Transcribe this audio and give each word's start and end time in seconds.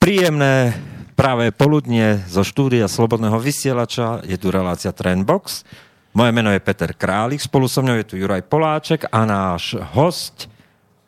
Príjemné 0.00 0.72
práve 1.12 1.52
poludnie 1.52 2.24
zo 2.24 2.40
štúdia 2.40 2.88
Slobodného 2.88 3.36
vysielača. 3.36 4.24
Je 4.24 4.40
tu 4.40 4.48
relácia 4.48 4.88
Trendbox. 4.96 5.68
Moje 6.16 6.32
meno 6.32 6.48
je 6.48 6.56
Peter 6.56 6.96
Králik, 6.96 7.36
spolu 7.36 7.68
so 7.68 7.84
mnou 7.84 8.00
je 8.00 8.08
tu 8.08 8.16
Juraj 8.16 8.48
Poláček 8.48 9.12
a 9.12 9.28
náš 9.28 9.76
host 9.92 10.48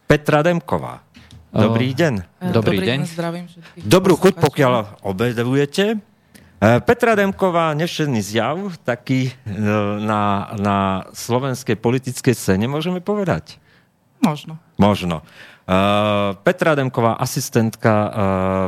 Petra 0.04 0.44
Demková. 0.44 1.00
Dobrý 1.48 1.96
deň. 1.96 2.44
Dobrý, 2.52 2.84
deň. 2.84 2.98
Zdravím 3.08 3.48
všetkých. 3.48 3.80
Dobrú 3.80 4.12
chuť, 4.20 4.36
pokiaľ 4.36 5.00
obedujete. 5.08 5.96
E, 5.96 5.96
Petra 6.84 7.16
Demková, 7.16 7.72
nevšedný 7.72 8.20
zjav, 8.20 8.76
taký 8.84 9.32
e, 9.32 9.56
na, 10.04 10.52
na 10.60 11.08
slovenskej 11.16 11.80
politickej 11.80 12.36
scéne, 12.36 12.68
môžeme 12.68 13.00
povedať? 13.00 13.56
Možno. 14.20 14.60
Možno. 14.76 15.24
Uh, 15.72 16.36
Petra 16.44 16.76
Demková, 16.76 17.16
asistentka 17.16 17.92
uh, 17.92 18.12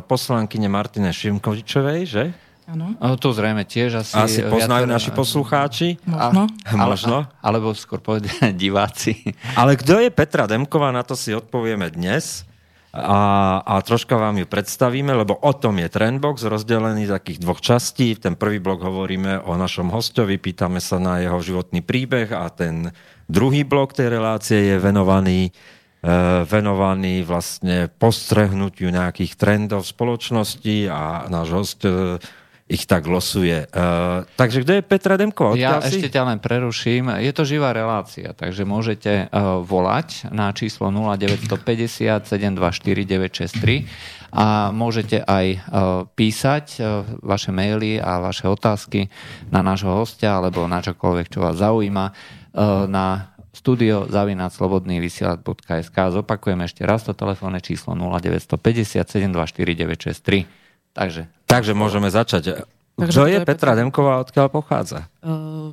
poslankyne 0.08 0.72
Martine 0.72 1.12
Šimkovičovej, 1.12 2.00
že? 2.08 2.24
Áno. 2.64 2.96
O, 2.96 3.12
to 3.20 3.36
zrejme 3.36 3.68
tiež 3.68 4.00
asi... 4.00 4.16
Asi 4.16 4.40
poznajú 4.40 4.88
naši 4.88 5.12
poslucháči. 5.12 6.00
Možno. 6.08 6.48
Ale, 6.64 6.96
Možno. 6.96 7.16
alebo 7.44 7.76
skôr 7.76 8.00
povedať 8.00 8.32
diváci. 8.56 9.20
Ale 9.52 9.76
kto 9.76 10.00
je 10.00 10.08
Petra 10.08 10.48
Demková, 10.48 10.88
na 10.88 11.04
to 11.04 11.12
si 11.12 11.36
odpovieme 11.36 11.92
dnes. 11.92 12.48
A, 12.94 13.58
a 13.66 13.82
troška 13.82 14.14
vám 14.14 14.38
ju 14.38 14.46
predstavíme, 14.46 15.10
lebo 15.10 15.34
o 15.34 15.50
tom 15.50 15.82
je 15.82 15.90
Trendbox, 15.90 16.46
rozdelený 16.46 17.10
z 17.10 17.18
takých 17.18 17.42
dvoch 17.42 17.58
častí. 17.58 18.14
V 18.14 18.22
ten 18.30 18.34
prvý 18.38 18.62
blok 18.62 18.86
hovoríme 18.86 19.42
o 19.42 19.58
našom 19.58 19.90
hostovi, 19.90 20.38
pýtame 20.38 20.78
sa 20.78 21.02
na 21.02 21.18
jeho 21.18 21.42
životný 21.42 21.82
príbeh 21.82 22.30
a 22.30 22.46
ten 22.54 22.94
druhý 23.26 23.66
blok 23.66 23.98
tej 23.98 24.14
relácie 24.14 24.70
je 24.70 24.76
venovaný 24.78 25.50
venovaný 26.44 27.24
vlastne 27.24 27.88
postrehnutiu 27.88 28.92
nejakých 28.92 29.40
trendov 29.40 29.88
v 29.88 29.92
spoločnosti 29.96 30.76
a 30.92 31.30
náš 31.32 31.48
host 31.48 31.80
e, 31.88 32.20
ich 32.68 32.84
tak 32.88 33.04
losuje. 33.08 33.64
E, 33.64 33.84
takže 34.36 34.64
kto 34.64 34.72
je 34.76 34.82
Petra 34.84 35.16
Demková? 35.16 35.56
Ja 35.56 35.80
si? 35.80 35.96
ešte 35.96 36.12
ťa 36.12 36.22
len 36.28 36.38
preruším. 36.40 37.08
Je 37.20 37.32
to 37.32 37.48
živá 37.48 37.72
relácia, 37.72 38.32
takže 38.36 38.64
môžete 38.64 39.28
uh, 39.28 39.60
volať 39.60 40.32
na 40.32 40.48
číslo 40.56 40.88
0950 40.88 42.24
724 42.24 43.04
963 43.60 43.84
a 44.32 44.72
môžete 44.72 45.20
aj 45.24 45.46
uh, 45.56 45.60
písať 46.16 46.66
uh, 46.80 47.04
vaše 47.20 47.52
maily 47.52 48.00
a 48.00 48.20
vaše 48.20 48.48
otázky 48.48 49.12
na 49.52 49.60
nášho 49.60 49.92
hostia 49.92 50.36
alebo 50.40 50.64
na 50.64 50.80
čokoľvek, 50.80 51.26
čo 51.32 51.44
vás 51.44 51.60
zaujíma 51.60 52.06
uh, 52.08 52.88
na 52.88 53.33
studio 53.54 54.10
zavinaclobodný 54.10 54.98
vysielač.sk. 55.00 55.96
Zopakujem 55.96 56.60
ešte 56.66 56.82
raz 56.84 57.06
to 57.06 57.14
telefónne 57.16 57.62
číslo 57.62 57.94
0950 57.96 59.06
724 59.06 59.30
963. 59.72 60.44
Takže 60.94 61.22
Takže 61.54 61.72
môžeme 61.78 62.10
začať. 62.10 62.66
Takže 62.98 63.14
Kto 63.14 63.22
kto 63.22 63.30
je 63.30 63.38
je 63.38 63.46
Petra? 63.46 63.78
Demková, 63.78 64.18
odkiaľ 64.26 64.50
pochádza? 64.50 65.06
Uh, 65.22 65.70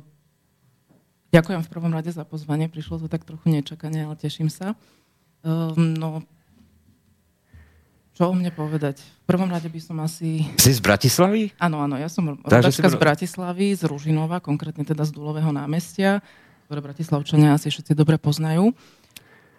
ďakujem 1.34 1.66
v 1.66 1.68
prvom 1.70 1.90
rade 1.90 2.14
za 2.14 2.22
pozvanie. 2.22 2.70
Prišlo 2.70 3.02
to 3.02 3.06
tak 3.10 3.26
trochu 3.26 3.50
nečakane, 3.50 4.06
ale 4.06 4.14
teším 4.14 4.46
sa. 4.46 4.78
Uh, 5.42 5.74
no, 5.74 6.22
čo 8.14 8.30
o 8.30 8.34
mne 8.38 8.54
povedať? 8.54 9.02
V 9.02 9.26
prvom 9.26 9.50
rade 9.50 9.66
by 9.66 9.80
som 9.82 9.98
asi... 10.04 10.46
Si 10.54 10.70
z 10.70 10.78
Bratislavy? 10.78 11.50
Áno, 11.58 11.82
áno, 11.82 11.98
ja 11.98 12.06
som 12.06 12.38
Takže 12.38 12.70
si 12.70 12.78
rodačka 12.84 12.88
z 12.92 12.94
br- 12.94 13.02
Bratislavy, 13.02 13.68
z 13.74 13.82
Ružinova, 13.90 14.38
konkrétne 14.38 14.86
teda 14.86 15.02
z 15.02 15.10
Dulového 15.10 15.50
námestia, 15.50 16.22
ktoré 16.72 16.88
Bratislavčania 16.88 17.52
asi 17.52 17.68
všetci 17.68 17.92
dobre 17.92 18.16
poznajú. 18.16 18.72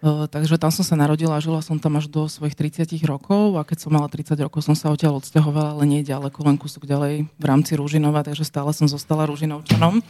Uh, 0.02 0.26
takže 0.26 0.58
tam 0.58 0.74
som 0.74 0.82
sa 0.82 0.98
narodila 0.98 1.38
a 1.38 1.44
žila 1.44 1.62
som 1.62 1.78
tam 1.78 1.94
až 1.94 2.10
do 2.10 2.26
svojich 2.26 2.58
30 2.58 2.90
rokov 3.06 3.54
a 3.54 3.62
keď 3.62 3.86
som 3.86 3.94
mala 3.94 4.10
30 4.10 4.34
rokov, 4.42 4.66
som 4.66 4.74
sa 4.74 4.90
odtiaľ 4.90 5.22
odsťahovala, 5.22 5.78
ale 5.78 5.86
nie 5.86 6.02
ďaleko, 6.02 6.42
len 6.42 6.58
kúsok 6.58 6.90
ďalej 6.90 7.30
v 7.30 7.44
rámci 7.46 7.78
Ružinova, 7.78 8.26
takže 8.26 8.42
stále 8.42 8.74
som 8.74 8.90
zostala 8.90 9.30
Ružinovčanom. 9.30 10.02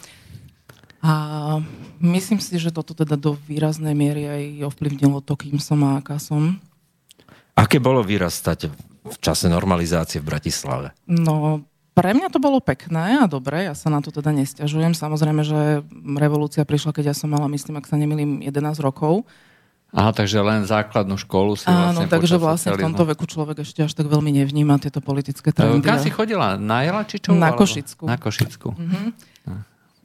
A 1.04 1.12
myslím 2.00 2.40
si, 2.40 2.56
že 2.56 2.72
toto 2.72 2.96
teda 2.96 3.20
do 3.20 3.36
výraznej 3.44 3.92
miery 3.92 4.24
aj 4.24 4.72
ovplyvnilo 4.72 5.20
to, 5.20 5.36
kým 5.36 5.60
som 5.60 5.84
a 5.84 6.00
aká 6.00 6.16
som. 6.16 6.56
Aké 7.52 7.84
bolo 7.84 8.00
vyrastať 8.00 8.72
v 9.04 9.16
čase 9.20 9.52
normalizácie 9.52 10.24
v 10.24 10.32
Bratislave? 10.32 10.96
No, 11.04 11.68
pre 11.94 12.10
mňa 12.10 12.28
to 12.28 12.42
bolo 12.42 12.58
pekné 12.58 13.22
a 13.22 13.30
dobré, 13.30 13.70
ja 13.70 13.74
sa 13.78 13.86
na 13.86 14.02
to 14.02 14.10
teda 14.10 14.34
nestiažujem. 14.34 14.98
Samozrejme, 14.98 15.46
že 15.46 15.86
revolúcia 16.18 16.66
prišla, 16.66 16.90
keď 16.90 17.04
ja 17.10 17.14
som 17.14 17.30
mala, 17.30 17.46
myslím, 17.46 17.78
ak 17.78 17.86
sa 17.86 17.94
nemýlim, 17.94 18.42
11 18.42 18.82
rokov. 18.82 19.22
Aha, 19.94 20.10
takže 20.10 20.42
len 20.42 20.66
základnú 20.66 21.14
školu 21.14 21.54
si 21.54 21.70
Áno, 21.70 22.02
vlastne 22.02 22.10
takže 22.10 22.34
vlastne 22.34 22.74
v 22.74 22.82
tomto 22.82 23.06
veku 23.06 23.30
človek 23.30 23.62
ešte 23.62 23.86
až 23.86 23.94
tak 23.94 24.10
veľmi 24.10 24.42
nevníma 24.42 24.82
tieto 24.82 24.98
politické 24.98 25.54
trendy. 25.54 25.86
Kam 25.86 26.02
si 26.02 26.10
chodila? 26.10 26.58
Na 26.58 26.82
Jelačičovu? 26.82 27.38
Na 27.38 27.54
Košickú. 27.54 28.02
Na 28.10 28.18
Košickú. 28.18 28.74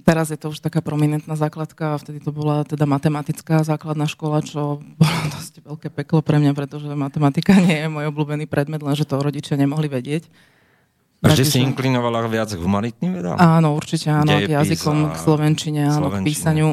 Teraz 0.05 0.29
je 0.29 0.38
to 0.41 0.53
už 0.53 0.61
taká 0.61 0.81
prominentná 0.81 1.38
základka 1.38 1.97
vtedy 2.01 2.17
to 2.17 2.33
bola 2.33 2.66
teda 2.66 2.89
matematická 2.89 3.61
základná 3.61 4.09
škola, 4.09 4.41
čo 4.45 4.81
bolo 4.81 5.19
dosť 5.38 5.66
veľké 5.66 5.89
peklo 5.89 6.22
pre 6.22 6.38
mňa, 6.38 6.53
pretože 6.53 6.85
matematika 6.94 7.57
nie 7.57 7.85
je 7.85 7.89
môj 7.89 8.13
obľúbený 8.13 8.45
predmet, 8.45 8.85
lenže 8.85 9.09
to 9.09 9.17
rodičia 9.17 9.57
nemohli 9.57 9.89
vedieť. 9.89 10.29
A 11.19 11.35
že 11.35 11.44
si 11.44 11.59
inklinovala 11.59 12.24
viac 12.31 12.47
k 12.56 12.59
humanitným 12.59 13.19
vedám? 13.19 13.35
Áno, 13.35 13.75
určite 13.75 14.07
áno, 14.07 14.40
k 14.40 14.56
jazykom, 14.56 15.12
a 15.12 15.12
k 15.12 15.18
slovenčine, 15.19 15.81
áno, 15.91 16.07
slovenčine. 16.07 16.24
k 16.24 16.30
písaniu. 16.31 16.68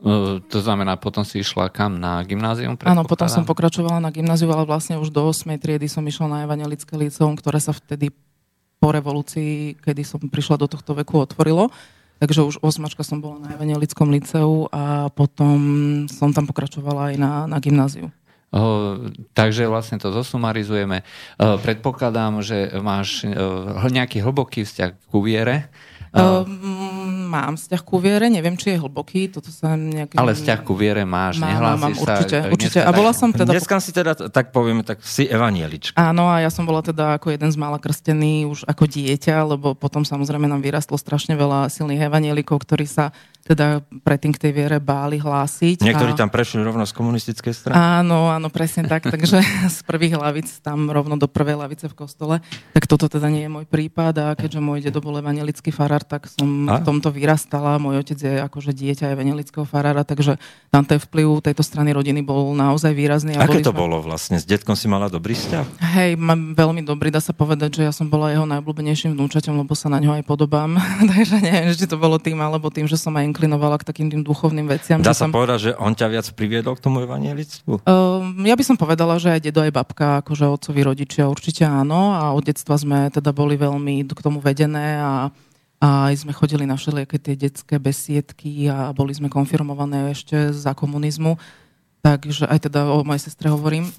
Uh, 0.00 0.40
to 0.52 0.64
znamená, 0.64 0.96
potom 0.96 1.28
si 1.28 1.44
išla 1.44 1.68
kam? 1.68 2.00
Na 2.00 2.24
gymnázium? 2.24 2.80
Áno, 2.88 3.04
potom 3.04 3.28
som 3.28 3.44
pokračovala 3.44 4.00
na 4.00 4.08
gymnáziu, 4.08 4.48
ale 4.48 4.64
vlastne 4.64 4.96
už 4.96 5.12
do 5.12 5.28
8. 5.28 5.60
triedy 5.60 5.92
som 5.92 6.00
išla 6.00 6.24
na 6.24 6.38
evangelické 6.48 6.96
liceum, 6.96 7.36
ktoré 7.36 7.60
sa 7.60 7.76
vtedy 7.76 8.08
po 8.80 8.88
revolúcii, 8.88 9.76
kedy 9.76 10.02
som 10.08 10.24
prišla 10.24 10.64
do 10.64 10.66
tohto 10.68 10.96
veku, 10.96 11.20
otvorilo. 11.20 11.68
Takže 12.24 12.40
už 12.48 12.54
osmačka 12.64 13.04
som 13.04 13.20
bola 13.20 13.44
na 13.44 13.52
evangelickom 13.52 14.08
liceu 14.08 14.72
a 14.72 15.12
potom 15.12 15.60
som 16.08 16.32
tam 16.32 16.48
pokračovala 16.48 17.12
aj 17.12 17.14
na, 17.20 17.32
na 17.44 17.58
gymnáziu. 17.60 18.08
Takže 19.34 19.66
vlastne 19.66 19.98
to 19.98 20.14
zosumarizujeme. 20.14 21.02
Predpokladám, 21.38 22.38
že 22.38 22.70
máš 22.78 23.26
uh, 23.26 23.82
nejaký 23.90 24.22
hlboký 24.22 24.62
vzťah 24.62 24.90
ku 25.10 25.26
viere. 25.26 25.74
Uh, 26.14 26.44
Um, 26.44 27.26
mám 27.34 27.58
vzťah 27.58 27.82
ku 27.82 27.98
viere, 27.98 28.30
neviem, 28.30 28.54
či 28.54 28.74
je 28.74 28.78
hlboký, 28.78 29.26
toto 29.26 29.50
sa 29.50 29.74
nejak... 29.74 30.14
ale 30.14 30.38
vzťah 30.38 30.60
ku 30.62 30.78
viere 30.78 31.02
máš, 31.02 31.42
Mám, 31.42 31.50
nehlásiš 31.50 31.82
mám, 31.82 31.94
sa. 31.94 32.02
určite, 32.06 32.36
určite. 32.54 32.78
A 32.86 32.90
bola 32.94 33.10
som 33.10 33.34
teda... 33.34 33.50
Dneska 33.50 33.82
si 33.82 33.90
teda, 33.90 34.12
tak 34.30 34.54
povieme, 34.54 34.86
tak 34.86 35.02
si 35.02 35.26
evanielička. 35.26 35.98
Áno, 35.98 36.30
a 36.30 36.38
ja 36.38 36.50
som 36.54 36.62
bola 36.62 36.86
teda 36.86 37.18
ako 37.18 37.34
jeden 37.34 37.50
z 37.50 37.58
mála 37.58 37.82
krstený 37.82 38.46
už 38.46 38.62
ako 38.70 38.86
dieťa, 38.86 39.36
lebo 39.50 39.74
potom 39.74 40.06
samozrejme 40.06 40.46
nám 40.46 40.62
vyrastlo 40.62 40.94
strašne 40.94 41.34
veľa 41.34 41.66
silných 41.66 42.06
evanielikov, 42.06 42.62
ktorí 42.62 42.86
sa 42.86 43.10
teda 43.44 43.84
predtým 44.00 44.32
k 44.32 44.40
tej 44.40 44.52
viere 44.56 44.80
báli 44.80 45.20
hlásiť. 45.20 45.84
Niektorí 45.84 46.16
a... 46.16 46.18
tam 46.24 46.32
prešli 46.32 46.64
rovno 46.64 46.88
z 46.88 46.96
komunistickej 46.96 47.52
strany. 47.52 47.76
Áno, 47.76 48.32
áno, 48.32 48.48
presne 48.48 48.88
tak. 48.88 49.04
Takže 49.04 49.44
z 49.76 49.78
prvých 49.84 50.16
hlavic 50.16 50.48
tam 50.64 50.88
rovno 50.88 51.20
do 51.20 51.28
prvej 51.28 51.60
lavice 51.60 51.92
v 51.92 51.94
kostole. 51.94 52.40
Tak 52.72 52.88
toto 52.88 53.12
teda 53.12 53.28
nie 53.28 53.44
je 53.44 53.52
môj 53.52 53.68
prípad 53.68 54.14
a 54.16 54.26
keďže 54.32 54.64
môj 54.64 54.80
dedo 54.80 55.04
bol 55.04 55.20
evangelický 55.20 55.68
farár, 55.68 56.03
tak 56.04 56.28
som 56.28 56.68
A? 56.68 56.78
v 56.78 56.86
tomto 56.86 57.08
vyrastala. 57.10 57.80
Môj 57.80 58.04
otec 58.04 58.18
je 58.20 58.34
akože 58.38 58.70
dieťa 58.70 59.16
evangelického 59.16 59.64
farára, 59.64 60.04
takže 60.04 60.36
tam 60.68 60.84
ten 60.84 61.00
vplyv 61.00 61.40
tejto 61.40 61.64
strany 61.64 61.90
rodiny 61.90 62.20
bol 62.20 62.52
naozaj 62.52 62.92
výrazný. 62.92 63.34
A 63.34 63.48
Aké 63.48 63.64
to 63.64 63.72
sme- 63.72 63.80
bolo 63.80 64.04
vlastne? 64.04 64.36
S 64.36 64.44
detkom 64.44 64.76
si 64.76 64.86
mala 64.86 65.08
dobrý 65.08 65.32
vzťah? 65.32 65.64
Hej, 65.96 66.10
mám 66.20 66.52
veľmi 66.52 66.84
dobrý, 66.84 67.08
dá 67.08 67.18
sa 67.18 67.32
povedať, 67.32 67.80
že 67.80 67.82
ja 67.88 67.92
som 67.96 68.06
bola 68.06 68.30
jeho 68.30 68.44
najobľúbenejším 68.44 69.16
vnúčaťom, 69.16 69.56
lebo 69.58 69.72
sa 69.72 69.88
na 69.88 69.98
ňo 69.98 70.20
aj 70.20 70.24
podobám. 70.28 70.76
Takže 71.16 71.40
neviem, 71.40 71.72
či 71.72 71.88
to 71.88 71.96
bolo 71.96 72.20
tým, 72.20 72.36
alebo 72.38 72.68
tým, 72.68 72.84
že 72.84 73.00
som 73.00 73.16
aj 73.16 73.24
inklinovala 73.34 73.80
k 73.80 73.88
takým 73.88 74.12
tým 74.12 74.20
duchovným 74.20 74.68
veciam. 74.68 75.00
Dá 75.00 75.16
sa 75.16 75.26
som... 75.26 75.32
povedať, 75.32 75.58
že 75.58 75.70
on 75.80 75.96
ťa 75.96 76.06
viac 76.12 76.26
priviedol 76.36 76.76
k 76.76 76.84
tomu 76.84 77.00
evanielictvu? 77.02 77.82
Um, 77.88 78.44
ja 78.44 78.52
by 78.52 78.64
som 78.66 78.76
povedala, 78.76 79.16
že 79.16 79.32
aj 79.32 79.40
dedo, 79.40 79.64
aj 79.64 79.72
babka, 79.72 80.20
akože 80.20 80.44
otcovi 80.44 80.84
rodičia 80.84 81.24
určite 81.24 81.64
áno 81.64 82.12
a 82.12 82.34
od 82.34 82.44
detstva 82.44 82.76
sme 82.76 83.08
teda 83.08 83.32
boli 83.32 83.56
veľmi 83.56 84.04
k 84.04 84.20
tomu 84.20 84.38
vedené 84.38 85.00
a, 85.00 85.32
a 85.84 86.08
aj 86.08 86.24
sme 86.24 86.32
chodili 86.32 86.64
na 86.64 86.80
všelijaké 86.80 87.20
tie 87.20 87.36
detské 87.36 87.76
besiedky 87.76 88.72
a 88.72 88.88
boli 88.96 89.12
sme 89.12 89.28
konfirmované 89.28 90.16
ešte 90.16 90.48
za 90.56 90.72
komunizmu. 90.72 91.36
Takže 92.00 92.48
aj 92.48 92.68
teda 92.72 92.88
o 92.88 93.04
mojej 93.04 93.28
sestre 93.28 93.52
hovorím. 93.52 93.92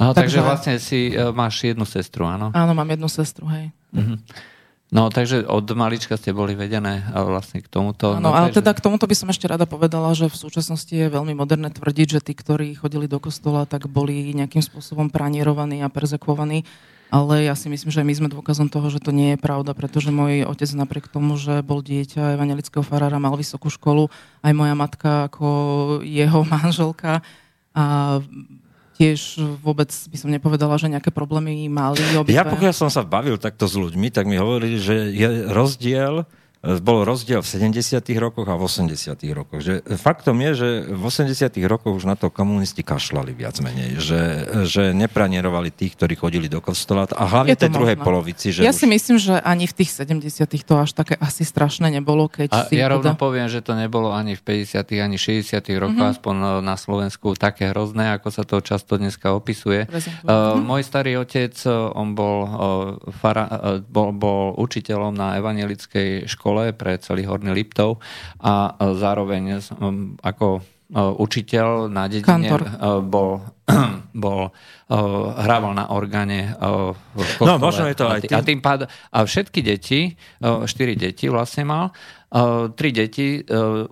No, 0.00 0.16
takže 0.16 0.40
Takže- 0.40 0.46
vlastne 0.46 0.74
si 0.80 1.12
uh, 1.12 1.28
máš 1.34 1.60
jednu 1.60 1.84
sestru, 1.84 2.24
áno? 2.24 2.54
Áno, 2.56 2.72
mám 2.72 2.88
jednu 2.88 3.08
sestru, 3.10 3.44
hej. 3.52 3.68
No, 4.88 5.12
takže 5.12 5.44
od 5.44 5.68
malička 5.76 6.16
ste 6.16 6.32
boli 6.32 6.56
vedené 6.56 7.04
a 7.12 7.20
vlastne 7.20 7.60
k 7.60 7.68
tomuto. 7.68 8.16
Áno, 8.16 8.32
ale 8.32 8.48
takže- 8.48 8.64
teda 8.64 8.70
k 8.72 8.80
tomuto 8.80 9.04
by 9.04 9.16
som 9.18 9.28
ešte 9.28 9.44
rada 9.44 9.68
povedala, 9.68 10.16
že 10.16 10.32
v 10.32 10.36
súčasnosti 10.40 10.88
je 10.88 11.12
veľmi 11.12 11.36
moderné 11.36 11.68
tvrdiť, 11.68 12.08
že 12.08 12.20
tí, 12.24 12.32
ktorí 12.32 12.72
chodili 12.80 13.04
do 13.04 13.20
kostola, 13.20 13.68
tak 13.68 13.84
boli 13.84 14.32
nejakým 14.32 14.64
spôsobom 14.64 15.12
pranierovaní 15.12 15.84
a 15.84 15.92
perzekvovaní. 15.92 16.64
Ale 17.08 17.48
ja 17.48 17.56
si 17.56 17.72
myslím, 17.72 17.88
že 17.88 18.04
my 18.04 18.12
sme 18.12 18.28
dôkazom 18.28 18.68
toho, 18.68 18.92
že 18.92 19.00
to 19.00 19.16
nie 19.16 19.32
je 19.34 19.38
pravda, 19.40 19.72
pretože 19.72 20.12
môj 20.12 20.44
otec 20.44 20.68
napriek 20.76 21.08
tomu, 21.08 21.40
že 21.40 21.64
bol 21.64 21.80
dieťa 21.80 22.36
evangelického 22.36 22.84
farára, 22.84 23.16
mal 23.16 23.32
vysokú 23.32 23.72
školu, 23.72 24.12
aj 24.44 24.52
moja 24.52 24.74
matka 24.76 25.32
ako 25.32 25.48
jeho 26.04 26.44
manželka 26.52 27.24
a 27.72 27.84
tiež 28.98 29.40
vôbec 29.62 29.88
by 29.88 30.16
som 30.18 30.28
nepovedala, 30.28 30.74
že 30.76 30.90
nejaké 30.90 31.14
problémy 31.14 31.70
mali. 31.70 32.02
Obidve. 32.18 32.34
Ja 32.34 32.44
pokiaľ 32.44 32.74
som 32.74 32.90
sa 32.90 33.06
bavil 33.06 33.38
takto 33.38 33.70
s 33.70 33.78
ľuďmi, 33.78 34.10
tak 34.10 34.26
mi 34.26 34.36
hovorili, 34.36 34.76
že 34.76 35.14
je 35.14 35.46
rozdiel 35.48 36.26
bol 36.58 37.06
rozdiel 37.06 37.38
v 37.38 37.46
70. 37.70 38.02
rokoch 38.18 38.50
a 38.50 38.58
v 38.58 38.66
80. 38.66 39.14
rokoch. 39.30 39.62
Že 39.62 39.78
faktom 39.94 40.42
je, 40.42 40.50
že 40.58 40.68
v 40.90 41.02
80. 41.06 41.54
rokoch 41.70 41.94
už 41.94 42.10
na 42.10 42.18
to 42.18 42.34
komunisti 42.34 42.82
kašľali 42.82 43.30
viac 43.30 43.62
menej, 43.62 44.02
že, 44.02 44.22
že 44.66 44.90
nepranierovali 44.90 45.70
tých, 45.70 45.94
ktorí 45.94 46.18
chodili 46.18 46.50
do 46.50 46.58
kostola 46.58 47.06
a 47.14 47.24
hlavne 47.30 47.54
tej 47.54 47.70
druhej 47.70 47.94
polovici. 48.02 48.50
Že 48.50 48.66
ja 48.66 48.74
už... 48.74 48.78
si 48.82 48.86
myslím, 48.90 49.16
že 49.22 49.38
ani 49.38 49.70
v 49.70 49.74
tých 49.78 50.02
70. 50.02 50.50
to 50.66 50.74
až 50.74 50.98
také 50.98 51.14
asi 51.22 51.46
strašné 51.46 51.94
nebolo. 51.94 52.26
Keď 52.26 52.50
a 52.50 52.66
si 52.66 52.74
ja 52.74 52.90
rovno 52.90 53.14
teda... 53.14 53.22
poviem, 53.22 53.46
že 53.46 53.62
to 53.62 53.78
nebolo 53.78 54.10
ani 54.10 54.34
v 54.34 54.66
50. 54.66 54.82
ani 54.98 55.14
60. 55.14 55.62
rokoch, 55.78 55.94
mm-hmm. 55.94 56.14
aspoň 56.18 56.34
na 56.66 56.74
Slovensku 56.74 57.38
také 57.38 57.70
hrozné, 57.70 58.18
ako 58.18 58.34
sa 58.34 58.42
to 58.42 58.58
často 58.58 58.98
dneska 58.98 59.30
opisuje. 59.30 59.86
Uh, 60.26 60.58
môj 60.58 60.82
starý 60.82 61.22
otec, 61.22 61.54
on 61.94 62.18
bol, 62.18 62.36
uh, 62.42 62.50
fara, 63.14 63.46
uh, 63.46 63.56
bol, 63.78 64.10
bol 64.10 64.58
učiteľom 64.58 65.14
na 65.14 65.38
evangelickej 65.38 66.26
škole 66.26 66.47
škole 66.48 66.72
pre 66.72 66.96
celý 66.96 67.28
Horný 67.28 67.52
Liptov 67.52 68.00
a 68.40 68.72
zároveň 68.96 69.60
ako 70.24 70.64
učiteľ 70.96 71.92
na 71.92 72.08
dedine 72.08 72.48
bol, 73.04 73.44
bol 74.24 74.48
hrával 75.36 75.76
na 75.76 75.92
orgáne 75.92 76.56
v 76.56 76.96
kostole. 77.36 77.44
No, 77.44 77.60
možno 77.60 77.84
je 77.92 77.96
to 78.00 78.08
aj 78.08 78.20
tým. 78.24 78.32
A, 78.32 78.40
tým 78.40 78.60
pád, 78.64 78.88
a 78.88 79.18
všetky 79.20 79.60
deti, 79.60 80.16
štyri 80.40 80.96
deti 80.96 81.28
vlastne 81.28 81.68
mal, 81.68 81.92
tri 82.76 82.92
deti 82.92 83.40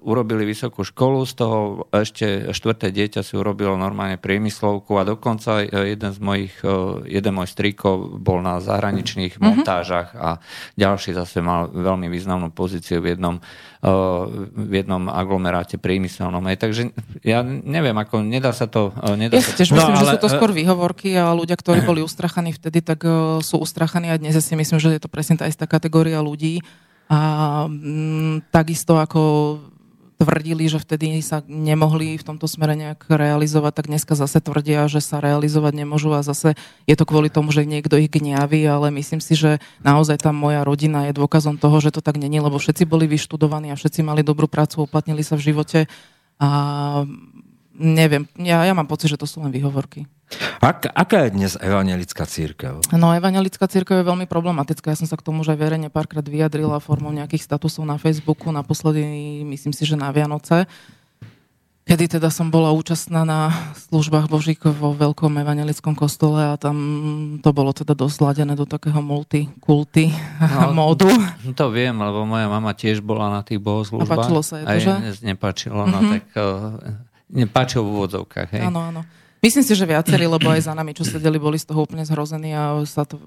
urobili 0.05 0.45
vysokú 0.45 0.85
školu, 0.85 1.25
z 1.25 1.33
toho 1.41 1.59
ešte 1.89 2.53
štvrté 2.53 2.93
dieťa 2.93 3.25
si 3.25 3.33
urobilo 3.33 3.81
normálne 3.81 4.21
priemyslovku 4.21 4.93
a 5.01 5.09
dokonca 5.09 5.65
jeden 5.65 6.13
z 6.13 6.21
mojich, 6.21 6.53
jeden 7.09 7.33
môj 7.33 7.49
strýkov 7.49 8.21
bol 8.21 8.45
na 8.45 8.61
zahraničných 8.61 9.41
mm-hmm. 9.41 9.65
montážach 9.65 10.13
a 10.13 10.37
ďalší 10.77 11.17
zase 11.17 11.41
mal 11.41 11.73
veľmi 11.73 12.13
významnú 12.13 12.53
pozíciu 12.53 13.01
v 13.01 13.17
jednom, 13.17 13.41
v 14.53 14.73
jednom 14.85 15.09
aglomeráte 15.09 15.81
priemyselnom. 15.81 16.45
Takže 16.45 16.93
ja 17.25 17.41
neviem, 17.41 17.97
ako 17.97 18.21
nedá 18.21 18.53
sa 18.53 18.69
to... 18.69 18.93
Nedá 19.17 19.41
ja 19.41 19.49
sa... 19.49 19.57
tiež 19.57 19.73
myslím, 19.73 19.97
no, 19.97 20.05
ale... 20.05 20.13
že 20.13 20.21
sú 20.21 20.29
to 20.29 20.33
skôr 20.37 20.53
výhovorky 20.53 21.17
a 21.17 21.33
ľudia, 21.33 21.57
ktorí 21.57 21.89
boli 21.89 22.05
ustrachaní 22.05 22.53
vtedy, 22.53 22.85
tak 22.85 23.01
sú 23.41 23.65
ustrachaní 23.65 24.13
a 24.13 24.21
dnes 24.21 24.37
ja 24.37 24.45
si 24.45 24.53
myslím, 24.53 24.77
že 24.77 24.93
je 24.93 25.01
to 25.01 25.09
presne 25.09 25.41
tá 25.41 25.49
istá 25.49 25.65
kategória 25.65 26.21
ľudí, 26.21 26.61
a 27.07 27.19
m, 27.71 27.71
mm, 27.71 28.51
takisto 28.51 28.99
ako 28.99 29.23
tvrdili, 30.17 30.65
že 30.65 30.81
vtedy 30.81 31.21
sa 31.21 31.45
nemohli 31.45 32.17
v 32.17 32.25
tomto 32.25 32.49
smere 32.49 32.73
nejak 32.73 33.05
realizovať, 33.05 33.73
tak 33.77 33.87
dneska 33.93 34.17
zase 34.17 34.41
tvrdia, 34.41 34.89
že 34.89 35.05
sa 35.05 35.21
realizovať 35.21 35.77
nemôžu 35.77 36.17
a 36.17 36.25
zase 36.25 36.57
je 36.89 36.97
to 36.97 37.05
kvôli 37.05 37.29
tomu, 37.29 37.53
že 37.53 37.69
niekto 37.69 38.01
ich 38.01 38.09
gňaví, 38.09 38.65
ale 38.65 38.89
myslím 38.97 39.21
si, 39.21 39.37
že 39.37 39.61
naozaj 39.85 40.25
tá 40.25 40.33
moja 40.33 40.65
rodina 40.65 41.05
je 41.09 41.13
dôkazom 41.13 41.61
toho, 41.61 41.77
že 41.85 41.93
to 41.93 42.01
tak 42.01 42.17
není, 42.17 42.41
lebo 42.41 42.57
všetci 42.57 42.89
boli 42.89 43.05
vyštudovaní 43.05 43.71
a 43.71 43.79
všetci 43.79 44.01
mali 44.01 44.25
dobrú 44.25 44.49
prácu, 44.49 44.89
uplatnili 44.89 45.21
sa 45.21 45.37
v 45.37 45.53
živote 45.53 45.81
a 46.41 46.49
neviem, 47.79 48.25
ja, 48.41 48.65
ja 48.65 48.73
mám 48.73 48.89
pocit, 48.89 49.13
že 49.13 49.21
to 49.21 49.29
sú 49.29 49.45
len 49.45 49.53
výhovorky. 49.53 50.09
Ak, 50.59 50.91
aká 50.91 51.31
je 51.31 51.39
dnes 51.39 51.53
evangelická 51.55 52.27
církev? 52.27 52.83
No, 52.91 53.15
evangelická 53.15 53.71
církev 53.71 54.03
je 54.03 54.09
veľmi 54.11 54.27
problematická. 54.27 54.91
Ja 54.91 54.99
som 54.99 55.07
sa 55.07 55.15
k 55.15 55.23
tomu 55.23 55.47
už 55.47 55.55
aj 55.55 55.59
verejne 55.63 55.89
párkrát 55.93 56.27
vyjadrila 56.27 56.83
formou 56.83 57.15
nejakých 57.15 57.47
statusov 57.47 57.87
na 57.87 57.95
Facebooku, 57.95 58.51
naposledy 58.51 59.07
myslím 59.47 59.71
si, 59.71 59.87
že 59.87 59.95
na 59.95 60.11
Vianoce, 60.11 60.67
kedy 61.87 62.19
teda 62.19 62.35
som 62.35 62.51
bola 62.51 62.75
účastná 62.75 63.23
na 63.23 63.55
službách 63.87 64.27
Božík 64.27 64.67
vo 64.67 64.91
veľkom 64.91 65.31
evangelickom 65.47 65.95
kostole 65.95 66.43
a 66.43 66.59
tam 66.59 66.75
to 67.39 67.55
bolo 67.55 67.71
teda 67.71 67.95
dosť 67.95 68.15
zladené 68.19 68.59
do 68.59 68.67
takého 68.67 68.99
multikulty 68.99 70.11
no, 70.43 70.75
módu. 70.75 71.07
To 71.55 71.71
viem, 71.71 71.95
lebo 71.95 72.27
moja 72.27 72.51
mama 72.51 72.75
tiež 72.75 72.99
bola 72.99 73.31
na 73.31 73.47
tých 73.47 73.63
bohoslúžbách. 73.63 74.11
A 74.11 74.19
páčilo 74.19 74.43
sa 74.43 74.59
je 74.59 74.65
to, 74.67 74.71
aj 74.75 74.79
že? 74.83 74.93
Nepačilo, 75.23 75.87
mm-hmm. 75.87 75.95
no 75.95 76.11
tak 76.11 76.25
nepáčil 77.31 77.83
v 77.83 77.91
úvodzovkách. 77.97 78.49
Hej? 78.57 78.63
Áno, 78.67 78.81
áno. 78.93 79.03
Myslím 79.45 79.63
si, 79.63 79.77
že 79.77 79.87
viacerí, 79.87 80.27
lebo 80.27 80.49
aj 80.49 80.65
za 80.67 80.75
nami, 80.75 80.97
čo 80.97 81.05
sedeli, 81.05 81.37
boli 81.37 81.61
z 81.61 81.69
toho 81.69 81.85
úplne 81.85 82.03
zhrození 82.03 82.51
a 82.57 82.83
sa 82.89 83.05
to, 83.05 83.21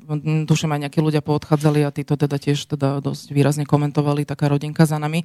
tuším, 0.49 0.75
aj 0.75 0.81
nejakí 0.89 0.99
ľudia 0.99 1.23
poodchádzali 1.23 1.85
a 1.85 1.93
títo 1.93 2.17
teda 2.17 2.35
tiež 2.35 2.65
teda 2.65 2.99
dosť 2.99 3.31
výrazne 3.31 3.63
komentovali, 3.63 4.27
taká 4.27 4.49
rodinka 4.51 4.83
za 4.89 4.97
nami. 4.99 5.23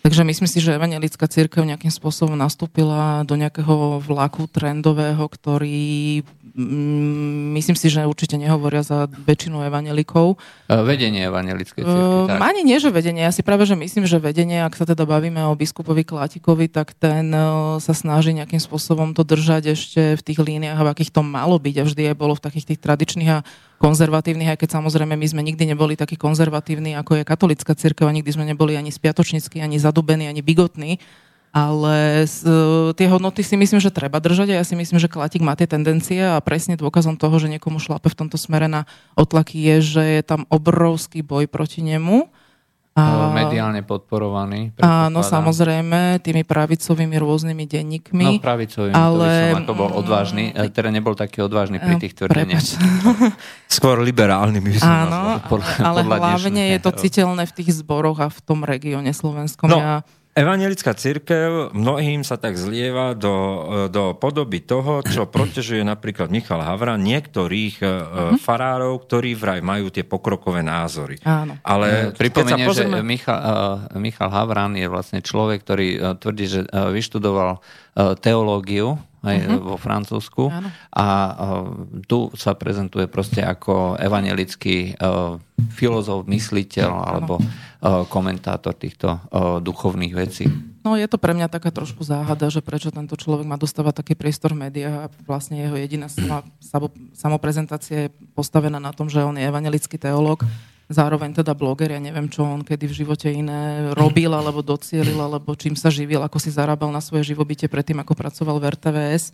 Takže 0.00 0.24
myslím 0.24 0.48
si, 0.48 0.64
že 0.64 0.80
evangelická 0.80 1.28
církev 1.28 1.60
nejakým 1.60 1.92
spôsobom 1.92 2.32
nastúpila 2.32 3.20
do 3.28 3.36
nejakého 3.36 4.00
vlaku 4.00 4.48
trendového, 4.48 5.20
ktorý 5.20 6.24
myslím 7.60 7.76
si, 7.76 7.92
že 7.92 8.08
určite 8.08 8.40
nehovoria 8.40 8.80
za 8.80 9.04
väčšinu 9.04 9.60
evanelikov. 9.68 10.40
E, 10.66 10.74
vedenie 10.80 11.28
evanelickej 11.28 11.84
cirkvi, 11.84 12.32
tak. 12.32 12.40
Ani 12.40 12.64
nie, 12.64 12.80
že 12.80 12.88
vedenie. 12.88 13.20
Ja 13.20 13.30
si 13.36 13.44
práve, 13.44 13.68
že 13.68 13.76
myslím, 13.76 14.08
že 14.08 14.16
vedenie, 14.16 14.64
ak 14.64 14.72
sa 14.72 14.88
teda 14.88 15.04
bavíme 15.04 15.44
o 15.44 15.52
biskupovi 15.52 16.08
Klátikovi, 16.08 16.72
tak 16.72 16.96
ten 16.96 17.28
e, 17.28 17.76
sa 17.84 17.92
snaží 17.92 18.32
nejakým 18.32 18.58
spôsobom 18.58 19.12
to 19.12 19.20
držať 19.28 19.76
ešte 19.76 20.16
v 20.16 20.22
tých 20.24 20.40
líniách, 20.40 20.80
v 20.80 20.88
akých 20.88 21.12
to 21.12 21.20
malo 21.20 21.60
byť 21.60 21.76
a 21.76 21.84
vždy 21.84 22.02
aj 22.08 22.16
bolo 22.16 22.32
v 22.32 22.44
takých 22.48 22.74
tých 22.74 22.80
tradičných 22.80 23.30
a 23.30 23.44
konzervatívnych, 23.76 24.56
aj 24.56 24.58
keď 24.60 24.80
samozrejme 24.80 25.16
my 25.16 25.26
sme 25.28 25.44
nikdy 25.44 25.76
neboli 25.76 25.96
takí 25.96 26.16
konzervatívni, 26.16 26.96
ako 26.96 27.20
je 27.20 27.28
katolická 27.28 27.72
cirkev 27.76 28.08
a 28.08 28.16
nikdy 28.16 28.32
sme 28.32 28.48
neboli 28.48 28.76
ani 28.76 28.92
spiatočnícky, 28.92 29.60
ani 29.60 29.76
zadubení, 29.76 30.28
ani 30.28 30.40
bigotní 30.40 31.00
ale 31.50 32.30
z, 32.30 32.46
tie 32.94 33.10
hodnoty 33.10 33.42
si 33.42 33.58
myslím, 33.58 33.82
že 33.82 33.90
treba 33.90 34.22
držať 34.22 34.54
a 34.54 34.58
ja 34.62 34.64
si 34.64 34.78
myslím, 34.78 35.02
že 35.02 35.10
Klatik 35.10 35.42
má 35.42 35.58
tie 35.58 35.66
tendencie 35.66 36.22
a 36.22 36.38
presne 36.38 36.78
dôkazom 36.78 37.18
toho, 37.18 37.42
že 37.42 37.50
niekomu 37.50 37.82
šlape 37.82 38.06
v 38.06 38.18
tomto 38.22 38.38
smere 38.38 38.70
na 38.70 38.86
otlaky 39.18 39.58
je, 39.58 39.76
že 39.98 40.02
je 40.18 40.22
tam 40.22 40.46
obrovský 40.46 41.26
boj 41.26 41.50
proti 41.50 41.82
nemu. 41.82 42.30
A, 42.94 43.30
mediálne 43.30 43.86
podporovaný. 43.86 44.74
Áno, 44.82 45.22
samozrejme, 45.22 46.22
tými 46.22 46.42
pravicovými 46.42 47.16
rôznymi 47.22 47.64
denníkmi. 47.66 48.24
No 48.26 48.42
pravicovými, 48.42 48.94
ale... 48.94 49.14
to 49.14 49.30
by 49.30 49.46
som 49.46 49.62
ako 49.62 49.74
bol 49.78 49.90
odvážny, 49.94 50.44
teda 50.74 50.90
nebol 50.90 51.14
taký 51.14 51.42
odvážny 51.42 51.78
pri 51.78 52.02
tých 52.02 52.18
tvrdeniach. 52.18 52.62
Skôr 53.78 54.02
liberálnymi. 54.02 54.82
Áno, 54.82 55.38
podľa, 55.46 55.70
ale 55.86 56.02
podľa 56.02 56.18
hlavne 56.18 56.62
je 56.74 56.78
to 56.82 56.90
citeľné 56.94 57.46
v 57.46 57.52
tých 57.62 57.70
zboroch 57.78 58.18
a 58.22 58.28
v 58.28 58.38
tom 58.42 58.66
regióne 58.66 59.14
slovenskom. 59.14 59.70
No. 59.70 59.78
Ja 59.78 59.94
Evangelická 60.30 60.94
církev 60.94 61.74
mnohým 61.74 62.22
sa 62.22 62.38
tak 62.38 62.54
zlieva 62.54 63.18
do, 63.18 63.34
do 63.90 64.14
podoby 64.14 64.62
toho, 64.62 65.02
čo 65.02 65.26
protežuje 65.34 65.82
napríklad 65.82 66.30
Michal 66.30 66.62
Havran 66.62 67.02
niektorých 67.02 67.74
uh-huh. 67.82 68.38
farárov, 68.38 69.02
ktorí 69.02 69.34
vraj 69.34 69.58
majú 69.58 69.90
tie 69.90 70.06
pokrokové 70.06 70.62
názory. 70.62 71.18
Áno. 71.26 71.58
Ale 71.66 72.14
Pripomenie, 72.14 72.62
pozrieme... 72.62 73.02
že 73.02 73.10
Michal, 73.10 73.38
uh, 73.42 73.98
Michal 73.98 74.30
Havran 74.30 74.78
je 74.78 74.86
vlastne 74.86 75.18
človek, 75.18 75.66
ktorý 75.66 75.88
uh, 75.98 76.14
tvrdí, 76.14 76.46
že 76.46 76.60
uh, 76.62 76.94
vyštudoval 76.94 77.58
uh, 77.58 78.14
teológiu 78.14 79.02
aj 79.20 79.36
uh-huh. 79.36 79.60
vo 79.60 79.76
Francúzsku. 79.76 80.48
Áno. 80.48 80.68
A 80.96 81.06
uh, 81.06 81.34
tu 82.08 82.32
sa 82.36 82.56
prezentuje 82.56 83.04
proste 83.04 83.44
ako 83.44 84.00
evangelický 84.00 84.96
uh, 84.96 85.36
filozof, 85.76 86.24
mysliteľ 86.24 86.90
alebo 86.90 87.36
uh, 87.36 88.08
komentátor 88.08 88.72
týchto 88.72 89.20
uh, 89.20 89.60
duchovných 89.60 90.14
vecí. 90.16 90.48
No 90.80 90.96
je 90.96 91.04
to 91.04 91.20
pre 91.20 91.36
mňa 91.36 91.52
taká 91.52 91.68
trošku 91.68 92.00
záhada, 92.00 92.48
že 92.48 92.64
prečo 92.64 92.88
tento 92.88 93.12
človek 93.12 93.44
má 93.44 93.60
dostávať 93.60 94.00
taký 94.00 94.16
priestor 94.16 94.56
v 94.56 94.64
médiách 94.68 94.96
a 94.96 95.12
vlastne 95.28 95.60
jeho 95.60 95.76
jediná 95.76 96.08
samoprezentácia 97.12 98.08
je 98.08 98.12
postavená 98.32 98.80
na 98.80 98.96
tom, 98.96 99.12
že 99.12 99.20
on 99.20 99.36
je 99.36 99.44
evangelický 99.44 100.00
teológ 100.00 100.40
zároveň 100.90 101.30
teda 101.30 101.54
bloger, 101.54 101.94
ja 101.94 102.02
neviem, 102.02 102.26
čo 102.26 102.42
on 102.42 102.66
kedy 102.66 102.90
v 102.90 102.98
živote 103.06 103.30
iné 103.30 103.94
robil, 103.94 104.34
alebo 104.34 104.60
docielil, 104.60 105.16
alebo 105.16 105.54
čím 105.54 105.78
sa 105.78 105.88
živil, 105.88 106.18
ako 106.20 106.42
si 106.42 106.50
zarábal 106.50 106.90
na 106.90 106.98
svoje 106.98 107.30
živobytie 107.30 107.70
predtým, 107.70 108.02
ako 108.02 108.18
pracoval 108.18 108.58
v 108.58 108.74
RTVS. 108.74 109.30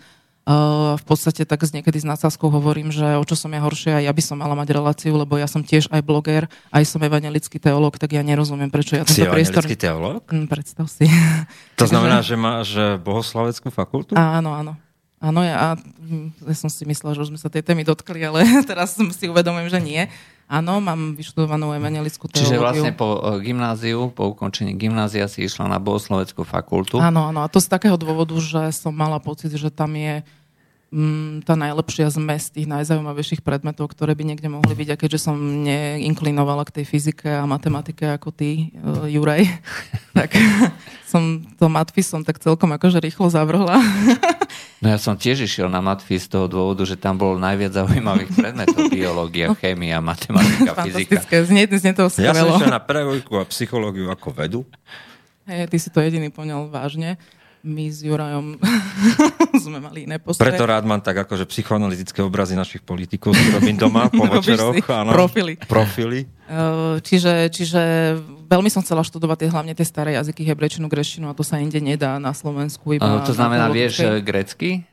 Uh, 0.46 0.94
v 0.94 1.04
podstate 1.10 1.42
tak 1.42 1.58
z 1.66 1.75
niekedy 1.75 1.98
s 1.98 2.06
nadsázkou 2.06 2.46
hovorím, 2.46 2.94
že 2.94 3.18
o 3.18 3.25
čo 3.26 3.34
som 3.34 3.50
ja 3.50 3.58
horšia, 3.58 3.98
ja 3.98 4.14
by 4.14 4.22
som 4.22 4.38
mala 4.38 4.54
mať 4.54 4.78
reláciu, 4.78 5.18
lebo 5.18 5.34
ja 5.34 5.50
som 5.50 5.58
tiež 5.58 5.90
aj 5.90 5.98
bloger, 6.06 6.46
aj 6.70 6.86
som 6.86 7.02
evangelický 7.02 7.58
teológ, 7.58 7.98
tak 7.98 8.14
ja 8.14 8.22
nerozumiem, 8.22 8.70
prečo 8.70 8.94
ja 8.94 9.02
tento 9.02 9.26
si 9.26 9.26
priestor... 9.26 9.66
Si 9.66 9.75
teológ? 9.75 10.22
Mm, 10.30 10.46
predstav 10.46 10.86
si. 10.86 11.10
To 11.75 11.90
znamená, 11.90 12.22
že 12.22 12.38
máš 12.38 12.78
bohoslaveckú 13.02 13.75
fakultu? 13.75 14.14
Áno, 14.14 14.54
áno. 14.54 14.78
Áno, 15.16 15.40
ja, 15.42 15.75
ja 16.46 16.54
som 16.54 16.70
si 16.70 16.84
myslela, 16.86 17.16
že 17.16 17.26
už 17.26 17.30
sme 17.34 17.40
sa 17.40 17.48
tej 17.48 17.64
témy 17.64 17.82
dotkli, 17.82 18.22
ale 18.22 18.46
teraz 18.70 18.94
si 18.94 19.26
uvedomujem, 19.26 19.66
že 19.66 19.80
nie. 19.82 20.02
Áno, 20.47 20.79
mám 20.79 21.19
vyštudovanú 21.19 21.75
evangelickú 21.75 22.31
teológiu. 22.31 22.47
Čiže 22.47 22.62
vlastne 22.62 22.93
po 22.95 23.19
e, 23.19 23.43
gymnáziu, 23.43 24.15
po 24.15 24.31
ukončení 24.31 24.79
gymnázia 24.79 25.26
si 25.26 25.43
išla 25.43 25.67
na 25.67 25.83
bohosloveckú 25.83 26.47
fakultu. 26.47 27.03
Áno, 27.03 27.35
áno. 27.35 27.43
A 27.43 27.50
to 27.50 27.59
z 27.59 27.67
takého 27.67 27.99
dôvodu, 27.99 28.38
že 28.38 28.71
som 28.71 28.95
mala 28.95 29.19
pocit, 29.19 29.50
že 29.50 29.75
tam 29.75 29.99
je 29.99 30.23
tá 31.45 31.55
najlepšia 31.61 32.09
zmes 32.09 32.49
tých 32.49 32.65
najzaujímavejších 32.65 33.45
predmetov, 33.45 33.93
ktoré 33.93 34.17
by 34.17 34.25
niekde 34.33 34.49
mohli 34.49 34.73
byť. 34.73 34.88
A 34.93 34.97
keďže 34.97 35.29
som 35.29 35.37
neinklinovala 35.37 36.65
k 36.65 36.81
tej 36.81 36.85
fyzike 36.88 37.29
a 37.29 37.45
matematike 37.45 38.17
ako 38.17 38.33
ty, 38.33 38.73
uh, 38.81 39.05
Juraj, 39.05 39.45
tak 40.19 40.33
som 41.12 41.45
to 41.61 41.69
matfisom 41.69 42.25
tak 42.25 42.41
celkom 42.41 42.73
akože 42.73 42.99
rýchlo 43.05 43.29
zavrhla. 43.29 43.76
No 44.76 44.93
ja 44.93 45.00
som 45.00 45.17
tiež 45.17 45.49
išiel 45.49 45.73
na 45.73 45.81
matfis 45.81 46.29
z 46.29 46.37
toho 46.37 46.53
dôvodu, 46.53 46.85
že 46.85 47.00
tam 47.00 47.17
bolo 47.17 47.41
najviac 47.41 47.73
zaujímavých 47.73 48.29
predmetov. 48.37 48.93
Biológia, 48.93 49.57
chémia, 49.57 50.05
matematika, 50.05 50.76
fyzika. 50.85 51.17
Znie, 51.49 51.65
znie 51.65 51.97
to 51.97 52.12
Ja 52.21 52.37
som 52.37 52.45
skvelo. 52.45 52.61
išiel 52.61 52.73
na 52.76 52.81
pedagogiku 52.85 53.41
a 53.41 53.49
psychológiu 53.49 54.12
ako 54.12 54.37
vedu. 54.37 54.61
Hej, 55.49 55.73
ty 55.73 55.76
si 55.81 55.88
to 55.88 56.05
jediný 56.05 56.29
poňal 56.29 56.69
vážne. 56.69 57.17
My 57.66 57.90
s 57.90 57.99
Jurajom 58.06 58.62
sme 59.66 59.82
mali 59.82 60.06
iné 60.06 60.23
postoje. 60.23 60.46
Preto 60.46 60.70
rád 60.70 60.87
mám 60.87 61.02
tak 61.02 61.26
akože 61.26 61.50
psychoanalytické 61.50 62.23
obrazy 62.23 62.54
našich 62.54 62.87
politikov, 62.87 63.35
si 63.35 63.50
robím 63.50 63.75
doma 63.75 64.06
po 64.06 64.23
Robíš 64.30 64.54
večeroch. 64.54 64.75
si 64.78 64.82
profily. 64.87 65.54
Profily. 65.66 66.20
Uh, 66.46 67.02
Čiže, 67.02 67.50
čiže 67.50 67.82
veľmi 68.46 68.70
som 68.70 68.87
chcela 68.87 69.02
študovať 69.02 69.37
tie, 69.42 69.49
hlavne 69.50 69.75
tie 69.75 69.82
staré 69.82 70.14
jazyky, 70.14 70.46
hebrečinu, 70.46 70.87
greštinu 70.87 71.26
a 71.26 71.35
to 71.35 71.42
sa 71.42 71.58
inde 71.58 71.82
nedá 71.82 72.23
na 72.23 72.30
Slovensku. 72.30 72.94
Iba 72.94 73.26
to 73.26 73.35
na 73.35 73.38
znamená, 73.42 73.66
vieš 73.75 74.06
eh, 74.06 74.23
grecky? 74.23 74.87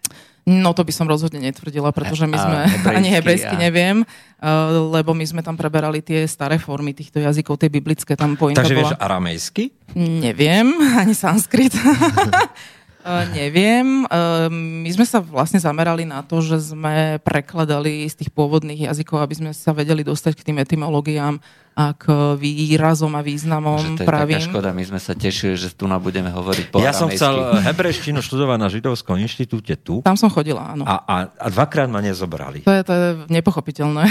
No 0.44 0.76
to 0.76 0.84
by 0.84 0.92
som 0.92 1.08
rozhodne 1.08 1.40
netvrdila, 1.40 1.96
pretože 1.96 2.28
my 2.28 2.36
sme, 2.36 2.60
hebrejsky 2.76 2.98
ani 3.00 3.10
hebrejsky 3.16 3.56
a- 3.56 3.62
neviem, 3.64 3.98
uh, 4.04 4.92
lebo 4.92 5.16
my 5.16 5.24
sme 5.24 5.40
tam 5.40 5.56
preberali 5.56 6.04
tie 6.04 6.28
staré 6.28 6.60
formy 6.60 6.92
týchto 6.92 7.24
jazykov, 7.24 7.64
tie 7.64 7.72
biblické, 7.72 8.20
tam 8.20 8.36
pointa 8.36 8.60
Takže 8.60 8.76
vieš 8.76 8.92
bola... 8.92 9.00
aramejsky? 9.00 9.72
Neviem, 9.96 10.76
ani 11.02 11.16
sanskrit. 11.16 11.72
Uh, 11.72 13.24
neviem. 13.40 14.04
Uh, 14.12 14.52
My 14.52 14.92
sme 14.92 15.08
sa 15.08 15.24
vlastne 15.24 15.64
zamerali 15.64 16.04
na 16.04 16.20
to, 16.28 16.44
že 16.44 16.76
sme 16.76 17.24
prekladali 17.24 18.04
z 18.12 18.28
tých 18.28 18.32
pôvodných 18.36 18.92
jazykov, 18.92 19.24
aby 19.24 19.36
sme 19.40 19.52
sa 19.56 19.72
vedeli 19.72 20.04
dostať 20.04 20.44
k 20.44 20.46
tým 20.52 20.60
etymológiám 20.60 21.40
a 21.74 21.92
k 21.92 22.06
výrazom 22.34 23.10
a 23.12 23.20
Že 23.20 23.28
významom 23.28 23.78
to 23.96 24.02
je 24.02 24.08
pravým. 24.08 24.38
taká 24.38 24.48
škoda, 24.48 24.70
my 24.70 24.84
sme 24.84 24.98
sa 24.98 25.12
tešili, 25.12 25.54
že 25.54 25.70
tu 25.70 25.84
na 25.84 25.98
budeme 25.98 26.30
hovoriť 26.30 26.66
po 26.70 26.78
Ja 26.78 26.90
som 26.90 27.08
aramejsky. 27.08 27.18
chcel 27.18 27.34
eh, 27.34 27.66
hebreštinu 27.66 28.20
študovať 28.20 28.58
na 28.58 28.68
Židovskom 28.68 29.16
inštitúte 29.18 29.74
tu 29.76 30.00
Tam 30.00 30.14
som 30.14 30.28
chodila, 30.28 30.72
áno. 30.72 30.84
a, 30.84 31.02
a, 31.02 31.16
a 31.28 31.48
dvakrát 31.50 31.88
ma 31.88 32.00
nezobrali. 32.00 32.62
To 32.62 32.70
je, 32.70 32.82
to 32.82 32.94
je 32.94 33.06
nepochopiteľné. 33.28 34.06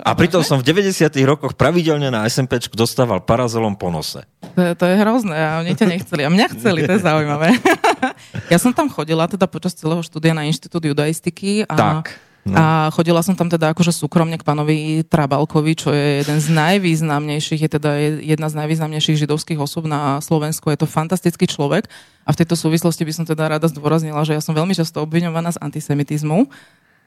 A 0.00 0.10
pritom 0.12 0.40
som 0.40 0.56
v 0.56 0.64
90 0.66 0.96
rokoch 1.24 1.52
pravidelne 1.52 2.08
na 2.08 2.24
SMPčku 2.24 2.72
dostával 2.72 3.20
parazolom 3.20 3.74
po 3.74 3.88
nose. 3.88 4.24
To 4.54 4.60
je, 4.62 4.72
to 4.72 4.84
je 4.84 4.94
hrozné 4.96 5.36
a 5.36 5.60
oni 5.60 5.72
ťa 5.72 5.86
nechceli. 5.86 6.22
A 6.22 6.30
mňa 6.30 6.46
chceli, 6.54 6.82
to 6.82 6.92
je 6.92 7.02
zaujímavé. 7.02 7.52
ja 8.52 8.56
som 8.56 8.72
tam 8.72 8.86
chodila 8.86 9.26
teda 9.26 9.44
počas 9.44 9.72
celého 9.72 10.00
štúdia 10.00 10.32
na 10.32 10.44
Inštitút 10.44 10.80
judaistiky 10.82 11.64
a, 11.64 11.74
Tak. 11.74 12.25
No. 12.46 12.54
a 12.54 12.94
chodila 12.94 13.26
som 13.26 13.34
tam 13.34 13.50
teda 13.50 13.74
akože 13.74 13.90
súkromne 13.90 14.38
k 14.38 14.46
pánovi 14.46 15.02
Trabalkovi, 15.02 15.74
čo 15.74 15.90
je 15.90 16.22
jeden 16.22 16.38
z 16.38 16.46
najvýznamnejších, 16.54 17.66
je 17.66 17.70
teda 17.74 17.90
je- 17.98 18.22
jedna 18.22 18.46
z 18.46 18.54
najvýznamnejších 18.62 19.26
židovských 19.26 19.58
osob 19.58 19.90
na 19.90 20.22
Slovensku. 20.22 20.70
Je 20.70 20.78
to 20.78 20.86
fantastický 20.86 21.50
človek 21.50 21.90
a 22.22 22.30
v 22.30 22.38
tejto 22.38 22.54
súvislosti 22.54 23.02
by 23.02 23.12
som 23.12 23.24
teda 23.26 23.58
rada 23.58 23.66
zdôraznila, 23.66 24.22
že 24.22 24.38
ja 24.38 24.42
som 24.42 24.54
veľmi 24.54 24.78
často 24.78 25.02
obviňovaná 25.02 25.58
z 25.58 25.58
antisemitizmu, 25.58 26.46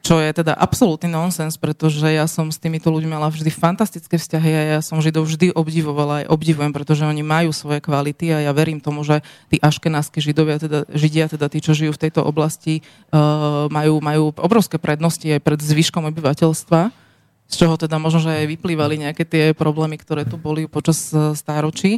čo 0.10 0.18
je 0.18 0.34
teda 0.34 0.58
absolútny 0.58 1.06
nonsens, 1.06 1.54
pretože 1.62 2.02
ja 2.10 2.26
som 2.26 2.50
s 2.50 2.58
týmito 2.58 2.90
ľuďmi 2.90 3.14
mala 3.14 3.30
vždy 3.30 3.54
fantastické 3.54 4.18
vzťahy 4.18 4.52
a 4.58 4.62
ja 4.74 4.80
som 4.82 4.98
Židov 4.98 5.30
vždy 5.30 5.54
obdivovala 5.54 6.26
aj 6.26 6.34
obdivujem, 6.34 6.74
pretože 6.74 7.06
oni 7.06 7.22
majú 7.22 7.54
svoje 7.54 7.78
kvality 7.78 8.34
a 8.34 8.42
ja 8.42 8.50
verím 8.50 8.82
tomu, 8.82 9.06
že 9.06 9.22
tí 9.54 9.62
aškenásky 9.62 10.18
Židovia, 10.18 10.58
teda, 10.58 10.90
Židia, 10.90 11.30
teda 11.30 11.46
tí, 11.46 11.62
čo 11.62 11.78
žijú 11.78 11.94
v 11.94 12.10
tejto 12.10 12.26
oblasti, 12.26 12.82
uh, 13.14 13.70
majú, 13.70 14.02
majú 14.02 14.34
obrovské 14.34 14.82
prednosti 14.82 15.30
aj 15.30 15.46
pred 15.46 15.62
zvyškom 15.62 16.10
obyvateľstva 16.10 16.90
z 17.50 17.66
čoho 17.66 17.82
teda 17.82 17.98
možno, 17.98 18.22
že 18.22 18.46
aj 18.46 18.46
vyplývali 18.46 19.10
nejaké 19.10 19.26
tie 19.26 19.58
problémy, 19.58 19.98
ktoré 19.98 20.22
tu 20.22 20.38
boli 20.38 20.70
počas 20.70 21.10
eh, 21.10 21.34
stáročí. 21.34 21.98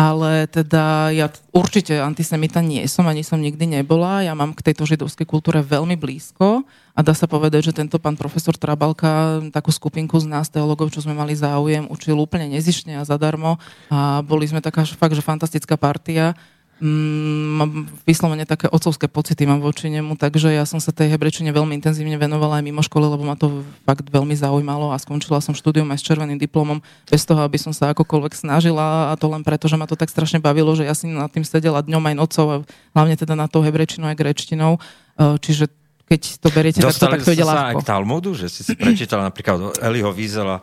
Ale 0.00 0.48
teda 0.48 1.12
ja 1.12 1.28
určite 1.52 2.00
antisemita 2.00 2.64
nie 2.64 2.80
som, 2.88 3.04
ani 3.04 3.20
som 3.20 3.36
nikdy 3.36 3.68
nebola. 3.68 4.24
Ja 4.24 4.32
mám 4.32 4.56
k 4.56 4.72
tejto 4.72 4.88
židovskej 4.88 5.28
kultúre 5.28 5.60
veľmi 5.60 5.92
blízko 6.00 6.64
a 6.96 7.00
dá 7.04 7.12
sa 7.12 7.28
povedať, 7.28 7.68
že 7.68 7.76
tento 7.76 8.00
pán 8.00 8.16
profesor 8.16 8.56
Trabalka 8.56 9.44
takú 9.52 9.68
skupinku 9.68 10.16
z 10.16 10.24
nás 10.24 10.48
teologov, 10.48 10.88
čo 10.88 11.04
sme 11.04 11.12
mali 11.12 11.36
záujem, 11.36 11.84
učil 11.92 12.16
úplne 12.16 12.48
nezišne 12.48 12.96
a 12.96 13.04
zadarmo 13.04 13.60
a 13.92 14.24
boli 14.24 14.48
sme 14.48 14.64
taká 14.64 14.88
fakt, 14.88 15.12
že 15.12 15.20
fantastická 15.20 15.76
partia. 15.76 16.32
Mm, 16.80 17.60
mám 17.60 17.70
vyslovene 18.08 18.48
také 18.48 18.64
otcovské 18.64 19.04
pocity 19.04 19.44
mám 19.44 19.60
voči 19.60 19.92
nemu, 19.92 20.16
takže 20.16 20.48
ja 20.48 20.64
som 20.64 20.80
sa 20.80 20.96
tej 20.96 21.12
hebrečine 21.12 21.52
veľmi 21.52 21.76
intenzívne 21.76 22.16
venovala 22.16 22.56
aj 22.56 22.64
mimo 22.64 22.80
školy, 22.80 23.04
lebo 23.04 23.20
ma 23.20 23.36
to 23.36 23.60
fakt 23.84 24.08
veľmi 24.08 24.32
zaujímalo 24.32 24.88
a 24.88 24.96
skončila 24.96 25.44
som 25.44 25.52
štúdium 25.52 25.92
aj 25.92 26.00
s 26.00 26.08
červeným 26.08 26.40
diplomom 26.40 26.80
bez 27.04 27.28
toho, 27.28 27.44
aby 27.44 27.60
som 27.60 27.76
sa 27.76 27.92
akokoľvek 27.92 28.32
snažila 28.32 29.12
a 29.12 29.20
to 29.20 29.28
len 29.28 29.44
preto, 29.44 29.68
že 29.68 29.76
ma 29.76 29.84
to 29.84 29.92
tak 29.92 30.08
strašne 30.08 30.40
bavilo, 30.40 30.72
že 30.72 30.88
ja 30.88 30.96
si 30.96 31.04
nad 31.04 31.28
tým 31.28 31.44
sedela 31.44 31.84
dňom 31.84 32.00
aj 32.00 32.14
nocou 32.16 32.46
a 32.48 32.56
hlavne 32.96 33.14
teda 33.20 33.36
na 33.36 33.44
tou 33.44 33.60
hebrečinou 33.60 34.08
aj 34.08 34.16
grečtinou. 34.16 34.80
E, 35.20 35.36
Čiže 35.36 35.68
keď 36.10 36.22
to 36.42 36.48
beriete 36.50 36.78
Dostali 36.82 37.22
tak 37.22 37.22
to 37.22 37.30
ide 37.30 37.46
ste 37.46 37.54
sa 37.54 37.70
aj 37.70 37.78
ľahko. 37.78 37.80
k 37.80 37.86
Talmudu, 37.86 38.30
že 38.34 38.50
si 38.50 38.66
si 38.66 38.74
prečítal 38.74 39.22
napríklad 39.22 39.78
Eliho 39.78 40.10
eh, 40.10 40.58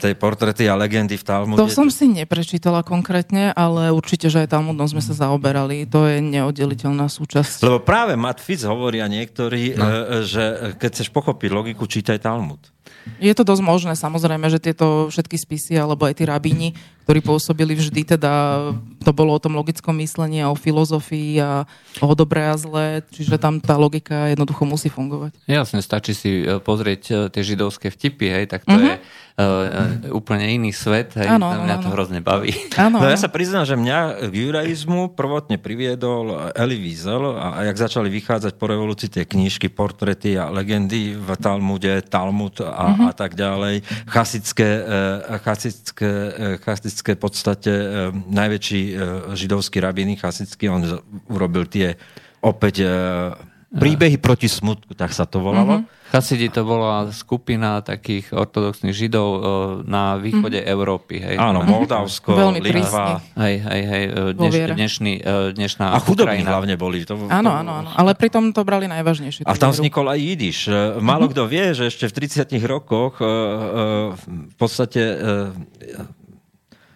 tej 0.00 0.16
portrety 0.16 0.64
a 0.64 0.74
legendy 0.74 1.20
v 1.20 1.24
Talmude. 1.24 1.60
To 1.60 1.68
som 1.68 1.92
si 1.92 2.08
neprečítala 2.08 2.80
konkrétne, 2.80 3.52
ale 3.52 3.92
určite, 3.92 4.32
že 4.32 4.44
aj 4.44 4.56
Talmudom 4.56 4.88
sme 4.88 5.04
sa 5.04 5.12
zaoberali. 5.12 5.84
To 5.92 6.08
je 6.08 6.24
neoddeliteľná 6.24 7.06
súčasť. 7.12 7.60
Lebo 7.60 7.84
práve 7.84 8.16
Matt 8.16 8.40
Fitz 8.40 8.64
hovoria 8.64 9.04
niektorí, 9.04 9.76
no. 9.76 9.86
že 10.24 10.76
keď 10.80 10.90
chceš 10.90 11.08
pochopiť 11.12 11.50
logiku, 11.52 11.84
čítaj 11.84 12.24
Talmud. 12.24 12.60
Je 13.20 13.32
to 13.36 13.44
dosť 13.44 13.60
možné, 13.60 13.92
samozrejme, 13.92 14.48
že 14.48 14.60
tieto 14.60 15.12
všetky 15.12 15.36
spisy, 15.36 15.76
alebo 15.76 16.08
aj 16.08 16.16
tí 16.16 16.24
rabíni, 16.24 16.72
ktorí 17.04 17.20
pôsobili 17.20 17.76
vždy, 17.76 18.16
teda 18.16 18.32
to 19.04 19.12
bolo 19.12 19.30
o 19.30 19.38
tom 19.38 19.52
logickom 19.52 19.92
myslení 19.96 20.40
a 20.40 20.48
o 20.48 20.56
filozofii 20.56 21.36
a 21.38 21.68
o 22.00 22.12
dobre 22.12 22.40
a 22.42 22.56
zlé, 22.56 23.04
čiže 23.06 23.36
tam 23.36 23.60
tá 23.60 23.76
logika 23.76 24.32
jednoducho 24.32 24.64
musí 24.64 24.88
fungovať. 24.88 25.36
Jasne, 25.44 25.78
stačí 25.78 26.10
si 26.10 26.40
e, 26.40 26.56
pozrieť 26.58 27.02
e, 27.04 27.14
tie 27.28 27.42
židovské 27.44 27.88
vtipy, 27.88 28.26
hej, 28.32 28.44
tak 28.48 28.64
to 28.64 28.72
Mhm. 28.72 28.82
je 28.82 28.94
uh, 29.34 29.42
úplne 30.14 30.46
iný 30.46 30.70
svet, 30.70 31.10
hej, 31.14 31.26
to 31.26 31.34
áno, 31.36 31.58
mňa 31.58 31.76
to 31.76 31.88
áno. 31.90 31.94
hrozne 31.94 32.20
baví. 32.20 32.54
Áno, 32.78 33.02
No 33.02 33.06
ja 33.06 33.18
sa 33.18 33.26
priznám, 33.26 33.66
že 33.66 33.74
mňa 33.74 34.30
k 34.30 34.32
juraizmu 34.32 35.10
prvotne 35.10 35.58
priviedol 35.58 36.54
Eli 36.54 36.78
Wiesel 36.78 37.34
a, 37.34 37.58
a 37.58 37.66
jak 37.66 37.74
začali 37.76 38.06
vychádzať 38.08 38.54
po 38.54 38.64
revolúcii 38.64 39.10
tie 39.10 39.26
knížky, 39.26 39.66
portrety 39.66 40.34
a 40.34 40.48
legendy 40.48 41.18
v 41.18 41.28
Talmude, 41.36 42.06
Talmud 42.06 42.62
a, 42.62 42.94
Mhm. 42.94 43.10
a 43.10 43.12
tak 43.12 43.34
ďalej, 43.34 43.82
chasické, 44.06 44.86
chasické, 45.42 46.10
chasické 46.60 47.10
v 47.14 47.20
podstate 47.20 47.72
najväčší 48.24 48.82
židovský 49.34 49.82
rabín 49.82 50.14
chasický, 50.14 50.70
on 50.70 50.82
urobil 51.28 51.66
tie 51.66 51.98
opäť 52.40 52.84
eh, 52.84 53.54
príbehy 53.74 54.16
proti 54.22 54.46
smutku, 54.46 54.94
tak 54.94 55.10
sa 55.10 55.26
to 55.26 55.42
volalo. 55.42 55.82
Mhm. 55.82 56.02
Chasidi 56.14 56.46
to 56.46 56.62
bola 56.62 57.10
skupina 57.10 57.82
takých 57.82 58.30
ortodoxných 58.30 58.94
židov 58.94 59.28
e, 59.34 59.38
na 59.82 60.14
východe 60.14 60.62
Európy. 60.62 61.18
Hej. 61.18 61.42
Áno, 61.42 61.66
Moldavsko, 61.66 62.38
Veľmi 62.38 62.62
Litva. 62.62 63.18
Hej, 63.34 63.54
hej, 63.58 63.82
hej, 63.82 64.04
e, 64.14 64.30
dneš, 64.38 64.54
dnešný, 64.78 65.12
e, 65.18 65.58
dnešná 65.58 65.90
A 65.90 65.98
chudobní 65.98 66.46
Ukrajina. 66.46 66.54
hlavne 66.54 66.74
boli. 66.78 67.02
To, 67.02 67.18
Áno, 67.18 67.50
to- 67.50 67.58
áno, 67.58 67.72
áno. 67.82 67.90
Ale 67.98 68.14
pritom 68.14 68.54
to 68.54 68.62
brali 68.62 68.86
najvážnejšie. 68.86 69.42
A 69.42 69.58
tam 69.58 69.74
vznikol 69.74 70.06
aj 70.06 70.22
jidiš. 70.22 70.58
E, 70.70 71.02
Málo 71.02 71.26
kto 71.26 71.50
vie, 71.50 71.74
že 71.74 71.90
ešte 71.90 72.06
v 72.06 72.46
30 72.46 72.62
rokoch 72.62 73.18
e, 73.18 73.26
e, 73.26 73.30
v 74.14 74.54
podstate 74.54 75.02
e, 75.02 75.16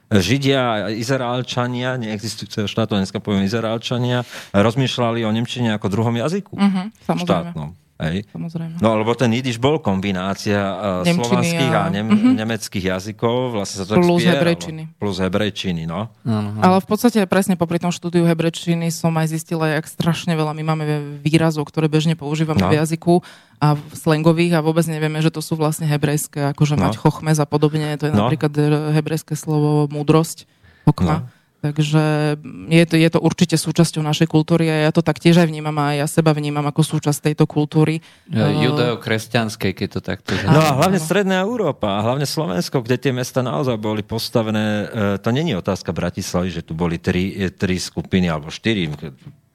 Židia 0.09 0.89
Izraelčania, 0.89 2.01
neexistujúceho 2.01 2.65
štátu, 2.65 2.97
dneska 2.97 3.21
poviem 3.21 3.45
Izraelčania, 3.45 4.25
rozmýšľali 4.57 5.21
o 5.29 5.31
Nemčine 5.31 5.77
ako 5.77 5.93
druhom 5.93 6.17
jazyku. 6.17 6.57
Mhm, 6.57 6.83
samozrejme. 7.05 7.53
štátnom. 7.53 7.88
Hej. 7.99 8.31
Samozrejme. 8.31 8.79
No, 8.79 8.95
lebo 8.95 9.11
ten 9.13 9.27
jidiš 9.35 9.59
bol 9.59 9.83
kombinácia 9.83 10.55
e, 10.55 11.11
Nemčiny 11.11 11.19
slovanských 11.19 11.73
a, 11.75 11.83
a- 11.83 11.91
nem, 11.91 12.07
mhm. 12.07 12.31
nemeckých 12.39 12.85
jazykov. 12.95 13.59
Vlastne 13.59 13.83
sa 13.83 13.85
to 13.91 13.99
Plus 13.99 14.23
spieralo. 14.23 14.39
hebrejčiny. 14.39 14.83
Plus 15.03 15.17
hebrejčiny, 15.19 15.83
no. 15.83 16.07
Áno. 16.23 16.63
Ale 16.63 16.79
v 16.79 16.87
podstate 16.87 17.19
presne 17.27 17.59
popri 17.59 17.83
tom 17.83 17.91
štúdiu 17.91 18.23
hebrečiny 18.23 18.95
som 18.95 19.11
aj 19.19 19.35
zistila, 19.35 19.67
jak 19.75 19.91
strašne 19.91 20.31
veľa 20.33 20.55
my 20.55 20.63
máme 20.63 20.85
výrazov, 21.21 21.67
ktoré 21.67 21.91
bežne 21.91 22.15
používame 22.15 22.63
No. 22.63 22.71
v 22.71 22.79
jazyku 22.79 23.19
a 23.59 23.75
v 23.75 23.83
slangových 23.93 24.55
a 24.55 24.63
vôbec 24.63 24.87
nevieme, 24.87 25.19
že 25.19 25.35
to 25.35 25.43
sú 25.43 25.59
vlastne 25.59 25.91
hebrejské, 25.91 26.55
akože 26.55 26.79
No. 26.79 26.87
mať 26.87 27.03
chochmez 27.03 27.43
a 27.43 27.51
podobne. 27.51 27.99
To 27.99 28.07
je 28.07 28.15
No. 28.15 28.31
napríklad 28.31 28.55
e, 28.55 28.63
hebrejské 28.95 29.35
slovo 29.35 29.91
múdrosť, 29.91 30.47
chokma. 30.87 31.27
No. 31.27 31.38
Takže 31.59 32.39
je 32.71 32.85
to, 32.87 32.95
je 32.95 33.09
to 33.11 33.19
určite 33.19 33.59
súčasťou 33.59 33.99
našej 33.99 34.31
kultúry 34.31 34.71
a 34.71 34.77
ja 34.87 34.91
to 34.95 35.03
tak 35.03 35.19
tiež 35.19 35.43
aj 35.43 35.51
vnímam 35.51 35.75
a 35.83 35.99
ja 35.99 36.07
seba 36.07 36.31
vnímam 36.31 36.63
ako 36.63 36.87
súčasť 36.87 37.19
tejto 37.31 37.51
kultúry. 37.51 37.99
E, 38.31 38.39
Judeo-kresťanskej, 38.39 39.75
keď 39.75 39.89
to 39.91 40.01
takto... 40.01 40.39
No 40.47 40.63
a 40.63 40.79
hlavne. 40.79 41.03
Stredná 41.03 41.43
Európa 41.43 41.99
a 41.99 42.05
hlavne 42.07 42.31
Slovensko, 42.31 42.79
kde 42.79 43.03
tie 43.03 43.11
mesta 43.11 43.43
naozaj 43.43 43.75
boli 43.75 44.07
postavené, 44.07 44.87
e, 44.87 45.19
to 45.19 45.35
není 45.35 45.59
otázka 45.59 45.91
Bratislavy, 45.91 46.55
že 46.55 46.63
tu 46.63 46.79
boli 46.79 47.03
tri, 47.03 47.35
e, 47.35 47.51
tri 47.51 47.75
skupiny 47.75 48.31
alebo 48.31 48.55
štyri, 48.55 48.87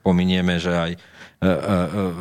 pominieme, 0.03 0.59
že 0.59 0.75
aj 0.75 0.91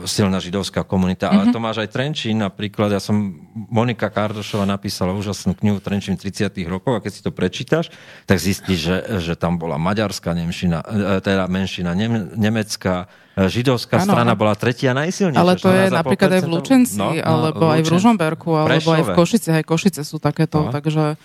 silná 0.09 0.39
židovská 0.43 0.83
komunita. 0.83 1.29
Mm-hmm. 1.29 1.37
Ale 1.39 1.45
mhm. 1.49 1.55
to 1.55 1.59
máš 1.61 1.77
aj 1.83 1.89
Trenčín 1.93 2.37
napríklad. 2.41 2.93
Ja 2.93 3.01
som, 3.01 3.35
Monika 3.55 4.11
Kardošova 4.11 4.67
napísala 4.67 5.15
úžasnú 5.15 5.55
knihu 5.59 5.79
Trenčín 5.79 6.19
30. 6.19 6.53
rokov 6.67 6.99
a 6.99 7.03
keď 7.03 7.13
si 7.13 7.21
to 7.25 7.31
prečítaš, 7.31 7.91
tak 8.27 8.43
zistíš, 8.43 8.79
že, 8.79 8.97
že 9.23 9.35
tam 9.39 9.57
bola 9.57 9.79
maďarská 9.79 10.35
nemšina, 10.35 10.85
teda 11.23 11.47
menšina, 11.47 11.95
nem, 11.95 12.33
nemecká, 12.35 13.07
židovská 13.37 14.03
ano, 14.03 14.13
strana 14.13 14.33
bola 14.37 14.53
tretia 14.53 14.93
najsilnejšia. 14.93 15.41
Ale 15.41 15.55
to 15.57 15.69
je 15.73 15.85
napríklad 15.89 16.31
aj 16.37 16.43
v 16.45 16.51
Lučenci, 16.53 16.99
no, 17.01 17.17
alebo 17.17 17.65
no, 17.69 17.75
aj 17.75 17.81
v 17.81 17.89
Ružomberku, 17.89 18.51
alebo 18.53 18.69
Prešove. 18.69 18.97
aj 18.97 19.03
v 19.03 19.11
Košice. 19.17 19.49
Aj 19.57 19.65
Košice 19.65 20.01
sú 20.05 20.17
takéto, 20.21 20.69
no. 20.69 20.73
takže... 20.73 21.17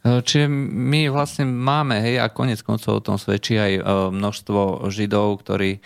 E, 0.00 0.24
čiže 0.24 0.48
my 0.48 1.12
vlastne 1.12 1.44
máme, 1.44 2.00
hej, 2.00 2.24
a 2.24 2.32
konec 2.32 2.64
koncov 2.64 3.00
o 3.00 3.04
tom 3.04 3.16
svedčí 3.20 3.60
aj 3.60 3.72
e, 3.76 3.82
množstvo 4.16 4.88
Židov, 4.88 5.44
ktorí 5.44 5.76
e, 5.76 5.80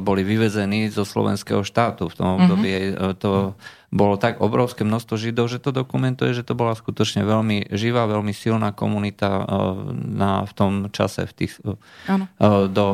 boli 0.00 0.24
vyvezení 0.24 0.88
zo 0.88 1.04
slovenského 1.04 1.60
štátu 1.60 2.08
v 2.08 2.16
tom 2.16 2.28
období. 2.40 2.72
Mm-hmm. 2.72 3.20
To 3.20 3.52
bolo 3.90 4.14
tak 4.16 4.40
obrovské 4.40 4.86
množstvo 4.86 5.14
Židov, 5.18 5.52
že 5.52 5.60
to 5.60 5.76
dokumentuje, 5.76 6.32
že 6.32 6.46
to 6.46 6.56
bola 6.56 6.72
skutočne 6.72 7.26
veľmi 7.26 7.74
živá, 7.74 8.08
veľmi 8.08 8.30
silná 8.32 8.70
komunita 8.70 9.44
na, 9.92 10.46
v 10.46 10.52
tom 10.54 10.72
čase 10.94 11.26
v 11.26 11.32
tých, 11.34 11.58
ano. 12.06 12.30
do 12.70 12.86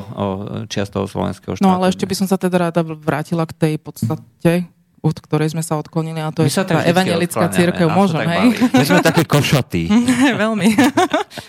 čiast 0.72 0.96
toho 0.96 1.04
slovenského 1.04 1.52
štátu. 1.52 1.68
No 1.68 1.76
ale 1.76 1.92
ešte 1.92 2.08
by 2.08 2.16
som 2.16 2.24
sa 2.24 2.40
teda 2.40 2.72
ráda 2.72 2.80
vrátila 2.80 3.44
k 3.44 3.52
tej 3.52 3.74
podstate, 3.76 4.72
od 5.04 5.16
ktorej 5.22 5.52
sme 5.54 5.62
sa 5.62 5.78
odklonili, 5.78 6.18
a 6.18 6.32
to 6.32 6.42
My 6.42 6.50
je 6.50 6.64
tá 6.64 6.82
evangelická 6.82 7.46
církev. 7.52 7.86
Môžem, 7.92 8.26
hej? 8.26 8.46
My 8.72 8.84
sme 8.84 9.00
také 9.04 9.22
košatí. 9.28 9.86
Veľmi. 10.42 10.72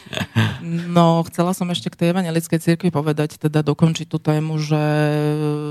no, 0.97 1.23
chcela 1.31 1.55
som 1.55 1.65
ešte 1.71 1.89
k 1.89 1.95
tej 1.95 2.07
evangelickej 2.13 2.59
církvi 2.59 2.89
povedať, 2.91 3.39
teda 3.39 3.65
dokončiť 3.65 4.07
tú 4.07 4.19
tému, 4.21 4.59
že 4.61 4.83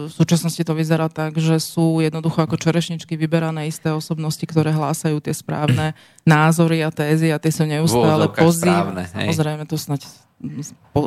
v 0.08 0.12
súčasnosti 0.12 0.60
to 0.60 0.72
vyzerá 0.72 1.06
tak, 1.12 1.38
že 1.38 1.60
sú 1.62 2.00
jednoducho 2.02 2.42
ako 2.42 2.58
čerešničky 2.58 3.14
vyberané 3.14 3.70
isté 3.70 3.92
osobnosti, 3.92 4.42
ktoré 4.42 4.72
hlásajú 4.72 5.22
tie 5.22 5.36
správne 5.36 5.92
názory 6.26 6.82
a 6.82 6.90
tézy 6.90 7.30
a 7.30 7.38
tie 7.38 7.52
sú 7.54 7.68
neustále 7.68 8.26
pozitívne. 8.32 9.06
Samozrejme, 9.12 9.62
to 9.68 9.78
snať 9.78 10.04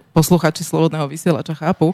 posluchači 0.10 0.66
Slobodného 0.66 1.06
vysielača 1.06 1.54
chápu 1.54 1.94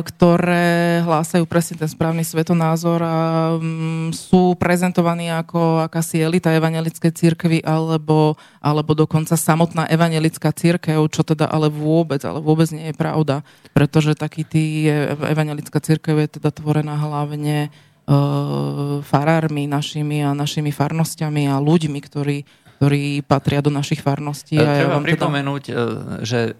ktoré 0.00 1.04
hlásajú 1.04 1.44
presne 1.44 1.76
ten 1.76 1.90
správny 1.92 2.24
svetonázor 2.24 3.04
a 3.04 3.16
mm, 3.60 4.16
sú 4.16 4.56
prezentovaní 4.56 5.28
ako 5.28 5.84
akási 5.84 6.24
elita 6.24 6.56
evangelickej 6.56 7.12
církvy 7.12 7.58
alebo, 7.60 8.40
alebo 8.64 8.96
dokonca 8.96 9.36
samotná 9.36 9.92
evangelická 9.92 10.56
církev, 10.56 11.04
čo 11.12 11.20
teda 11.20 11.52
ale 11.52 11.68
vôbec, 11.68 12.24
ale 12.24 12.40
vôbec 12.40 12.72
nie 12.72 12.88
je 12.88 12.96
pravda, 12.96 13.44
pretože 13.76 14.16
taký 14.16 14.48
tý 14.48 14.88
evangelická 15.12 15.84
církev 15.84 16.16
je 16.16 16.40
teda 16.40 16.48
tvorená 16.56 16.96
hlavne 16.96 17.68
uh, 18.08 19.04
farármi 19.04 19.68
našimi 19.68 20.24
a 20.24 20.32
našimi 20.32 20.72
farnosťami 20.72 21.52
a 21.52 21.60
ľuďmi, 21.60 22.00
ktorí 22.00 22.38
ktorí 22.76 23.24
patria 23.24 23.64
do 23.64 23.72
našich 23.72 24.04
farností. 24.04 24.60
Treba 24.60 24.76
ja 24.76 25.00
teda- 25.00 25.08
pripomenúť, 25.08 25.64
teda... 25.64 25.84
že 26.20 26.52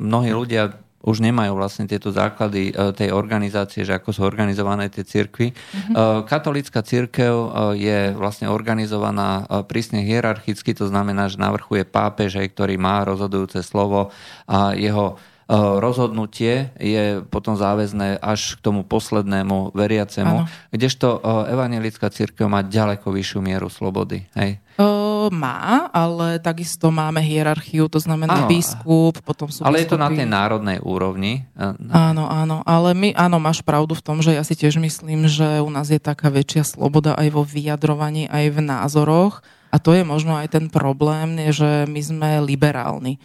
mnohí 0.00 0.32
ľudia 0.32 0.87
už 0.98 1.22
nemajú 1.22 1.54
vlastne 1.54 1.86
tieto 1.86 2.10
základy 2.10 2.74
e, 2.74 2.92
tej 2.94 3.14
organizácie, 3.14 3.86
že 3.86 3.94
ako 3.94 4.10
sú 4.10 4.20
organizované 4.26 4.90
tie 4.90 5.06
cirkvy. 5.06 5.54
Mm-hmm. 5.54 6.26
Katolická 6.26 6.82
církev 6.82 7.32
e, 7.32 7.48
je 7.78 7.98
vlastne 8.18 8.50
organizovaná 8.50 9.46
prísne 9.70 10.02
hierarchicky, 10.02 10.74
to 10.74 10.90
znamená, 10.90 11.30
že 11.30 11.38
na 11.38 11.54
vrchu 11.54 11.82
je 11.82 11.84
pápež, 11.86 12.42
ktorý 12.50 12.74
má 12.76 13.06
rozhodujúce 13.06 13.62
slovo 13.62 14.10
a 14.50 14.74
jeho 14.74 15.16
Eh, 15.18 15.27
rozhodnutie 15.56 16.76
je 16.76 17.24
potom 17.32 17.56
záväzné 17.56 18.20
až 18.20 18.60
k 18.60 18.68
tomu 18.68 18.84
poslednému 18.84 19.72
veriacemu, 19.72 20.44
ano. 20.44 20.48
kdežto 20.68 21.18
eh, 21.18 21.56
evangelická 21.56 22.12
církev 22.12 22.44
má 22.52 22.60
ďaleko 22.60 23.08
vyššiu 23.08 23.40
mieru 23.40 23.72
slobody. 23.72 24.28
Hej? 24.36 24.60
Uh, 24.78 25.26
má, 25.34 25.90
ale 25.90 26.38
takisto 26.38 26.92
máme 26.94 27.18
hierarchiu, 27.18 27.90
to 27.90 27.98
znamená 27.98 28.46
ano. 28.46 28.48
biskup, 28.52 29.18
potom 29.26 29.50
sú 29.50 29.66
Ale 29.66 29.80
biskupy. 29.80 29.82
je 29.82 29.90
to 29.90 29.98
na 29.98 30.08
tej 30.12 30.26
národnej 30.28 30.78
úrovni. 30.84 31.48
Áno, 31.90 32.30
áno, 32.30 32.62
ale 32.62 32.94
my, 32.94 33.10
áno, 33.18 33.42
máš 33.42 33.64
pravdu 33.64 33.98
v 33.98 34.04
tom, 34.04 34.22
že 34.22 34.38
ja 34.38 34.44
si 34.46 34.54
tiež 34.54 34.78
myslím, 34.78 35.26
že 35.26 35.64
u 35.64 35.70
nás 35.72 35.90
je 35.90 35.98
taká 35.98 36.30
väčšia 36.30 36.62
sloboda 36.62 37.18
aj 37.18 37.28
vo 37.34 37.42
vyjadrovaní, 37.42 38.30
aj 38.30 38.54
v 38.54 38.58
názoroch 38.62 39.42
a 39.68 39.76
to 39.76 39.92
je 39.92 40.04
možno 40.04 40.36
aj 40.36 40.48
ten 40.48 40.66
problém, 40.72 41.36
že 41.52 41.84
my 41.84 42.00
sme 42.00 42.30
liberálni 42.40 43.20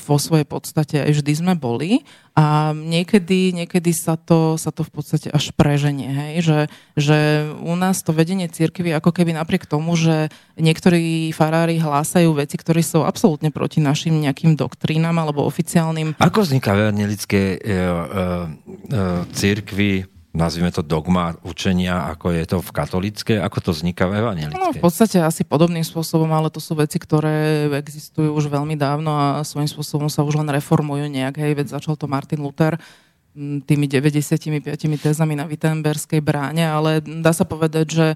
vo 0.00 0.16
svojej 0.16 0.48
podstate 0.48 0.96
aj 1.04 1.20
vždy 1.20 1.32
sme 1.36 1.54
boli 1.60 2.08
a 2.32 2.72
niekedy, 2.72 3.52
niekedy 3.52 3.92
sa, 3.92 4.16
to, 4.16 4.56
sa 4.56 4.72
to 4.72 4.80
v 4.84 4.92
podstate 4.92 5.28
až 5.28 5.52
preženie, 5.52 6.08
hej? 6.08 6.34
Že, 6.40 6.58
že 6.96 7.18
u 7.60 7.76
nás 7.76 8.00
to 8.00 8.16
vedenie 8.16 8.48
cirkvy 8.48 8.96
ako 8.96 9.12
keby 9.12 9.36
napriek 9.36 9.68
tomu, 9.68 9.92
že 9.96 10.32
niektorí 10.56 11.32
farári 11.36 11.76
hlásajú 11.76 12.32
veci, 12.32 12.56
ktoré 12.56 12.80
sú 12.80 13.04
absolútne 13.04 13.52
proti 13.52 13.80
našim 13.84 14.16
nejakým 14.16 14.56
doktrínam 14.56 15.16
alebo 15.20 15.44
oficiálnym. 15.44 16.16
Ako 16.16 16.44
vzniká 16.48 16.72
evangelické 16.72 17.56
e, 17.56 17.58
e, 17.60 17.72
e, 17.72 17.80
církvy 19.36 20.15
nazvime 20.36 20.68
to 20.68 20.84
dogma 20.84 21.40
učenia, 21.40 22.12
ako 22.12 22.36
je 22.36 22.44
to 22.44 22.56
v 22.60 22.70
katolícke, 22.70 23.34
ako 23.40 23.58
to 23.64 23.70
vzniká 23.72 24.04
v 24.04 24.20
evangelické? 24.20 24.60
No, 24.60 24.76
v 24.76 24.84
podstate 24.84 25.16
asi 25.24 25.42
podobným 25.42 25.82
spôsobom, 25.82 26.28
ale 26.28 26.52
to 26.52 26.60
sú 26.60 26.76
veci, 26.76 27.00
ktoré 27.00 27.66
existujú 27.80 28.36
už 28.36 28.52
veľmi 28.52 28.76
dávno 28.76 29.16
a 29.16 29.40
svojím 29.40 29.72
spôsobom 29.72 30.12
sa 30.12 30.20
už 30.20 30.36
len 30.36 30.52
reformujú 30.52 31.08
nejak. 31.08 31.40
Hej, 31.40 31.52
veď 31.56 31.66
začal 31.80 31.96
to 31.96 32.04
Martin 32.04 32.44
Luther 32.44 32.76
tými 33.36 33.84
95 33.84 34.80
tézami 34.96 35.36
na 35.36 35.44
Wittenberskej 35.44 36.24
bráne, 36.24 36.64
ale 36.64 37.04
dá 37.04 37.36
sa 37.36 37.44
povedať, 37.44 37.86
že 37.88 38.06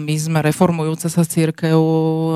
my 0.00 0.14
sme 0.16 0.40
reformujúca 0.40 1.12
sa 1.12 1.20
církev 1.20 1.76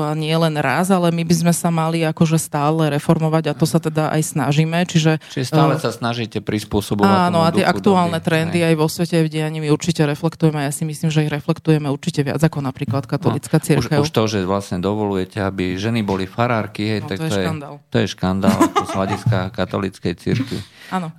a 0.05 0.13
nie 0.13 0.33
len 0.37 0.53
raz, 0.61 0.93
ale 0.93 1.09
my 1.09 1.25
by 1.25 1.35
sme 1.41 1.53
sa 1.57 1.73
mali 1.73 2.05
akože 2.05 2.37
stále 2.37 2.93
reformovať 2.93 3.49
a 3.49 3.53
to 3.57 3.65
sa 3.65 3.81
teda 3.81 4.13
aj 4.13 4.37
snažíme. 4.37 4.77
Čiže, 4.85 5.17
Čiže 5.33 5.49
stále 5.49 5.73
sa 5.81 5.89
snažíte 5.89 6.45
prispôsobovať 6.45 7.09
Áno, 7.09 7.41
a 7.41 7.49
tie 7.49 7.65
aktuálne 7.65 8.21
doby. 8.21 8.27
trendy 8.29 8.59
aj 8.61 8.75
vo 8.77 8.85
svete, 8.85 9.25
v 9.25 9.29
dianí 9.33 9.57
my 9.57 9.73
určite 9.73 10.05
reflektujeme. 10.05 10.61
Ja 10.61 10.69
si 10.69 10.85
myslím, 10.85 11.09
že 11.09 11.25
ich 11.25 11.33
reflektujeme 11.33 11.89
určite 11.89 12.21
viac 12.21 12.45
ako 12.45 12.61
napríklad 12.61 13.09
katolická 13.09 13.57
no, 13.57 13.65
církev. 13.65 13.99
Už, 14.05 14.05
už 14.05 14.13
to, 14.13 14.23
že 14.29 14.45
vlastne 14.45 14.77
dovolujete, 14.77 15.41
aby 15.41 15.81
ženy 15.81 16.05
boli 16.05 16.29
farárky, 16.29 16.93
hej, 16.93 17.01
no, 17.01 17.09
tak 17.09 17.17
to, 17.17 17.25
je 17.25 17.31
to, 17.33 17.37
je, 17.41 17.45
škandál. 17.49 17.73
to 17.89 17.97
je 17.97 18.07
škandál 18.13 18.59
z 18.69 18.91
hľadiska 18.93 19.37
katolíckej 19.57 20.13
církvy. 20.13 20.59
Áno. 20.93 21.09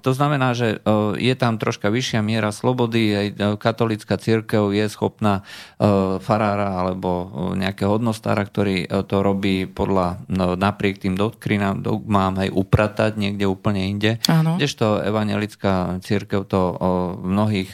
To 0.00 0.10
znamená, 0.16 0.56
že 0.56 0.80
je 1.20 1.34
tam 1.36 1.60
troška 1.60 1.92
vyššia 1.92 2.24
miera 2.24 2.48
slobody, 2.48 3.12
aj 3.12 3.26
katolická 3.60 4.16
církev 4.16 4.72
je 4.72 4.88
schopná 4.88 5.44
farára 6.20 6.76
alebo 6.76 7.08
e, 7.10 7.26
nejakého 7.56 7.96
hodnostára, 7.96 8.44
ktorý 8.44 8.84
e, 8.84 8.86
to 9.08 9.24
robí 9.24 9.64
podľa, 9.64 10.20
no, 10.28 10.52
napriek 10.52 11.00
tým 11.00 11.16
doktrinám, 11.16 11.80
dogmám 11.80 12.44
aj 12.44 12.48
upratať 12.52 13.12
niekde 13.16 13.48
úplne 13.48 13.88
inde. 13.88 14.20
Áno. 14.28 14.60
Kdežto 14.60 15.00
evangelická 15.00 15.98
církev 16.04 16.44
to 16.44 16.76
v 17.20 17.24
mnohých 17.24 17.72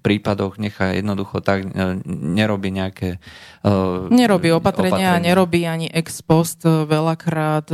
prípadoch 0.00 0.56
nechá 0.56 0.96
jednoducho 0.96 1.44
tak, 1.44 1.68
nerobí 2.06 2.72
nejaké 2.72 3.20
Nerobí 4.12 4.52
opatrenia, 4.52 5.16
opatrenia. 5.16 5.24
nerobí 5.24 5.64
ani 5.64 5.88
ex 5.88 6.20
post 6.20 6.68
veľakrát 6.68 7.72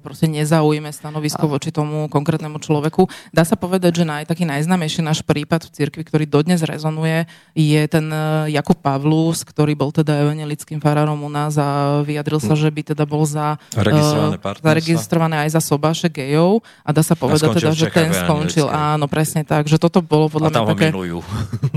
proste 0.00 0.24
nezaujíme 0.24 0.88
stanovisko 0.88 1.44
a... 1.44 1.50
voči 1.52 1.68
tomu 1.68 2.08
konkrétnemu 2.08 2.56
človeku. 2.56 3.12
Dá 3.28 3.44
sa 3.44 3.60
povedať, 3.60 4.02
že 4.02 4.04
naj, 4.08 4.24
taký 4.24 4.48
najznamejší 4.48 5.04
náš 5.04 5.20
prípad 5.20 5.68
v 5.68 5.70
cirkvi, 5.76 6.02
ktorý 6.08 6.24
dodnes 6.24 6.64
rezonuje, 6.64 7.28
je 7.52 7.82
ten 7.92 8.08
Jakub 8.48 8.80
Pavlus, 8.80 9.44
ktorý 9.44 9.76
bol 9.76 9.92
teda 9.92 10.16
evangelickým 10.24 10.80
farárom 10.80 11.20
u 11.20 11.28
nás 11.28 11.60
a 11.60 12.00
vyjadril 12.00 12.40
sa, 12.40 12.56
že 12.56 12.72
by 12.72 12.96
teda 12.96 13.04
bol 13.04 13.28
za 13.28 13.60
registrované, 13.76 14.36
uh, 14.40 14.64
zaregistrované 14.64 15.36
aj 15.44 15.50
za 15.52 15.60
sobáše 15.60 16.08
gejov 16.08 16.64
a 16.80 16.88
dá 16.96 17.04
sa 17.04 17.12
povedať 17.12 17.60
teda, 17.60 17.72
že 17.76 17.92
ten 17.92 18.16
skončil. 18.16 18.64
Áno, 18.72 19.04
presne 19.12 19.44
tak, 19.44 19.68
že 19.68 19.76
toto 19.76 20.00
bolo 20.00 20.32
podľa 20.32 20.56
mňa 20.56 20.60
také... 20.72 20.88
milujú. 20.88 21.20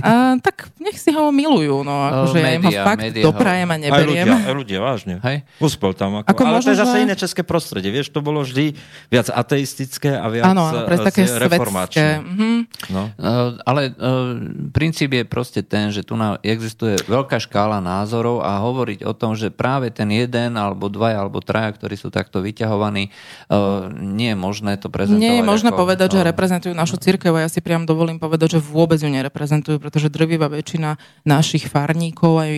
A, 0.05 0.37
tak 0.37 0.69
nech 0.77 1.01
si 1.01 1.09
ho 1.09 1.33
milujú, 1.33 1.81
no 1.81 2.05
akože 2.05 2.37
ja 2.37 2.51
im 2.53 2.63
ho 2.63 2.71
fakt 2.85 3.09
doprajem 3.31 3.69
a 3.69 3.77
neberiem. 3.81 4.25
Aj 4.25 4.33
ľudia, 4.33 4.35
aj 4.45 4.55
ľudia 4.55 4.79
vážne. 4.79 5.15
Hej? 5.25 5.38
Uspel 5.57 5.91
tam. 5.97 6.21
Ako, 6.21 6.27
ako 6.29 6.41
ale 6.45 6.53
možno, 6.59 6.67
to 6.67 6.71
je 6.71 6.79
zase 6.81 6.95
že... 6.95 7.03
iné 7.03 7.15
české 7.17 7.41
prostredie, 7.41 7.89
vieš, 7.89 8.13
to 8.13 8.21
bolo 8.21 8.45
vždy 8.45 8.77
viac 9.09 9.27
ateistické 9.33 10.13
a 10.13 10.25
viac 10.29 10.45
áno, 10.45 10.69
áno, 10.69 10.85
pre 10.85 10.97
také 11.01 11.25
reformačné. 11.25 12.21
Mhm. 12.21 12.49
No. 12.93 13.03
Uh, 13.17 13.57
ale 13.65 13.91
uh, 13.91 14.38
princíp 14.69 15.17
je 15.17 15.23
proste 15.25 15.65
ten, 15.65 15.89
že 15.89 16.05
tu 16.05 16.13
na, 16.13 16.38
existuje 16.45 17.01
veľká 17.09 17.41
škála 17.41 17.81
názorov 17.81 18.45
a 18.45 18.61
hovoriť 18.61 19.03
o 19.07 19.13
tom, 19.17 19.33
že 19.33 19.49
práve 19.49 19.89
ten 19.89 20.07
jeden 20.13 20.55
alebo 20.55 20.88
dvaja 20.88 21.25
alebo 21.25 21.41
traja, 21.41 21.73
ktorí 21.73 21.95
sú 21.97 22.13
takto 22.13 22.39
vyťahovaní, 22.43 23.09
uh, 23.49 23.89
nie 23.93 24.31
je 24.33 24.38
možné 24.38 24.77
to 24.77 24.88
prezentovať. 24.91 25.23
Nie 25.23 25.41
je 25.41 25.43
možné 25.45 25.73
ako, 25.73 25.79
povedať, 25.85 26.09
že 26.15 26.21
reprezentujú 26.21 26.73
našu 26.75 27.01
církev 27.01 27.33
a 27.33 27.45
ja 27.45 27.49
si 27.49 27.63
priam 27.63 27.88
dovolím 27.88 28.21
povedať, 28.21 28.57
že 28.57 28.59
vôbec 28.61 28.99
ju 29.01 29.09
nereprezentujú, 29.09 29.81
pretože 29.81 30.11
drvivá 30.11 30.51
väčšina 30.51 30.97
našich 31.25 31.67
farníkov 31.71 32.41
aj 32.41 32.51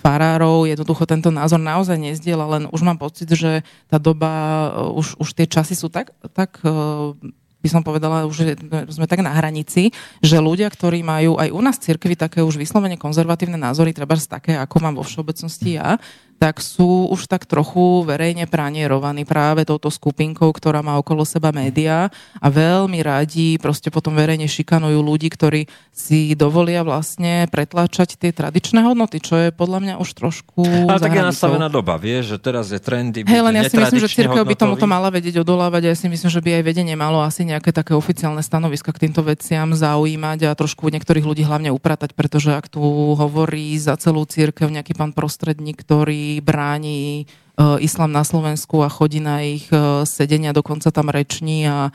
farárov 0.00 0.64
jednoducho 0.64 1.04
tento 1.04 1.28
názor 1.28 1.60
naozaj 1.60 1.98
nezdiela, 2.00 2.48
len 2.58 2.64
už 2.72 2.80
mám 2.80 2.96
pocit, 2.96 3.28
že 3.28 3.66
tá 3.86 4.00
doba, 4.00 4.30
uh, 4.72 4.98
už, 4.98 5.20
už 5.20 5.28
tie 5.36 5.46
časy 5.46 5.76
sú 5.76 5.92
tak, 5.92 6.12
tak 6.32 6.58
uh, 6.64 7.12
by 7.60 7.68
som 7.68 7.84
povedala, 7.84 8.24
už 8.24 8.56
sme 8.88 9.04
tak 9.04 9.20
na 9.20 9.36
hranici, 9.36 9.92
že 10.24 10.40
ľudia, 10.40 10.72
ktorí 10.72 11.04
majú 11.04 11.36
aj 11.36 11.48
u 11.52 11.60
nás 11.60 11.76
cirkvi 11.76 12.16
také 12.16 12.40
už 12.40 12.56
vyslovene 12.56 12.96
konzervatívne 12.96 13.60
názory, 13.60 13.92
treba 13.92 14.16
také, 14.16 14.56
ako 14.56 14.76
mám 14.80 14.96
vo 14.96 15.04
všeobecnosti 15.04 15.76
ja, 15.76 16.00
tak 16.40 16.64
sú 16.64 17.12
už 17.12 17.28
tak 17.28 17.44
trochu 17.44 18.00
verejne 18.08 18.48
pranierovaní 18.48 19.28
práve 19.28 19.68
touto 19.68 19.92
skupinkou, 19.92 20.48
ktorá 20.56 20.80
má 20.80 20.96
okolo 20.96 21.28
seba 21.28 21.52
médiá 21.52 22.08
a 22.40 22.48
veľmi 22.48 22.96
radi 23.04 23.60
proste 23.60 23.92
potom 23.92 24.16
verejne 24.16 24.48
šikanujú 24.48 25.04
ľudí, 25.04 25.28
ktorí 25.28 25.68
si 25.92 26.32
dovolia 26.32 26.80
vlastne 26.80 27.44
pretláčať 27.52 28.16
tie 28.16 28.32
tradičné 28.32 28.80
hodnoty, 28.80 29.20
čo 29.20 29.36
je 29.36 29.48
podľa 29.52 29.84
mňa 29.84 29.94
už 30.00 30.16
trošku 30.16 30.64
Ale 30.64 30.96
tak 30.96 31.12
je 31.12 31.28
nastavená 31.28 31.68
doba, 31.68 32.00
vieš, 32.00 32.32
že 32.32 32.36
teraz 32.40 32.72
je 32.72 32.80
trendy. 32.80 33.20
Hej, 33.28 33.44
len 33.44 33.60
ja 33.60 33.68
si 33.68 33.76
myslím, 33.76 34.00
že 34.00 34.08
církev 34.08 34.40
by 34.40 34.56
tomuto 34.56 34.88
mala 34.88 35.12
vedieť 35.12 35.44
odolávať 35.44 35.82
a 35.84 35.88
ja 35.92 35.96
si 36.00 36.08
myslím, 36.08 36.32
že 36.32 36.40
by 36.40 36.56
aj 36.56 36.62
vedenie 36.64 36.96
malo 36.96 37.20
asi 37.20 37.44
nejaké 37.44 37.68
také 37.68 37.92
oficiálne 37.92 38.40
stanoviska 38.40 38.96
k 38.96 39.12
týmto 39.12 39.20
veciam 39.20 39.76
zaujímať 39.76 40.48
a 40.48 40.56
trošku 40.56 40.88
niektorých 40.88 41.28
ľudí 41.28 41.44
hlavne 41.44 41.68
upratať, 41.68 42.16
pretože 42.16 42.56
ak 42.56 42.72
tu 42.72 42.80
hovorí 43.12 43.76
za 43.76 44.00
celú 44.00 44.24
církev 44.24 44.72
nejaký 44.72 44.96
pán 44.96 45.12
prostredník, 45.12 45.84
ktorý 45.84 46.29
bráni 46.38 47.26
e, 47.58 47.62
islám 47.82 48.14
na 48.14 48.22
Slovensku 48.22 48.86
a 48.86 48.92
chodí 48.92 49.18
na 49.18 49.42
ich 49.42 49.66
e, 49.74 50.06
sedenia, 50.06 50.54
dokonca 50.54 50.94
tam 50.94 51.10
reční 51.10 51.66
a 51.66 51.90
e, 51.90 51.92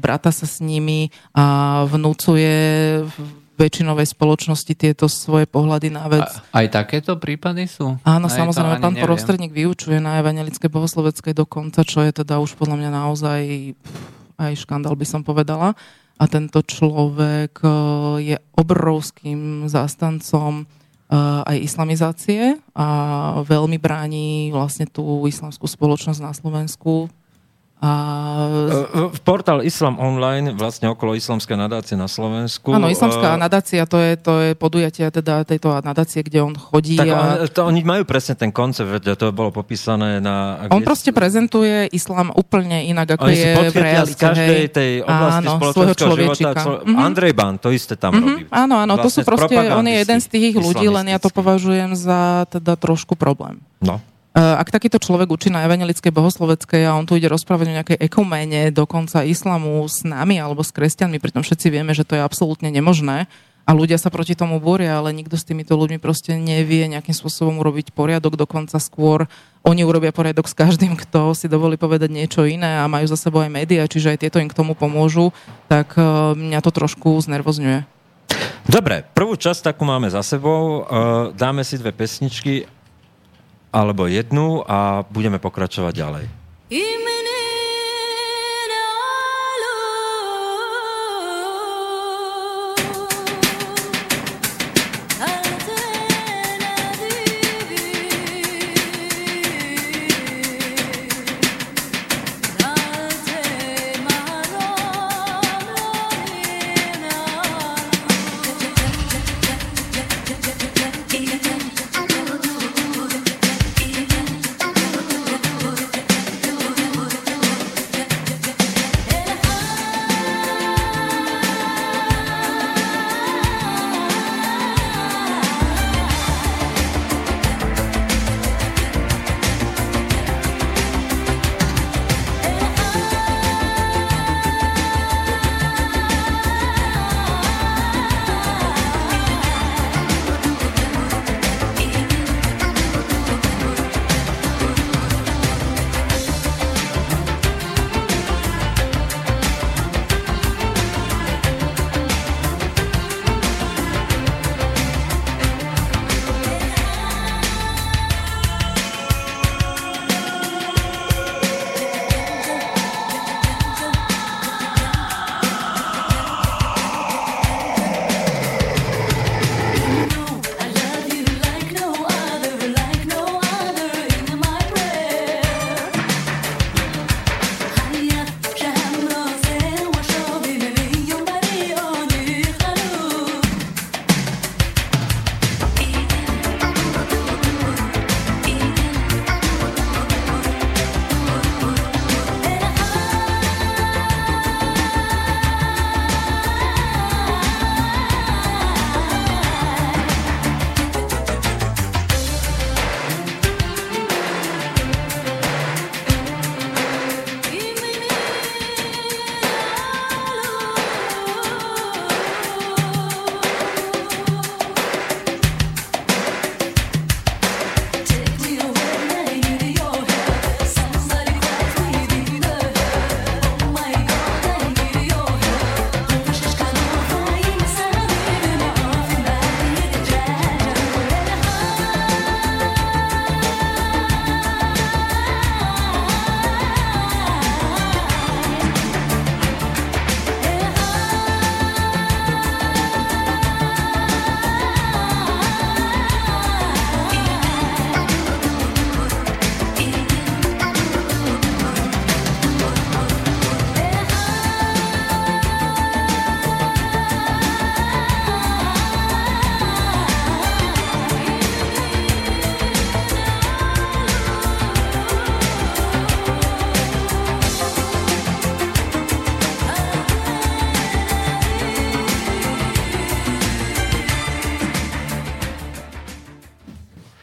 brata 0.00 0.32
sa 0.32 0.48
s 0.48 0.64
nimi 0.64 1.12
a 1.36 1.84
vnúcuje 1.84 2.56
v 3.04 3.16
väčšinovej 3.54 4.10
spoločnosti 4.16 4.74
tieto 4.74 5.06
svoje 5.06 5.46
pohľady 5.46 5.92
na 5.92 6.10
vec. 6.10 6.26
A, 6.50 6.64
aj 6.64 6.66
takéto 6.74 7.14
prípady 7.20 7.70
sú? 7.70 8.00
Áno, 8.02 8.26
aj 8.26 8.34
samozrejme, 8.34 8.82
pán 8.82 8.98
neviem. 8.98 9.06
prostredník 9.06 9.52
vyučuje 9.54 10.00
na 10.02 10.18
evangelickej 10.24 10.72
bohosloveckej 10.72 11.36
dokonca, 11.38 11.86
čo 11.86 12.02
je 12.02 12.24
teda 12.24 12.42
už 12.42 12.58
podľa 12.58 12.82
mňa 12.82 12.90
naozaj 12.90 13.40
aj 14.42 14.52
škandál 14.58 14.98
by 14.98 15.06
som 15.06 15.22
povedala. 15.22 15.78
A 16.18 16.24
tento 16.30 16.62
človek 16.62 17.62
je 18.22 18.38
obrovským 18.58 19.66
zástancom 19.70 20.66
aj 21.12 21.56
islamizácie 21.60 22.56
a 22.72 22.86
veľmi 23.44 23.76
bráni 23.76 24.48
vlastne 24.50 24.88
tú 24.88 25.24
islamskú 25.28 25.68
spoločnosť 25.68 26.20
na 26.20 26.32
Slovensku 26.32 27.12
v 29.14 29.20
portál 29.20 29.60
Islam 29.60 30.00
Online, 30.00 30.56
vlastne 30.56 30.88
okolo 30.88 31.12
islamské 31.12 31.52
nadácie 31.52 31.94
na 31.94 32.08
Slovensku. 32.08 32.72
Áno, 32.72 32.88
islamská 32.88 33.36
uh... 33.36 33.40
nadácia, 33.40 33.84
to 33.84 34.00
je, 34.00 34.16
to 34.16 34.32
je 34.40 34.50
podujatie 34.56 35.04
teda 35.12 35.44
tejto 35.44 35.74
nadácie, 35.84 36.24
kde 36.24 36.40
on 36.40 36.54
chodí. 36.56 36.96
Tak 36.96 37.08
a... 37.12 37.44
to, 37.50 37.68
oni 37.68 37.84
majú 37.84 38.08
presne 38.08 38.34
ten 38.34 38.48
koncept, 38.48 39.04
to 39.04 39.26
bolo 39.36 39.52
popísané 39.52 40.18
na... 40.18 40.66
On 40.72 40.80
proste 40.80 41.12
prezentuje 41.12 41.90
islam 41.92 42.32
úplne 42.32 42.88
inak, 42.88 43.20
ako 43.20 43.28
oni 43.28 43.36
je 43.36 43.52
v 43.68 43.76
realite. 43.76 44.12
z 44.12 44.14
každej 44.16 44.62
tej 44.72 44.92
oblasti 45.04 45.46
áno, 45.46 45.52
spoločenského 45.60 46.16
života. 46.16 46.50
Čo... 46.56 46.70
Mm-hmm. 46.80 47.04
Andrej 47.04 47.32
Ban 47.36 47.54
to 47.60 47.68
isté 47.68 47.94
tam 48.00 48.16
mm-hmm. 48.16 48.24
robí. 48.24 48.42
Áno, 48.48 48.74
áno, 48.80 48.94
vlastne 48.96 49.04
to 49.04 49.08
sú 49.12 49.20
proste, 49.26 49.54
on 49.74 49.86
je 49.86 49.96
jeden 50.00 50.18
z 50.22 50.26
tých 50.30 50.54
ľudí, 50.56 50.86
len 50.88 51.06
ja 51.10 51.18
to 51.20 51.28
považujem 51.28 51.92
za 51.98 52.48
teda 52.48 52.78
trošku 52.80 53.18
problém. 53.18 53.60
No. 53.82 54.00
Eh, 54.34 54.42
ak 54.42 54.74
takýto 54.74 54.98
človek 54.98 55.30
učí 55.30 55.46
na 55.46 55.62
evangelickej 55.62 56.10
bohosloveckej 56.10 56.90
a 56.90 56.98
on 56.98 57.06
tu 57.06 57.14
ide 57.14 57.30
rozprávať 57.30 57.66
o 57.70 57.76
nejakej 57.78 57.98
ekoméne, 58.02 58.74
dokonca 58.74 59.22
islamu 59.22 59.86
s 59.86 60.02
nami 60.02 60.42
alebo 60.42 60.66
s 60.66 60.74
kresťanmi, 60.74 61.22
pritom 61.22 61.46
všetci 61.46 61.70
vieme, 61.70 61.94
že 61.94 62.02
to 62.02 62.18
je 62.18 62.26
absolútne 62.26 62.66
nemožné 62.66 63.30
a 63.62 63.70
ľudia 63.70 63.94
sa 63.94 64.10
proti 64.10 64.34
tomu 64.34 64.58
boria, 64.58 64.98
ale 64.98 65.14
nikto 65.14 65.38
s 65.38 65.46
týmito 65.46 65.78
ľuďmi 65.78 66.02
proste 66.02 66.34
nevie 66.34 66.82
nejakým 66.90 67.14
spôsobom 67.14 67.62
urobiť 67.62 67.94
poriadok, 67.94 68.34
dokonca 68.34 68.74
skôr 68.82 69.30
oni 69.62 69.86
urobia 69.86 70.10
poriadok 70.10 70.50
s 70.50 70.58
každým, 70.58 70.98
kto 71.06 71.38
si 71.38 71.46
dovolí 71.46 71.78
povedať 71.78 72.10
niečo 72.10 72.42
iné 72.42 72.82
a 72.82 72.90
majú 72.90 73.06
za 73.06 73.14
sebou 73.14 73.38
aj 73.38 73.54
médiá, 73.54 73.86
čiže 73.86 74.18
aj 74.18 74.26
tieto 74.26 74.42
im 74.42 74.50
k 74.50 74.58
tomu 74.58 74.74
pomôžu, 74.74 75.30
tak 75.70 75.94
eh, 75.94 76.02
mňa 76.34 76.58
to 76.58 76.74
trošku 76.74 77.22
znervozňuje. 77.22 77.86
Dobre, 78.66 79.06
prvú 79.14 79.38
časť 79.38 79.70
takú 79.70 79.86
máme 79.86 80.10
za 80.10 80.26
sebou. 80.26 80.82
Eh, 80.82 81.38
dáme 81.38 81.62
si 81.62 81.78
dve 81.78 81.94
pesničky 81.94 82.66
alebo 83.74 84.06
jednu 84.06 84.62
a 84.62 85.02
budeme 85.10 85.42
pokračovať 85.42 85.92
ďalej. 85.98 86.24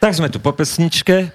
Tak 0.02 0.18
sme 0.18 0.26
tu 0.26 0.42
po 0.42 0.50
pesničke. 0.50 1.30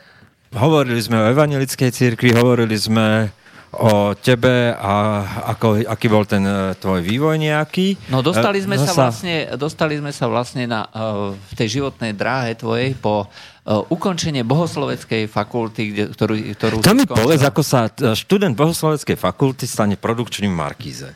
Hovorili 0.51 0.99
sme 0.99 1.23
o 1.23 1.31
evangelickej 1.31 1.87
cirkvi, 1.87 2.35
hovorili 2.35 2.75
sme 2.75 3.31
o 3.71 4.11
tebe 4.11 4.75
a 4.75 5.23
ako, 5.55 5.87
aký 5.87 6.11
bol 6.11 6.27
ten 6.27 6.43
e, 6.43 6.75
tvoj 6.75 6.99
vývoj 6.99 7.39
nejaký. 7.39 8.11
No 8.11 8.19
dostali 8.19 8.59
sme, 8.59 8.75
No 8.75 8.83
sa, 8.83 9.07
vlastne, 9.07 9.55
dostali 9.55 9.95
sme 9.95 10.11
sa 10.11 10.27
vlastne 10.27 10.67
na, 10.67 10.83
uh, 10.83 11.31
v 11.31 11.53
tej 11.55 11.79
životnej 11.79 12.11
dráhe 12.11 12.59
tvojej 12.59 12.91
po 12.99 13.31
ukončenie 13.67 14.47
bohosloveckej 14.47 15.27
fakulty, 15.27 15.81
kde, 15.91 16.03
ktorú, 16.15 16.35
ktorú 16.55 16.75
To 16.83 16.95
mi 16.95 17.03
povedz, 17.03 17.43
ako 17.43 17.61
sa 17.63 17.91
e, 17.91 18.15
študent 18.15 18.55
bohosloveckej 18.55 19.19
fakulty 19.19 19.67
stane 19.67 19.99
produkčným 19.99 20.51
Markíze. 20.55 21.11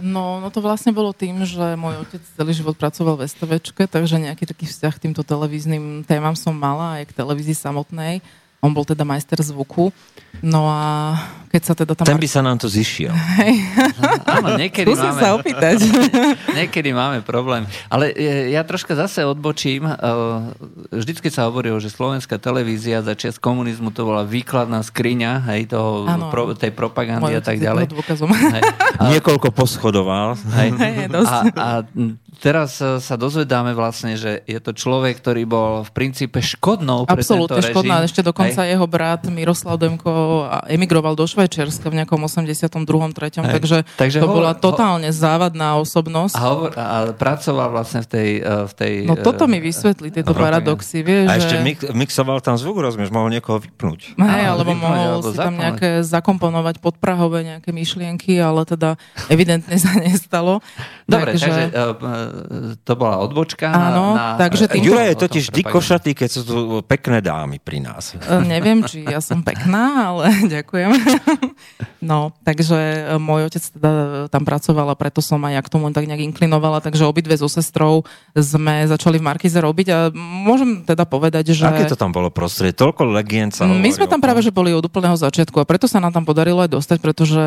No, 0.00 0.38
no 0.40 0.48
to 0.52 0.60
vlastne 0.60 0.92
bolo 0.92 1.16
tým, 1.16 1.44
že 1.48 1.76
môj 1.76 2.04
otec 2.04 2.22
celý 2.36 2.52
život 2.52 2.76
pracoval 2.76 3.16
v 3.16 3.28
STVčke, 3.28 3.88
takže 3.88 4.20
nejaký 4.20 4.44
taký 4.44 4.68
vzťah 4.68 4.92
k 4.96 5.02
týmto 5.08 5.22
televíznym 5.24 6.04
témam 6.04 6.36
som 6.36 6.52
mala 6.52 7.00
aj 7.00 7.12
k 7.12 7.16
televízii 7.16 7.56
samotnej. 7.56 8.20
On 8.64 8.72
bol 8.72 8.84
teda 8.84 9.04
majster 9.04 9.38
zvuku. 9.40 9.92
No 10.44 10.68
a 10.68 11.16
keď 11.56 11.62
sa 11.64 11.72
teda 11.72 11.92
tam... 11.96 12.04
Ten 12.04 12.20
by 12.20 12.28
sa 12.28 12.44
nám 12.44 12.60
to 12.60 12.68
zišiel. 12.68 13.16
Áno, 14.36 14.60
niekedy 14.60 14.92
Skúsim 14.92 15.08
máme, 15.08 15.22
sa 15.24 15.28
opýtať. 15.40 15.80
niekedy 16.60 16.92
máme 16.92 17.24
problém. 17.24 17.64
Ale 17.88 18.12
e, 18.12 18.52
ja 18.52 18.60
troška 18.60 18.92
zase 18.92 19.24
odbočím. 19.24 19.88
E, 19.88 19.96
Vždycky 20.92 21.32
sa 21.32 21.48
hovorilo, 21.48 21.80
že 21.80 21.88
slovenská 21.88 22.36
televízia 22.36 23.00
za 23.00 23.16
čas 23.16 23.40
komunizmu 23.40 23.88
to 23.88 24.04
bola 24.04 24.28
výkladná 24.28 24.84
skriňa 24.84 25.48
hej, 25.56 25.72
toho, 25.72 26.04
pro, 26.28 26.52
tej 26.52 26.76
propagandy 26.76 27.32
a 27.32 27.40
tak 27.40 27.56
ďalej. 27.56 27.88
Hej. 27.88 28.62
A, 29.00 29.08
Niekoľko 29.16 29.48
poschodoval. 29.56 30.36
hej. 30.60 30.76
Hej, 30.76 31.08
a, 31.24 31.36
a 31.56 31.68
teraz 32.44 32.84
e, 32.84 33.00
sa 33.00 33.16
dozvedáme 33.16 33.72
vlastne, 33.72 34.12
že 34.20 34.44
je 34.44 34.60
to 34.60 34.76
človek, 34.76 35.24
ktorý 35.24 35.48
bol 35.48 35.88
v 35.88 35.90
princípe 35.96 36.44
škodnou 36.44 37.08
pre 37.08 37.24
Absolútne 37.24 37.56
tento 37.56 37.64
režim. 37.64 37.72
škodná. 37.72 37.96
Ešte 38.04 38.20
dokonca 38.20 38.60
Hej. 38.60 38.76
jeho 38.76 38.86
brat 38.86 39.24
Miroslav 39.32 39.80
Demko 39.80 40.44
emigroval 40.68 41.16
do 41.16 41.24
Švajčiarska 41.24 41.45
v 41.48 41.94
nejakom 41.94 42.20
82. 42.20 42.68
3. 42.68 42.82
Hej. 43.38 43.52
Takže, 43.52 43.78
Takže 43.92 44.18
to 44.18 44.24
hovor- 44.24 44.36
bola 44.36 44.52
ho- 44.52 44.58
totálne 44.58 45.08
závadná 45.08 45.76
osobnosť. 45.76 46.34
A, 46.34 46.40
hovor, 46.42 46.70
a 46.72 46.86
pracoval 47.10 47.68
vlastne 47.70 48.00
v 48.00 48.08
tej... 48.08 48.28
e, 48.38 48.64
V 48.66 48.72
tej 48.72 48.92
No 49.04 49.14
toto 49.16 49.44
e, 49.44 49.48
mi 49.48 49.58
vysvetlí, 49.58 50.08
tieto 50.10 50.30
propagande. 50.30 50.66
paradoxy, 50.66 50.98
vieš, 51.00 51.26
A 51.26 51.32
že... 51.32 51.38
ešte 51.38 51.56
mix, 51.60 51.78
mixoval 51.90 52.38
tam 52.38 52.54
zvuk, 52.54 52.76
rozumieš, 52.78 53.08
mohol 53.08 53.30
niekoho 53.30 53.58
vypnúť. 53.58 54.16
Hej, 54.16 54.44
alebo 54.44 54.70
vypnúť, 54.70 54.82
mohol 54.82 55.08
alebo 55.16 55.28
si 55.28 55.34
tam 55.34 55.44
zapnúť. 55.48 55.62
nejaké 55.62 55.90
zakomponovať 56.02 56.74
podprahové 56.78 57.38
nejaké 57.46 57.70
myšlienky, 57.70 58.32
ale 58.36 58.62
teda 58.62 58.96
evidentne 59.34 59.76
sa 59.76 59.92
nestalo. 59.94 60.58
Dobre, 61.04 61.32
takže, 61.32 61.46
takže 61.46 61.64
uh, 61.70 61.94
to 62.78 62.92
bola 62.92 63.16
odbočka 63.18 63.68
Áno, 63.68 64.12
na, 64.12 64.34
takže 64.36 64.66
tým- 64.66 64.82
Jura 64.82 65.06
je 65.06 65.16
totiž 65.16 65.44
vždy 65.48 65.62
košatý, 65.62 66.10
keď 66.12 66.28
sú 66.28 66.40
tu 66.42 66.56
pekné 66.82 67.20
dámy 67.20 67.56
pri 67.56 67.78
nás. 67.78 68.12
E, 68.12 68.42
Neviem, 68.42 68.82
či 68.82 69.02
ja 69.02 69.18
som 69.18 69.38
pekná, 69.38 69.84
ale 70.08 70.24
ďakujem. 70.56 70.90
No, 72.06 72.30
takže 72.46 72.76
e, 72.76 73.18
môj 73.18 73.50
otec 73.50 73.64
teda 73.66 73.92
tam 74.30 74.46
pracoval 74.46 74.94
a 74.94 74.96
preto 74.96 75.18
som 75.18 75.42
aj 75.42 75.52
ja 75.58 75.62
k 75.64 75.72
tomu 75.72 75.90
tak 75.90 76.06
nejak 76.06 76.22
inklinovala, 76.22 76.78
takže 76.78 77.02
obidve 77.02 77.34
so 77.34 77.50
sestrou 77.50 78.06
sme 78.36 78.86
začali 78.86 79.18
v 79.18 79.26
Markize 79.26 79.58
robiť 79.58 79.86
a 79.90 79.98
môžem 80.14 80.86
teda 80.86 81.02
povedať, 81.02 81.56
že... 81.56 81.66
Aké 81.66 81.90
to 81.90 81.98
tam 81.98 82.14
bolo 82.14 82.30
prostredie? 82.30 82.76
Toľko 82.78 83.10
legend 83.10 83.58
sa 83.58 83.66
My 83.66 83.90
sme 83.90 84.06
tam 84.06 84.22
práve, 84.22 84.44
že 84.44 84.54
boli 84.54 84.70
od 84.70 84.86
úplného 84.86 85.18
začiatku 85.18 85.58
a 85.58 85.64
preto 85.66 85.90
sa 85.90 85.98
nám 85.98 86.14
tam 86.14 86.22
podarilo 86.22 86.62
aj 86.62 86.70
dostať, 86.78 86.98
pretože 87.02 87.42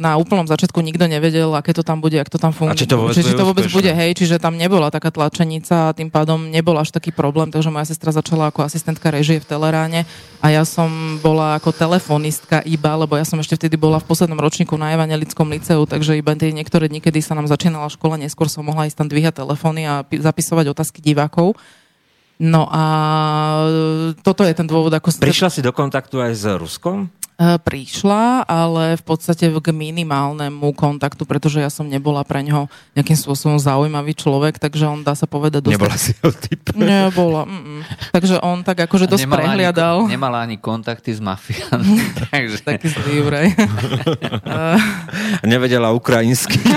na 0.00 0.16
úplnom 0.16 0.48
začiatku 0.48 0.78
nikto 0.80 1.04
nevedel, 1.10 1.52
aké 1.52 1.76
to 1.76 1.84
tam 1.84 2.00
bude, 2.00 2.16
ak 2.16 2.30
to 2.30 2.40
tam 2.40 2.54
funguje. 2.54 2.80
Či 2.80 2.88
to 2.88 2.96
vôbec 2.96 3.14
či 3.18 3.34
to 3.34 3.44
vôbec 3.44 3.66
úspešné. 3.66 3.76
bude, 3.76 3.92
hej, 3.92 4.10
čiže 4.16 4.36
tam 4.40 4.56
nebola 4.56 4.88
taká 4.88 5.10
tlačenica 5.12 5.90
a 5.90 5.94
tým 5.94 6.08
pádom 6.08 6.48
nebol 6.48 6.78
až 6.78 6.94
taký 6.94 7.10
problém, 7.12 7.50
takže 7.50 7.68
moja 7.68 7.90
sestra 7.92 8.14
začala 8.14 8.48
ako 8.48 8.64
asistentka 8.64 9.10
režie 9.10 9.42
v 9.42 9.48
Teleráne 9.48 10.08
a 10.40 10.54
ja 10.54 10.62
som 10.62 11.18
bola 11.18 11.58
ako 11.58 11.74
telefonistka 11.74 12.62
iba, 12.62 12.85
lebo 12.94 13.18
ja 13.18 13.26
som 13.26 13.42
ešte 13.42 13.58
vtedy 13.58 13.74
bola 13.74 13.98
v 13.98 14.06
poslednom 14.06 14.38
ročníku 14.38 14.78
na 14.78 14.94
Evangelickom 14.94 15.50
liceu, 15.50 15.82
takže 15.82 16.14
iba 16.14 16.30
tie 16.38 16.54
niektoré 16.54 16.86
dni, 16.86 17.02
kedy 17.02 17.18
sa 17.18 17.34
nám 17.34 17.50
začínala 17.50 17.90
škola, 17.90 18.20
neskôr 18.20 18.46
som 18.46 18.62
mohla 18.62 18.86
ísť 18.86 19.02
tam 19.02 19.08
dvíhať 19.10 19.42
telefóny 19.42 19.82
a 19.88 20.06
pi- 20.06 20.22
zapisovať 20.22 20.70
otázky 20.70 21.02
divákov. 21.02 21.58
No 22.36 22.68
a 22.68 22.84
toto 24.20 24.44
je 24.44 24.52
ten 24.52 24.68
dôvod, 24.68 24.92
ako... 24.92 25.08
Prišla 25.18 25.50
si 25.50 25.64
do 25.64 25.72
kontaktu 25.72 26.20
aj 26.20 26.32
s 26.36 26.44
Ruskom? 26.54 27.08
E, 27.36 27.60
prišla, 27.60 28.48
ale 28.48 28.96
v 28.96 29.04
podstate 29.04 29.52
k 29.52 29.68
minimálnemu 29.68 30.72
kontaktu, 30.72 31.28
pretože 31.28 31.60
ja 31.60 31.68
som 31.68 31.84
nebola 31.84 32.24
pre 32.24 32.40
ňoho 32.40 32.64
nejakým 32.96 33.12
spôsobom 33.12 33.60
zaujímavý 33.60 34.16
človek, 34.16 34.56
takže 34.56 34.88
on 34.88 35.04
dá 35.04 35.12
sa 35.12 35.28
povedať 35.28 35.68
dosť... 35.68 35.74
Nebola 35.76 35.96
si 36.00 36.16
ho 36.24 36.32
typ. 36.32 36.72
Nebola. 36.72 37.44
Mm-mm. 37.44 37.84
Takže 38.16 38.40
on 38.40 38.64
tak 38.64 38.88
akože 38.88 39.04
dosť 39.04 39.28
nemala 39.28 39.52
prehliadal. 39.52 39.96
Ani, 40.08 40.16
nemala 40.16 40.38
ani 40.48 40.56
kontakty 40.56 41.12
s 41.12 41.20
mafiánmi. 41.20 42.00
takže... 42.32 42.64
Taký 42.64 42.88
zlý 42.88 43.20
vraj. 43.20 43.52
Nevedela 45.52 45.92
ukrajinsky. 45.92 46.56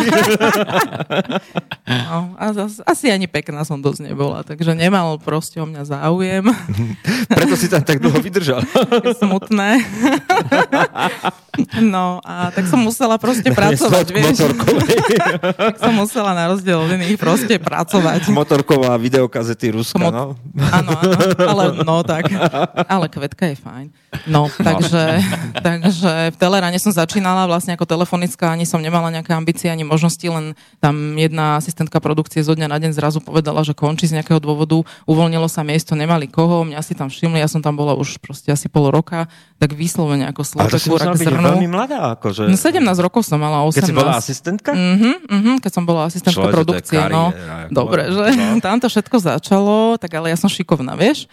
No, 1.89 2.37
a 2.37 2.53
zas, 2.53 2.77
asi 2.85 3.09
ani 3.09 3.25
pekná 3.25 3.65
som 3.65 3.81
dosť 3.81 4.13
nebola, 4.13 4.45
takže 4.45 4.77
nemal 4.77 5.17
proste 5.17 5.57
o 5.57 5.65
mňa 5.65 5.89
záujem. 5.89 6.45
Preto 7.25 7.57
si 7.57 7.65
tam 7.65 7.81
tak 7.81 7.97
dlho 7.97 8.21
vydržal. 8.21 8.61
Smutné. 9.17 9.81
No 11.81 12.23
a 12.23 12.51
tak 12.55 12.71
som 12.71 12.79
musela 12.79 13.19
proste 13.19 13.51
pracovať, 13.51 14.05
vieš. 14.15 14.47
Tak 14.47 15.75
som 15.83 15.91
musela 15.91 16.31
na 16.31 16.47
rozdiel 16.55 16.79
od 16.79 16.87
iných 16.87 17.19
proste 17.19 17.59
pracovať. 17.59 18.31
Motorková 18.31 18.95
videokazety 18.95 19.75
Ruska, 19.75 19.99
Mot- 19.99 20.13
no. 20.13 20.25
Áno, 20.71 20.91
áno, 20.95 21.19
ale 21.43 21.63
no 21.83 21.95
tak. 22.05 22.31
Ale 22.87 23.11
kvetka 23.11 23.51
je 23.51 23.57
fajn. 23.59 23.87
No, 24.25 24.49
takže, 24.49 25.21
takže 25.59 26.33
v 26.33 26.37
Teleráne 26.39 26.79
som 26.81 26.89
začínala 26.89 27.45
vlastne 27.45 27.77
ako 27.77 27.85
telefonická, 27.85 28.55
ani 28.55 28.65
som 28.65 28.81
nemala 28.81 29.13
nejaké 29.13 29.35
ambície, 29.37 29.69
ani 29.69 29.85
možnosti, 29.85 30.25
len 30.25 30.57
tam 30.81 31.13
jedna 31.19 31.61
asistentka 31.61 32.01
produkcie 32.01 32.41
zo 32.41 32.57
dňa 32.57 32.67
na 32.71 32.77
deň 32.81 32.91
zrazu 32.95 33.21
povedala, 33.21 33.61
že 33.61 33.77
končí 33.77 34.09
z 34.09 34.17
nejakého 34.17 34.41
dôvodu, 34.41 34.81
uvoľnilo 35.05 35.45
sa 35.45 35.61
miesto, 35.61 35.93
nemali 35.93 36.25
koho, 36.25 36.65
mňa 36.65 36.81
si 36.81 36.97
tam 36.97 37.13
všimli, 37.13 37.37
ja 37.37 37.45
som 37.45 37.61
tam 37.61 37.77
bola 37.77 37.93
už 37.93 38.17
proste 38.17 38.49
asi 38.49 38.65
pol 38.65 38.89
roka, 38.89 39.29
tak 39.61 39.77
vyslovene 39.77 40.25
ako 40.25 40.38
Ale 40.57 40.69
to 40.69 40.79
si 40.79 40.89
zrnu. 41.25 41.43
veľmi 41.43 41.67
mladá, 41.67 42.15
akože. 42.15 42.47
No 42.47 42.55
17 42.55 42.79
rokov 42.99 43.21
som 43.27 43.39
mala, 43.39 43.63
18. 43.67 43.75
Keď 43.75 43.83
si 43.83 43.93
bola 43.95 44.11
asistentka? 44.15 44.71
Mhm, 44.71 45.11
mhm, 45.27 45.53
keď 45.59 45.71
som 45.71 45.83
bola 45.83 46.01
asistentka 46.07 46.41
je 46.41 46.53
produkcie, 46.53 46.99
no. 47.09 47.31
kariéra, 47.33 47.55
ako- 47.67 47.73
Dobre, 47.75 48.01
že 48.07 48.23
no. 48.35 48.59
tam 48.65 48.77
to 48.79 48.87
všetko 48.87 49.17
začalo, 49.19 49.77
tak 49.99 50.11
ale 50.15 50.31
ja 50.31 50.37
som 50.39 50.47
šikovná, 50.47 50.95
vieš? 50.95 51.27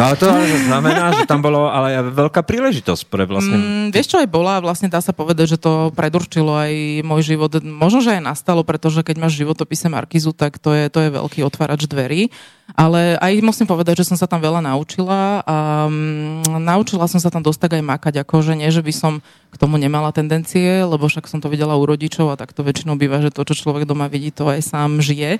No, 0.00 0.08
ale 0.08 0.16
to 0.16 0.24
znamená, 0.72 1.12
že 1.12 1.28
tam 1.28 1.44
bolo 1.44 1.68
ale 1.68 2.00
aj 2.00 2.16
veľká 2.16 2.40
príležitosť 2.48 3.12
pre 3.12 3.28
vlastne... 3.28 3.60
Mm, 3.60 3.86
vieš, 3.92 4.16
čo 4.16 4.20
aj 4.24 4.28
bola, 4.30 4.64
vlastne 4.64 4.88
dá 4.88 5.04
sa 5.04 5.12
povedať, 5.12 5.56
že 5.56 5.58
to 5.60 5.92
predurčilo 5.92 6.56
aj 6.56 7.04
môj 7.04 7.20
život. 7.36 7.52
Možno, 7.60 8.00
že 8.00 8.16
aj 8.16 8.24
nastalo, 8.24 8.64
pretože 8.64 9.04
keď 9.04 9.20
máš 9.20 9.36
životopise 9.36 9.92
Markizu, 9.92 10.32
tak 10.32 10.56
to 10.56 10.72
je, 10.72 10.88
to 10.88 10.98
je 11.04 11.12
veľký 11.12 11.44
otvárač 11.44 11.84
dverí. 11.84 12.32
Ale 12.72 13.20
aj 13.20 13.44
musím 13.44 13.68
povedať, 13.68 14.00
že 14.00 14.08
som 14.08 14.16
sa 14.16 14.24
tam 14.24 14.40
veľa 14.40 14.64
naučila 14.64 15.44
a 15.44 15.84
mm, 15.92 16.56
naučila 16.56 17.04
som 17.04 17.20
sa 17.20 17.28
tam 17.28 17.44
dosť 17.44 17.68
tak 17.68 17.72
aj 17.76 17.84
makať, 17.84 18.14
akože 18.24 18.56
nie, 18.56 18.72
že 18.72 18.80
by 18.80 18.92
som 18.96 19.12
k 19.52 19.56
tomu 19.60 19.76
nemala 19.76 20.08
tendencie, 20.08 20.80
lebo 20.88 21.04
však 21.04 21.28
som 21.28 21.44
to 21.44 21.52
videla 21.52 21.76
u 21.76 21.84
rodičov 21.84 22.32
a 22.32 22.38
tak 22.40 22.56
to 22.56 22.64
väčšinou 22.64 22.96
býva, 22.96 23.20
že 23.20 23.28
to, 23.28 23.44
čo 23.44 23.68
človek 23.68 23.84
doma 23.84 24.08
vidí, 24.08 24.32
to 24.32 24.48
aj 24.48 24.64
sám 24.64 25.04
žije. 25.04 25.36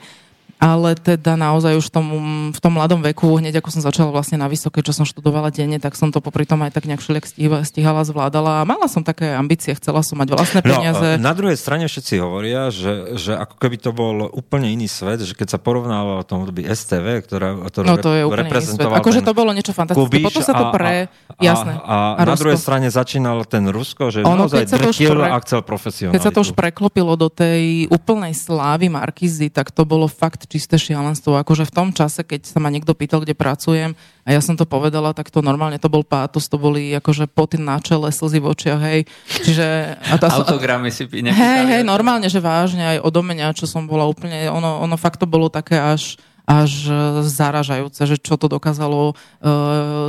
Ale 0.62 0.94
teda 0.94 1.34
naozaj 1.34 1.74
už 1.74 1.90
v 1.90 1.92
tom, 1.92 2.06
v 2.54 2.60
tom 2.62 2.78
mladom 2.78 3.02
veku, 3.02 3.26
hneď 3.42 3.58
ako 3.58 3.74
som 3.74 3.82
začala 3.82 4.14
vlastne 4.14 4.38
na 4.38 4.46
vysoké, 4.46 4.78
čo 4.78 4.94
som 4.94 5.02
študovala 5.02 5.50
denne, 5.50 5.82
tak 5.82 5.98
som 5.98 6.14
to 6.14 6.22
popri 6.22 6.46
tom 6.46 6.62
aj 6.62 6.70
tak 6.70 6.86
nejak 6.86 7.02
všelijak 7.02 7.26
stíhala, 7.66 8.06
zvládala 8.06 8.62
a 8.62 8.62
mala 8.62 8.86
som 8.86 9.02
také 9.02 9.34
ambície, 9.34 9.74
chcela 9.74 10.06
som 10.06 10.22
mať 10.22 10.30
vlastné 10.30 10.60
peniaze. 10.62 11.18
No, 11.18 11.26
na 11.26 11.34
druhej 11.34 11.58
strane 11.58 11.90
všetci 11.90 12.14
hovoria, 12.22 12.70
že, 12.70 13.18
že 13.18 13.34
ako 13.34 13.58
keby 13.58 13.76
to 13.82 13.90
bol 13.90 14.30
úplne 14.30 14.70
iný 14.70 14.86
svet, 14.86 15.26
že 15.26 15.34
keď 15.34 15.50
sa 15.50 15.58
porovnával 15.58 16.22
o 16.22 16.26
tom 16.26 16.46
období 16.46 16.62
STV, 16.62 17.26
ktorá, 17.26 17.58
ktorú 17.66 17.84
No 17.90 17.98
to 17.98 18.14
je 18.14 18.22
úplne 18.22 18.46
iný 18.46 18.62
svet. 18.62 18.78
reprezentoval 18.78 18.96
Akože 19.02 19.20
to 19.26 19.32
bolo 19.34 19.50
niečo 19.50 19.74
fantastické. 19.74 20.06
Kubiš 20.06 20.26
Potom 20.30 20.42
sa 20.46 20.54
to 20.54 20.64
pre... 20.70 21.10
a, 21.10 21.42
jasné. 21.42 21.72
A, 21.74 21.82
a, 21.82 21.96
a 22.14 22.22
na 22.22 22.38
Rusko. 22.38 22.40
druhej 22.46 22.58
strane 22.62 22.86
začínal 22.86 23.42
ten 23.50 23.66
Rusko, 23.66 24.14
že 24.14 24.22
Ono, 24.22 24.46
naozaj 24.46 24.70
drtil 24.70 25.10
pre- 25.10 25.26
a 25.26 25.36
chcel 25.42 25.60
profesionalitu. 25.66 26.14
Keď 26.14 26.22
sa 26.22 26.30
to 26.30 26.46
už 26.46 26.54
preklopilo 26.54 27.18
do 27.18 27.26
tej 27.26 27.90
úplnej 27.90 28.30
slávy 28.30 28.86
Markizy, 28.86 29.50
tak 29.50 29.74
to 29.74 29.82
bolo 29.82 30.06
fakt 30.06 30.46
čisté 30.52 30.76
šialenstvo. 30.76 31.40
Akože 31.40 31.64
v 31.64 31.72
tom 31.72 31.88
čase, 31.96 32.20
keď 32.20 32.44
sa 32.44 32.60
ma 32.60 32.68
niekto 32.68 32.92
pýtal, 32.92 33.24
kde 33.24 33.32
pracujem, 33.32 33.96
a 34.22 34.28
ja 34.30 34.40
som 34.44 34.54
to 34.54 34.68
povedala, 34.68 35.16
tak 35.16 35.32
to 35.32 35.40
normálne 35.40 35.80
to 35.80 35.88
bol 35.88 36.04
pátos, 36.04 36.46
to 36.46 36.60
boli 36.60 36.92
akože 36.92 37.26
poty 37.26 37.56
na 37.56 37.80
čele, 37.80 38.12
slzy 38.12 38.38
v 38.38 38.46
očiach, 38.52 38.80
hej. 38.84 39.00
Čiže... 39.42 39.66
A 40.12 40.14
tá, 40.20 40.28
Autogramy 40.30 40.92
si 40.92 41.08
nepýtali. 41.08 41.34
Hej, 41.34 41.62
hej, 41.72 41.82
normálne, 41.82 42.28
že 42.28 42.38
vážne 42.38 42.84
aj 42.84 42.98
odo 43.02 43.24
mňa, 43.24 43.56
čo 43.56 43.64
som 43.64 43.88
bola 43.88 44.04
úplne, 44.04 44.46
ono, 44.52 44.84
ono 44.84 44.94
fakt 45.00 45.18
to 45.18 45.26
bolo 45.26 45.48
také 45.48 45.80
až, 45.80 46.20
až 46.52 46.92
zaražajúce, 47.24 48.04
že 48.04 48.20
čo 48.20 48.36
to 48.36 48.52
dokázalo 48.52 49.16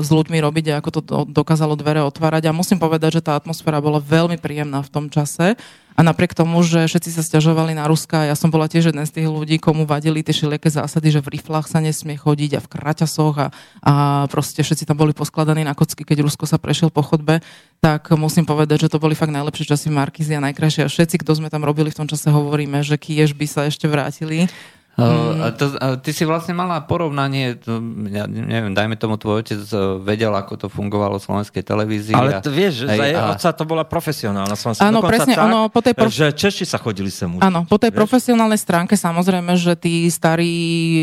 s 0.03 0.10
ľuďmi 0.12 0.43
robiť 0.43 0.65
a 0.75 0.84
ako 0.84 0.89
to 0.91 1.01
dokázalo 1.32 1.79
dvere 1.79 2.03
otvárať. 2.03 2.51
A 2.51 2.58
musím 2.58 2.84
povedať, 2.84 3.21
že 3.21 3.25
tá 3.25 3.39
atmosféra 3.39 3.79
bola 3.79 4.03
veľmi 4.03 4.36
príjemná 4.36 4.84
v 4.84 4.91
tom 4.91 5.06
čase. 5.08 5.56
A 5.93 6.01
napriek 6.01 6.34
tomu, 6.34 6.65
že 6.65 6.89
všetci 6.89 7.13
sa 7.13 7.21
stiažovali 7.21 7.77
na 7.77 7.86
Ruska, 7.86 8.25
ja 8.25 8.34
som 8.34 8.49
bola 8.49 8.65
tiež 8.65 8.89
jeden 8.89 9.06
z 9.06 9.13
tých 9.13 9.29
ľudí, 9.29 9.62
komu 9.62 9.86
vadili 9.86 10.25
tie 10.25 10.34
všelijaké 10.34 10.73
zásady, 10.73 11.13
že 11.13 11.21
v 11.21 11.38
riflách 11.38 11.69
sa 11.69 11.77
nesmie 11.86 12.17
chodiť 12.17 12.58
a 12.58 12.63
v 12.65 12.71
kraťasoch 12.73 13.36
a, 13.38 13.47
a 13.86 13.93
proste 14.25 14.65
všetci 14.65 14.89
tam 14.89 14.97
boli 14.97 15.13
poskladaní 15.13 15.62
na 15.62 15.77
kocky, 15.77 16.01
keď 16.01 16.25
Rusko 16.25 16.49
sa 16.49 16.58
prešiel 16.58 16.89
po 16.89 17.06
chodbe, 17.06 17.45
tak 17.77 18.10
musím 18.17 18.41
povedať, 18.41 18.89
že 18.89 18.91
to 18.91 18.97
boli 18.97 19.13
fakt 19.13 19.38
najlepšie 19.38 19.69
časy 19.69 19.93
v 19.93 20.01
Markizi 20.01 20.34
a 20.34 20.41
najkrajšie. 20.41 20.82
A 20.82 20.89
všetci, 20.89 21.21
kto 21.21 21.38
sme 21.38 21.53
tam 21.53 21.62
robili 21.62 21.93
v 21.93 21.97
tom 22.01 22.10
čase, 22.10 22.25
hovoríme, 22.34 22.82
že 22.82 22.97
kiež 22.97 23.38
by 23.38 23.45
sa 23.45 23.69
ešte 23.69 23.86
vrátili. 23.86 24.49
Hmm. 24.93 25.41
A 25.41 25.49
to, 25.49 25.73
a 25.82 25.97
ty 25.97 26.13
si 26.13 26.21
vlastne 26.21 26.53
mala 26.53 26.77
porovnanie, 26.86 27.58
to, 27.58 27.82
ja 28.13 28.29
neviem, 28.29 28.77
dajme 28.77 28.93
tomu 28.93 29.17
tvoj 29.17 29.41
otec 29.41 29.65
e, 29.65 29.97
vedel, 30.06 30.29
ako 30.29 30.53
to 30.53 30.67
fungovalo 30.69 31.17
v 31.17 31.23
slovenskej 31.25 31.65
televízii. 31.65 32.13
Ale 32.13 32.38
to 32.45 32.53
vieš, 32.53 32.86
aj, 32.86 32.97
za 33.01 33.06
jej 33.10 33.17
a... 33.17 33.34
otca 33.34 33.49
to 33.58 33.63
bola 33.65 33.89
profesionálna 33.89 34.53
slovenska. 34.53 34.86
Áno, 34.86 35.01
presne, 35.01 35.34
tak, 35.34 35.49
ono, 35.49 35.73
po 35.73 35.82
tej 35.82 35.97
prof... 35.97 36.13
že 36.13 36.29
Češi 36.29 36.69
sa 36.69 36.77
chodili 36.77 37.10
sem 37.10 37.25
učiť. 37.25 37.41
Áno, 37.41 37.65
po 37.65 37.82
tej 37.82 37.89
vieš? 37.89 38.06
profesionálnej 38.06 38.62
stránke 38.62 38.93
samozrejme, 38.93 39.58
že 39.58 39.73
tí 39.73 40.06
starí 40.13 40.53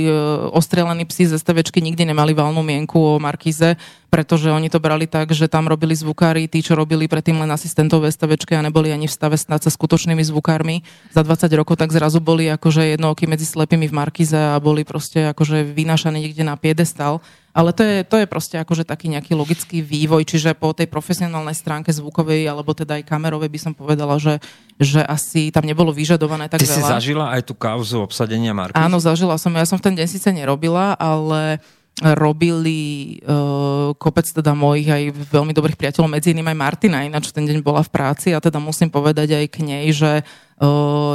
e, 0.06 0.14
ostrelení 0.54 1.02
psi 1.02 1.34
z 1.34 1.42
STVčky 1.42 1.82
nikdy 1.82 2.14
nemali 2.14 2.30
valnú 2.30 2.62
mienku 2.62 2.94
o 2.94 3.18
Markize, 3.18 3.74
pretože 4.10 4.50
oni 4.50 4.66
to 4.66 4.82
brali 4.82 5.06
tak, 5.06 5.30
že 5.30 5.46
tam 5.46 5.70
robili 5.70 5.94
zvukári, 5.94 6.50
tí, 6.50 6.60
čo 6.60 6.74
robili 6.74 7.06
predtým 7.06 7.38
len 7.38 7.48
asistentov 7.48 8.02
v 8.02 8.10
a 8.10 8.66
neboli 8.66 8.90
ani 8.90 9.06
v 9.06 9.14
stave 9.14 9.38
stať 9.38 9.66
sa 9.66 9.70
skutočnými 9.70 10.20
zvukármi 10.26 10.82
za 11.14 11.22
20 11.22 11.46
rokov, 11.54 11.78
tak 11.78 11.94
zrazu 11.94 12.18
boli 12.18 12.50
akože 12.50 12.98
jednooky 12.98 13.30
medzi 13.30 13.46
slepými 13.46 13.79
v 13.86 13.96
Markize 13.96 14.36
a 14.36 14.58
boli 14.58 14.82
proste 14.82 15.30
akože 15.30 15.70
vynášaní 15.70 16.20
niekde 16.20 16.42
na 16.42 16.58
piedestal. 16.58 17.22
Ale 17.50 17.74
to 17.74 17.82
je, 17.82 18.06
to 18.06 18.16
je 18.18 18.26
proste 18.30 18.56
akože 18.62 18.86
taký 18.86 19.10
nejaký 19.10 19.34
logický 19.34 19.82
vývoj, 19.82 20.22
čiže 20.22 20.54
po 20.54 20.70
tej 20.70 20.86
profesionálnej 20.86 21.54
stránke 21.54 21.90
zvukovej 21.90 22.46
alebo 22.46 22.70
teda 22.70 23.02
aj 23.02 23.10
kamerovej 23.10 23.50
by 23.50 23.58
som 23.58 23.72
povedala, 23.74 24.22
že, 24.22 24.38
že 24.78 25.02
asi 25.02 25.50
tam 25.50 25.66
nebolo 25.66 25.90
vyžadované 25.90 26.46
tak 26.46 26.62
Ty 26.62 26.70
veľa. 26.70 26.78
si 26.78 26.82
zažila 26.86 27.26
aj 27.34 27.50
tú 27.50 27.58
kauzu 27.58 28.06
obsadenia 28.06 28.54
Markiz? 28.54 28.78
Áno, 28.78 29.02
zažila 29.02 29.34
som. 29.34 29.50
Ja 29.58 29.66
som 29.66 29.82
v 29.82 29.86
ten 29.90 29.94
deň 29.98 30.06
síce 30.06 30.30
nerobila, 30.30 30.94
ale 30.94 31.58
robili 32.00 33.20
uh, 33.28 33.92
kopec 34.00 34.24
teda 34.24 34.56
mojich 34.56 34.88
aj 34.88 35.02
veľmi 35.36 35.52
dobrých 35.52 35.76
priateľov, 35.76 36.08
medzi 36.08 36.32
iným 36.32 36.48
aj 36.48 36.56
Martina, 36.56 37.04
ináč 37.04 37.28
ten 37.28 37.44
deň 37.44 37.60
bola 37.60 37.84
v 37.84 37.92
práci 37.92 38.32
a 38.32 38.40
teda 38.40 38.56
musím 38.56 38.88
povedať 38.88 39.36
aj 39.36 39.44
k 39.52 39.56
nej, 39.60 39.84
že 39.92 40.24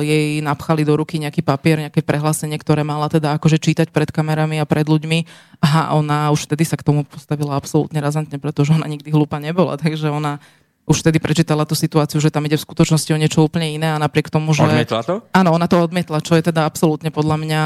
jej 0.01 0.41
napchali 0.41 0.81
do 0.81 0.97
ruky 0.97 1.21
nejaký 1.21 1.45
papier, 1.45 1.77
nejaké 1.77 2.01
prehlásenie, 2.01 2.57
ktoré 2.57 2.81
mala 2.81 3.05
teda 3.05 3.37
akože 3.37 3.61
čítať 3.61 3.93
pred 3.93 4.09
kamerami 4.09 4.57
a 4.57 4.65
pred 4.65 4.89
ľuďmi. 4.89 5.25
A 5.61 5.93
ona 5.93 6.33
už 6.33 6.49
vtedy 6.49 6.65
sa 6.65 6.77
k 6.77 6.85
tomu 6.85 7.05
postavila 7.05 7.53
absolútne 7.53 8.01
razantne, 8.01 8.41
pretože 8.41 8.73
ona 8.73 8.89
nikdy 8.89 9.13
hlúpa 9.13 9.37
nebola, 9.37 9.77
takže 9.77 10.09
ona 10.09 10.41
už 10.85 11.01
vtedy 11.01 11.17
prečítala 11.17 11.65
tú 11.65 11.73
situáciu, 11.73 12.21
že 12.21 12.29
tam 12.29 12.45
ide 12.45 12.61
v 12.61 12.65
skutočnosti 12.65 13.09
o 13.09 13.17
niečo 13.17 13.41
úplne 13.41 13.73
iné 13.73 13.89
a 13.89 13.97
napriek 13.97 14.29
tomu, 14.29 14.53
že... 14.53 14.61
Odmietla 14.61 15.01
to? 15.01 15.25
Áno, 15.33 15.49
ona 15.57 15.65
to 15.65 15.81
odmietla, 15.81 16.21
čo 16.21 16.37
je 16.37 16.45
teda 16.45 16.69
absolútne 16.69 17.09
podľa 17.09 17.41
mňa 17.41 17.63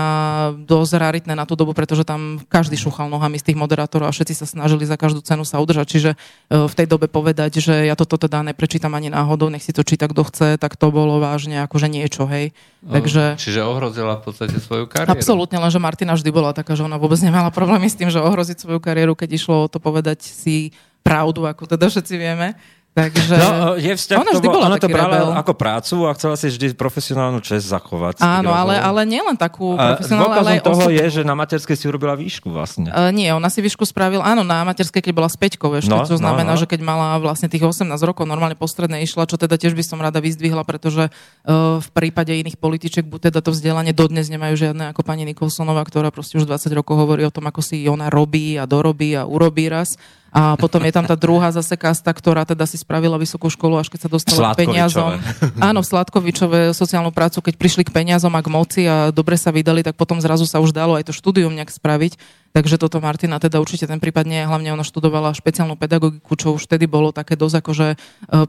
dosť 0.64 0.92
raritné 0.96 1.36
na 1.36 1.44
tú 1.44 1.60
dobu, 1.60 1.76
pretože 1.76 2.08
tam 2.08 2.40
každý 2.48 2.80
šúchal 2.80 3.12
nohami 3.12 3.36
z 3.36 3.52
tých 3.52 3.60
moderátorov 3.60 4.08
a 4.08 4.16
všetci 4.16 4.34
sa 4.40 4.48
snažili 4.48 4.88
za 4.88 4.96
každú 4.96 5.20
cenu 5.20 5.44
sa 5.44 5.60
udržať. 5.60 5.86
Čiže 5.92 6.12
e, 6.16 6.18
v 6.64 6.74
tej 6.74 6.88
dobe 6.88 7.12
povedať, 7.12 7.60
že 7.60 7.92
ja 7.92 8.00
toto 8.00 8.16
teda 8.16 8.40
neprečítam 8.40 8.96
ani 8.96 9.12
náhodou, 9.12 9.52
nech 9.52 9.68
si 9.68 9.76
to 9.76 9.84
číta 9.84 10.08
kto 10.08 10.24
chce, 10.32 10.56
tak 10.56 10.80
to 10.80 10.88
bolo 10.88 11.20
vážne 11.20 11.60
akože 11.68 11.92
niečo, 11.92 12.24
hej. 12.24 12.56
Takže... 12.80 13.36
Čiže 13.36 13.68
ohrozila 13.68 14.24
v 14.24 14.32
podstate 14.32 14.56
svoju 14.64 14.88
kariéru? 14.88 15.12
Absolútne, 15.12 15.60
lenže 15.60 15.84
Martina 15.84 16.16
vždy 16.16 16.32
bola 16.32 16.56
taká, 16.56 16.80
že 16.80 16.88
ona 16.88 16.96
vôbec 16.96 17.20
nemala 17.20 17.52
problémy 17.52 17.92
s 17.92 18.00
tým, 18.00 18.08
že 18.08 18.24
ohroziť 18.24 18.64
svoju 18.64 18.80
kariéru, 18.80 19.12
keď 19.12 19.36
išlo 19.36 19.68
o 19.68 19.72
to 19.72 19.84
povedať 19.84 20.24
si 20.24 20.72
pravdu, 21.04 21.44
ako 21.48 21.68
teda 21.68 21.92
všetci 21.92 22.16
vieme. 22.16 22.56
Takže... 23.00 23.34
No, 23.40 23.50
je 23.80 23.94
vzťah, 23.96 24.18
ona 24.20 24.32
vždy 24.36 24.48
bola 24.52 24.66
ona 24.68 24.78
to 24.78 24.90
brala 24.92 25.16
rebel. 25.16 25.32
ako 25.40 25.54
prácu 25.56 25.96
a 26.04 26.12
chcela 26.20 26.36
si 26.36 26.52
vždy 26.52 26.76
profesionálnu 26.76 27.40
čest 27.40 27.72
zachovať. 27.72 28.20
Áno, 28.20 28.52
ale, 28.52 28.76
ale 28.76 29.08
nielen 29.08 29.40
takú 29.40 29.80
profesionálnu, 29.80 30.36
ale 30.36 30.50
aj 30.60 30.62
toho 30.68 30.84
osobnú. 30.84 31.00
je, 31.00 31.06
že 31.08 31.22
na 31.24 31.36
materskej 31.40 31.76
si 31.80 31.86
urobila 31.88 32.20
výšku 32.20 32.52
vlastne. 32.52 32.92
Uh, 32.92 33.16
nie, 33.16 33.32
ona 33.32 33.48
si 33.48 33.64
výšku 33.64 33.88
spravila, 33.88 34.28
áno, 34.28 34.44
na 34.44 34.68
materskej, 34.68 35.00
keď 35.00 35.14
bola 35.16 35.30
s 35.32 35.40
Peťkou 35.40 35.72
ešte, 35.80 35.88
No, 35.90 36.04
čo 36.06 36.20
znamená, 36.20 36.54
no, 36.54 36.58
no. 36.58 36.62
že 36.62 36.68
keď 36.68 36.80
mala 36.84 37.08
vlastne 37.24 37.48
tých 37.48 37.64
18 37.64 37.88
rokov, 38.04 38.28
normálne 38.28 38.60
postredné 38.60 39.02
išla, 39.08 39.26
čo 39.26 39.40
teda 39.40 39.56
tiež 39.56 39.74
by 39.74 39.84
som 39.86 39.98
rada 40.04 40.20
vyzdvihla, 40.20 40.68
pretože 40.68 41.08
uh, 41.10 41.80
v 41.80 41.90
prípade 41.96 42.36
iných 42.36 42.60
političiek, 42.60 43.08
buď 43.08 43.32
teda 43.32 43.40
to 43.40 43.56
vzdelanie 43.56 43.96
dodnes 43.96 44.28
nemajú 44.28 44.60
žiadne 44.60 44.92
ako 44.92 45.02
pani 45.08 45.24
Nikolsonová, 45.24 45.88
ktorá 45.88 46.12
proste 46.12 46.38
už 46.38 46.46
20 46.46 46.70
rokov 46.76 47.00
hovorí 47.00 47.24
o 47.24 47.34
tom, 47.34 47.48
ako 47.48 47.64
si 47.64 47.88
ona 47.88 48.12
robí 48.12 48.60
a 48.60 48.68
dorobí 48.68 49.16
a 49.16 49.24
urobí 49.24 49.72
raz. 49.72 49.96
A 50.30 50.54
potom 50.56 50.82
je 50.86 50.94
tam 50.94 51.06
tá 51.06 51.18
druhá 51.18 51.50
zase 51.50 51.74
kasta, 51.74 52.14
ktorá 52.14 52.46
teda 52.46 52.70
si 52.70 52.78
spravila 52.78 53.18
vysokú 53.18 53.50
školu, 53.50 53.82
až 53.82 53.90
keď 53.90 54.00
sa 54.06 54.10
dostala 54.10 54.54
k 54.54 54.66
peniazom. 54.66 55.18
Áno, 55.58 55.82
v 55.82 55.90
Sládkovičové 55.90 56.60
sociálnu 56.78 57.10
prácu, 57.10 57.42
keď 57.42 57.58
prišli 57.58 57.84
k 57.90 57.94
peniazom 57.94 58.34
a 58.38 58.42
k 58.46 58.50
moci 58.54 58.82
a 58.86 59.10
dobre 59.10 59.42
sa 59.42 59.50
vydali, 59.50 59.82
tak 59.82 59.98
potom 59.98 60.22
zrazu 60.22 60.46
sa 60.46 60.62
už 60.62 60.70
dalo 60.70 60.98
aj 60.98 61.10
to 61.10 61.14
štúdium 61.14 61.58
nejak 61.58 61.74
spraviť. 61.74 62.18
Takže 62.54 62.82
toto 62.82 62.98
Martina 62.98 63.38
teda 63.38 63.62
určite 63.62 63.86
ten 63.86 64.02
prípad 64.02 64.26
nie, 64.26 64.42
hlavne 64.42 64.74
ona 64.74 64.86
študovala 64.86 65.38
špeciálnu 65.38 65.78
pedagogiku, 65.78 66.34
čo 66.34 66.58
už 66.58 66.66
vtedy 66.66 66.90
bolo 66.90 67.14
také 67.14 67.38
dosť 67.38 67.62
akože 67.62 67.88
e, 67.94 67.98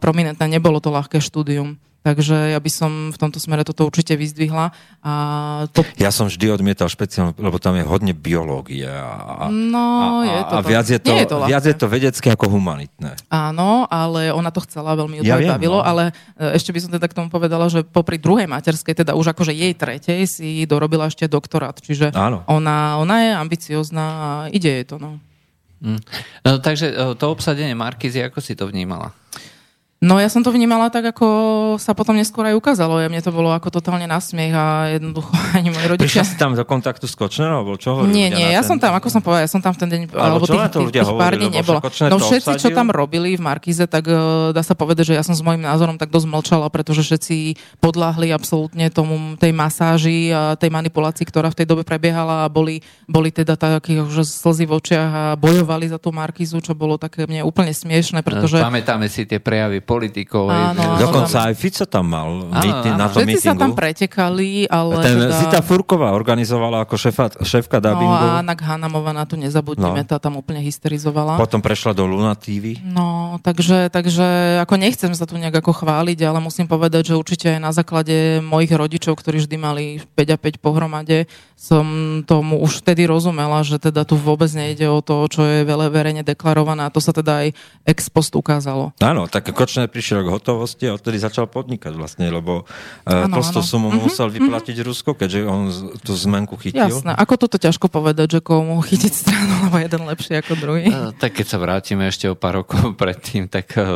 prominentné, 0.01 0.45
nebolo 0.49 0.81
to 0.81 0.89
ľahké 0.89 1.21
štúdium. 1.21 1.77
Takže 2.01 2.53
ja 2.53 2.59
by 2.59 2.71
som 2.71 2.91
v 3.09 3.19
tomto 3.19 3.37
smere 3.37 3.61
toto 3.61 3.85
určite 3.85 4.17
vyzdvihla. 4.17 4.73
A 5.01 5.13
to... 5.69 5.85
Ja 6.01 6.09
som 6.09 6.27
vždy 6.27 6.49
odmietal 6.49 6.89
špeciálnu, 6.89 7.37
lebo 7.37 7.61
tam 7.61 7.77
je 7.77 7.85
hodne 7.85 8.17
biológie. 8.17 8.89
A, 8.89 9.53
No, 9.53 10.21
a, 10.21 10.25
je 10.25 10.41
to 10.43 10.55
a 10.57 10.61
to. 10.61 10.69
viac 10.69 10.87
je 10.89 10.97
to, 10.97 11.11
Nie 11.11 11.21
je 11.21 11.29
to 11.29 11.37
ľahké. 11.37 11.51
viac 11.53 11.65
je 11.69 11.77
to 11.77 11.87
vedecké 11.87 12.29
ako 12.33 12.47
humanitné. 12.51 13.21
Áno, 13.29 13.85
ale 13.85 14.33
ona 14.33 14.49
to 14.49 14.65
chcela 14.65 14.97
veľmi, 14.97 15.21
ju 15.21 15.23
to 15.23 15.29
Ja 15.29 15.37
aj 15.37 15.45
viem, 15.45 15.53
bavilo, 15.53 15.77
no. 15.77 15.85
ale 15.85 16.03
e, 16.35 16.57
ešte 16.57 16.73
by 16.73 16.81
som 16.81 16.91
teda 16.97 17.05
k 17.05 17.15
tomu 17.15 17.29
povedala, 17.29 17.69
že 17.69 17.85
popri 17.85 18.17
druhej 18.17 18.49
materskej, 18.49 18.97
teda 18.97 19.13
už 19.13 19.37
akože 19.37 19.53
jej 19.53 19.77
tretej, 19.77 20.25
si 20.25 20.65
dorobila 20.65 21.05
ešte 21.05 21.29
doktorát. 21.29 21.77
Čiže 21.77 22.17
Áno. 22.17 22.49
ona, 22.49 22.97
ona 22.97 23.17
je 23.21 23.31
ambiciozná 23.37 24.07
a 24.09 24.29
ide 24.49 24.73
jej 24.73 24.85
to. 24.85 24.97
No. 24.97 25.21
Hm. 25.81 26.01
No, 26.45 26.51
takže 26.57 26.87
e, 26.89 27.13
to 27.13 27.29
obsadenie 27.29 27.77
Markizy, 27.77 28.21
ako 28.21 28.41
si 28.41 28.53
to 28.53 28.65
vnímala? 28.65 29.13
No 30.01 30.17
ja 30.17 30.33
som 30.33 30.41
to 30.41 30.49
vnímala 30.49 30.89
tak, 30.89 31.13
ako 31.13 31.29
sa 31.77 31.93
potom 31.93 32.17
neskôr 32.17 32.49
aj 32.49 32.57
ukázalo. 32.57 33.05
Ja 33.05 33.13
mne 33.13 33.21
to 33.21 33.37
bolo 33.37 33.53
ako 33.53 33.69
totálne 33.69 34.09
nasmiech 34.09 34.49
a 34.57 34.97
jednoducho 34.97 35.29
ani 35.61 35.69
moji 35.69 35.87
rodičia... 35.93 36.25
Prišla 36.25 36.33
si 36.33 36.37
tam 36.41 36.57
do 36.57 36.65
kontaktu 36.65 37.05
s 37.05 37.13
Kočnerom, 37.13 37.61
alebo 37.61 37.77
čo 37.77 38.09
Nie, 38.09 38.33
nie, 38.33 38.49
ja 38.49 38.65
ten- 38.65 38.73
som 38.73 38.77
tam, 38.81 38.97
ako 38.97 39.13
som 39.13 39.21
povedal, 39.21 39.45
ja 39.45 39.53
som 39.53 39.61
tam 39.61 39.77
v 39.77 39.79
ten 39.85 39.89
deň, 39.93 40.01
Alebo 40.17 40.41
alebo 40.41 40.45
čo 40.49 40.57
tých, 40.57 40.73
to 40.73 40.81
ľudia 40.89 41.05
tých 41.05 41.13
pár 41.21 41.37
hovorili, 41.37 41.53
dní 41.53 41.61
Kočner 41.85 42.09
No 42.09 42.17
všetci, 42.17 42.53
čo 42.57 42.69
tam 42.73 42.89
robili 42.89 43.37
v 43.37 43.43
Markize, 43.45 43.85
tak 43.85 44.09
eh, 44.09 44.17
dá 44.57 44.63
sa 44.65 44.73
povedať, 44.73 45.13
že 45.13 45.21
ja 45.21 45.23
som 45.23 45.37
s 45.37 45.45
môjim 45.45 45.61
názorom 45.61 46.01
tak 46.01 46.09
dosť 46.09 46.33
mlčala, 46.33 46.73
pretože 46.73 47.05
všetci 47.05 47.61
podláhli 47.85 48.33
absolútne 48.33 48.89
tomu, 48.89 49.37
tej 49.37 49.53
masáži 49.53 50.33
a 50.33 50.57
tej 50.57 50.73
manipulácii, 50.73 51.29
ktorá 51.29 51.53
v 51.53 51.61
tej 51.61 51.67
dobe 51.69 51.85
prebiehala 51.85 52.49
a 52.49 52.49
boli, 52.49 52.81
boli 53.05 53.29
teda 53.29 53.53
takí 53.53 54.01
že 54.09 54.25
slzy 54.25 54.65
v 54.65 54.81
očiach 54.81 55.11
a 55.13 55.25
bojovali 55.37 55.93
za 55.93 56.01
tú 56.01 56.09
Markizu, 56.09 56.65
čo 56.65 56.73
bolo 56.73 56.97
také 56.97 57.29
mne 57.29 57.45
úplne 57.45 57.77
smiešne, 57.77 58.25
pretože... 58.25 58.57
Pamätáme 58.57 59.05
si 59.05 59.29
tie 59.29 59.37
prejavy 59.37 59.90
politikov. 59.91 60.47
Áno, 60.47 60.79
že- 60.95 61.03
Dokonca 61.03 61.37
aj 61.51 61.55
Fico 61.55 61.85
tam 61.85 62.07
mal 62.07 62.29
mýty 62.47 62.89
áno. 62.89 62.97
na 62.97 63.07
tom 63.07 63.19
Všetci 63.19 63.39
sa 63.41 63.53
tam 63.53 63.73
pretekali, 63.75 64.49
ale 64.67 64.93
Ten 65.03 65.17
teda... 65.19 65.35
Zita 65.37 65.61
Furková 65.61 66.13
organizovala 66.13 66.85
ako 66.85 66.95
šéfa, 66.95 67.25
šéfka 67.41 67.79
No 67.79 67.91
dubbingu. 67.91 68.15
a 68.15 68.39
Anna 68.39 68.55
Hanamová 68.55 69.11
na 69.11 69.25
to 69.25 69.35
nezabudnime, 69.35 70.03
No. 70.03 70.07
tá 70.07 70.17
tam 70.17 70.37
úplne 70.37 70.61
hysterizovala. 70.61 71.35
Potom 71.35 71.59
prešla 71.59 71.91
do 71.91 72.05
Luna 72.05 72.35
TV. 72.35 72.79
No, 72.81 73.09
takže, 73.41 73.89
takže 73.89 74.25
ako 74.61 74.75
nechcem 74.77 75.11
sa 75.11 75.25
tu 75.25 75.35
nejak 75.35 75.59
ako 75.59 75.73
chváliť, 75.77 76.19
ale 76.23 76.39
musím 76.39 76.67
povedať, 76.67 77.11
že 77.11 77.15
určite 77.15 77.47
aj 77.49 77.61
na 77.61 77.73
základe 77.73 78.13
mojich 78.41 78.71
rodičov, 78.71 79.17
ktorí 79.17 79.41
vždy 79.41 79.57
mali 79.57 79.85
5 80.15 80.35
a 80.35 80.39
5 80.39 80.61
pohromade, 80.61 81.25
som 81.55 81.85
tomu 82.25 82.59
už 82.59 82.81
vtedy 82.81 83.05
rozumela, 83.05 83.61
že 83.61 83.77
teda 83.77 84.05
tu 84.05 84.17
vôbec 84.17 84.49
nejde 84.51 84.85
o 84.85 85.01
to, 85.01 85.25
čo 85.27 85.41
je 85.41 85.63
veľa 85.63 85.89
verejne 85.89 86.21
deklarované 86.21 86.85
a 86.85 86.93
to 86.93 87.01
sa 87.01 87.13
teda 87.13 87.45
aj 87.45 87.49
ex 87.85 88.09
post 88.09 88.33
ukázalo. 88.33 88.93
Áno, 88.99 89.25
tak 89.25 89.49
Kočner 89.53 89.80
prišiel 89.87 90.21
k 90.21 90.29
hotovosti 90.29 90.85
a 90.85 90.97
odtedy 90.97 91.17
začal 91.17 91.47
podnikať 91.47 91.95
vlastne, 91.95 92.27
lebo 92.27 92.65
uh, 92.65 92.69
Áno, 93.07 93.31
prostú 93.31 93.61
áno. 93.61 93.69
sumu 93.69 93.89
Mhm, 93.89 94.01
musel 94.03 94.29
vyplatiť 94.29 94.77
Rusko, 94.81 95.15
keďže 95.15 95.41
on 95.45 95.71
tú 95.99 96.13
zmenku 96.13 96.57
chytil. 96.57 96.91
Jasné, 96.91 97.15
ako 97.15 97.35
toto 97.39 97.57
ťažko 97.57 97.87
povedať, 97.87 98.37
že 98.37 98.41
komu 98.41 98.81
chytiť 98.81 99.13
stranu, 99.15 99.55
lebo 99.65 99.77
jeden 99.79 100.03
lepší 100.03 100.33
ako 100.37 100.53
druhý. 100.55 100.85
E, 100.85 101.15
Tak 101.15 101.33
keď 101.33 101.47
sa 101.47 101.57
vrátime 101.57 102.05
ešte 102.05 102.27
o 102.27 102.35
pár 102.35 102.61
rokov 102.61 102.93
predtým, 103.01 103.47
tak 103.47 103.73
e, 103.73 103.87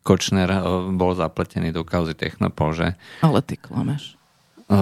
Kočner 0.00 0.48
e, 0.48 0.60
bol 0.90 1.12
zapletený 1.12 1.68
do 1.68 1.82
kauzy 1.82 2.14
Technopol, 2.14 2.72
že? 2.72 2.88
Ale 3.20 3.42
ty 3.42 3.54
klameš. 3.54 4.16
E, 4.64 4.76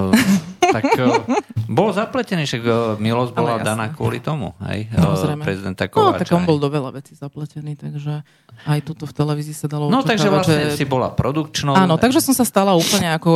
tak 0.73 0.85
uh, 0.99 1.23
bol 1.67 1.91
zapletený, 1.93 2.47
však 2.47 2.63
uh, 2.63 2.75
milosť 2.99 3.33
bola 3.37 3.61
daná 3.61 3.93
kvôli 3.93 4.19
tomu, 4.23 4.55
hej, 4.71 4.91
uh, 4.95 5.37
prezidenta 5.43 5.87
Kováča. 5.87 6.13
No, 6.13 6.21
tak 6.23 6.29
on 6.33 6.45
bol 6.49 6.59
do 6.59 6.69
veľa 6.71 6.91
vecí 6.95 7.13
zapletený, 7.19 7.77
takže 7.77 8.25
aj 8.65 8.79
tuto 8.89 9.05
v 9.05 9.13
televízii 9.13 9.53
sa 9.53 9.69
dalo 9.69 9.93
No, 9.93 10.01
takže 10.01 10.33
vlastne 10.33 10.73
že... 10.73 10.81
si 10.81 10.85
bola 10.89 11.13
produkčnou. 11.13 11.77
Áno, 11.77 12.01
takže 12.01 12.25
som 12.25 12.33
sa 12.33 12.49
stala 12.49 12.73
úplne 12.73 13.13
ako 13.13 13.31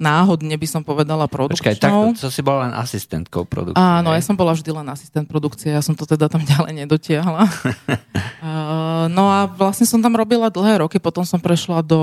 náhodne 0.00 0.56
by 0.56 0.66
som 0.66 0.80
povedala 0.80 1.28
produkčnou. 1.28 1.60
Počkaj, 1.60 1.76
takto, 1.76 2.26
to 2.26 2.30
si 2.32 2.40
bola 2.40 2.70
len 2.70 2.72
asistentkou 2.72 3.44
produkcie. 3.44 3.76
Áno, 3.76 4.16
ja 4.16 4.22
som 4.24 4.32
bola 4.32 4.56
vždy 4.56 4.70
len 4.72 4.88
asistent 4.88 5.28
produkcie, 5.28 5.76
ja 5.76 5.84
som 5.84 5.92
to 5.92 6.08
teda 6.08 6.32
tam 6.32 6.40
ďalej 6.56 6.72
nedotiahla. 6.86 7.44
no 9.16 9.24
a 9.28 9.44
vlastne 9.44 9.84
som 9.84 10.00
tam 10.00 10.16
robila 10.16 10.48
dlhé 10.48 10.80
roky, 10.80 10.96
potom 10.96 11.28
som 11.28 11.38
prešla 11.38 11.84
do, 11.84 12.00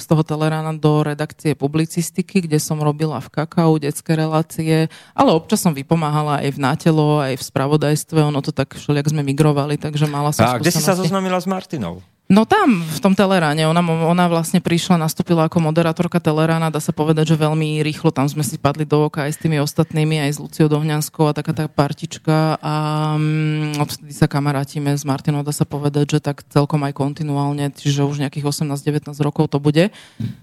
z 0.00 0.04
toho 0.08 0.24
Telerána 0.24 0.72
do 0.72 1.04
redakcie 1.04 1.52
publicistiky, 1.52 2.48
kde 2.48 2.56
som 2.56 2.80
robila 2.80 3.20
v 3.20 3.28
kakao 3.28 3.76
detské 3.76 3.99
relácie, 4.08 4.88
ale 5.12 5.30
občas 5.34 5.60
som 5.60 5.76
vypomáhala 5.76 6.40
aj 6.40 6.56
v 6.56 6.58
nátelo, 6.62 7.20
aj 7.20 7.36
v 7.36 7.46
spravodajstve, 7.46 8.18
ono 8.20 8.40
to 8.40 8.54
tak 8.54 8.72
všelijak 8.78 9.12
sme 9.12 9.20
migrovali, 9.26 9.76
takže 9.76 10.08
mala 10.08 10.32
som 10.32 10.46
A 10.46 10.56
kde 10.56 10.72
si 10.72 10.80
sa 10.80 10.96
zoznámila 10.96 11.36
s 11.36 11.46
Martinou? 11.50 12.00
No 12.30 12.46
tam, 12.46 12.86
v 12.86 12.98
tom 13.02 13.18
Teleráne. 13.18 13.66
Ona, 13.66 13.82
ona 13.82 14.30
vlastne 14.30 14.62
prišla, 14.62 15.02
nastúpila 15.02 15.50
ako 15.50 15.66
moderátorka 15.66 16.22
Telerána, 16.22 16.70
dá 16.70 16.78
sa 16.78 16.94
povedať, 16.94 17.34
že 17.34 17.42
veľmi 17.42 17.82
rýchlo 17.82 18.14
tam 18.14 18.30
sme 18.30 18.46
si 18.46 18.54
padli 18.54 18.86
do 18.86 19.10
oka 19.10 19.26
aj 19.26 19.34
s 19.34 19.38
tými 19.42 19.58
ostatnými, 19.58 20.22
aj 20.22 20.30
s 20.30 20.38
Luciou 20.38 20.70
Dohňanskou 20.70 21.26
a 21.26 21.34
taká 21.34 21.50
tá 21.50 21.66
partička 21.66 22.54
a 22.62 22.74
um, 23.18 23.74
odtedy 23.82 24.14
sa 24.14 24.30
kamarátime 24.30 24.94
s 24.94 25.02
Martinou, 25.02 25.42
dá 25.42 25.50
sa 25.50 25.66
povedať, 25.66 26.14
že 26.14 26.18
tak 26.22 26.46
celkom 26.46 26.86
aj 26.86 26.94
kontinuálne, 26.94 27.74
čiže 27.74 28.06
už 28.06 28.22
nejakých 28.22 28.46
18-19 28.46 29.10
rokov 29.26 29.50
to 29.50 29.58
bude. 29.58 29.90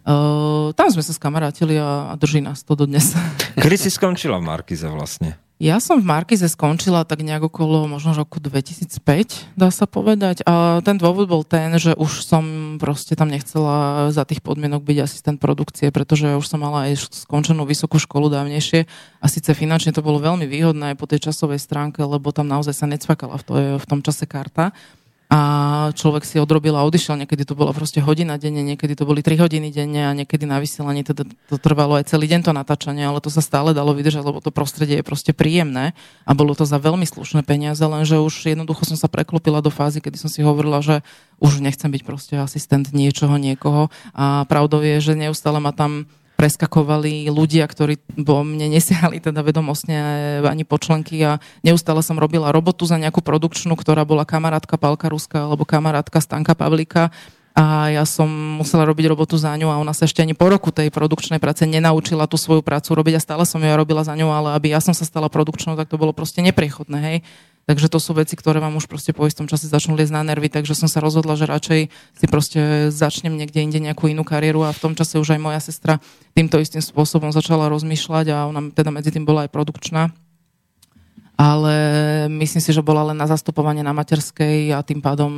Uh, 0.03 0.75
tam 0.75 0.91
sme 0.91 0.99
sa 0.99 1.15
skamarátili 1.15 1.79
a, 1.79 2.11
a 2.11 2.13
drží 2.19 2.43
nás 2.43 2.67
to 2.67 2.75
dodnes. 2.75 3.15
Kedy 3.63 3.79
si 3.79 3.87
skončila 3.87 4.35
v 4.43 4.43
Markize 4.43 4.91
vlastne? 4.91 5.46
Ja 5.57 5.81
som 5.81 5.97
v 5.97 6.05
Markize 6.05 6.45
skončila 6.45 7.01
tak 7.01 7.25
nejak 7.25 7.49
okolo 7.49 7.89
možno 7.89 8.13
roku 8.13 8.37
2005, 8.37 9.57
dá 9.57 9.73
sa 9.73 9.89
povedať. 9.89 10.45
A 10.45 10.85
ten 10.85 11.01
dôvod 11.01 11.25
bol 11.25 11.41
ten, 11.41 11.73
že 11.81 11.97
už 11.97 12.21
som 12.21 12.77
proste 12.77 13.17
tam 13.17 13.33
nechcela 13.33 14.07
za 14.13 14.21
tých 14.21 14.45
podmienok 14.45 14.85
byť 14.85 14.97
asistent 15.01 15.41
produkcie, 15.41 15.89
pretože 15.89 16.37
už 16.37 16.45
som 16.45 16.61
mala 16.61 16.85
aj 16.85 17.09
skončenú 17.25 17.65
vysokú 17.65 17.97
školu 17.97 18.29
dávnejšie 18.29 18.85
a 19.17 19.25
síce 19.25 19.49
finančne 19.57 19.97
to 19.97 20.05
bolo 20.05 20.21
veľmi 20.21 20.45
výhodné 20.45 20.93
aj 20.93 20.97
po 21.01 21.09
tej 21.09 21.25
časovej 21.25 21.57
stránke, 21.57 22.05
lebo 22.05 22.29
tam 22.29 22.45
naozaj 22.45 22.77
sa 22.77 22.85
necvakala 22.85 23.41
v, 23.41 23.43
to, 23.43 23.53
v 23.81 23.85
tom 23.89 24.05
čase 24.05 24.29
karta 24.29 24.77
a 25.27 25.39
človek 25.91 26.23
si 26.23 26.39
odrobil 26.39 26.71
a 26.79 26.87
odišiel. 26.87 27.19
Niekedy 27.19 27.43
to 27.43 27.51
bolo 27.51 27.75
proste 27.75 27.99
hodina 27.99 28.39
denne, 28.39 28.63
niekedy 28.63 28.95
to 28.95 29.03
boli 29.03 29.19
3 29.19 29.43
hodiny 29.43 29.75
denne 29.75 30.07
a 30.07 30.15
niekedy 30.15 30.47
na 30.47 30.63
vysielaní 30.63 31.03
teda 31.03 31.27
to 31.51 31.59
trvalo 31.59 31.99
aj 31.99 32.07
celý 32.07 32.31
deň 32.31 32.47
to 32.47 32.51
natáčanie, 32.55 33.03
ale 33.03 33.19
to 33.19 33.27
sa 33.27 33.43
stále 33.43 33.75
dalo 33.75 33.91
vydržať, 33.91 34.23
lebo 34.23 34.39
to 34.39 34.55
prostredie 34.55 35.03
je 35.03 35.05
proste 35.05 35.35
príjemné 35.35 35.91
a 36.23 36.31
bolo 36.31 36.55
to 36.55 36.63
za 36.63 36.79
veľmi 36.79 37.03
slušné 37.03 37.43
peniaze, 37.43 37.83
lenže 37.83 38.23
už 38.23 38.55
jednoducho 38.55 38.87
som 38.87 38.95
sa 38.95 39.11
preklopila 39.11 39.59
do 39.59 39.67
fázy, 39.67 39.99
kedy 39.99 40.15
som 40.15 40.31
si 40.31 40.39
hovorila, 40.47 40.79
že 40.79 41.03
už 41.43 41.59
nechcem 41.59 41.91
byť 41.91 42.01
proste 42.07 42.39
asistent 42.39 42.95
niečoho, 42.95 43.35
niekoho 43.35 43.91
a 44.15 44.47
pravdou 44.47 44.79
je, 44.79 45.11
že 45.11 45.13
neustále 45.19 45.59
ma 45.59 45.75
tam 45.75 46.07
preskakovali 46.37 47.27
ľudia, 47.33 47.65
ktorí 47.65 47.97
vo 48.21 48.45
mne 48.45 48.69
nesiahali 48.69 49.17
teda 49.17 49.41
vedomostne 49.41 49.97
ani 50.45 50.61
počlenky 50.63 51.17
a 51.25 51.41
neustále 51.65 52.05
som 52.05 52.21
robila 52.21 52.53
robotu 52.53 52.85
za 52.85 53.01
nejakú 53.01 53.25
produkčnú, 53.25 53.73
ktorá 53.73 54.05
bola 54.05 54.23
kamarátka 54.23 54.77
Palka 54.77 55.09
Ruska 55.09 55.49
alebo 55.49 55.65
kamarátka 55.65 56.21
Stanka 56.21 56.53
Pavlika 56.53 57.09
a 57.57 57.89
ja 57.89 58.05
som 58.05 58.29
musela 58.61 58.85
robiť 58.85 59.09
robotu 59.09 59.33
za 59.33 59.49
ňu 59.57 59.73
a 59.73 59.81
ona 59.81 59.89
sa 59.89 60.05
ešte 60.05 60.21
ani 60.21 60.37
po 60.37 60.45
roku 60.45 60.69
tej 60.69 60.93
produkčnej 60.93 61.41
práce 61.41 61.65
nenaučila 61.65 62.29
tú 62.29 62.37
svoju 62.37 62.61
prácu 62.61 62.93
robiť 62.93 63.17
a 63.17 63.25
stále 63.25 63.43
som 63.49 63.57
ju 63.57 63.73
robila 63.73 64.05
za 64.05 64.13
ňu, 64.13 64.29
ale 64.29 64.53
aby 64.53 64.77
ja 64.77 64.79
som 64.79 64.93
sa 64.93 65.09
stala 65.09 65.25
produkčnou, 65.25 65.73
tak 65.73 65.89
to 65.89 65.97
bolo 65.97 66.13
proste 66.13 66.45
nepriechodné, 66.45 66.99
hej. 67.01 67.17
Takže 67.67 67.91
to 67.91 67.99
sú 67.99 68.15
veci, 68.15 68.39
ktoré 68.39 68.63
vám 68.63 68.79
už 68.79 68.87
proste 68.87 69.11
po 69.11 69.27
istom 69.27 69.43
čase 69.43 69.67
začnú 69.67 69.99
liesť 69.99 70.15
na 70.15 70.23
nervy, 70.23 70.47
takže 70.47 70.71
som 70.71 70.87
sa 70.87 71.03
rozhodla, 71.03 71.35
že 71.35 71.51
radšej 71.51 71.81
si 71.91 72.25
proste 72.31 72.87
začnem 72.95 73.35
niekde 73.35 73.59
inde 73.59 73.83
nejakú 73.83 74.07
inú 74.07 74.23
kariéru 74.23 74.63
a 74.63 74.71
v 74.71 74.79
tom 74.79 74.95
čase 74.95 75.19
už 75.19 75.35
aj 75.35 75.41
moja 75.43 75.59
sestra 75.59 75.99
týmto 76.31 76.63
istým 76.63 76.79
spôsobom 76.79 77.35
začala 77.35 77.67
rozmýšľať 77.67 78.25
a 78.31 78.47
ona 78.47 78.71
teda 78.71 78.95
medzi 78.95 79.11
tým 79.11 79.27
bola 79.27 79.43
aj 79.43 79.51
produkčná 79.51 80.15
ale 81.37 81.75
myslím 82.33 82.57
si, 82.57 82.73
že 82.73 82.81
bola 82.81 83.13
len 83.13 83.17
na 83.17 83.29
zastupovanie 83.29 83.85
na 83.85 83.93
materskej 83.93 84.73
a 84.73 84.81
tým 84.81 85.05
pádom 85.05 85.29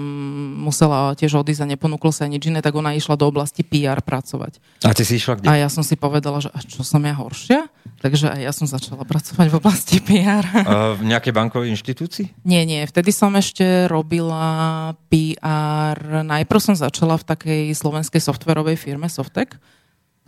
musela 0.64 1.12
tiež 1.12 1.44
odísť 1.44 1.68
a 1.68 1.72
neponúklo 1.76 2.16
sa 2.16 2.24
nič 2.24 2.48
iné, 2.48 2.64
tak 2.64 2.72
ona 2.72 2.96
išla 2.96 3.20
do 3.20 3.28
oblasti 3.28 3.68
PR 3.68 4.00
pracovať. 4.00 4.64
A 4.88 4.96
ty 4.96 5.04
si 5.04 5.20
išla 5.20 5.36
kde? 5.36 5.52
A 5.52 5.60
ja 5.60 5.68
som 5.68 5.84
si 5.84 6.00
povedala, 6.00 6.40
že 6.40 6.48
a 6.56 6.64
čo 6.64 6.88
som 6.88 7.04
ja 7.04 7.12
horšia? 7.12 7.68
Takže 8.00 8.32
aj 8.32 8.42
ja 8.48 8.54
som 8.56 8.64
začala 8.64 9.04
pracovať 9.04 9.52
v 9.52 9.56
oblasti 9.60 10.00
PR. 10.00 10.48
Uh, 10.48 10.96
v 10.96 11.12
nejakej 11.12 11.36
bankovej 11.36 11.76
inštitúcii? 11.76 12.48
Nie, 12.48 12.64
nie. 12.64 12.80
Vtedy 12.88 13.12
som 13.12 13.36
ešte 13.36 13.92
robila 13.92 14.96
PR. 15.12 16.24
Najprv 16.24 16.60
som 16.64 16.80
začala 16.80 17.20
v 17.20 17.28
takej 17.28 17.64
slovenskej 17.76 18.24
softverovej 18.24 18.80
firme 18.80 19.12
Softek 19.12 19.60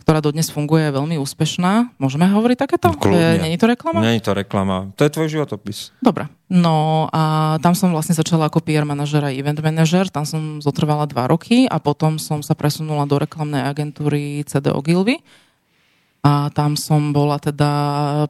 ktorá 0.02 0.18
dodnes 0.18 0.50
funguje, 0.50 0.90
je 0.90 0.98
veľmi 0.98 1.16
úspešná. 1.22 1.94
Môžeme 2.02 2.26
hovoriť 2.26 2.58
takéto? 2.58 2.90
Není 3.06 3.54
to 3.54 3.70
reklama? 3.70 4.02
Není 4.02 4.18
to 4.18 4.34
reklama. 4.34 4.90
To 4.98 5.06
je 5.06 5.14
tvoj 5.14 5.30
životopis. 5.30 5.94
Dobre. 6.02 6.26
No 6.50 7.06
a 7.14 7.56
tam 7.62 7.78
som 7.78 7.94
vlastne 7.94 8.18
začala 8.18 8.50
ako 8.50 8.60
PR 8.66 8.82
manažer 8.82 9.22
a 9.22 9.30
event 9.30 9.62
manažer. 9.62 10.10
Tam 10.10 10.26
som 10.26 10.58
zotrvala 10.58 11.06
dva 11.06 11.30
roky 11.30 11.70
a 11.70 11.78
potom 11.78 12.18
som 12.18 12.42
sa 12.42 12.58
presunula 12.58 13.06
do 13.06 13.16
reklamnej 13.22 13.62
agentúry 13.62 14.42
CD 14.44 14.74
Ogilvy 14.74 15.22
a 16.22 16.54
tam 16.54 16.78
som 16.78 17.10
bola 17.10 17.34
teda 17.42 17.70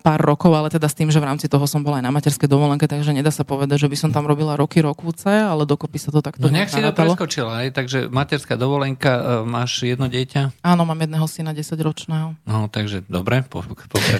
pár 0.00 0.16
rokov, 0.24 0.48
ale 0.48 0.72
teda 0.72 0.88
s 0.88 0.96
tým, 0.96 1.12
že 1.12 1.20
v 1.20 1.28
rámci 1.28 1.44
toho 1.44 1.68
som 1.68 1.84
bola 1.84 2.00
aj 2.00 2.08
na 2.08 2.12
materskej 2.16 2.48
dovolenke, 2.48 2.88
takže 2.88 3.12
nedá 3.12 3.28
sa 3.28 3.44
povedať, 3.44 3.84
že 3.84 3.88
by 3.92 3.96
som 4.00 4.10
tam 4.16 4.24
robila 4.24 4.56
roky, 4.56 4.80
rokúce, 4.80 5.28
ale 5.28 5.68
dokopy 5.68 6.00
sa 6.00 6.08
to 6.08 6.24
takto 6.24 6.48
No 6.48 6.56
nejak 6.56 6.72
si 6.72 6.80
to 6.80 6.88
preskočila, 6.88 7.60
aj, 7.60 7.76
takže 7.76 8.08
materská 8.08 8.56
dovolenka, 8.56 9.12
e, 9.12 9.22
máš 9.44 9.84
jedno 9.84 10.08
dieťa? 10.08 10.64
Áno, 10.64 10.88
mám 10.88 11.04
jedného 11.04 11.28
syna 11.28 11.52
10 11.52 11.76
ročného. 11.84 12.32
No, 12.48 12.72
takže 12.72 13.04
dobre, 13.12 13.44
po, 13.44 13.60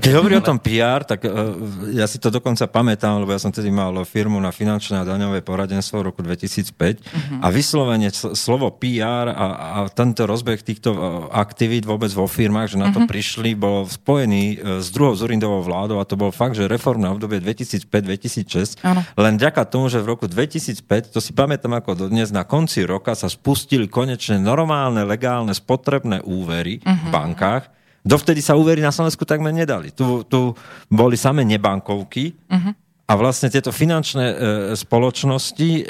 Keď 0.04 0.12
hovorí 0.20 0.36
o 0.36 0.44
tom 0.44 0.60
PR, 0.60 1.08
tak 1.08 1.24
uh, 1.24 1.56
ja 1.96 2.04
si 2.04 2.20
to 2.20 2.28
dokonca 2.28 2.68
pamätám, 2.68 3.24
lebo 3.24 3.32
ja 3.32 3.40
som 3.40 3.48
tedy 3.48 3.72
mal 3.72 3.96
firmu 4.04 4.36
na 4.36 4.52
finančné 4.52 5.00
a 5.00 5.08
daňové 5.08 5.40
poradenstvo 5.40 6.04
v 6.04 6.12
roku 6.12 6.20
2005 6.20 6.76
uh-huh. 6.76 7.08
Mhm. 7.08 7.36
a 7.40 7.46
vyslovene 7.48 8.12
slovo 8.12 8.68
PR 8.76 9.32
a, 9.32 9.46
a 9.56 9.78
tento 9.88 10.28
rozbeh 10.28 10.60
týchto 10.60 10.92
aktivít 11.32 11.88
vôbec 11.88 12.12
vo 12.12 12.28
firmách, 12.28 12.76
že 12.76 12.76
na 12.76 12.92
to 12.92 13.00
uh-huh. 13.00 13.08
prišli, 13.08 13.61
bol 13.62 13.86
spojený 13.86 14.44
e, 14.58 14.82
s 14.82 14.90
druhou 14.90 15.14
Zurindovou 15.14 15.62
vládou 15.62 16.02
a 16.02 16.08
to 16.08 16.18
bol 16.18 16.34
fakt, 16.34 16.58
že 16.58 16.66
reformné 16.66 17.06
obdobie 17.06 17.38
2005-2006. 17.38 18.82
Len 19.14 19.34
vďaka 19.38 19.62
tomu, 19.70 19.86
že 19.86 20.02
v 20.02 20.18
roku 20.18 20.26
2005, 20.26 21.14
to 21.14 21.22
si 21.22 21.30
pamätám 21.30 21.78
ako 21.78 21.94
dodnes, 21.94 22.34
na 22.34 22.42
konci 22.42 22.82
roka 22.82 23.14
sa 23.14 23.30
spustili 23.30 23.86
konečne 23.86 24.42
normálne, 24.42 25.06
legálne, 25.06 25.54
spotrebné 25.54 26.26
úvery 26.26 26.82
uh-huh. 26.82 26.90
v 26.90 27.06
mhm. 27.06 27.12
bankách. 27.14 27.64
Dovtedy 28.02 28.42
sa 28.42 28.58
úvery 28.58 28.82
na 28.82 28.90
Slovensku 28.90 29.22
takmer 29.22 29.54
nedali. 29.54 29.94
Tu, 29.94 30.26
tu 30.26 30.58
boli 30.90 31.14
samé 31.14 31.46
nebankovky 31.46 32.34
uh-huh. 32.34 32.74
a 33.06 33.12
vlastne 33.14 33.46
tieto 33.46 33.70
finančné 33.70 34.26
e, 34.26 34.36
spoločnosti 34.74 35.70
e, 35.78 35.82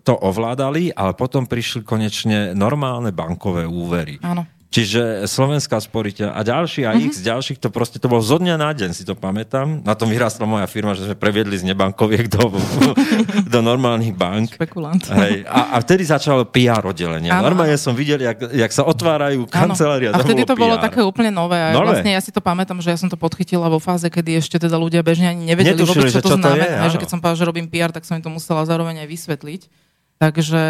to 0.00 0.14
ovládali, 0.16 0.96
ale 0.96 1.12
potom 1.12 1.44
prišli 1.44 1.84
konečne 1.84 2.56
normálne 2.56 3.12
bankové 3.12 3.68
úvery. 3.68 4.16
Áno. 4.24 4.48
Čiže 4.74 5.30
Slovenská 5.30 5.78
sporiteľ 5.78 6.34
a 6.34 6.42
ďalší 6.42 6.82
a 6.82 6.98
mm-hmm. 6.98 7.06
x 7.06 7.22
ďalších, 7.22 7.62
to 7.62 7.70
proste 7.70 8.02
to 8.02 8.10
bolo 8.10 8.18
zo 8.18 8.42
dňa 8.42 8.58
na 8.58 8.74
deň, 8.74 8.90
si 8.90 9.06
to 9.06 9.14
pamätám. 9.14 9.86
Na 9.86 9.94
tom 9.94 10.10
vyrastla 10.10 10.50
moja 10.50 10.66
firma, 10.66 10.98
že 10.98 11.06
sme 11.06 11.14
previedli 11.14 11.54
z 11.54 11.62
nebankoviek 11.70 12.26
do, 12.26 12.50
do 13.54 13.58
normálnych 13.62 14.10
bank. 14.18 14.58
Špekulant. 14.58 15.06
Hej. 15.14 15.46
A, 15.46 15.74
a 15.74 15.76
vtedy 15.78 16.02
začalo 16.02 16.42
PR 16.50 16.82
oddelenie. 16.82 17.30
Ano. 17.30 17.54
Normálne 17.54 17.78
som 17.78 17.94
videl, 17.94 18.26
jak, 18.26 18.50
jak 18.50 18.72
sa 18.74 18.82
otvárajú 18.82 19.46
kancelária. 19.46 20.10
A 20.10 20.18
vtedy 20.26 20.42
to 20.42 20.58
PR. 20.58 20.66
bolo 20.66 20.74
také 20.82 21.06
úplne 21.06 21.30
nové. 21.30 21.54
A 21.54 21.70
nové. 21.70 21.94
vlastne 21.94 22.10
ja 22.10 22.18
si 22.18 22.34
to 22.34 22.42
pamätám, 22.42 22.82
že 22.82 22.90
ja 22.90 22.98
som 22.98 23.06
to 23.06 23.14
podchytila 23.14 23.70
vo 23.70 23.78
fáze, 23.78 24.10
kedy 24.10 24.42
ešte 24.42 24.58
teda 24.58 24.74
ľudia 24.74 25.06
bežne 25.06 25.30
ani 25.30 25.54
nevedeli 25.54 25.86
Netušili, 25.86 26.10
vôbec, 26.10 26.10
čo, 26.10 26.18
čo 26.18 26.26
to, 26.26 26.34
to 26.34 26.42
znamená. 26.42 26.90
Je, 26.90 26.98
že 26.98 26.98
keď 26.98 27.10
som 27.14 27.22
povedal, 27.22 27.38
že 27.38 27.46
robím 27.46 27.70
PR, 27.70 27.94
tak 27.94 28.02
som 28.02 28.18
im 28.18 28.26
to 28.26 28.30
musela 28.34 28.66
zároveň 28.66 29.06
aj 29.06 29.08
vysvetliť. 29.08 29.62
Takže 30.14 30.62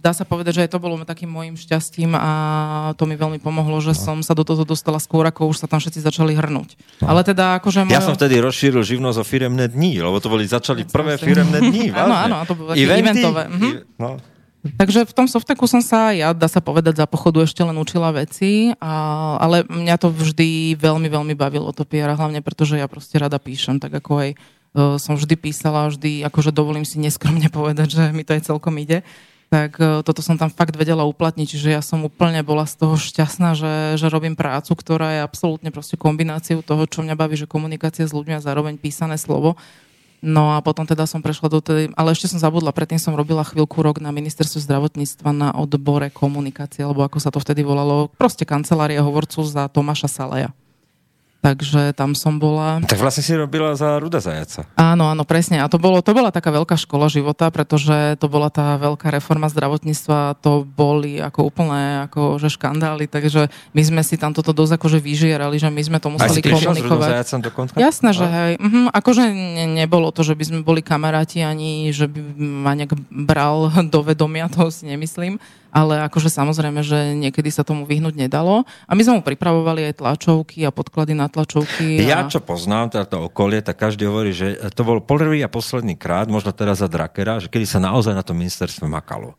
dá 0.00 0.16
sa 0.16 0.24
povedať, 0.24 0.56
že 0.56 0.62
aj 0.64 0.72
to 0.72 0.80
bolo 0.80 0.96
takým 1.04 1.28
môjim 1.28 1.52
šťastím 1.54 2.16
a 2.16 2.32
to 2.96 3.04
mi 3.04 3.12
veľmi 3.12 3.36
pomohlo, 3.36 3.76
že 3.84 3.92
no. 3.92 4.00
som 4.00 4.18
sa 4.24 4.32
do 4.32 4.40
toho 4.40 4.64
dostala 4.64 4.96
skôr, 4.96 5.28
ako 5.28 5.52
už 5.52 5.62
sa 5.62 5.66
tam 5.68 5.84
všetci 5.84 6.00
začali 6.00 6.32
hrnúť. 6.32 6.80
No. 7.04 7.12
Ale 7.12 7.20
teda 7.20 7.60
akože... 7.60 7.84
Môj... 7.84 7.92
Ja 7.92 8.00
som 8.00 8.16
vtedy 8.16 8.40
rozšíril 8.40 8.80
živnosť 8.80 9.20
o 9.20 9.24
firemné 9.24 9.68
dni, 9.68 10.00
lebo 10.00 10.16
to 10.16 10.32
boli 10.32 10.48
začali 10.48 10.88
prvé 10.88 11.20
firemné 11.20 11.60
dni. 11.60 11.92
áno, 11.92 12.14
áno, 12.16 12.36
to 12.48 12.56
bolo 12.56 12.72
eventové. 12.72 13.52
Mhm. 13.52 13.70
No. 14.00 14.16
Takže 14.60 15.08
v 15.08 15.16
tom 15.16 15.24
softeku 15.24 15.64
som 15.64 15.80
sa, 15.80 16.12
ja 16.12 16.36
dá 16.36 16.44
sa 16.44 16.60
povedať, 16.60 17.00
za 17.00 17.08
pochodu 17.08 17.40
ešte 17.48 17.64
len 17.64 17.76
učila 17.80 18.12
veci, 18.12 18.76
a, 18.76 18.92
ale 19.40 19.64
mňa 19.64 19.96
to 19.96 20.12
vždy 20.12 20.76
veľmi, 20.76 21.08
veľmi 21.08 21.32
bavilo 21.32 21.72
to 21.72 21.88
PR, 21.88 22.12
hlavne 22.12 22.44
pretože 22.44 22.76
ja 22.76 22.84
proste 22.84 23.16
rada 23.16 23.40
píšem, 23.40 23.80
tak 23.80 23.96
ako 23.96 24.20
aj 24.20 24.30
som 24.74 25.18
vždy 25.18 25.34
písala, 25.34 25.90
vždy, 25.90 26.22
akože 26.30 26.54
dovolím 26.54 26.86
si 26.86 27.02
neskromne 27.02 27.50
povedať, 27.58 27.98
že 27.98 28.02
mi 28.14 28.22
to 28.22 28.38
aj 28.38 28.46
celkom 28.46 28.78
ide. 28.78 29.02
tak 29.50 29.82
toto 30.06 30.22
som 30.22 30.38
tam 30.38 30.46
fakt 30.46 30.78
vedela 30.78 31.02
uplatniť, 31.02 31.46
čiže 31.46 31.68
ja 31.74 31.82
som 31.82 32.06
úplne 32.06 32.38
bola 32.46 32.62
z 32.70 32.78
toho 32.78 32.94
šťastná, 32.94 33.58
že, 33.58 33.74
že 33.98 34.06
robím 34.06 34.38
prácu, 34.38 34.78
ktorá 34.78 35.18
je 35.18 35.26
absolútne 35.26 35.74
proste 35.74 35.98
kombináciou 35.98 36.62
toho, 36.62 36.86
čo 36.86 37.02
mňa 37.02 37.18
baví, 37.18 37.34
že 37.34 37.50
komunikácia 37.50 38.06
s 38.06 38.14
ľuďmi 38.14 38.38
a 38.38 38.44
zároveň 38.46 38.78
písané 38.78 39.18
slovo. 39.18 39.58
No 40.20 40.52
a 40.52 40.60
potom 40.60 40.84
teda 40.84 41.08
som 41.08 41.24
prešla 41.24 41.48
do 41.48 41.64
tej, 41.64 41.88
ale 41.96 42.12
ešte 42.12 42.28
som 42.28 42.36
zabudla, 42.36 42.76
predtým 42.76 43.00
som 43.00 43.16
robila 43.16 43.40
chvíľku 43.40 43.80
rok 43.80 44.04
na 44.04 44.12
ministerstve 44.12 44.60
zdravotníctva 44.68 45.32
na 45.32 45.48
odbore 45.56 46.12
komunikácie, 46.12 46.84
alebo 46.84 47.08
ako 47.08 47.18
sa 47.18 47.32
to 47.32 47.40
vtedy 47.40 47.64
volalo, 47.64 48.12
proste 48.20 48.44
kancelária 48.44 49.00
hovorcu 49.00 49.40
za 49.48 49.66
Tomáša 49.72 50.12
Saleja. 50.12 50.52
Takže 51.40 51.96
tam 51.96 52.12
som 52.12 52.36
bola... 52.36 52.84
Tak 52.84 53.00
vlastne 53.00 53.24
si 53.24 53.32
robila 53.32 53.72
za 53.72 53.96
Ruda 53.96 54.20
Zajaca. 54.20 54.68
Áno, 54.76 55.08
áno, 55.08 55.24
presne. 55.24 55.64
A 55.64 55.72
to, 55.72 55.80
bolo, 55.80 56.04
to 56.04 56.12
bola 56.12 56.28
taká 56.28 56.52
veľká 56.52 56.76
škola 56.76 57.08
života, 57.08 57.48
pretože 57.48 58.20
to 58.20 58.28
bola 58.28 58.52
tá 58.52 58.76
veľká 58.76 59.08
reforma 59.08 59.48
zdravotníctva, 59.48 60.36
to 60.44 60.68
boli 60.68 61.16
ako 61.16 61.48
úplné 61.48 62.04
ako, 62.04 62.36
že 62.36 62.52
škandály, 62.52 63.08
takže 63.08 63.48
my 63.72 63.82
sme 63.82 64.02
si 64.04 64.20
tam 64.20 64.36
toto 64.36 64.52
dosť 64.52 64.76
akože 64.76 65.00
vyžierali, 65.00 65.56
že 65.56 65.72
my 65.72 65.80
sme 65.80 65.98
to 65.98 66.12
museli 66.12 66.44
komunikovať. 66.44 67.08
Aj 67.08 67.24
si 67.24 67.40
do 67.40 67.50
konta? 67.50 67.72
Jasné, 67.80 68.10
že 68.12 68.26
hej. 68.28 68.52
Mhm, 68.60 68.92
akože 68.92 69.24
ne, 69.32 69.64
nebolo 69.80 70.12
to, 70.12 70.20
že 70.20 70.36
by 70.36 70.44
sme 70.44 70.60
boli 70.60 70.84
kamaráti, 70.84 71.40
ani 71.40 71.88
že 71.88 72.04
by 72.04 72.20
ma 72.36 72.76
nejak 72.76 72.92
bral 73.08 73.72
do 73.88 74.04
vedomia, 74.04 74.52
to 74.52 74.68
si 74.68 74.84
nemyslím 74.84 75.40
ale 75.70 76.02
akože 76.06 76.30
samozrejme, 76.30 76.82
že 76.82 77.14
niekedy 77.14 77.48
sa 77.50 77.62
tomu 77.66 77.86
vyhnúť 77.86 78.14
nedalo. 78.14 78.66
A 78.86 78.92
my 78.94 79.02
sme 79.02 79.14
mu 79.18 79.22
pripravovali 79.22 79.90
aj 79.90 80.02
tlačovky 80.02 80.66
a 80.66 80.74
podklady 80.74 81.14
na 81.14 81.30
tlačovky. 81.30 82.02
A... 82.02 82.06
Ja, 82.06 82.20
čo 82.26 82.42
poznám 82.42 82.92
teda 82.92 83.06
to 83.06 83.18
okolie, 83.30 83.62
tak 83.62 83.78
každý 83.78 84.10
hovorí, 84.10 84.34
že 84.34 84.58
to 84.74 84.82
bol 84.82 84.98
prvý 85.00 85.42
a 85.42 85.48
posledný 85.48 85.94
krát, 85.94 86.28
možno 86.28 86.50
teraz 86.50 86.82
za 86.82 86.90
Drakera, 86.90 87.38
že 87.40 87.48
kedy 87.48 87.66
sa 87.66 87.78
naozaj 87.78 88.12
na 88.12 88.26
tom 88.26 88.36
ministerstve 88.38 88.90
makalo. 88.90 89.38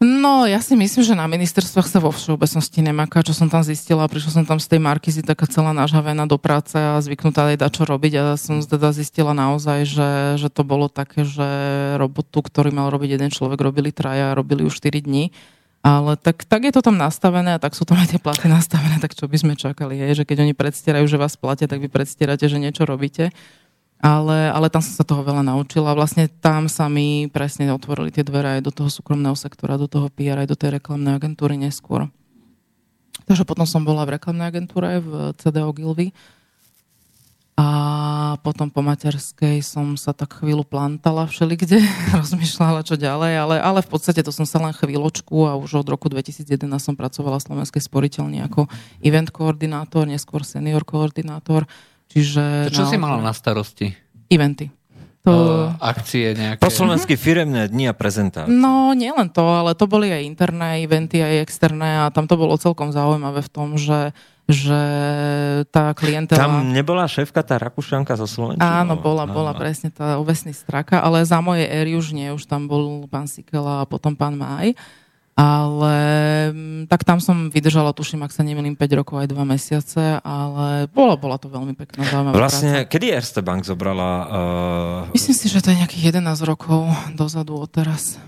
No, 0.00 0.48
ja 0.48 0.64
si 0.64 0.72
myslím, 0.80 1.04
že 1.04 1.12
na 1.12 1.28
ministerstvách 1.28 1.84
sa 1.84 2.00
vo 2.00 2.08
všeobecnosti 2.08 2.80
nemaká, 2.80 3.20
čo 3.20 3.36
som 3.36 3.52
tam 3.52 3.60
zistila. 3.60 4.08
Prišla 4.08 4.32
som 4.32 4.44
tam 4.48 4.56
z 4.56 4.72
tej 4.72 4.80
Markizy 4.80 5.20
taká 5.20 5.44
celá 5.44 5.76
nažavená 5.76 6.24
do 6.24 6.40
práce 6.40 6.72
a 6.72 6.96
zvyknutá 7.04 7.52
aj 7.52 7.60
dať 7.60 7.70
čo 7.76 7.82
robiť 7.84 8.12
a 8.16 8.24
som 8.40 8.64
teda 8.64 8.96
zistila 8.96 9.36
naozaj, 9.36 9.84
že, 9.84 10.10
že 10.40 10.48
to 10.48 10.64
bolo 10.64 10.88
také, 10.88 11.28
že 11.28 11.44
robotu, 12.00 12.40
ktorý 12.40 12.72
mal 12.72 12.88
robiť 12.88 13.20
jeden 13.20 13.28
človek, 13.28 13.60
robili 13.60 13.92
traja 13.92 14.32
a 14.32 14.38
robili 14.40 14.64
už 14.64 14.80
4 14.80 15.04
dní. 15.04 15.36
Ale 15.84 16.16
tak, 16.16 16.48
tak 16.48 16.64
je 16.64 16.72
to 16.72 16.80
tam 16.80 16.96
nastavené 16.96 17.56
a 17.56 17.60
tak 17.60 17.76
sú 17.76 17.84
tam 17.84 18.00
aj 18.00 18.16
tie 18.16 18.20
platy 18.20 18.48
nastavené, 18.48 18.96
tak 19.04 19.12
čo 19.12 19.28
by 19.28 19.36
sme 19.36 19.52
čakali, 19.52 20.00
je, 20.00 20.24
že 20.24 20.24
keď 20.24 20.48
oni 20.48 20.56
predstierajú, 20.56 21.04
že 21.08 21.20
vás 21.20 21.36
platia, 21.36 21.68
tak 21.68 21.80
vy 21.80 21.92
predstierate, 21.92 22.48
že 22.48 22.56
niečo 22.56 22.88
robíte 22.88 23.36
ale, 24.00 24.48
ale 24.48 24.72
tam 24.72 24.80
som 24.80 24.96
sa 24.96 25.04
toho 25.04 25.20
veľa 25.20 25.44
naučila. 25.44 25.92
Vlastne 25.92 26.26
tam 26.40 26.72
sa 26.72 26.88
mi 26.88 27.28
presne 27.28 27.68
otvorili 27.68 28.08
tie 28.08 28.24
dvere 28.24 28.58
aj 28.58 28.64
do 28.64 28.72
toho 28.72 28.88
súkromného 28.88 29.36
sektora, 29.36 29.76
do 29.76 29.86
toho 29.86 30.08
PR, 30.08 30.40
aj 30.40 30.48
do 30.48 30.56
tej 30.56 30.80
reklamnej 30.80 31.20
agentúry 31.20 31.60
neskôr. 31.60 32.08
Takže 33.28 33.44
potom 33.44 33.68
som 33.68 33.84
bola 33.84 34.08
v 34.08 34.16
reklamnej 34.16 34.48
agentúre 34.48 35.04
v 35.04 35.36
CDO 35.36 35.70
Gilvy 35.76 36.16
a 37.60 38.40
potom 38.40 38.72
po 38.72 38.80
materskej 38.80 39.60
som 39.60 39.92
sa 40.00 40.16
tak 40.16 40.40
chvíľu 40.40 40.64
plantala 40.64 41.28
všelikde, 41.28 41.84
rozmýšľala 42.18 42.80
čo 42.88 42.96
ďalej, 42.96 43.32
ale, 43.36 43.56
ale 43.60 43.84
v 43.84 43.90
podstate 43.92 44.24
to 44.24 44.32
som 44.32 44.48
sa 44.48 44.64
len 44.64 44.72
chvíľočku 44.72 45.44
a 45.44 45.60
už 45.60 45.84
od 45.84 45.88
roku 45.92 46.08
2011 46.08 46.56
som 46.80 46.96
pracovala 46.96 47.36
v 47.36 47.46
Slovenskej 47.52 47.84
sporiteľni 47.84 48.40
ako 48.48 48.64
event 49.04 49.28
koordinátor, 49.28 50.08
neskôr 50.08 50.40
senior 50.40 50.88
koordinátor 50.88 51.68
Čiže, 52.10 52.68
to 52.68 52.82
čo 52.82 52.84
no, 52.84 52.90
si 52.90 52.96
mala 52.98 53.22
na 53.22 53.30
starosti? 53.30 53.94
Eventy. 54.26 54.68
To... 55.22 55.68
Uh, 55.68 55.76
akcie 55.78 56.32
nejaké. 56.32 56.64
Po 56.64 56.72
slovensky 56.72 57.14
firemné 57.14 57.68
dni 57.68 57.92
a 57.92 57.94
prezentácie. 57.94 58.50
No, 58.50 58.96
nielen 58.96 59.28
to, 59.30 59.44
ale 59.44 59.76
to 59.76 59.84
boli 59.84 60.08
aj 60.10 60.22
interné 60.24 60.82
eventy, 60.82 61.20
aj 61.20 61.44
externé 61.44 62.02
a 62.02 62.10
tam 62.10 62.24
to 62.24 62.40
bolo 62.40 62.56
celkom 62.56 62.90
zaujímavé 62.90 63.44
v 63.44 63.50
tom, 63.52 63.76
že 63.76 64.16
že 64.50 64.82
tá 65.70 65.94
klientela... 65.94 66.42
Tam 66.42 66.74
nebola 66.74 67.06
šéfka 67.06 67.40
tá 67.46 67.56
Rakúšanka 67.56 68.18
zo 68.18 68.26
Slovenčiny? 68.26 68.66
Áno, 68.66 68.98
bola, 68.98 69.24
bola 69.24 69.54
presne 69.54 69.94
tá 69.94 70.18
ovesný 70.18 70.50
straka, 70.52 70.98
ale 70.98 71.22
za 71.22 71.38
mojej 71.38 71.70
éry 71.70 71.94
už 71.94 72.10
nie, 72.12 72.34
už 72.34 72.50
tam 72.50 72.66
bol 72.66 73.06
pán 73.06 73.30
Sikela 73.30 73.86
a 73.86 73.88
potom 73.88 74.18
pán 74.18 74.34
Maj. 74.34 74.74
Ale 75.40 75.96
mm, 76.52 76.84
tak 76.92 77.00
tam 77.08 77.16
som 77.16 77.48
vydržala, 77.48 77.96
tuším, 77.96 78.28
ak 78.28 78.32
sa 78.36 78.44
nemýlim, 78.44 78.76
5 78.76 79.00
rokov 79.00 79.24
aj 79.24 79.28
2 79.32 79.40
mesiace, 79.48 80.20
ale 80.20 80.84
bola, 80.92 81.16
bola 81.16 81.40
to 81.40 81.48
veľmi 81.48 81.72
pekná, 81.72 82.04
zaujímavá 82.04 82.36
Vlastne, 82.36 82.84
práca. 82.84 82.90
kedy 82.92 83.06
Erste 83.08 83.40
Bank 83.40 83.64
zobrala... 83.64 84.10
Uh... 85.08 85.16
Myslím 85.16 85.36
si, 85.36 85.48
že 85.48 85.64
to 85.64 85.72
je 85.72 85.80
nejakých 85.80 86.12
11 86.12 86.44
rokov 86.44 86.92
dozadu 87.16 87.56
od 87.56 87.72
teraz. 87.72 88.20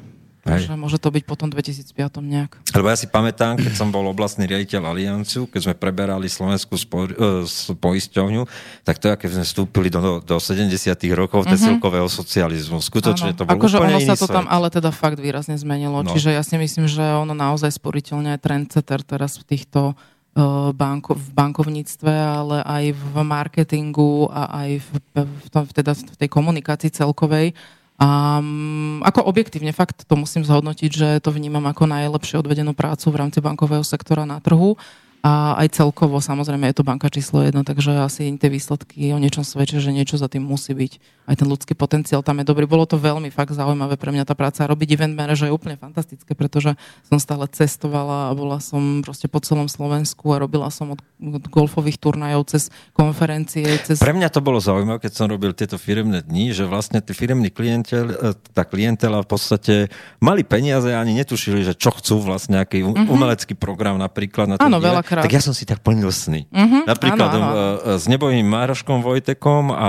Hej. 0.43 0.66
Že 0.66 0.74
môže 0.74 0.99
to 0.99 1.14
byť 1.14 1.22
potom 1.22 1.47
2005 1.55 2.18
nejak. 2.18 2.59
Lebo 2.74 2.90
ja 2.90 2.99
si 2.99 3.07
pamätám, 3.07 3.62
keď 3.62 3.78
som 3.78 3.95
bol 3.95 4.03
oblastný 4.11 4.51
riaditeľ 4.51 4.90
Alianciu, 4.90 5.47
keď 5.47 5.70
sme 5.70 5.74
preberali 5.78 6.26
Slovenskú 6.26 6.74
spor, 6.74 7.14
uh, 7.14 7.47
poisťovňu, 7.78 8.43
tak 8.82 8.99
to, 8.99 9.14
keď 9.14 9.38
sme 9.38 9.45
vstúpili 9.47 9.86
do, 9.86 10.18
do 10.18 10.36
70 10.43 10.74
rokov 11.14 11.47
mm-hmm. 11.47 11.78
silkového 11.78 12.11
socializmu. 12.11 12.82
Skutočne 12.82 13.30
ano. 13.30 13.38
to 13.38 13.47
bol 13.47 13.55
akože 13.55 13.78
úplne 13.78 14.03
ono 14.03 14.03
sa 14.03 14.18
to 14.18 14.26
svet. 14.26 14.34
tam 14.34 14.47
ale 14.51 14.66
teda 14.66 14.90
fakt 14.90 15.22
výrazne 15.22 15.55
zmenilo. 15.55 16.03
No. 16.03 16.11
Čiže 16.11 16.34
ja 16.34 16.43
si 16.43 16.59
myslím, 16.59 16.90
že 16.90 17.07
ono 17.07 17.38
naozaj 17.38 17.70
sporiteľne 17.78 18.34
je 18.34 18.43
trendsetter 18.43 18.99
teraz 19.07 19.38
v 19.38 19.47
týchto 19.47 19.95
uh, 19.95 20.74
banko, 20.74 21.14
v 21.14 21.28
bankovníctve, 21.38 22.11
ale 22.18 22.66
aj 22.66 22.84
v 22.99 23.14
marketingu 23.22 24.26
a 24.26 24.66
aj 24.66 24.70
v, 24.82 24.88
v, 25.22 25.47
tom, 25.55 25.70
teda 25.70 25.95
v 25.95 26.16
tej 26.18 26.26
komunikácii 26.26 26.90
celkovej 26.90 27.55
um, 28.03 28.98
ako 29.07 29.22
objektívne 29.22 29.70
fakt 29.70 30.03
to 30.05 30.14
musím 30.18 30.42
zhodnotiť, 30.42 30.90
že 30.90 31.09
to 31.22 31.30
vnímam 31.30 31.62
ako 31.70 31.86
najlepšie 31.86 32.42
odvedenú 32.42 32.74
prácu 32.74 33.14
v 33.14 33.18
rámci 33.22 33.38
bankového 33.38 33.86
sektora 33.86 34.26
na 34.26 34.42
trhu 34.42 34.74
a 35.23 35.55
aj 35.55 35.79
celkovo 35.79 36.18
samozrejme 36.18 36.66
je 36.66 36.83
to 36.83 36.83
banka 36.83 37.07
číslo 37.07 37.47
jedno, 37.47 37.62
takže 37.62 37.95
asi 37.95 38.35
tie 38.35 38.51
výsledky 38.51 39.14
o 39.14 39.23
niečom 39.23 39.47
svedčia, 39.47 39.79
že 39.79 39.95
niečo 39.95 40.18
za 40.18 40.27
tým 40.27 40.43
musí 40.43 40.75
byť. 40.75 41.23
Aj 41.23 41.39
ten 41.39 41.47
ľudský 41.47 41.79
potenciál 41.79 42.27
tam 42.27 42.43
je 42.43 42.51
dobrý. 42.51 42.66
Bolo 42.66 42.83
to 42.83 42.99
veľmi 42.99 43.31
fakt 43.31 43.55
zaujímavé 43.55 43.95
pre 43.95 44.11
mňa 44.11 44.27
tá 44.27 44.35
práca. 44.35 44.66
Robiť 44.66 44.99
event 44.99 45.14
manager 45.14 45.47
je 45.47 45.55
úplne 45.55 45.79
fantastické, 45.79 46.35
pretože 46.35 46.75
som 47.07 47.23
stále 47.23 47.47
cestovala 47.47 48.29
a 48.29 48.35
bola 48.35 48.59
som 48.59 49.07
proste 49.07 49.31
po 49.31 49.39
celom 49.39 49.70
Slovensku 49.70 50.27
a 50.35 50.43
robila 50.43 50.66
som 50.75 50.99
od, 50.99 51.01
od 51.23 51.47
golfových 51.47 52.03
turnajov 52.03 52.51
cez 52.51 52.75
konferencie. 52.91 53.62
Cez... 53.87 54.03
Pre 54.03 54.11
mňa 54.11 54.27
to 54.27 54.43
bolo 54.43 54.59
zaujímavé, 54.59 55.07
keď 55.07 55.12
som 55.14 55.31
robil 55.31 55.55
tieto 55.55 55.79
firemné 55.79 56.27
dni, 56.27 56.51
že 56.51 56.66
vlastne 56.66 56.99
tí 56.99 57.14
firemní 57.14 57.55
klientel, 57.55 58.11
e, 58.11 58.35
tá 58.51 58.66
klientela 58.66 59.23
v 59.23 59.31
podstate 59.31 59.75
mali 60.18 60.43
peniaze 60.43 60.91
a 60.91 60.99
ani 60.99 61.14
netušili, 61.23 61.62
že 61.62 61.79
čo 61.79 61.95
chcú 61.95 62.18
vlastne, 62.18 62.59
nejaký 62.59 62.83
mm-hmm. 62.83 63.07
umelecký 63.07 63.55
program 63.55 64.03
napríklad 64.03 64.51
na 64.51 64.57
Áno, 64.59 64.83
veľa 64.83 65.07
Dvakrát. 65.12 65.24
Tak 65.28 65.36
ja 65.36 65.42
som 65.44 65.52
si 65.52 65.68
tak 65.68 65.84
plnil 65.84 66.08
sny. 66.08 66.48
Uh-huh, 66.48 66.88
Napríklad 66.88 67.28
áno, 67.28 67.44
áno. 67.44 67.52
E, 67.52 68.00
s 68.00 68.08
nebojným 68.08 68.48
Mároškom 68.48 69.04
Vojtekom 69.04 69.68
a, 69.68 69.76
a, 69.76 69.88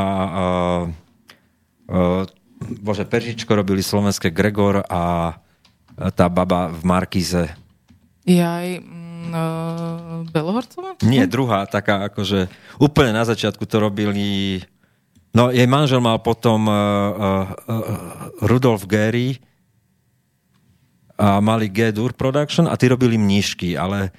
a 1.88 2.00
bože, 2.84 3.08
Peržičko 3.08 3.56
robili 3.56 3.80
slovenské 3.80 4.28
Gregor 4.28 4.84
a 4.88 5.34
tá 6.14 6.26
baba 6.28 6.68
v 6.68 6.82
Markize. 6.84 7.48
Jaj, 8.24 8.80
mm, 8.82 9.32
uh, 9.32 10.24
Belohorcová? 10.32 11.00
Nie, 11.04 11.28
druhá, 11.28 11.68
taká 11.68 12.08
akože 12.12 12.48
úplne 12.80 13.16
na 13.16 13.24
začiatku 13.28 13.68
to 13.68 13.84
robili 13.84 14.60
No, 15.34 15.50
jej 15.50 15.66
manžel 15.66 15.98
mal 15.98 16.22
potom 16.22 16.70
uh, 16.70 16.78
uh, 16.78 17.46
uh, 17.66 17.82
Rudolf 18.46 18.86
Gary 18.86 19.42
a 21.18 21.42
mali 21.42 21.74
G-Dur 21.74 22.14
Production 22.14 22.70
a 22.70 22.78
tí 22.78 22.86
robili 22.86 23.18
mnížky, 23.18 23.74
ale 23.74 24.14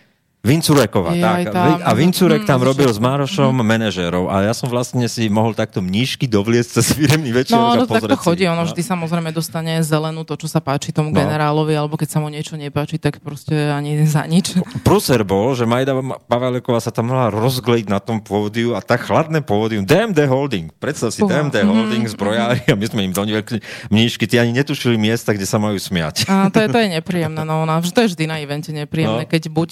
Vincureková, 0.45 1.16
tak. 1.16 1.57
Tam, 1.57 1.80
a 1.80 1.90
Vincurek 1.97 2.45
tam 2.45 2.61
robil 2.61 2.84
s 2.84 3.01
Márošom 3.01 3.49
mm. 3.49 3.64
manažérov 3.64 4.28
a 4.28 4.45
ja 4.45 4.53
som 4.53 4.68
vlastne 4.68 5.09
si 5.09 5.32
mohol 5.32 5.57
takto 5.57 5.80
mnížky 5.80 6.28
dovliecť 6.28 6.68
cez 6.68 6.92
firemný 6.92 7.32
večer 7.32 7.57
no, 7.57 7.72
no, 7.72 7.88
tak 7.88 8.05
to 8.05 8.12
chodí, 8.20 8.45
ono 8.45 8.61
no. 8.61 8.68
vždy 8.68 8.84
samozrejme 8.84 9.32
dostane 9.32 9.80
zelenú 9.80 10.28
to, 10.28 10.36
čo 10.36 10.45
sa 10.45 10.61
páči 10.61 10.92
tomu 10.92 11.09
no. 11.09 11.16
generálovi, 11.16 11.72
alebo 11.72 11.97
keď 11.97 12.09
sa 12.12 12.18
mu 12.20 12.28
niečo 12.28 12.61
nepáči, 12.61 13.01
tak 13.01 13.24
proste 13.24 13.72
ani 13.72 14.05
za 14.05 14.28
nič. 14.28 14.61
Pruser 14.84 15.24
bol, 15.24 15.57
že 15.57 15.64
Majda 15.64 15.97
Paveleková 16.28 16.76
sa 16.76 16.92
tam 16.92 17.09
mohla 17.09 17.32
rozglejiť 17.32 17.88
na 17.88 18.05
tom 18.05 18.20
pódiu 18.20 18.76
a 18.76 18.84
tak 18.84 19.09
chladné 19.09 19.40
pódium, 19.40 19.88
DMD 19.88 20.28
Holding, 20.28 20.76
predstav 20.76 21.09
si 21.09 21.24
uh, 21.24 21.28
DMD 21.32 21.64
mm, 21.64 21.68
Holding, 21.72 22.05
zbrojári 22.05 22.68
a 22.68 22.76
my 22.76 22.84
sme 22.84 23.01
im 23.09 23.16
doniekli 23.16 23.64
mnížky, 23.88 24.28
tí 24.28 24.36
ani 24.36 24.53
netušili 24.53 25.01
miesta, 25.01 25.32
kde 25.32 25.49
sa 25.49 25.57
majú 25.57 25.80
smiať. 25.80 26.28
A 26.28 26.53
to 26.53 26.61
je, 26.61 26.68
to 26.68 26.78
je 26.84 27.01
nepríjemné, 27.01 27.49
no, 27.49 27.64
no, 27.64 27.80
to 27.80 28.01
je 28.05 28.12
vždy 28.12 28.28
na 28.28 28.45
evente 28.45 28.68
nepríjemné, 28.76 29.24
no. 29.24 29.30
keď 29.32 29.42
buď, 29.49 29.70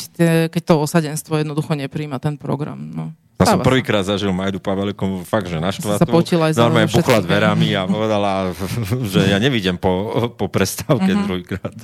keď 0.48 0.61
keď 0.61 0.61
to 0.62 0.80
osadenstvo 0.80 1.36
jednoducho 1.36 1.74
nepríjma 1.74 2.22
ten 2.22 2.38
program. 2.38 2.78
No. 2.78 3.04
Ja 3.42 3.58
som 3.58 3.66
prvýkrát 3.66 4.06
zažil 4.06 4.30
Majdu 4.30 4.62
Pavelikom 4.62 5.26
fakt, 5.26 5.50
že 5.50 5.58
naštvatú. 5.58 5.98
Sa 5.98 6.06
potila 6.06 6.54
aj 6.54 6.62
Normálne 6.62 6.86
buchla 6.94 7.18
dverami 7.26 7.74
a 7.74 7.82
povedala, 7.90 8.54
že 9.12 9.26
ja 9.26 9.42
nevidím 9.42 9.82
po, 9.82 10.30
po 10.38 10.46
prestávke 10.46 11.10
uh-huh. 11.10 11.24
druhýkrát. 11.26 11.74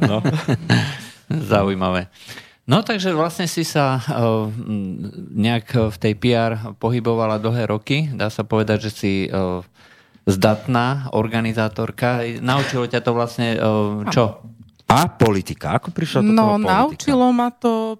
No. 0.00 0.24
Zaujímavé. 1.52 2.08
No 2.66 2.82
takže 2.82 3.14
vlastne 3.14 3.46
si 3.46 3.62
sa 3.62 4.00
uh, 4.00 4.50
nejak 5.36 5.92
v 5.92 5.96
tej 6.00 6.14
PR 6.18 6.58
pohybovala 6.80 7.38
dlhé 7.38 7.70
roky. 7.70 8.10
Dá 8.10 8.26
sa 8.26 8.42
povedať, 8.42 8.88
že 8.88 8.90
si 8.90 9.12
uh, 9.30 9.62
zdatná 10.26 11.14
organizátorka. 11.14 12.26
Naučilo 12.42 12.90
ťa 12.90 13.00
to 13.04 13.10
vlastne 13.14 13.48
čo? 14.10 14.42
A 14.86 15.10
politika. 15.10 15.78
Ako 15.78 15.90
prišla 15.94 16.22
do 16.22 16.30
No, 16.30 16.34
toho 16.34 16.54
politika? 16.58 16.74
naučilo 16.74 17.26
ma 17.30 17.48
to, 17.54 17.98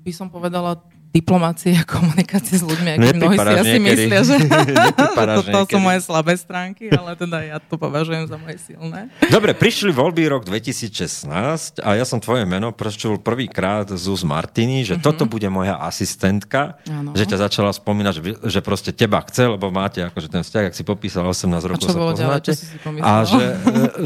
by 0.00 0.12
som 0.16 0.32
povedala, 0.32 0.80
diplomácie 1.10 1.74
a 1.74 1.82
komunikácie 1.82 2.62
s 2.62 2.62
ľuďmi, 2.62 2.88
aký 2.94 3.08
mnohí 3.18 3.34
si 3.34 3.50
asi 3.50 3.78
niekedy. 3.82 3.82
myslia, 3.82 4.20
že 4.22 4.34
Neprepáraš 4.94 5.36
toto 5.42 5.74
sú 5.74 5.78
moje 5.82 6.00
slabé 6.06 6.34
stránky, 6.38 6.86
ale 6.86 7.18
teda 7.18 7.38
ja 7.42 7.58
to 7.58 7.74
považujem 7.74 8.30
za 8.30 8.38
moje 8.38 8.62
silné. 8.62 9.10
Dobre, 9.26 9.50
prišli 9.50 9.90
voľby 9.90 10.30
rok 10.30 10.46
2016 10.46 11.82
a 11.82 11.88
ja 11.98 12.06
som 12.06 12.22
tvoje 12.22 12.46
meno 12.46 12.70
počul 12.70 13.18
prvýkrát 13.18 13.90
z 13.90 14.04
úst 14.06 14.22
Martiny, 14.22 14.86
že 14.86 15.02
toto 15.02 15.26
bude 15.26 15.50
moja 15.50 15.82
asistentka, 15.82 16.78
Áno. 16.86 17.10
že 17.18 17.26
ťa 17.26 17.50
začala 17.50 17.74
spomínať, 17.74 18.12
že, 18.14 18.22
že 18.46 18.60
proste 18.62 18.94
teba 18.94 19.18
chce, 19.26 19.50
lebo 19.50 19.66
máte 19.74 20.06
akože 20.06 20.30
ten 20.30 20.46
vzťah, 20.46 20.70
ak 20.70 20.74
si 20.78 20.86
popísal 20.86 21.26
18 21.26 21.50
rokov 21.66 21.90
sa 21.90 21.98
ďalej? 21.98 22.14
poznáte. 22.14 22.52
Pomyslel? 22.86 23.02
a 23.02 23.12
že, 23.26 23.42
e, 23.42 23.54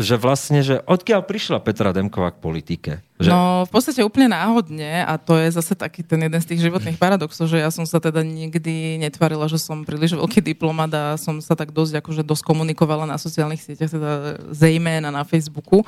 že 0.01 0.15
vlastne, 0.17 0.61
že 0.65 0.81
odkiaľ 0.89 1.21
prišla 1.29 1.61
Petra 1.61 1.93
Demková 1.93 2.33
k 2.33 2.39
politike? 2.41 2.93
Že, 3.15 3.31
No, 3.31 3.63
v 3.63 3.71
podstate 3.71 4.03
úplne 4.03 4.35
náhodne 4.35 5.07
a 5.07 5.15
to 5.15 5.39
je 5.39 5.47
zase 5.55 5.79
taký 5.79 6.03
ten 6.03 6.19
jeden 6.19 6.41
z 6.43 6.49
tých 6.51 6.67
životných 6.67 6.99
paradoxov, 6.99 7.47
že 7.47 7.63
ja 7.63 7.71
som 7.71 7.87
sa 7.87 8.03
teda 8.03 8.27
nikdy 8.27 8.99
netvarila, 8.99 9.47
že 9.47 9.63
som 9.63 9.87
príliš 9.87 10.19
veľký 10.19 10.43
diplomat 10.43 10.91
a 10.91 11.05
som 11.15 11.39
sa 11.39 11.55
tak 11.55 11.71
dosť 11.71 12.03
akože 12.03 12.27
dosť 12.27 12.43
komunikovala 12.43 13.07
na 13.07 13.15
sociálnych 13.15 13.63
sieťach, 13.63 13.95
teda 13.95 14.13
zejména 14.51 15.15
na 15.15 15.23
Facebooku. 15.23 15.87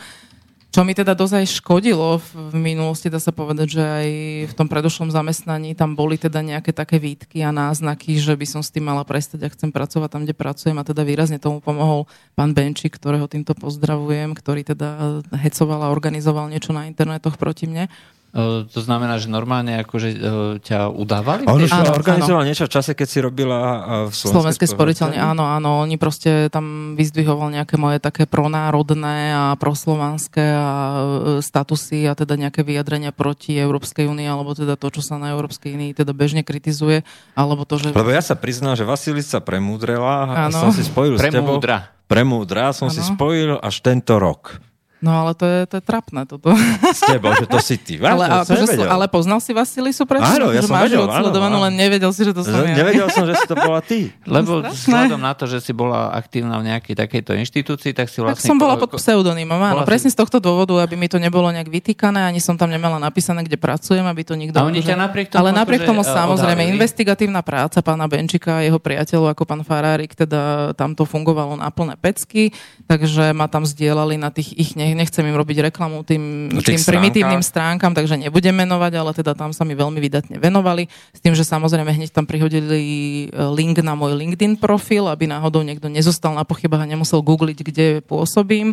Čo 0.77 0.85
mi 0.85 0.93
teda 0.93 1.17
dosť 1.17 1.65
škodilo 1.65 2.21
v 2.21 2.53
minulosti, 2.53 3.09
dá 3.09 3.17
sa 3.17 3.33
povedať, 3.33 3.81
že 3.81 3.81
aj 3.81 4.09
v 4.53 4.55
tom 4.61 4.69
predošlom 4.69 5.09
zamestnaní 5.09 5.73
tam 5.73 5.97
boli 5.97 6.21
teda 6.21 6.45
nejaké 6.45 6.77
také 6.77 7.01
výtky 7.01 7.41
a 7.41 7.49
náznaky, 7.49 8.21
že 8.21 8.37
by 8.37 8.45
som 8.45 8.61
s 8.61 8.69
tým 8.69 8.85
mala 8.85 9.01
prestať 9.01 9.41
a 9.41 9.49
chcem 9.49 9.73
pracovať 9.73 10.13
tam, 10.13 10.29
kde 10.29 10.37
pracujem 10.37 10.77
a 10.77 10.85
teda 10.85 11.01
výrazne 11.01 11.41
tomu 11.41 11.65
pomohol 11.65 12.05
pán 12.37 12.53
Benčík, 12.53 13.01
ktorého 13.01 13.25
týmto 13.25 13.57
pozdravujem, 13.57 14.37
ktorý 14.37 14.69
teda 14.69 15.25
hecoval 15.49 15.81
a 15.81 15.89
organizoval 15.89 16.53
niečo 16.53 16.77
na 16.77 16.85
internetoch 16.85 17.41
proti 17.41 17.73
mne. 17.73 17.89
E, 18.37 18.69
To 18.69 18.81
znamená, 18.85 19.17
že 19.17 19.33
normálne 19.33 19.81
akože 19.81 20.09
e, 20.13 20.19
ťa 20.61 20.93
udávali? 20.93 21.49
on 21.49 21.57
už 21.57 21.73
Áno, 21.73 21.97
organizoval 21.97 22.45
niečo 22.45 22.69
v 22.69 22.73
čase, 22.77 22.93
keď 22.93 23.09
si 23.09 23.19
robila 23.25 23.61
v 24.07 24.13
Slovenské 24.13 24.69
sporiteľne, 24.69 25.17
áno, 25.17 25.49
áno. 25.49 25.81
Oni 25.81 25.97
proste 25.97 26.53
tam 26.53 26.93
vyzdvihoval 27.01 27.57
nejaké 27.57 27.81
moje 27.81 27.97
také 27.97 28.29
pronárodné 28.29 29.33
a 29.33 29.57
proslovanské 29.57 30.45
a 30.53 30.69
e, 30.69 30.97
statusy 31.41 32.05
a 32.05 32.13
teda 32.13 32.37
nejaké 32.37 32.61
vyjadrenia 32.61 33.17
proti 33.17 33.57
Európskej 33.57 34.05
únii, 34.05 34.29
alebo 34.29 34.53
teda 34.53 34.77
to, 34.77 34.93
čo 34.93 35.01
sa 35.01 35.17
na 35.17 35.33
Európskej 35.33 35.73
únii 35.73 35.97
teda 35.97 36.13
bežne 36.13 36.45
kritizuje, 36.45 37.09
alebo 37.33 37.65
to, 37.65 37.81
že... 37.81 37.97
Lebo 37.97 38.13
ja 38.13 38.21
sa 38.21 38.37
priznám, 38.37 38.77
že 38.77 38.85
Vasilica 38.85 39.41
premúdrela 39.41 40.29
a 40.29 40.53
Áno. 40.53 40.61
som 40.61 40.71
si 40.77 40.85
spojil 40.85 41.17
s 41.17 41.25
tebou. 41.25 41.57
Premúdra. 41.57 41.97
Premúdra 42.05 42.71
som 42.77 42.93
si 42.93 43.01
Áno. 43.01 43.17
spojil 43.17 43.51
až 43.59 43.81
tento 43.81 44.21
rok. 44.21 44.61
No 45.07 45.23
ale 45.23 45.39
to 45.39 45.47
je, 45.47 45.59
to 45.71 45.75
je 45.79 45.85
trapné 45.87 46.27
toto. 46.27 46.51
S 46.91 47.01
tebou, 47.07 47.31
že 47.39 47.47
to 47.47 47.63
si 47.63 47.79
ty. 47.79 47.95
ale, 48.03 48.27
Vážne, 48.27 48.43
som 48.43 48.55
akože, 48.59 48.75
nevedel. 48.75 48.91
ale 48.91 49.05
poznal 49.07 49.39
si 49.39 49.55
Vasilisu 49.55 50.03
predtým? 50.03 50.43
Áno, 50.43 50.47
ja 50.51 50.59
že 50.59 50.67
som 50.67 50.75
máš 50.75 50.91
vedel, 50.91 51.01
áno, 51.01 51.11
odsledovanú, 51.15 51.57
áno. 51.57 51.65
len 51.71 51.73
nevedel 51.79 52.11
si, 52.11 52.23
že 52.27 52.33
to 52.35 52.43
som 52.43 52.59
ja. 52.59 52.75
Nevedel 52.75 53.07
som, 53.15 53.23
že 53.23 53.39
si 53.39 53.47
to 53.47 53.55
bola 53.55 53.79
ty. 53.79 54.11
Lebo 54.35 54.67
vzhľadom 54.67 55.21
na 55.23 55.33
to, 55.39 55.47
že 55.47 55.63
si 55.63 55.71
bola 55.71 56.11
aktívna 56.11 56.59
v 56.59 56.75
nejakej 56.75 56.99
takejto 56.99 57.39
inštitúcii, 57.39 57.95
tak 57.95 58.11
si 58.11 58.19
Tak 58.19 58.35
vlastne... 58.35 58.49
som 58.51 58.59
bola 58.59 58.75
pod 58.75 58.99
pseudonymom, 58.99 59.55
áno. 59.55 59.79
bola 59.79 59.87
si- 59.87 59.91
Presne 59.95 60.11
z 60.11 60.19
tohto 60.19 60.43
dôvodu, 60.43 60.75
aby 60.83 60.99
mi 60.99 61.07
to 61.07 61.23
nebolo 61.23 61.47
nejak 61.55 61.71
vytýkané, 61.71 62.27
ani 62.27 62.43
som 62.43 62.59
tam 62.59 62.67
nemala 62.67 62.99
napísané, 62.99 63.47
kde 63.47 63.55
pracujem, 63.55 64.03
aby 64.03 64.27
to 64.27 64.35
nikto... 64.35 64.59
A 64.59 64.67
oni 64.67 64.83
ťa 64.83 64.99
napriek 64.99 65.31
tomu 65.31 65.47
Ale 65.47 65.55
napriek 65.55 65.87
akože, 65.87 65.91
tomu 65.95 66.03
e, 66.03 66.09
samozrejme, 66.09 66.63
odhalili? 66.67 66.75
investigatívna 66.75 67.41
práca 67.47 67.79
pána 67.79 68.11
Benčika 68.11 68.59
a 68.59 68.65
jeho 68.65 68.83
priateľov 68.83 69.31
ako 69.31 69.43
pán 69.47 69.63
Farárik, 69.63 70.17
teda 70.17 70.73
tam 70.75 70.97
to 70.97 71.07
fungovalo 71.07 71.55
na 71.55 71.71
plné 71.71 71.95
pecky, 71.95 72.51
takže 72.91 73.31
ma 73.31 73.47
tam 73.47 73.63
zdieľali 73.63 74.17
na 74.17 74.33
tých 74.33 74.57
ich, 74.57 74.73
nech, 74.75 74.96
nechcem 74.97 75.21
im 75.29 75.37
robiť 75.37 75.69
reklamu 75.69 76.01
tým, 76.03 76.49
tých 76.65 76.81
tým 76.81 76.83
primitívnym 76.89 77.45
stránkam, 77.45 77.93
takže 77.93 78.17
nebudem 78.17 78.57
menovať, 78.57 78.93
ale 78.97 79.11
teda 79.13 79.37
tam 79.37 79.53
sa 79.53 79.69
mi 79.69 79.77
veľmi 79.77 80.01
vydatne 80.01 80.41
venovali, 80.41 80.89
s 81.13 81.21
tým, 81.21 81.37
že 81.37 81.45
samozrejme 81.45 81.93
hneď 81.93 82.17
tam 82.17 82.25
prihodili 82.25 82.81
e, 82.81 83.47
link 83.53 83.77
na 83.85 83.93
môj 83.93 84.17
LinkedIn 84.17 84.57
profil, 84.57 85.13
aby 85.13 85.29
náhodou 85.29 85.61
niekto 85.61 85.93
nezostal 85.93 86.33
na 86.33 86.49
pochybách 86.49 86.89
a 86.89 86.91
nemusel 86.91 87.21
googliť, 87.21 87.59
kde 87.61 87.87
pôsobím 88.01 88.73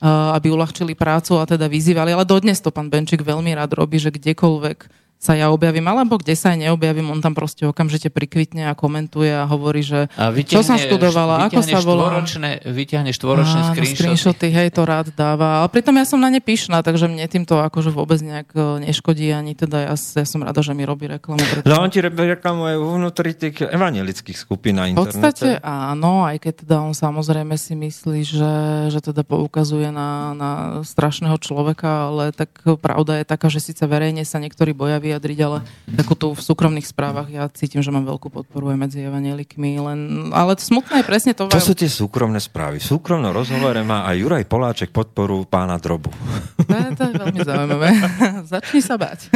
uh, 0.00 0.34
aby 0.36 0.48
uľahčili 0.50 0.96
prácu 0.96 1.36
a 1.38 1.44
teda 1.44 1.68
vyzývali. 1.68 2.10
Ale 2.16 2.24
dodnes 2.24 2.58
to 2.58 2.72
pán 2.72 2.88
Benčík 2.88 3.20
veľmi 3.20 3.52
rád 3.54 3.76
robí, 3.76 4.00
že 4.00 4.10
kdekoľvek 4.10 4.99
sa 5.20 5.36
ja 5.36 5.52
objavím, 5.52 5.84
alebo 5.84 6.16
kde 6.16 6.32
sa 6.32 6.56
aj 6.56 6.64
neobjavím, 6.64 7.12
on 7.12 7.20
tam 7.20 7.36
proste 7.36 7.68
okamžite 7.68 8.08
prikvitne 8.08 8.72
a 8.72 8.74
komentuje 8.74 9.28
a 9.28 9.44
hovorí, 9.44 9.84
že 9.84 10.08
A 10.16 10.32
čo 10.32 10.64
som 10.64 10.80
študovala, 10.80 11.44
ako 11.44 11.60
sa 11.60 11.76
volá. 11.84 12.08
Štvoročné, 12.08 12.50
vyťahneš 12.64 13.20
štvoročné 13.20 13.60
screenshoty. 13.68 13.96
screenshoty, 14.00 14.46
hej, 14.48 14.68
to 14.72 14.88
rád 14.88 15.12
dáva. 15.12 15.60
Ale 15.60 15.68
pritom 15.68 15.92
ja 16.00 16.08
som 16.08 16.16
na 16.16 16.32
ne 16.32 16.40
pyšná, 16.40 16.80
takže 16.80 17.04
mne 17.04 17.28
týmto 17.28 17.60
akože 17.60 17.92
vôbec 17.92 18.16
nejak 18.24 18.48
e, 18.56 18.88
neškodí, 18.88 19.28
ani 19.28 19.52
teda 19.52 19.92
ja, 19.92 19.94
ja 20.00 20.24
som 20.24 20.40
rada, 20.40 20.64
že 20.64 20.72
mi 20.72 20.88
robí 20.88 21.04
reklamu. 21.04 21.44
Pretože... 21.44 21.68
No 21.68 21.84
on 21.84 21.92
ti 21.92 22.00
reklamuje 22.00 22.80
vnútri 22.80 23.36
tých 23.36 23.60
evangelických 23.60 24.40
skupín 24.40 24.80
na 24.80 24.88
V 24.88 25.04
podstate 25.04 25.60
internete. 25.60 25.68
áno, 25.68 26.24
aj 26.24 26.36
keď 26.48 26.54
teda 26.64 26.76
on 26.80 26.96
samozrejme 26.96 27.60
si 27.60 27.76
myslí, 27.76 28.20
že, 28.24 28.54
že 28.88 29.00
teda 29.04 29.20
poukazuje 29.28 29.92
na, 29.92 30.32
na 30.32 30.50
strašného 30.80 31.36
človeka, 31.36 32.08
ale 32.08 32.32
tak 32.32 32.56
pravda 32.80 33.20
je 33.20 33.28
taká, 33.28 33.52
že 33.52 33.60
síce 33.60 33.84
verejne 33.84 34.24
sa 34.24 34.40
niektorí 34.40 34.72
boja 34.72 34.96
vyjadriť, 35.10 35.38
ale 35.42 35.58
takúto 35.90 36.30
v 36.30 36.40
súkromných 36.40 36.86
správach 36.86 37.26
ja 37.26 37.50
cítim, 37.50 37.82
že 37.82 37.90
mám 37.90 38.06
veľkú 38.06 38.30
podporu 38.30 38.70
aj 38.70 38.78
medzi 38.78 39.02
evanielikmi, 39.02 39.82
len, 39.82 40.00
ale 40.30 40.54
smutné 40.54 41.02
je 41.02 41.06
presne 41.06 41.32
to, 41.34 41.50
To 41.50 41.58
sú 41.58 41.74
tie 41.74 41.90
súkromné 41.90 42.38
správy. 42.38 42.78
V 42.78 42.86
súkromnom 42.86 43.34
rozhovore 43.34 43.82
má 43.82 44.06
aj 44.06 44.16
Juraj 44.22 44.44
Poláček 44.46 44.90
podporu 44.94 45.42
pána 45.42 45.82
Drobu. 45.82 46.14
to, 46.62 46.74
je, 46.78 46.88
to 46.94 47.02
je 47.10 47.14
veľmi 47.18 47.40
zaujímavé. 47.42 47.88
Začni 48.52 48.80
sa 48.80 48.94
bať. 48.94 49.26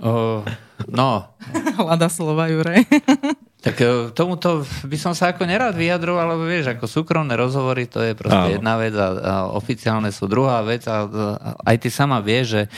O, 0.00 0.40
no, 0.88 1.28
Hľada 1.76 2.08
slova, 2.08 2.48
Juraj. 2.48 2.88
Tak 3.60 3.76
e, 3.84 4.08
tomuto 4.16 4.64
by 4.88 4.96
som 4.96 5.12
sa 5.12 5.36
ako 5.36 5.44
nerád 5.44 5.76
vyjadroval, 5.76 6.32
lebo 6.32 6.48
vieš, 6.48 6.72
ako 6.72 6.88
súkromné 6.88 7.36
rozhovory, 7.36 7.84
to 7.84 8.00
je 8.00 8.16
proste 8.16 8.48
Áno. 8.48 8.56
jedna 8.56 8.74
vec 8.80 8.96
a, 8.96 9.08
a 9.12 9.34
oficiálne 9.52 10.08
sú 10.08 10.24
druhá 10.24 10.64
vec 10.64 10.88
a, 10.88 11.04
a 11.04 11.48
aj 11.68 11.76
ty 11.76 11.88
sama 11.92 12.24
vieš, 12.24 12.46
že 12.56 12.62
e, 12.64 12.68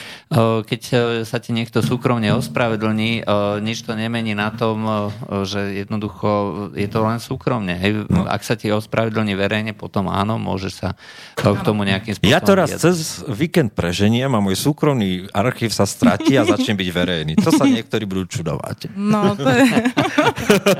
keď 0.66 0.80
e, 0.90 0.94
sa 1.22 1.38
ti 1.38 1.54
niekto 1.54 1.78
súkromne 1.86 2.34
ospravedlní, 2.34 3.24
nič 3.62 3.86
to 3.86 3.94
nemení 3.94 4.34
na 4.34 4.50
tom, 4.50 5.10
že 5.46 5.84
jednoducho 5.84 6.28
je 6.74 6.88
to 6.90 6.98
len 7.04 7.22
súkromne. 7.22 7.74
Hej. 7.78 8.10
Ak 8.26 8.42
sa 8.42 8.58
ti 8.58 8.72
ospravedlní 8.72 9.38
verejne, 9.38 9.72
potom 9.76 10.10
áno, 10.10 10.40
môže 10.40 10.74
sa 10.74 10.98
k 11.38 11.62
tomu 11.62 11.86
nejakým 11.86 12.18
spôsobom 12.18 12.32
Ja 12.32 12.42
to 12.42 12.58
raz 12.58 12.74
vyjadriť. 12.74 12.82
cez 12.82 12.96
víkend 13.30 13.70
preženiem 13.76 14.32
a 14.32 14.40
môj 14.42 14.58
súkromný 14.58 15.30
archív 15.30 15.70
sa 15.70 15.86
stratí 15.86 16.34
a 16.34 16.42
začne 16.42 16.74
byť 16.74 16.88
verejný. 16.90 17.32
To 17.38 17.54
sa 17.54 17.64
niektorí 17.76 18.04
budú 18.08 18.26
čudovať. 18.26 18.90
No, 18.96 19.38
to 19.38 19.46
je... 19.46 19.64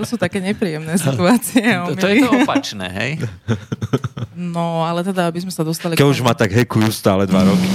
to 0.00 0.04
sú 0.04 0.16
také 0.16 0.40
nepríjemné 0.40 0.96
situácie. 0.96 1.62
To, 1.62 1.96
to 1.96 2.08
je 2.08 2.24
to 2.24 2.30
opačné, 2.44 2.86
hej? 2.88 3.10
No, 4.34 4.88
ale 4.88 5.04
teda, 5.04 5.28
aby 5.28 5.44
sme 5.44 5.52
sa 5.52 5.60
dostali... 5.60 5.94
Keď 5.94 6.06
k 6.06 6.08
už 6.08 6.24
ma 6.24 6.32
tak 6.32 6.54
hekujú 6.54 6.88
stále 6.88 7.28
dva 7.28 7.44
roky. 7.44 7.68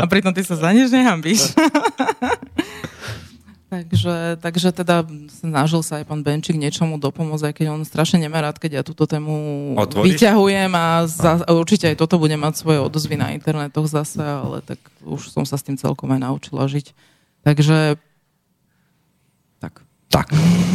A 0.00 0.08
pritom 0.08 0.32
ty 0.32 0.40
sa 0.40 0.56
za 0.56 0.72
nič 0.72 0.88
nehambíš. 0.88 1.52
takže, 3.74 4.38
takže 4.38 4.68
teda 4.70 5.02
snažil 5.28 5.82
sa 5.82 6.00
aj 6.00 6.06
pán 6.06 6.22
Benčík 6.22 6.54
niečomu 6.54 6.96
dopomôcť, 7.02 7.50
aj 7.50 7.54
keď 7.58 7.66
on 7.74 7.82
strašne 7.82 8.22
nemá 8.22 8.40
rád, 8.40 8.62
keď 8.62 8.80
ja 8.80 8.82
túto 8.86 9.04
tému 9.04 9.74
Otvoríš? 9.74 10.14
vyťahujem 10.14 10.72
a 10.72 10.86
za, 11.10 11.42
určite 11.50 11.90
aj 11.90 11.98
toto 11.98 12.22
bude 12.22 12.38
mať 12.38 12.54
svoje 12.54 12.78
odozvy 12.80 13.18
na 13.18 13.34
internetoch 13.34 13.90
zase, 13.90 14.22
ale 14.22 14.62
tak 14.62 14.78
už 15.02 15.28
som 15.28 15.42
sa 15.42 15.58
s 15.58 15.66
tým 15.66 15.76
celkom 15.76 16.06
aj 16.14 16.20
naučila 16.22 16.64
žiť. 16.70 16.94
Takže 17.44 17.98
tak. 20.14 20.30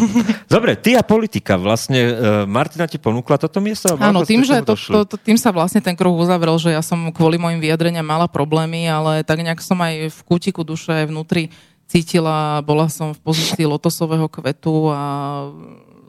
Dobre, 0.54 0.76
ty 0.76 1.00
a 1.00 1.04
politika. 1.04 1.56
Vlastne 1.56 2.00
uh, 2.12 2.14
Martina 2.44 2.84
ti 2.92 3.00
ponúkla 3.00 3.40
toto 3.40 3.64
miesto? 3.64 3.96
Áno, 3.96 4.28
tým, 4.28 4.44
že 4.44 4.60
to, 4.68 4.76
došli? 4.76 4.92
to, 4.92 5.00
to, 5.08 5.16
tým 5.16 5.40
sa 5.40 5.56
vlastne 5.56 5.80
ten 5.80 5.96
kruh 5.96 6.12
uzavrel, 6.12 6.60
že 6.60 6.76
ja 6.76 6.84
som 6.84 7.08
kvôli 7.16 7.40
mojim 7.40 7.64
vyjadreniam 7.64 8.04
mala 8.04 8.28
problémy, 8.28 8.84
ale 8.92 9.24
tak 9.24 9.40
nejak 9.40 9.64
som 9.64 9.80
aj 9.80 10.12
v 10.12 10.20
kútiku 10.28 10.68
duše 10.68 11.08
vnútri 11.08 11.48
cítila, 11.88 12.60
bola 12.62 12.92
som 12.92 13.16
v 13.16 13.20
pozícii 13.24 13.64
lotosového 13.66 14.28
kvetu 14.28 14.92
a 14.92 15.02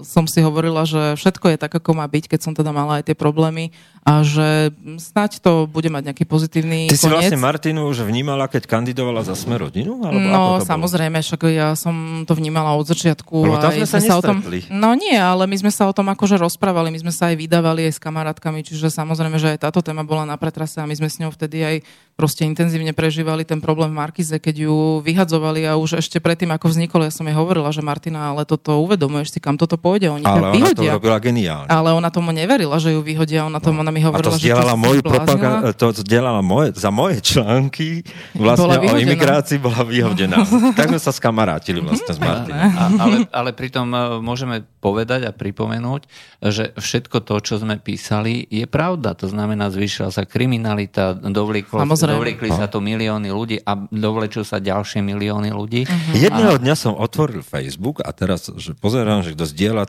som 0.03 0.25
si 0.25 0.41
hovorila, 0.41 0.83
že 0.83 1.15
všetko 1.15 1.53
je 1.53 1.57
tak, 1.57 1.73
ako 1.73 1.95
má 1.95 2.05
byť, 2.05 2.25
keď 2.27 2.41
som 2.41 2.53
teda 2.53 2.71
mala 2.71 3.01
aj 3.01 3.09
tie 3.09 3.17
problémy 3.17 3.71
a 4.01 4.25
že 4.25 4.73
snáď 4.97 5.45
to 5.45 5.69
bude 5.69 5.87
mať 5.87 6.09
nejaký 6.09 6.25
pozitívny 6.25 6.89
Ty 6.89 6.97
si 6.97 7.05
koniec. 7.05 7.29
vlastne 7.29 7.39
Martinu 7.39 7.85
už 7.87 8.03
vnímala, 8.03 8.49
keď 8.49 8.65
kandidovala 8.65 9.21
za 9.23 9.37
Sme 9.37 9.61
rodinu? 9.61 10.01
Alebo 10.01 10.19
ako 10.19 10.33
No, 10.33 10.41
to 10.41 10.53
bolo? 10.57 10.67
samozrejme, 10.67 11.19
však 11.21 11.41
ja 11.53 11.77
som 11.77 11.95
to 12.25 12.33
vnímala 12.33 12.73
od 12.73 12.85
začiatku. 12.85 13.35
Lebo 13.45 13.57
tam 13.57 13.77
sme 13.77 14.01
sa 14.01 14.15
o 14.17 14.23
tom. 14.25 14.41
No 14.69 14.93
nie, 14.93 15.15
ale 15.15 15.45
my 15.45 15.57
sme 15.57 15.69
sa 15.69 15.85
o 15.85 15.93
tom 15.93 16.09
akože 16.09 16.37
rozprávali, 16.37 16.89
my 16.89 16.99
sme 16.99 17.13
sa 17.13 17.29
aj 17.29 17.37
vydávali 17.37 17.85
aj 17.87 17.97
s 17.97 18.01
kamarátkami, 18.01 18.65
čiže 18.65 18.89
samozrejme, 18.89 19.37
že 19.37 19.53
aj 19.53 19.69
táto 19.69 19.85
téma 19.85 20.01
bola 20.01 20.25
na 20.25 20.41
pretrase 20.41 20.81
a 20.81 20.89
my 20.89 20.95
sme 20.95 21.07
s 21.07 21.21
ňou 21.21 21.29
vtedy 21.31 21.61
aj 21.61 21.77
proste 22.17 22.45
intenzívne 22.45 22.93
prežívali 22.93 23.45
ten 23.45 23.61
problém 23.61 23.89
v 23.89 23.99
Markize, 23.99 24.33
keď 24.33 24.65
ju 24.65 24.77
vyhadzovali 25.01 25.65
a 25.65 25.77
už 25.77 26.01
ešte 26.01 26.21
predtým, 26.21 26.49
ako 26.51 26.69
vznikol, 26.69 27.01
ja 27.01 27.09
som 27.09 27.25
jej 27.25 27.33
hovorila, 27.33 27.69
že 27.69 27.81
Martina, 27.81 28.29
ale 28.29 28.45
toto 28.45 28.77
uvedomuješ 28.79 29.33
si, 29.33 29.39
kam 29.41 29.57
toto 29.57 29.77
pôjde, 29.91 30.07
oni 30.07 30.23
ale 30.23 30.39
ťa 30.39 30.51
vyhodia. 30.55 30.71
ona 30.71 30.79
to 30.79 30.97
robila 31.03 31.19
geniálne. 31.19 31.69
Ale 31.69 31.89
ona 31.91 32.11
tomu 32.15 32.31
neverila, 32.31 32.79
že 32.79 32.95
ju 32.95 33.03
vyhodia, 33.03 33.51
ona, 33.51 33.59
tomu, 33.59 33.83
ona 33.83 33.91
mi 33.91 33.99
hovorila, 33.99 34.31
a 34.31 34.31
to 34.31 34.39
zdieľala 34.39 34.75
že 34.79 34.83
moju 34.87 35.01
propaganda, 35.03 35.69
to 35.75 35.87
zdieľala 36.07 36.41
moje, 36.47 36.69
za 36.79 36.91
moje 36.95 37.19
články 37.19 38.07
vlastne 38.39 38.79
o 38.79 38.95
imigrácii 38.95 39.59
bola 39.59 39.83
vyhodená. 39.83 40.47
tak 40.79 40.95
sme 40.95 41.01
sa 41.03 41.11
skamarátili 41.11 41.83
vlastne 41.83 42.15
s 42.15 42.21
Martinou. 42.23 42.63
ale, 43.03 43.17
ale 43.35 43.51
pritom 43.51 43.91
e, 43.91 43.99
môžeme 44.23 44.63
povedať 44.79 45.27
a 45.27 45.35
pripomenúť, 45.35 46.07
že 46.47 46.71
všetko 46.79 47.27
to, 47.27 47.35
čo 47.43 47.55
sme 47.59 47.77
písali, 47.83 48.47
je 48.47 48.65
pravda. 48.71 49.19
To 49.19 49.27
znamená, 49.27 49.69
zvýšila 49.75 50.15
sa 50.15 50.23
kriminalita, 50.23 51.19
dovlíklo, 51.19 51.83
dovlíkli 51.85 52.49
sa 52.55 52.71
tu 52.71 52.79
milióny 52.79 53.29
ľudí 53.33 53.57
a 53.67 53.75
dovlečú 53.91 54.47
sa 54.47 54.63
ďalšie 54.63 55.03
milióny 55.03 55.51
ľudí. 55.51 55.85
Uh-huh. 55.85 56.15
Jedného 56.15 56.61
dňa 56.61 56.75
som 56.79 56.93
otvoril 56.95 57.43
Facebook 57.43 58.05
a 58.05 58.11
teraz, 58.15 58.53
že 58.61 58.77
pozerám, 58.77 59.25
že 59.25 59.33
kto 59.35 59.45
zdieľa, 59.49 59.80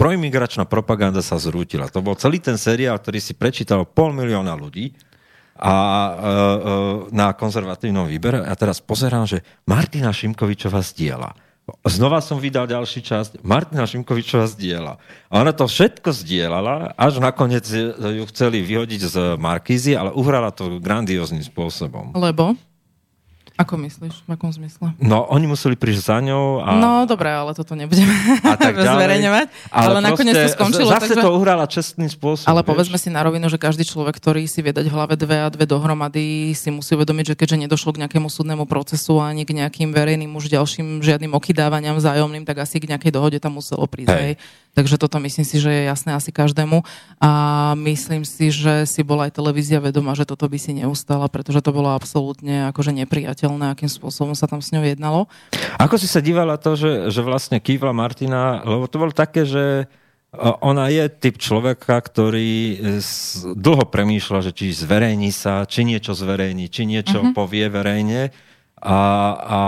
proimigračná 0.00 0.64
propaganda 0.64 1.20
sa 1.20 1.36
zrútila. 1.36 1.92
To 1.92 2.00
bol 2.00 2.16
celý 2.16 2.40
ten 2.40 2.56
seriál, 2.56 2.96
ktorý 2.96 3.20
si 3.20 3.36
prečítal 3.36 3.84
pol 3.84 4.16
milióna 4.16 4.56
ľudí 4.56 4.96
a 5.60 5.76
e, 5.76 6.10
e, 6.10 6.16
na 7.12 7.36
konzervatívnom 7.36 8.08
výbere 8.08 8.40
a 8.40 8.52
teraz 8.56 8.80
pozerám, 8.80 9.28
že 9.28 9.44
Martina 9.68 10.08
Šimkovičová 10.08 10.80
zdieľa. 10.80 11.36
Znova 11.86 12.18
som 12.18 12.42
vydal 12.42 12.66
ďalší 12.66 13.04
časť. 13.04 13.30
Martina 13.46 13.86
Šimkovičová 13.86 14.50
zdieľa. 14.50 14.98
A 15.30 15.34
ona 15.38 15.54
to 15.54 15.70
všetko 15.70 16.10
zdieľala, 16.10 16.98
až 16.98 17.22
nakoniec 17.22 17.62
ju 17.94 18.24
chceli 18.32 18.64
vyhodiť 18.64 19.00
z 19.06 19.16
Markízy, 19.38 19.94
ale 19.94 20.10
uhrala 20.10 20.50
to 20.50 20.82
grandióznym 20.82 21.44
spôsobom. 21.44 22.10
Lebo? 22.16 22.58
Ako 23.60 23.76
myslíš? 23.76 24.24
V 24.24 24.30
akom 24.32 24.48
zmysle? 24.48 24.96
No, 25.04 25.28
oni 25.28 25.44
museli 25.44 25.76
prísť 25.76 26.00
za 26.00 26.16
ňou 26.24 26.64
a... 26.64 26.80
No, 26.80 27.04
dobre, 27.04 27.28
ale 27.28 27.52
toto 27.52 27.76
nebudeme 27.76 28.08
a 28.40 28.56
tak 28.64 28.72
zverejňovať. 28.72 29.46
Ale, 29.68 29.84
ale 29.84 29.98
nakoniec 30.00 30.32
to 30.32 30.48
skončilo. 30.56 30.88
Zase 30.88 31.12
takže... 31.12 31.20
to 31.20 31.36
uhrala 31.36 31.68
čestným 31.68 32.08
spôsobom. 32.08 32.48
Ale 32.48 32.64
vieš? 32.64 32.68
povedzme 32.72 32.96
si 32.96 33.12
na 33.12 33.20
rovinu, 33.20 33.52
že 33.52 33.60
každý 33.60 33.84
človek, 33.84 34.16
ktorý 34.16 34.48
si 34.48 34.64
vie 34.64 34.72
dať 34.72 34.88
v 34.88 34.94
hlave 34.96 35.12
dve 35.20 35.44
a 35.44 35.52
dve 35.52 35.68
dohromady, 35.68 36.56
si 36.56 36.72
musí 36.72 36.96
uvedomiť, 36.96 37.36
že 37.36 37.38
keďže 37.38 37.68
nedošlo 37.68 37.92
k 37.92 38.00
nejakému 38.08 38.32
súdnemu 38.32 38.64
procesu 38.64 39.20
ani 39.20 39.44
k 39.44 39.52
nejakým 39.52 39.92
verejným 39.92 40.32
už 40.32 40.48
ďalším 40.48 41.04
žiadnym 41.04 41.36
okydávaniam 41.36 42.00
vzájomným, 42.00 42.48
tak 42.48 42.64
asi 42.64 42.80
k 42.80 42.88
nejakej 42.96 43.12
dohode 43.12 43.36
tam 43.36 43.60
muselo 43.60 43.84
prísť. 43.84 44.16
Hej. 44.16 44.34
Takže 44.70 45.02
toto 45.02 45.18
myslím 45.18 45.42
si, 45.42 45.58
že 45.58 45.70
je 45.70 45.82
jasné 45.90 46.14
asi 46.14 46.30
každému. 46.30 46.86
A 47.18 47.30
myslím 47.74 48.22
si, 48.22 48.54
že 48.54 48.86
si 48.86 49.02
bola 49.02 49.26
aj 49.26 49.34
televízia 49.34 49.82
vedomá, 49.82 50.14
že 50.14 50.22
toto 50.22 50.46
by 50.46 50.58
si 50.62 50.70
neustala, 50.70 51.26
pretože 51.26 51.58
to 51.58 51.74
bolo 51.74 51.90
absolútne 51.90 52.70
akože 52.70 52.94
nepriateľné, 53.02 53.49
akým 53.58 53.90
spôsobom 53.90 54.36
sa 54.38 54.46
tam 54.46 54.62
s 54.62 54.70
ňou 54.70 54.86
jednalo. 54.86 55.26
Ako 55.80 55.98
si 55.98 56.06
sa 56.06 56.22
dívala 56.22 56.60
to, 56.60 56.78
že, 56.78 57.10
že 57.10 57.24
vlastne 57.24 57.58
kývla 57.58 57.90
Martina, 57.90 58.62
lebo 58.62 58.86
to 58.86 59.00
bolo 59.00 59.10
také, 59.10 59.42
že 59.42 59.90
ona 60.38 60.86
je 60.86 61.10
typ 61.10 61.42
človeka, 61.42 61.98
ktorý 61.98 62.78
dlho 63.58 63.84
premýšľa, 63.90 64.46
že 64.46 64.52
či 64.54 64.70
zverejní 64.70 65.34
sa, 65.34 65.66
či 65.66 65.82
niečo 65.82 66.14
zverejní, 66.14 66.70
či 66.70 66.86
niečo 66.86 67.18
uh-huh. 67.18 67.34
povie 67.34 67.66
verejne 67.66 68.30
a, 68.80 68.98
a 69.36 69.58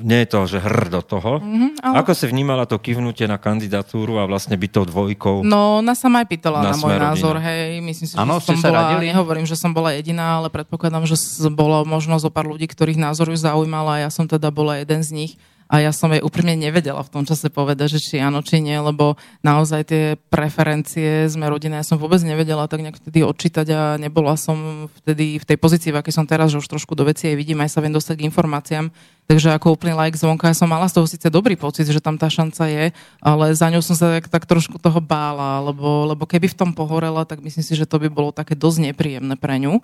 nie 0.00 0.24
je 0.24 0.28
to, 0.32 0.40
že 0.48 0.58
hr 0.64 0.88
do 0.88 1.04
toho. 1.04 1.44
Mm-hmm, 1.44 1.84
ale... 1.84 1.94
Ako 2.00 2.16
si 2.16 2.24
vnímala 2.24 2.64
to 2.64 2.80
kývnutie 2.80 3.28
na 3.28 3.36
kandidatúru 3.36 4.16
a 4.16 4.24
vlastne 4.24 4.56
byť 4.56 4.70
tou 4.72 4.84
dvojkou? 4.88 5.44
No, 5.44 5.84
ona 5.84 5.92
sa 5.92 6.08
ma 6.08 6.24
aj 6.24 6.28
pýtala 6.32 6.64
na, 6.64 6.72
na 6.72 6.80
môj 6.80 6.96
názor, 6.96 7.36
hej. 7.36 7.84
Myslím 7.84 8.08
si, 8.08 8.14
že 8.16 8.20
ano, 8.20 8.40
som 8.40 8.56
bola, 8.56 8.96
radili? 8.96 9.12
nehovorím, 9.12 9.44
že 9.44 9.60
som 9.60 9.76
bola 9.76 9.92
jediná, 9.92 10.40
ale 10.40 10.48
predpokladám, 10.48 11.04
že 11.04 11.20
bolo 11.52 11.84
možno 11.84 12.16
zo 12.16 12.32
pár 12.32 12.48
ľudí, 12.48 12.64
ktorých 12.64 12.96
názor 12.96 13.28
ju 13.28 13.36
zaujímala 13.36 14.00
a 14.00 14.08
ja 14.08 14.10
som 14.10 14.24
teda 14.24 14.48
bola 14.48 14.80
jeden 14.80 15.04
z 15.04 15.10
nich 15.12 15.32
a 15.66 15.82
ja 15.82 15.90
som 15.90 16.14
jej 16.14 16.22
úprimne 16.22 16.54
nevedela 16.54 17.02
v 17.02 17.12
tom 17.12 17.22
čase 17.26 17.50
povedať, 17.50 17.98
že 17.98 18.00
či 18.02 18.16
áno, 18.22 18.38
či 18.42 18.62
nie, 18.62 18.78
lebo 18.78 19.18
naozaj 19.42 19.82
tie 19.90 20.02
preferencie 20.30 21.26
sme 21.26 21.50
rodina, 21.50 21.82
ja 21.82 21.86
som 21.86 21.98
vôbec 21.98 22.22
nevedela 22.22 22.70
tak 22.70 22.86
nejak 22.86 23.02
vtedy 23.02 23.26
odčítať 23.26 23.66
a 23.74 23.80
nebola 23.98 24.38
som 24.38 24.86
vtedy 25.02 25.42
v 25.42 25.44
tej 25.44 25.58
pozícii, 25.58 25.90
v 25.90 25.98
akej 25.98 26.14
som 26.14 26.26
teraz, 26.26 26.54
že 26.54 26.62
už 26.62 26.70
trošku 26.70 26.94
do 26.94 27.02
veci 27.02 27.26
aj 27.26 27.36
vidím, 27.36 27.58
aj 27.62 27.74
sa 27.74 27.82
viem 27.82 27.90
dostať 27.90 28.14
k 28.22 28.26
informáciám, 28.30 28.86
takže 29.26 29.58
ako 29.58 29.74
úplný 29.74 29.98
like 29.98 30.14
zvonka, 30.14 30.46
ja 30.46 30.54
som 30.54 30.70
mala 30.70 30.86
z 30.86 31.02
toho 31.02 31.06
síce 31.10 31.26
dobrý 31.26 31.58
pocit, 31.58 31.90
že 31.90 31.98
tam 31.98 32.14
tá 32.14 32.30
šanca 32.30 32.62
je, 32.70 32.84
ale 33.18 33.44
za 33.58 33.66
ňou 33.66 33.82
som 33.82 33.98
sa 33.98 34.22
tak, 34.22 34.30
tak 34.30 34.46
trošku 34.46 34.78
toho 34.78 35.02
bála, 35.02 35.58
lebo, 35.66 36.14
lebo 36.14 36.30
keby 36.30 36.46
v 36.46 36.58
tom 36.58 36.70
pohorela, 36.70 37.26
tak 37.26 37.42
myslím 37.42 37.66
si, 37.66 37.74
že 37.74 37.90
to 37.90 37.98
by 37.98 38.06
bolo 38.06 38.30
také 38.30 38.54
dosť 38.54 38.92
nepríjemné 38.92 39.34
pre 39.34 39.58
ňu. 39.58 39.82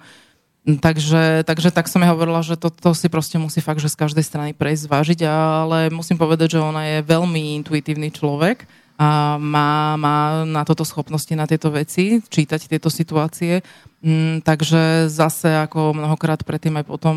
Takže, 0.62 1.42
takže 1.42 1.74
tak 1.74 1.90
som 1.90 2.06
ja 2.06 2.14
hovorila, 2.14 2.38
že 2.38 2.54
toto 2.54 2.78
to 2.78 2.90
si 2.94 3.10
proste 3.10 3.34
musí 3.34 3.58
fakt, 3.58 3.82
že 3.82 3.90
z 3.90 3.98
každej 3.98 4.22
strany 4.22 4.50
prejsť, 4.54 4.86
zvážiť, 4.86 5.20
ale 5.26 5.90
musím 5.90 6.14
povedať, 6.14 6.54
že 6.54 6.60
ona 6.62 6.86
je 6.86 6.98
veľmi 7.02 7.58
intuitívny 7.58 8.14
človek 8.14 8.62
a 8.94 9.42
má, 9.42 9.98
má 9.98 10.46
na 10.46 10.62
toto 10.62 10.86
schopnosti, 10.86 11.34
na 11.34 11.50
tieto 11.50 11.74
veci, 11.74 12.22
čítať 12.22 12.70
tieto 12.70 12.94
situácie 12.94 13.58
Mm, 14.02 14.42
takže 14.42 15.06
zase 15.06 15.46
ako 15.62 15.94
mnohokrát 15.94 16.42
predtým 16.42 16.74
aj 16.74 16.90
potom 16.90 17.16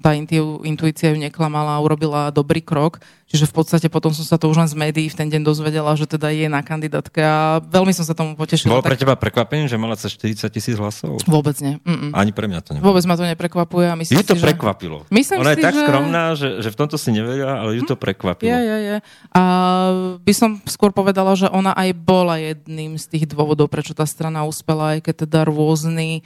tá 0.00 0.16
intu, 0.16 0.64
intuícia 0.64 1.12
ju 1.12 1.20
neklamala 1.20 1.76
a 1.76 1.84
urobila 1.84 2.32
dobrý 2.32 2.64
krok. 2.64 3.04
Čiže 3.28 3.44
v 3.44 3.60
podstate 3.60 3.86
potom 3.92 4.08
som 4.16 4.24
sa 4.24 4.40
to 4.40 4.48
už 4.48 4.56
len 4.56 4.68
z 4.72 4.72
médií 4.72 5.12
v 5.12 5.12
ten 5.12 5.28
deň 5.28 5.44
dozvedela, 5.44 5.92
že 6.00 6.08
teda 6.08 6.32
je 6.32 6.48
na 6.48 6.64
kandidátke 6.64 7.20
a 7.20 7.60
veľmi 7.60 7.92
som 7.92 8.08
sa 8.08 8.16
tomu 8.16 8.32
potešila. 8.32 8.72
Bolo 8.72 8.88
pre 8.88 8.96
teba 8.96 9.20
prekvapením, 9.20 9.68
že 9.68 9.76
mala 9.76 10.00
sa 10.00 10.08
40 10.08 10.48
tisíc 10.48 10.80
hlasov? 10.80 11.20
Vôbec 11.28 11.52
nie. 11.60 11.76
Mm-mm. 11.84 12.16
Ani 12.16 12.32
pre 12.32 12.48
mňa 12.48 12.64
to 12.64 12.72
nebolo. 12.72 12.96
Vôbec 12.96 13.04
ma 13.04 13.20
to 13.20 13.28
neprekvapuje. 13.28 13.86
A 13.92 13.94
myslím 14.00 14.16
ju 14.16 14.24
to 14.24 14.32
si, 14.32 14.40
prekvapilo. 14.40 15.04
Že... 15.04 15.12
Myslím 15.12 15.38
Ona 15.44 15.52
si, 15.52 15.60
je 15.60 15.64
tak 15.68 15.74
že... 15.76 15.84
skromná, 15.84 16.24
že, 16.40 16.48
že 16.64 16.68
v 16.72 16.76
tomto 16.80 16.96
si 16.96 17.12
nevedela, 17.12 17.60
ale 17.60 17.76
ju 17.76 17.84
to 17.84 18.00
hm? 18.00 18.00
prekvapilo. 18.00 18.48
Je, 18.48 18.60
je, 18.64 18.78
je. 18.80 18.96
A 19.36 19.42
by 20.24 20.32
som 20.32 20.56
skôr 20.64 20.88
povedala, 20.96 21.36
že 21.36 21.52
ona 21.52 21.76
aj 21.76 21.92
bola 22.00 22.40
jedným 22.40 22.96
z 22.96 23.12
tých 23.12 23.24
dôvodov, 23.28 23.68
prečo 23.68 23.92
tá 23.92 24.08
strana 24.08 24.48
uspela, 24.48 24.96
aj 24.96 25.04
keď 25.04 25.28
teda 25.28 25.44
rôzny 25.44 25.97
the 25.98 26.22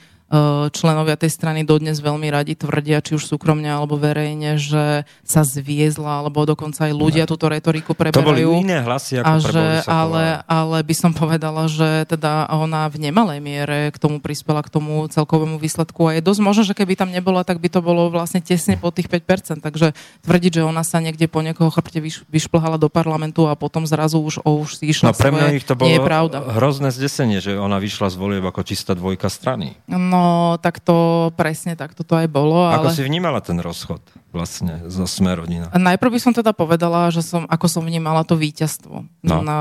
členovia 0.73 1.13
tej 1.13 1.29
strany 1.29 1.61
dodnes 1.61 2.01
veľmi 2.01 2.25
radi 2.33 2.57
tvrdia, 2.57 3.05
či 3.05 3.13
už 3.13 3.29
súkromne 3.29 3.69
alebo 3.69 4.01
verejne, 4.01 4.57
že 4.57 5.05
sa 5.21 5.45
zviezla, 5.45 6.25
alebo 6.25 6.41
dokonca 6.43 6.89
aj 6.89 6.93
ľudia 6.93 7.23
túto 7.29 7.45
retoriku 7.45 7.93
preberajú. 7.93 8.25
To 8.25 8.29
boli 8.33 8.43
iné 8.65 8.81
hlasy, 8.81 9.21
ako 9.21 9.29
a 9.29 9.33
že, 9.37 9.65
ale, 9.85 10.23
ale 10.49 10.77
by 10.81 10.95
som 10.97 11.11
povedala, 11.13 11.69
že 11.69 12.09
teda 12.09 12.49
ona 12.49 12.89
v 12.89 13.09
nemalej 13.09 13.39
miere 13.45 13.93
k 13.93 13.97
tomu 14.01 14.17
prispela, 14.17 14.65
k 14.65 14.73
tomu 14.73 15.05
celkovému 15.05 15.61
výsledku 15.61 16.09
a 16.09 16.17
je 16.17 16.25
dosť 16.25 16.41
možné, 16.41 16.63
že 16.65 16.73
keby 16.73 16.97
tam 16.97 17.13
nebola, 17.13 17.45
tak 17.45 17.61
by 17.61 17.69
to 17.69 17.85
bolo 17.85 18.09
vlastne 18.09 18.41
tesne 18.41 18.73
po 18.73 18.89
tých 18.89 19.07
5%. 19.07 19.61
Takže 19.61 19.93
tvrdiť, 20.25 20.51
že 20.57 20.61
ona 20.65 20.81
sa 20.81 20.97
niekde 20.97 21.29
po 21.29 21.45
niekoho 21.45 21.69
chrbte 21.69 22.01
vyš, 22.01 22.25
vyšplhala 22.25 22.81
do 22.81 22.89
parlamentu 22.89 23.45
a 23.45 23.53
potom 23.53 23.85
zrazu 23.85 24.17
už, 24.17 24.41
o, 24.41 24.65
už 24.65 24.81
si 24.81 24.89
išla 24.89 25.13
no, 25.13 25.17
pre 25.17 25.29
mňa 25.29 25.45
svoje, 25.45 25.57
ich 25.61 25.67
to 25.67 25.73
bolo 25.77 25.87
nie 25.87 25.97
je 25.99 26.01
pravda. 26.01 26.37
hrozné 26.57 26.89
zdesenie, 26.89 27.37
že 27.37 27.53
ona 27.53 27.77
vyšla 27.77 28.09
z 28.09 28.15
volieb 28.17 28.45
ako 28.45 28.61
čistá 28.65 28.97
dvojka 28.97 29.29
strany. 29.29 29.77
No, 29.85 30.22
tak 30.59 30.81
to 30.83 31.29
presne 31.33 31.73
tak 31.73 31.95
to 31.97 32.03
aj 32.07 32.27
bolo. 32.29 32.69
Ako 32.69 32.89
ale... 32.91 32.95
si 32.95 33.03
vnímala 33.05 33.39
ten 33.39 33.57
rozchod 33.57 34.01
vlastne 34.33 34.85
zo 34.89 35.05
Sme 35.05 35.37
rodina? 35.37 35.69
Najprv 35.71 36.17
by 36.17 36.19
som 36.19 36.33
teda 36.33 36.51
povedala, 36.51 37.09
že 37.13 37.21
som, 37.21 37.45
ako 37.45 37.65
som 37.69 37.83
vnímala 37.85 38.25
to 38.25 38.33
víťazstvo. 38.33 39.05
No. 39.21 39.35
no 39.45 39.57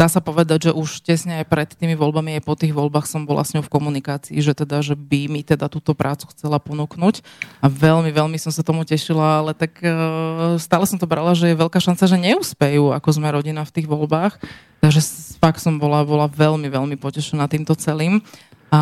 dá 0.00 0.08
sa 0.08 0.24
povedať, 0.24 0.72
že 0.72 0.72
už 0.72 1.04
tesne 1.04 1.44
aj 1.44 1.46
pred 1.52 1.68
tými 1.76 1.92
voľbami, 1.92 2.40
aj 2.40 2.48
po 2.48 2.56
tých 2.56 2.72
voľbách 2.72 3.04
som 3.04 3.28
bola 3.28 3.44
s 3.44 3.52
ňou 3.52 3.60
v 3.60 3.68
komunikácii, 3.68 4.40
že 4.40 4.56
teda, 4.56 4.80
že 4.80 4.96
by 4.96 5.28
mi 5.28 5.44
teda 5.44 5.68
túto 5.68 5.92
prácu 5.92 6.24
chcela 6.32 6.56
ponúknuť 6.56 7.20
a 7.60 7.68
veľmi, 7.68 8.08
veľmi 8.08 8.40
som 8.40 8.48
sa 8.48 8.64
tomu 8.64 8.88
tešila, 8.88 9.44
ale 9.44 9.52
tak 9.52 9.76
uh, 9.84 10.56
stále 10.56 10.88
som 10.88 10.96
to 10.96 11.04
brala, 11.04 11.36
že 11.36 11.52
je 11.52 11.60
veľká 11.60 11.76
šanca, 11.76 12.08
že 12.08 12.16
neúspejú, 12.16 12.96
ako 12.96 13.08
sme 13.12 13.28
rodina 13.28 13.60
v 13.60 13.74
tých 13.76 13.84
voľbách, 13.92 14.40
takže 14.80 15.04
fakt 15.36 15.60
som 15.60 15.76
bola, 15.76 16.00
bola 16.00 16.32
veľmi, 16.32 16.72
veľmi 16.72 16.96
potešená 16.96 17.44
týmto 17.52 17.76
celým. 17.76 18.24
A 18.70 18.80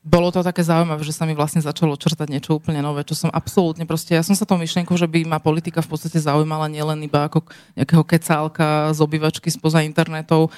bolo 0.00 0.32
to 0.32 0.42
také 0.42 0.64
zaujímavé, 0.64 1.04
že 1.04 1.12
sa 1.12 1.28
mi 1.28 1.36
vlastne 1.36 1.62
začalo 1.62 1.92
črtať 1.92 2.32
niečo 2.32 2.56
úplne 2.58 2.82
nové, 2.82 3.04
čo 3.04 3.12
som 3.12 3.30
absolútne 3.30 3.84
proste, 3.84 4.16
ja 4.16 4.24
som 4.24 4.32
sa 4.34 4.48
tou 4.48 4.56
myšlienkou, 4.56 4.96
že 4.96 5.04
by 5.04 5.28
ma 5.28 5.38
politika 5.38 5.84
v 5.84 5.92
podstate 5.92 6.18
zaujímala 6.18 6.72
nielen 6.72 7.04
iba 7.04 7.28
ako 7.28 7.46
nejakého 7.76 8.02
kecálka 8.02 8.90
z 8.90 8.98
obývačky 8.98 9.52
spoza 9.52 9.84
internetov, 9.84 10.48
e, 10.48 10.50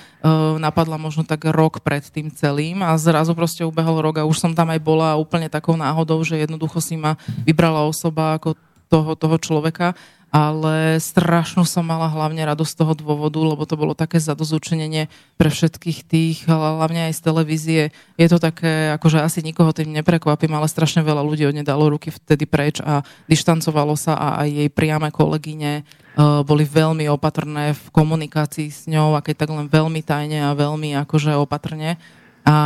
napadla 0.62 0.94
možno 0.94 1.26
tak 1.26 1.44
rok 1.50 1.84
pred 1.84 2.06
tým 2.06 2.30
celým 2.30 2.86
a 2.86 2.96
zrazu 2.96 3.36
proste 3.36 3.66
ubehol 3.66 4.00
rok 4.00 4.22
a 4.22 4.28
už 4.30 4.40
som 4.40 4.52
tam 4.54 4.72
aj 4.72 4.80
bola 4.80 5.18
úplne 5.18 5.50
takou 5.52 5.74
náhodou, 5.74 6.22
že 6.22 6.38
jednoducho 6.38 6.78
si 6.78 6.96
ma 6.96 7.18
vybrala 7.44 7.84
osoba 7.84 8.38
ako 8.38 8.54
toho, 8.86 9.18
toho 9.18 9.36
človeka 9.42 9.98
ale 10.32 10.96
strašnú 10.96 11.68
som 11.68 11.84
mala 11.84 12.08
hlavne 12.08 12.40
radosť 12.40 12.72
z 12.72 12.78
toho 12.80 12.92
dôvodu, 12.96 13.36
lebo 13.36 13.68
to 13.68 13.76
bolo 13.76 13.92
také 13.92 14.16
zadozučenenie 14.16 15.12
pre 15.36 15.52
všetkých 15.52 15.98
tých, 16.08 16.48
hlavne 16.48 17.12
aj 17.12 17.20
z 17.20 17.20
televízie. 17.20 17.82
Je 18.16 18.26
to 18.32 18.40
také, 18.40 18.96
akože 18.96 19.20
asi 19.20 19.44
nikoho 19.44 19.76
tým 19.76 19.92
neprekvapím, 19.92 20.56
ale 20.56 20.72
strašne 20.72 21.04
veľa 21.04 21.20
ľudí 21.20 21.44
od 21.44 21.60
dalo 21.60 21.92
ruky 21.92 22.08
vtedy 22.08 22.48
preč 22.48 22.80
a 22.80 23.04
dištancovalo 23.28 23.92
sa 23.92 24.16
a 24.16 24.28
aj 24.40 24.48
jej 24.48 24.68
priame 24.72 25.12
kolegyne 25.12 25.84
uh, 25.84 26.40
boli 26.40 26.64
veľmi 26.64 27.12
opatrné 27.12 27.76
v 27.76 27.84
komunikácii 27.92 28.72
s 28.72 28.88
ňou 28.88 29.12
a 29.12 29.20
keď 29.20 29.44
tak 29.44 29.50
len 29.52 29.68
veľmi 29.68 30.00
tajne 30.00 30.48
a 30.48 30.56
veľmi 30.56 30.96
akože 31.04 31.36
opatrne. 31.36 32.00
a 32.42 32.56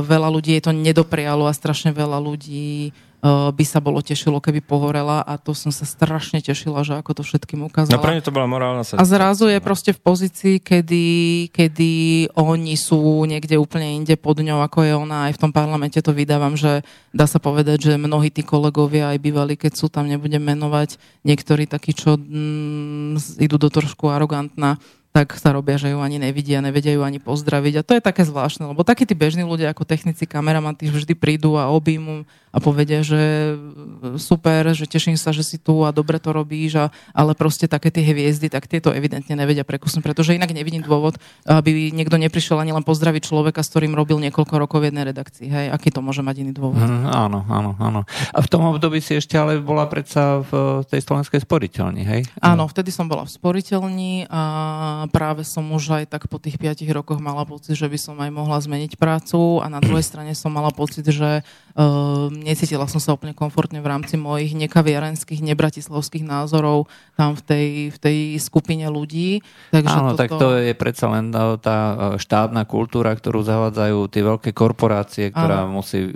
veľa 0.00 0.32
ľudí 0.32 0.56
je 0.56 0.64
to 0.64 0.72
nedoprialo 0.72 1.44
a 1.44 1.52
strašne 1.52 1.92
veľa 1.92 2.18
ľudí 2.18 2.96
by 3.20 3.64
sa 3.68 3.84
bolo 3.84 4.00
tešilo, 4.00 4.40
keby 4.40 4.64
pohorela 4.64 5.20
a 5.20 5.36
to 5.36 5.52
som 5.52 5.68
sa 5.68 5.84
strašne 5.84 6.40
tešila, 6.40 6.80
že 6.80 6.96
ako 6.96 7.20
to 7.20 7.22
všetkým 7.22 7.68
ukázala. 7.68 8.00
No 8.00 8.00
pre 8.00 8.16
to 8.24 8.32
bola 8.32 8.48
morálna 8.48 8.80
A 8.80 9.04
zrazu 9.04 9.52
je 9.52 9.60
proste 9.60 9.92
v 9.92 10.00
pozícii, 10.00 10.56
kedy, 10.56 11.04
kedy 11.52 11.92
oni 12.32 12.74
sú 12.80 13.28
niekde 13.28 13.60
úplne 13.60 14.00
inde 14.00 14.16
pod 14.16 14.40
ňou, 14.40 14.64
ako 14.64 14.88
je 14.88 14.92
ona. 14.96 15.28
Aj 15.28 15.32
v 15.36 15.40
tom 15.40 15.52
parlamente 15.52 16.00
to 16.00 16.16
vydávam, 16.16 16.56
že 16.56 16.80
dá 17.12 17.28
sa 17.28 17.36
povedať, 17.36 17.92
že 17.92 18.00
mnohí 18.00 18.32
tí 18.32 18.40
kolegovia 18.40 19.12
aj 19.12 19.18
bývali, 19.20 19.54
keď 19.60 19.72
sú 19.76 19.92
tam, 19.92 20.08
nebudem 20.08 20.40
menovať, 20.40 20.96
niektorí 21.20 21.68
takí, 21.68 21.92
čo 21.92 22.16
mm, 22.16 23.36
idú 23.36 23.60
do 23.60 23.68
trošku 23.68 24.08
arogantná 24.08 24.80
tak 25.10 25.34
sa 25.34 25.50
robia, 25.50 25.74
že 25.74 25.90
ju 25.90 25.98
ani 25.98 26.22
nevidia, 26.22 26.62
nevedia 26.62 26.94
ju 26.94 27.02
ani 27.02 27.18
pozdraviť. 27.18 27.82
A 27.82 27.86
to 27.86 27.98
je 27.98 28.02
také 28.02 28.22
zvláštne, 28.22 28.70
lebo 28.70 28.86
takí 28.86 29.02
tí 29.02 29.18
bežní 29.18 29.42
ľudia 29.42 29.74
ako 29.74 29.82
technici, 29.82 30.22
kameraman, 30.22 30.78
tí 30.78 30.86
vždy 30.86 31.18
prídu 31.18 31.58
a 31.58 31.66
objímu 31.74 32.22
a 32.50 32.58
povedia, 32.58 33.02
že 33.02 33.54
super, 34.18 34.74
že 34.74 34.86
teším 34.86 35.14
sa, 35.14 35.30
že 35.30 35.46
si 35.46 35.58
tu 35.58 35.86
a 35.86 35.94
dobre 35.94 36.18
to 36.18 36.34
robíš, 36.34 36.78
a, 36.78 36.86
ale 37.14 37.34
proste 37.38 37.70
také 37.70 37.94
tie 37.94 38.02
hviezdy, 38.02 38.50
tak 38.50 38.66
tieto 38.66 38.90
evidentne 38.90 39.38
nevedia 39.38 39.62
prekusnúť, 39.62 40.02
pretože 40.02 40.34
inak 40.34 40.50
nevidím 40.50 40.82
dôvod, 40.82 41.14
aby 41.46 41.94
niekto 41.94 42.18
neprišiel 42.18 42.58
ani 42.58 42.74
len 42.74 42.82
pozdraviť 42.82 43.22
človeka, 43.22 43.62
s 43.62 43.70
ktorým 43.70 43.94
robil 43.94 44.18
niekoľko 44.18 44.54
rokov 44.58 44.82
v 44.82 44.90
jednej 44.90 45.06
redakcii. 45.10 45.46
Hej, 45.46 45.66
aký 45.70 45.94
to 45.94 46.02
môže 46.02 46.26
mať 46.26 46.42
iný 46.42 46.52
dôvod? 46.54 46.82
Mm, 46.82 47.06
áno, 47.06 47.46
áno, 47.46 47.70
áno. 47.78 48.00
A 48.34 48.38
v 48.42 48.50
tom 48.50 48.66
období 48.66 48.98
si 48.98 49.14
ešte 49.14 49.38
ale 49.38 49.62
bola 49.62 49.86
predsa 49.86 50.42
v 50.42 50.82
tej 50.90 51.06
slovenskej 51.06 51.46
sporiteľni, 51.46 52.02
hej? 52.02 52.20
Áno, 52.42 52.66
vtedy 52.66 52.90
som 52.90 53.06
bola 53.06 53.26
v 53.26 53.30
sporiteľni 53.30 54.26
a 54.26 54.42
práve 55.06 55.46
som 55.46 55.64
už 55.70 56.02
aj 56.02 56.04
tak 56.10 56.28
po 56.28 56.36
tých 56.36 56.58
5 56.58 56.84
rokoch 56.90 57.22
mala 57.22 57.46
pocit, 57.46 57.78
že 57.78 57.88
by 57.88 57.98
som 58.00 58.16
aj 58.20 58.30
mohla 58.34 58.58
zmeniť 58.60 58.98
prácu 58.98 59.62
a 59.62 59.70
na 59.70 59.80
druhej 59.80 60.04
strane 60.04 60.34
som 60.34 60.52
mala 60.52 60.74
pocit, 60.74 61.06
že 61.06 61.40
uh, 61.40 62.26
necítila 62.28 62.90
som 62.90 62.98
sa 62.98 63.14
úplne 63.14 63.32
komfortne 63.32 63.78
v 63.78 63.88
rámci 63.88 64.18
mojich 64.18 64.52
nekaviarenských, 64.58 65.40
nebratislavských 65.40 66.26
názorov 66.26 66.90
tam 67.14 67.38
v 67.38 67.42
tej, 67.44 67.66
v 67.94 67.98
tej 68.00 68.18
skupine 68.42 68.88
ľudí. 68.90 69.44
Takže 69.70 69.96
Áno, 69.96 70.10
toto... 70.12 70.20
tak 70.20 70.30
to 70.34 70.48
je 70.58 70.72
predsa 70.74 71.06
len 71.12 71.30
e, 71.30 71.60
tá 71.60 71.78
e, 71.78 71.94
štátna 72.16 72.64
kultúra, 72.64 73.12
ktorú 73.12 73.44
zavádzajú 73.44 73.98
tie 74.08 74.22
veľké 74.24 74.50
korporácie, 74.56 75.24
ktorá, 75.30 75.68
musí, 75.68 76.08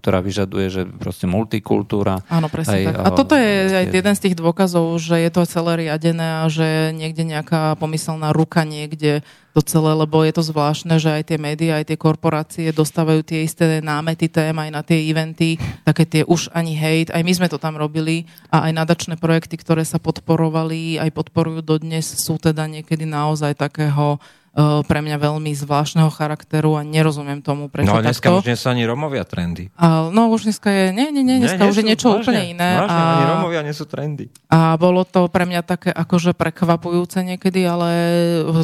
ktorá 0.00 0.20
vyžaduje, 0.20 0.66
že 0.68 0.82
proste 0.84 1.24
multikultúra. 1.24 2.20
Áno, 2.28 2.52
presne 2.52 2.84
aj, 2.84 2.84
tak. 2.92 2.96
A 3.00 3.08
toto 3.16 3.34
je 3.34 3.50
aj 3.72 3.86
jeden 3.90 4.14
z 4.14 4.22
tých 4.28 4.36
dôkazov, 4.36 4.92
že 5.00 5.16
je 5.18 5.30
to 5.32 5.42
celé 5.48 5.88
riadené 5.88 6.44
a 6.44 6.46
že 6.52 6.92
niekde 6.92 7.24
nejaká 7.24 7.74
pomyselná 8.06 8.30
ruka 8.30 8.62
niekde 8.62 9.26
to 9.50 9.60
celé, 9.66 9.90
lebo 9.98 10.22
je 10.22 10.30
to 10.30 10.46
zvláštne, 10.46 10.94
že 11.02 11.10
aj 11.10 11.22
tie 11.26 11.38
médiá, 11.42 11.82
aj 11.82 11.90
tie 11.90 11.98
korporácie 11.98 12.70
dostávajú 12.70 13.26
tie 13.26 13.42
isté 13.42 13.82
námety 13.82 14.30
tém 14.30 14.54
aj 14.54 14.70
na 14.70 14.86
tie 14.86 15.10
eventy, 15.10 15.58
také 15.82 16.06
tie 16.06 16.22
už 16.22 16.54
ani 16.54 16.78
hate, 16.78 17.10
aj 17.10 17.26
my 17.26 17.32
sme 17.34 17.48
to 17.50 17.58
tam 17.58 17.74
robili 17.74 18.30
a 18.46 18.70
aj 18.70 18.72
nadačné 18.78 19.18
projekty, 19.18 19.58
ktoré 19.58 19.82
sa 19.82 19.98
podporovali, 19.98 21.02
aj 21.02 21.10
podporujú 21.10 21.66
dodnes, 21.66 22.06
sú 22.06 22.38
teda 22.38 22.70
niekedy 22.70 23.10
naozaj 23.10 23.58
takého 23.58 24.22
pre 24.56 25.04
mňa 25.04 25.20
veľmi 25.20 25.52
zvláštneho 25.52 26.08
charakteru 26.08 26.80
a 26.80 26.82
nerozumiem 26.82 27.44
tomu, 27.44 27.68
prečo 27.68 27.92
No 27.92 28.00
a 28.00 28.00
dneska 28.00 28.32
takto. 28.32 28.40
už 28.40 28.48
nie 28.48 28.56
sú 28.56 28.72
ani 28.72 28.88
Romovia 28.88 29.28
trendy. 29.28 29.68
A, 29.76 30.08
no 30.08 30.32
už 30.32 30.48
dneska 30.48 30.72
je, 30.72 30.96
nie, 30.96 31.12
nie, 31.12 31.20
nie, 31.20 31.44
dneska 31.44 31.60
nie, 31.60 31.68
už 31.68 31.76
je 31.76 31.84
niečo 31.84 32.08
vážne, 32.08 32.24
úplne 32.24 32.42
iné. 32.56 32.70
Vážne, 32.80 32.96
a, 32.96 33.12
ani 33.12 33.26
Romovia 33.36 33.60
nie 33.60 33.76
sú 33.76 33.84
trendy. 33.84 34.32
A 34.48 34.80
bolo 34.80 35.04
to 35.04 35.28
pre 35.28 35.44
mňa 35.44 35.60
také 35.60 35.92
akože 35.92 36.32
prekvapujúce 36.32 37.20
niekedy, 37.20 37.68
ale 37.68 37.88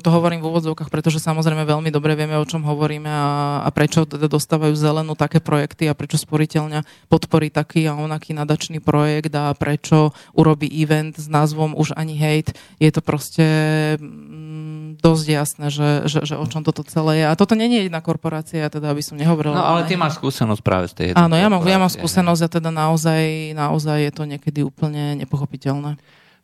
to 0.01 0.09
hovorím 0.09 0.41
v 0.41 0.49
úvodzovkách, 0.49 0.89
pretože 0.89 1.21
samozrejme 1.21 1.69
veľmi 1.69 1.93
dobre 1.93 2.17
vieme, 2.17 2.41
o 2.41 2.49
čom 2.49 2.65
hovoríme 2.65 3.13
a, 3.13 3.61
a 3.61 3.69
prečo 3.69 4.09
teda 4.09 4.33
dostávajú 4.33 4.73
zelenú 4.73 5.13
také 5.13 5.45
projekty 5.45 5.93
a 5.93 5.95
prečo 5.99 6.17
sporiteľňa 6.17 7.13
podporí 7.13 7.53
taký 7.53 7.85
a 7.85 8.01
onaký 8.01 8.33
nadačný 8.33 8.81
projekt 8.81 9.37
a 9.37 9.53
prečo 9.53 10.17
urobí 10.33 10.73
event 10.73 11.21
s 11.21 11.29
názvom 11.29 11.77
Už 11.77 11.93
ani 12.01 12.17
hate. 12.17 12.57
Je 12.81 12.89
to 12.89 13.05
proste 13.05 13.45
mm, 14.01 14.72
dosť 15.03 15.27
jasné, 15.27 15.67
že 15.69 16.07
že, 16.07 16.23
že, 16.23 16.35
o 16.39 16.47
čom 16.47 16.63
toto 16.63 16.87
celé 16.87 17.21
je. 17.21 17.27
A 17.27 17.35
toto 17.35 17.59
nie 17.59 17.67
je 17.67 17.91
jedna 17.91 17.99
korporácia, 17.99 18.71
teda 18.71 18.95
aby 18.95 19.03
som 19.03 19.19
nehovorila. 19.19 19.59
No 19.59 19.67
ale 19.67 19.91
ty 19.91 19.99
máš 19.99 20.23
skúsenosť 20.23 20.63
práve 20.63 20.87
z 20.89 20.95
tej 20.95 21.05
jednej 21.11 21.23
Áno, 21.27 21.35
ja 21.35 21.51
mám, 21.51 21.63
ja 21.67 21.79
mám 21.83 21.91
skúsenosť 21.91 22.41
a 22.47 22.49
teda 22.49 22.71
naozaj, 22.71 23.53
naozaj 23.59 23.99
je 24.07 24.13
to 24.15 24.23
niekedy 24.25 24.61
úplne 24.63 25.19
nepochopiteľné. 25.19 25.99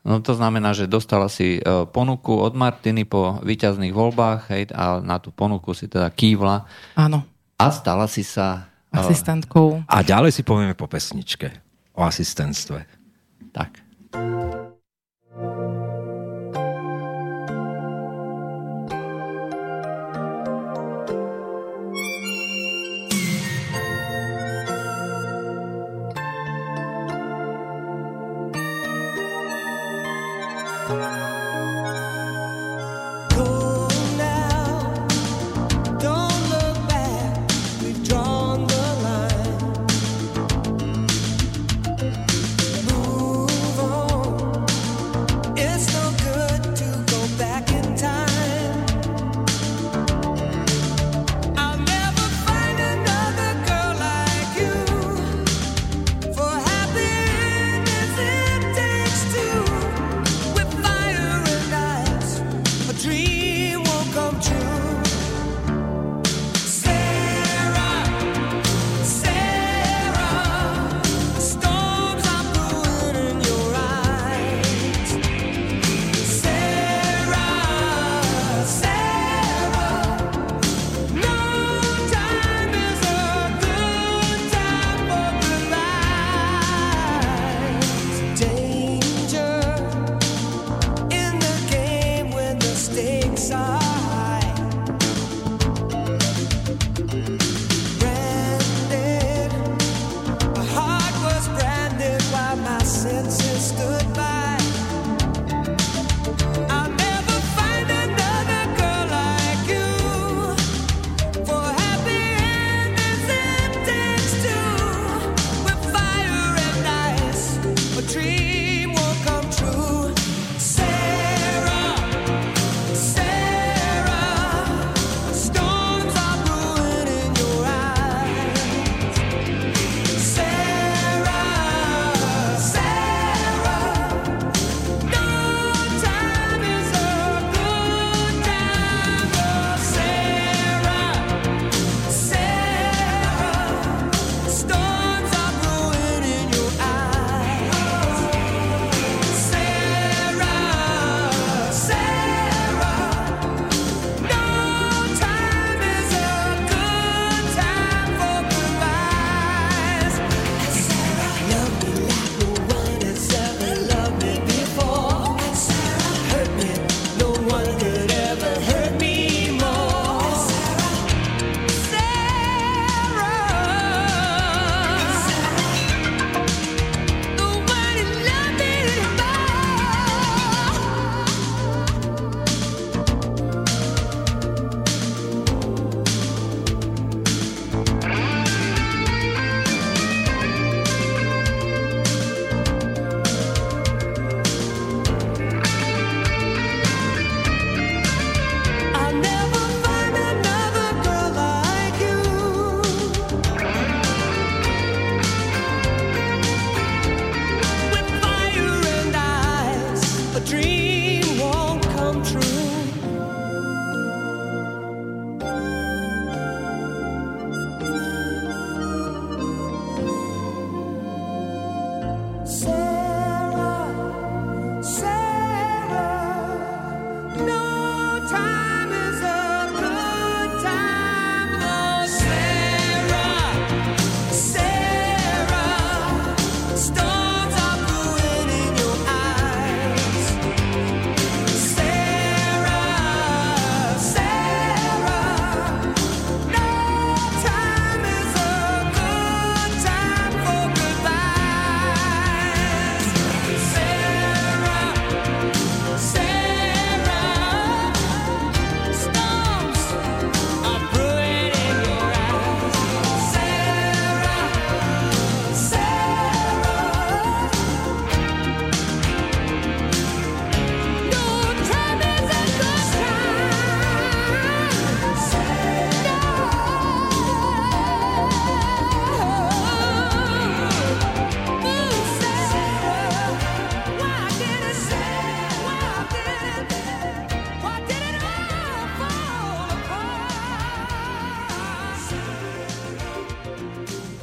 No 0.07 0.25
to 0.25 0.33
znamená, 0.35 0.73
že 0.73 0.91
dostala 0.91 1.27
si 1.27 1.59
e, 1.59 1.61
ponuku 1.91 2.33
od 2.33 2.55
Martiny 2.55 3.03
po 3.05 3.43
výťazných 3.43 3.93
voľbách 3.93 4.41
hej, 4.55 4.63
a 4.73 5.03
na 5.03 5.19
tú 5.19 5.35
ponuku 5.35 5.75
si 5.75 5.91
teda 5.91 6.09
kývla. 6.09 6.65
Áno. 6.95 7.27
A 7.59 7.67
stala 7.75 8.07
si 8.07 8.23
sa... 8.23 8.71
E, 8.89 8.99
Asistentkou. 8.99 9.85
A 9.85 9.97
ďalej 10.01 10.33
si 10.39 10.43
povieme 10.47 10.79
po 10.79 10.87
pesničke 10.87 11.51
o 11.99 12.07
asistentstve. 12.07 12.87
Tak. 13.51 13.83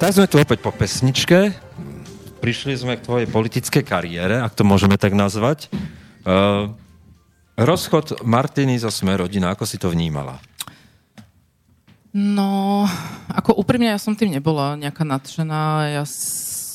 Tak 0.05 0.21
sme 0.21 0.29
tu 0.29 0.37
opäť 0.37 0.61
po 0.61 0.69
pesničke. 0.69 1.49
Prišli 2.37 2.77
sme 2.77 2.93
k 2.93 3.01
tvojej 3.01 3.25
politickej 3.25 3.81
kariére, 3.81 4.37
ak 4.37 4.53
to 4.53 4.61
môžeme 4.61 5.01
tak 5.01 5.17
nazvať. 5.17 5.65
Uh, 6.21 6.77
rozchod 7.57 8.21
Martiny 8.21 8.77
zo 8.77 8.93
Sme 8.93 9.17
rodina, 9.17 9.49
ako 9.49 9.65
si 9.65 9.81
to 9.81 9.89
vnímala? 9.89 10.37
No, 12.13 12.85
ako 13.33 13.57
úprimne 13.57 13.89
ja 13.89 13.97
som 13.97 14.13
tým 14.13 14.29
nebola 14.29 14.77
nejaká 14.77 15.01
nadšená. 15.01 15.97
Ja 15.97 16.05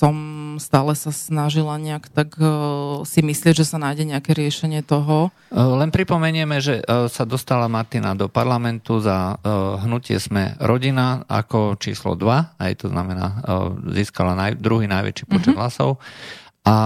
som 0.01 0.17
stále 0.57 0.97
sa 0.97 1.13
snažila 1.13 1.77
nejak 1.77 2.09
tak 2.09 2.41
uh, 2.41 3.05
si 3.05 3.21
myslieť, 3.21 3.61
že 3.61 3.69
sa 3.69 3.77
nájde 3.77 4.09
nejaké 4.09 4.33
riešenie 4.33 4.81
toho. 4.81 5.29
E, 5.29 5.61
len 5.61 5.93
pripomenieme, 5.93 6.57
že 6.65 6.81
uh, 6.81 7.05
sa 7.13 7.29
dostala 7.29 7.69
Martina 7.69 8.17
do 8.17 8.33
parlamentu 8.33 8.97
za 9.05 9.37
hnutie 9.85 10.17
Sme 10.17 10.57
rodina 10.57 11.29
ako 11.29 11.77
číslo 11.77 12.17
2, 12.17 12.57
aj 12.57 12.73
to 12.81 12.87
znamená, 12.89 13.45
získala 13.93 14.33
naj, 14.33 14.57
druhý 14.57 14.89
najväčší 14.89 15.25
počet 15.29 15.53
mm-hmm. 15.53 15.61
hlasov 15.61 16.01
a 16.61 16.77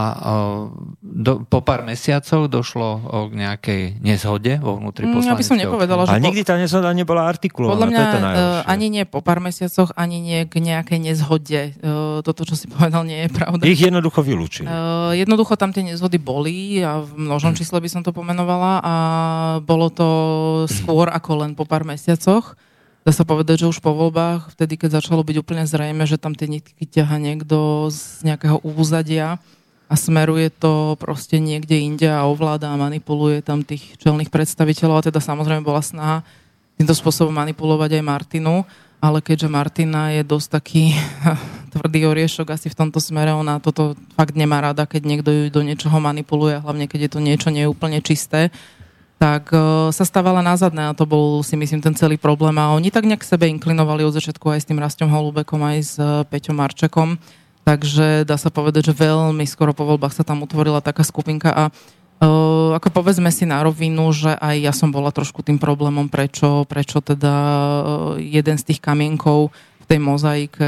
do, 1.02 1.42
po 1.50 1.58
pár 1.58 1.82
mesiacov 1.82 2.46
došlo 2.46 3.02
k 3.26 3.32
nejakej 3.34 3.82
nezhode 3.98 4.62
vo 4.62 4.78
vnútri 4.78 5.10
poslaneckého. 5.10 5.26
Mm, 5.26 5.34
ja 5.34 5.34
by 5.34 5.44
som 5.44 5.56
nepovedala, 5.58 6.02
že... 6.06 6.14
A 6.14 6.22
nikdy 6.22 6.42
tá 6.46 6.54
nezhoda 6.54 6.94
nebola 6.94 7.26
artikulovaná. 7.26 7.74
Podľa 7.74 7.88
mňa 7.90 8.04
to 8.06 8.18
je 8.22 8.46
ani 8.70 8.86
nie 8.86 9.02
po 9.02 9.18
pár 9.18 9.42
mesiacoch, 9.42 9.90
ani 9.98 10.22
nie 10.22 10.46
k 10.46 10.62
nejakej 10.62 10.98
nezhode. 11.02 11.74
Toto, 12.22 12.46
čo 12.46 12.54
si 12.54 12.70
povedal, 12.72 13.02
nie 13.02 13.26
je 13.26 13.34
pravda. 13.34 13.66
Ich 13.66 13.82
jednoducho 13.82 14.22
vylúčili. 14.22 14.70
Jednoducho 15.18 15.58
tam 15.58 15.74
tie 15.74 15.82
nezhody 15.82 16.22
boli 16.22 16.78
a 16.78 17.02
v 17.02 17.10
množom 17.26 17.52
hm. 17.52 17.58
čísle 17.58 17.82
by 17.82 17.88
som 17.90 18.06
to 18.06 18.14
pomenovala 18.14 18.78
a 18.78 18.94
bolo 19.58 19.90
to 19.90 20.08
skôr 20.70 21.10
ako 21.10 21.42
len 21.42 21.58
po 21.58 21.66
pár 21.66 21.82
mesiacoch. 21.82 22.54
Dá 23.04 23.12
sa 23.12 23.26
povedať, 23.26 23.66
že 23.66 23.68
už 23.68 23.84
po 23.84 23.92
voľbách, 23.92 24.56
vtedy, 24.56 24.80
keď 24.80 25.02
začalo 25.02 25.20
byť 25.20 25.36
úplne 25.36 25.68
zrejme, 25.68 26.08
že 26.08 26.16
tam 26.16 26.32
tie 26.32 26.48
nitky 26.48 26.88
ťaha 26.88 27.20
niekto 27.20 27.92
z 27.92 28.24
nejakého 28.24 28.64
úzadia, 28.64 29.36
a 29.94 29.96
smeruje 29.96 30.50
to 30.50 30.98
proste 30.98 31.38
niekde 31.38 31.78
inde 31.78 32.10
a 32.10 32.26
ovláda 32.26 32.66
a 32.66 32.74
manipuluje 32.74 33.46
tam 33.46 33.62
tých 33.62 33.94
čelných 34.02 34.26
predstaviteľov. 34.26 34.98
A 34.98 35.06
teda 35.06 35.22
samozrejme 35.22 35.62
bola 35.62 35.78
snaha 35.86 36.26
týmto 36.74 36.98
spôsobom 36.98 37.30
manipulovať 37.30 38.02
aj 38.02 38.02
Martinu, 38.02 38.66
ale 38.98 39.22
keďže 39.22 39.46
Martina 39.46 40.10
je 40.10 40.26
dosť 40.26 40.48
taký 40.50 40.98
tvrdý 41.78 42.10
oriešok 42.10 42.58
asi 42.58 42.66
v 42.66 42.74
tomto 42.74 42.98
smere, 42.98 43.30
ona 43.30 43.62
toto 43.62 43.94
fakt 44.18 44.34
nemá 44.34 44.58
rada, 44.58 44.82
keď 44.82 45.02
niekto 45.06 45.30
ju 45.30 45.42
do 45.54 45.62
niečoho 45.62 46.02
manipuluje, 46.02 46.58
hlavne 46.58 46.90
keď 46.90 47.06
je 47.06 47.10
to 47.14 47.20
niečo 47.22 47.48
neúplne 47.54 48.02
čisté, 48.02 48.50
tak 49.22 49.54
uh, 49.54 49.94
sa 49.94 50.02
stávala 50.02 50.42
názadné 50.42 50.90
a 50.90 50.96
to 50.98 51.06
bol 51.06 51.46
si 51.46 51.54
myslím 51.54 51.78
ten 51.78 51.94
celý 51.94 52.18
problém. 52.18 52.58
A 52.58 52.74
oni 52.74 52.90
tak 52.90 53.06
nejak 53.06 53.22
sebe 53.22 53.46
inklinovali 53.46 54.02
od 54.02 54.10
začiatku 54.10 54.50
aj 54.50 54.58
s 54.58 54.66
tým 54.66 54.82
Rastom 54.82 55.06
Holubekom, 55.06 55.62
aj 55.62 55.78
s 55.78 55.94
uh, 56.02 56.26
Peťom 56.26 56.58
Marčekom 56.58 57.14
Takže 57.64 58.28
dá 58.28 58.36
sa 58.36 58.52
povedať, 58.52 58.92
že 58.92 59.00
veľmi 59.00 59.48
skoro 59.48 59.72
po 59.72 59.88
voľbách 59.88 60.12
sa 60.12 60.24
tam 60.24 60.44
utvorila 60.44 60.84
taká 60.84 61.02
skupinka 61.02 61.50
a 61.50 61.64
Uh, 62.22 62.70
ako 62.78 63.02
povedzme 63.02 63.26
si 63.34 63.42
na 63.42 63.58
rovinu, 63.66 64.14
že 64.14 64.38
aj 64.38 64.56
ja 64.62 64.70
som 64.70 64.94
bola 64.94 65.10
trošku 65.10 65.42
tým 65.42 65.58
problémom, 65.58 66.06
prečo, 66.06 66.62
prečo 66.62 67.02
teda 67.02 67.34
uh, 67.34 67.82
jeden 68.22 68.54
z 68.54 68.70
tých 68.70 68.78
kamienkov 68.78 69.50
v 69.84 69.86
tej 69.92 70.00
mozaike 70.00 70.64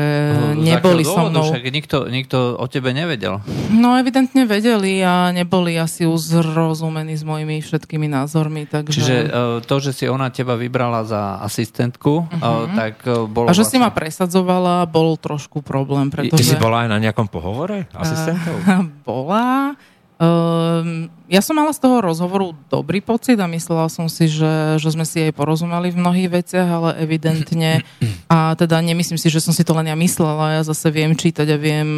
no, 0.53 0.61
neboli 0.61 1.01
so 1.01 1.33
mnou. 1.33 1.49
Však 1.49 1.65
nikto, 1.73 2.05
nikto 2.13 2.53
o 2.61 2.69
tebe 2.69 2.93
nevedel. 2.93 3.41
No 3.73 3.97
evidentne 3.97 4.45
vedeli 4.45 5.01
a 5.01 5.33
neboli 5.33 5.81
asi 5.81 6.05
uzrozumení 6.05 7.17
s 7.17 7.25
mojimi 7.25 7.65
všetkými 7.65 8.13
názormi. 8.13 8.69
Takže... 8.69 8.93
Čiže 8.93 9.17
uh, 9.25 9.31
to, 9.65 9.81
že 9.81 9.97
si 9.97 10.05
ona 10.05 10.29
teba 10.29 10.61
vybrala 10.61 11.09
za 11.09 11.41
asistentku, 11.41 12.29
uh-huh. 12.29 12.69
uh, 12.69 12.77
tak 12.77 13.01
uh, 13.09 13.25
bolo... 13.25 13.49
A 13.49 13.57
že 13.57 13.65
vlastne... 13.65 13.81
si 13.81 13.85
ma 13.85 13.89
presadzovala, 13.89 14.85
bol 14.85 15.17
trošku 15.17 15.65
problém, 15.65 16.13
pretože... 16.13 16.37
Ty 16.37 16.53
si 16.53 16.61
bola 16.61 16.85
aj 16.85 16.93
na 16.93 17.01
nejakom 17.01 17.33
pohovore 17.33 17.89
asistentov? 17.97 18.61
Bola. 19.09 19.73
Um, 20.17 21.13
ja 21.29 21.45
som 21.45 21.61
mala 21.61 21.77
z 21.77 21.85
toho 21.85 22.01
rozhovoru 22.01 22.57
dobrý 22.73 23.05
pocit 23.05 23.37
a 23.37 23.45
myslela 23.45 23.93
som 23.93 24.09
si, 24.09 24.33
že, 24.33 24.81
že 24.81 24.89
sme 24.89 25.05
si 25.05 25.29
aj 25.29 25.37
porozumeli 25.37 25.93
v 25.93 26.01
mnohých 26.01 26.31
veciach, 26.41 26.65
ale 26.65 26.91
evidentne, 27.05 27.85
a 28.33 28.57
teda 28.57 28.81
nemyslím 28.81 29.21
si, 29.21 29.29
že 29.29 29.45
som 29.45 29.53
si 29.53 29.61
to 29.61 29.77
len 29.77 29.93
ja 29.93 29.97
myslela, 29.99 30.57
ja 30.57 30.63
zase 30.65 30.89
viem 30.89 31.13
čítať 31.13 31.45
a 31.53 31.61
viem 31.61 31.91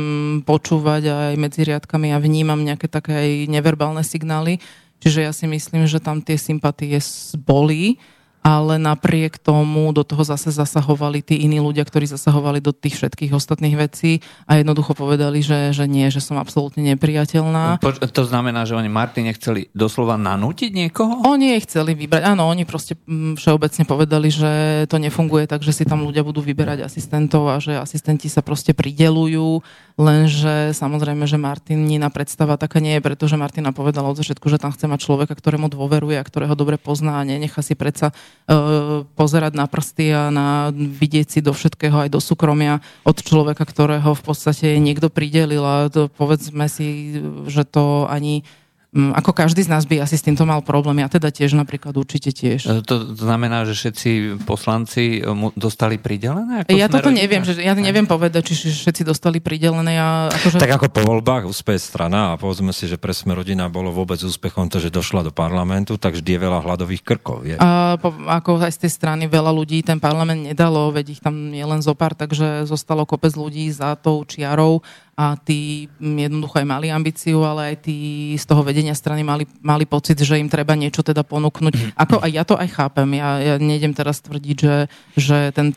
počúvať 0.42 1.02
aj 1.06 1.34
medzi 1.38 1.62
riadkami 1.62 2.10
a 2.10 2.18
vnímam 2.18 2.58
nejaké 2.58 2.90
také 2.90 3.14
aj 3.14 3.30
neverbálne 3.54 4.02
signály, 4.02 4.58
čiže 4.98 5.22
ja 5.22 5.30
si 5.30 5.46
myslím, 5.46 5.86
že 5.86 6.02
tam 6.02 6.18
tie 6.18 6.34
sympatie 6.34 6.98
boli 7.38 8.02
ale 8.42 8.78
napriek 8.78 9.36
tomu 9.36 9.90
do 9.92 10.06
toho 10.06 10.22
zase 10.22 10.54
zasahovali 10.54 11.20
tí 11.20 11.42
iní 11.44 11.58
ľudia, 11.58 11.84
ktorí 11.84 12.06
zasahovali 12.08 12.62
do 12.62 12.70
tých 12.72 12.96
všetkých 12.96 13.34
ostatných 13.34 13.76
vecí 13.76 14.24
a 14.46 14.56
jednoducho 14.60 14.94
povedali, 14.94 15.42
že, 15.42 15.74
že 15.74 15.84
nie, 15.90 16.08
že 16.08 16.22
som 16.22 16.38
absolútne 16.40 16.80
nepriateľná. 16.94 17.82
To 17.84 18.24
znamená, 18.24 18.64
že 18.64 18.78
oni 18.78 18.88
Martine 18.88 19.34
chceli 19.36 19.68
doslova 19.76 20.16
nanútiť 20.16 20.70
niekoho? 20.70 21.26
Oni 21.28 21.56
jej 21.56 21.62
chceli 21.66 21.92
vybrať, 21.98 22.22
áno, 22.24 22.48
oni 22.48 22.64
proste 22.64 22.96
mm, 22.96 23.36
všeobecne 23.36 23.84
povedali, 23.84 24.28
že 24.30 24.50
to 24.86 24.96
nefunguje 24.96 25.44
tak, 25.50 25.60
že 25.66 25.74
si 25.74 25.84
tam 25.84 26.06
ľudia 26.06 26.24
budú 26.24 26.40
vyberať 26.40 26.86
asistentov 26.86 27.50
a 27.50 27.60
že 27.60 27.76
asistenti 27.76 28.30
sa 28.30 28.40
proste 28.40 28.72
pridelujú, 28.72 29.60
lenže 29.98 30.72
samozrejme, 30.72 31.26
že 31.26 31.36
Martinina 31.36 32.08
predstava 32.08 32.56
taká 32.56 32.78
nie 32.78 32.96
je, 32.96 33.04
pretože 33.04 33.36
Martina 33.36 33.74
povedala 33.74 34.08
od 34.08 34.18
začiatku, 34.18 34.46
že 34.48 34.62
tam 34.62 34.72
chce 34.72 34.86
mať 34.86 35.00
človeka, 35.04 35.34
ktorému 35.34 35.68
dôveruje 35.68 36.16
a 36.16 36.24
ktorého 36.24 36.54
dobre 36.54 36.78
pozná 36.80 37.20
a 37.20 37.26
nenechá 37.26 37.60
si 37.60 37.74
predsa 37.74 38.14
pozerať 39.12 39.52
na 39.52 39.68
prsty 39.68 40.08
a 40.08 40.32
na 40.32 40.72
vidieť 40.72 41.26
si 41.28 41.40
do 41.44 41.52
všetkého 41.52 42.08
aj 42.08 42.08
do 42.08 42.16
súkromia 42.16 42.80
od 43.04 43.20
človeka, 43.20 43.68
ktorého 43.68 44.16
v 44.16 44.22
podstate 44.24 44.72
niekto 44.80 45.12
pridelil 45.12 45.60
a 45.60 45.92
to, 45.92 46.08
povedzme 46.08 46.64
si, 46.72 47.20
že 47.44 47.68
to 47.68 48.08
ani 48.08 48.48
ako 49.14 49.30
každý 49.30 49.62
z 49.62 49.70
nás 49.70 49.86
by 49.86 50.02
asi 50.02 50.18
s 50.18 50.26
týmto 50.26 50.42
mal 50.42 50.60
problém. 50.60 51.00
Ja 51.00 51.08
teda 51.08 51.30
tiež 51.30 51.54
napríklad 51.54 51.94
určite 51.94 52.34
tiež. 52.34 52.66
E, 52.66 52.82
to 52.82 53.14
znamená, 53.14 53.62
že 53.64 53.78
všetci 53.78 54.42
poslanci 54.42 55.22
dostali 55.54 55.96
pridelené? 55.96 56.66
Ako 56.66 56.74
ja 56.74 56.90
toto 56.90 57.14
neviem, 57.14 57.46
že 57.46 57.56
ja 57.62 57.72
neviem 57.78 58.04
povedať, 58.04 58.50
či 58.50 58.74
všetci 58.74 59.06
dostali 59.06 59.38
pridelené. 59.38 59.96
Ja, 59.96 60.28
akože... 60.28 60.58
Tak 60.58 60.82
ako 60.82 60.86
po 60.90 61.02
voľbách 61.06 61.46
úspeje 61.46 61.78
strana 61.80 62.34
a 62.34 62.38
povedzme 62.40 62.74
si, 62.74 62.90
že 62.90 62.98
pre 62.98 63.14
sme 63.14 63.38
rodina 63.38 63.70
bolo 63.70 63.94
vôbec 63.94 64.18
úspechom 64.18 64.66
to, 64.66 64.82
že 64.82 64.90
došla 64.90 65.30
do 65.30 65.32
parlamentu, 65.32 65.94
tak 65.96 66.18
vždy 66.18 66.34
je 66.34 66.40
veľa 66.42 66.58
hladových 66.66 67.02
krkov. 67.06 67.46
Je. 67.46 67.56
A 67.62 67.96
po, 68.02 68.10
ako 68.10 68.58
aj 68.60 68.74
z 68.74 68.88
tej 68.88 68.92
strany 68.92 69.24
veľa 69.30 69.54
ľudí 69.54 69.80
ten 69.86 70.02
parlament 70.02 70.50
nedalo, 70.50 70.90
veď 70.90 71.18
ich 71.18 71.22
tam 71.22 71.54
je 71.54 71.62
len 71.62 71.80
zopár, 71.80 72.18
takže 72.18 72.66
zostalo 72.66 73.06
kopec 73.06 73.32
ľudí 73.38 73.70
za 73.70 73.94
tou 73.94 74.26
čiarou 74.26 74.82
a 75.18 75.34
tí 75.34 75.90
jednoducho 75.98 76.62
aj 76.62 76.66
mali 76.70 76.94
ambíciu, 76.94 77.42
ale 77.42 77.74
aj 77.74 77.90
tí 77.90 77.96
z 78.38 78.44
toho 78.46 78.62
vedenia 78.62 78.94
strany 78.94 79.26
mali, 79.26 79.50
mali 79.58 79.82
pocit, 79.82 80.14
že 80.22 80.38
im 80.38 80.46
treba 80.46 80.78
niečo 80.78 81.02
teda 81.02 81.26
ponúknuť. 81.26 81.74
Mhm. 81.74 81.90
Ako 81.98 82.22
aj 82.22 82.30
ja 82.30 82.44
to 82.46 82.54
aj 82.54 82.68
chápem. 82.70 83.18
Ja, 83.18 83.42
ja 83.42 83.54
nejdem 83.58 83.98
teraz 83.98 84.22
tvrdiť, 84.22 84.56
že, 84.62 84.76
že 85.18 85.50
ten 85.50 85.74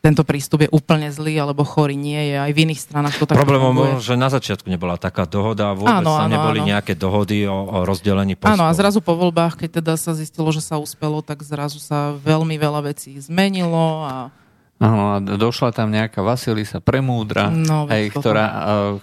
tento 0.00 0.24
prístup 0.24 0.64
je 0.64 0.70
úplne 0.72 1.12
zlý 1.12 1.36
alebo 1.36 1.60
chorý. 1.60 1.92
Nie 1.92 2.32
je. 2.32 2.36
Aj 2.40 2.52
v 2.56 2.58
iných 2.64 2.80
stranách 2.80 3.20
to 3.20 3.28
tak 3.28 3.36
Problémom 3.36 3.76
bolo, 3.76 4.00
že 4.00 4.16
na 4.16 4.32
začiatku 4.32 4.64
nebola 4.72 4.96
taká 4.96 5.28
dohoda, 5.28 5.76
vôbec 5.76 5.92
áno, 5.92 6.16
áno, 6.16 6.32
neboli 6.32 6.64
áno. 6.64 6.68
nejaké 6.72 6.96
dohody 6.96 7.44
o, 7.44 7.52
o 7.52 7.78
rozdelení 7.84 8.32
postov. 8.32 8.56
Áno, 8.56 8.64
a 8.64 8.72
zrazu 8.72 9.04
po 9.04 9.12
voľbách, 9.12 9.60
keď 9.60 9.84
teda 9.84 9.92
sa 10.00 10.16
zistilo, 10.16 10.48
že 10.56 10.64
sa 10.64 10.80
uspelo, 10.80 11.20
tak 11.20 11.44
zrazu 11.44 11.76
sa 11.76 12.16
veľmi 12.16 12.56
veľa 12.56 12.80
vecí 12.88 13.12
zmenilo 13.20 14.08
a 14.08 14.32
Áno, 14.80 15.12
a 15.12 15.20
došla 15.20 15.76
tam 15.76 15.92
nejaká 15.92 16.24
Vasilisa 16.24 16.80
Premúdra, 16.80 17.52
no, 17.52 17.84
aj, 17.84 18.16
ktorá, 18.16 18.46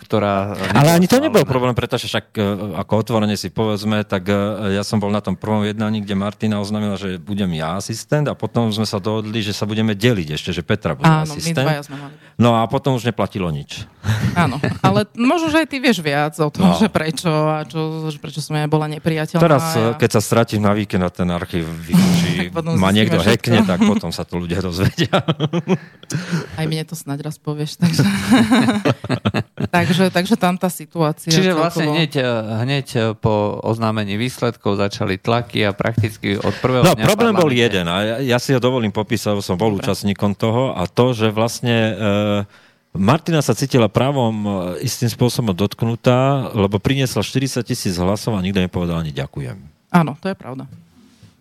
ktorá... 0.02 0.58
Ale 0.74 0.98
ani 0.98 1.06
to 1.06 1.22
nebol 1.22 1.46
problém, 1.46 1.78
pretože 1.78 2.10
však 2.10 2.34
e, 2.34 2.42
ako 2.82 3.06
otvorene 3.06 3.38
si 3.38 3.54
povedzme, 3.54 4.02
tak 4.02 4.26
e, 4.26 4.74
ja 4.74 4.82
som 4.82 4.98
bol 4.98 5.14
na 5.14 5.22
tom 5.22 5.38
prvom 5.38 5.62
jednaní, 5.62 6.02
kde 6.02 6.18
Martina 6.18 6.58
oznámila, 6.58 6.98
že 6.98 7.22
budem 7.22 7.54
ja 7.54 7.78
asistent 7.78 8.26
a 8.26 8.34
potom 8.34 8.74
sme 8.74 8.90
sa 8.90 8.98
dohodli, 8.98 9.46
že 9.46 9.54
sa 9.54 9.70
budeme 9.70 9.94
deliť 9.94 10.34
ešte, 10.34 10.50
že 10.50 10.66
Petra 10.66 10.98
bude 10.98 11.06
Áno, 11.06 11.30
asistent. 11.30 11.62
My 11.62 11.94
mali. 11.94 12.14
No 12.42 12.58
a 12.58 12.66
potom 12.66 12.98
už 12.98 13.06
neplatilo 13.06 13.46
nič. 13.54 13.86
Áno, 14.34 14.58
ale 14.82 15.06
možno, 15.14 15.54
že 15.54 15.62
aj 15.62 15.68
ty 15.70 15.78
vieš 15.78 16.02
viac 16.02 16.34
o 16.42 16.50
tom, 16.50 16.74
no. 16.74 16.78
že 16.82 16.90
prečo 16.90 17.30
a 17.30 17.66
čo, 17.70 18.10
že 18.10 18.18
prečo 18.18 18.42
som 18.42 18.58
ja 18.58 18.66
bola 18.66 18.90
nepriateľná. 18.90 19.42
Teraz, 19.46 19.64
ja... 19.78 19.94
keď 19.94 20.10
sa 20.18 20.22
stratím 20.26 20.66
na 20.66 20.74
víkend 20.74 21.06
na 21.06 21.14
ten 21.14 21.30
archív, 21.30 21.70
či 22.26 22.50
ma 22.82 22.90
niekto 22.90 23.22
hekne, 23.22 23.62
tak 23.62 23.86
potom 23.86 24.10
sa 24.10 24.26
to 24.26 24.42
ľudia 24.42 24.66
dozvedia. 24.66 25.22
Aj 26.56 26.64
mne 26.64 26.88
to 26.88 26.96
snáď 26.96 27.28
raz 27.28 27.36
povieš. 27.36 27.76
Takže, 27.84 28.04
takže, 29.76 30.04
takže 30.08 30.36
tam 30.40 30.56
tá 30.56 30.72
situácia. 30.72 31.28
Čiže 31.28 31.52
celkovo... 31.52 31.64
vlastne 31.68 31.86
hneď, 31.92 32.14
hneď 32.64 32.88
po 33.20 33.60
oznámení 33.60 34.16
výsledkov 34.16 34.80
začali 34.80 35.20
tlaky 35.20 35.68
a 35.68 35.76
prakticky 35.76 36.40
od 36.40 36.56
prvého 36.64 36.88
No 36.88 36.96
dňa 36.96 37.06
problém 37.06 37.36
bol 37.36 37.52
jeden 37.52 37.86
a 37.92 37.98
ja, 38.04 38.18
ja 38.24 38.38
si 38.40 38.56
ho 38.56 38.60
dovolím 38.64 38.96
popísať, 38.96 39.36
som 39.44 39.60
bol 39.60 39.76
Dobre. 39.76 39.84
účastníkom 39.84 40.32
toho 40.40 40.72
a 40.72 40.88
to, 40.88 41.12
že 41.12 41.28
vlastne 41.28 41.76
e, 41.76 41.94
Martina 42.96 43.44
sa 43.44 43.52
cítila 43.52 43.92
právom 43.92 44.34
istým 44.80 45.12
spôsobom 45.12 45.52
dotknutá, 45.52 46.50
lebo 46.56 46.80
priniesla 46.80 47.20
40 47.20 47.68
tisíc 47.68 48.00
hlasov 48.00 48.34
a 48.34 48.42
nikto 48.42 48.64
nepovedal 48.64 49.04
ani 49.04 49.12
ďakujem. 49.12 49.60
Áno, 49.92 50.16
to 50.24 50.32
je 50.32 50.36
pravda. 50.40 50.66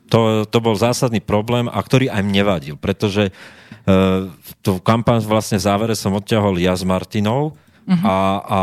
To, 0.06 0.46
to 0.46 0.58
bol 0.62 0.78
zásadný 0.78 1.18
problém 1.18 1.66
a 1.66 1.78
ktorý 1.82 2.06
aj 2.06 2.22
mne 2.22 2.42
vadil, 2.46 2.74
pretože 2.78 3.30
uh, 3.30 4.30
tú 4.62 4.78
kampaň 4.78 5.18
vlastne 5.26 5.58
v 5.58 5.66
závere 5.66 5.94
som 5.98 6.14
odťahol 6.14 6.62
ja 6.62 6.78
s 6.78 6.86
Martinou, 6.86 7.58
Uh-huh. 7.86 8.02
A, 8.02 8.18
a 8.42 8.58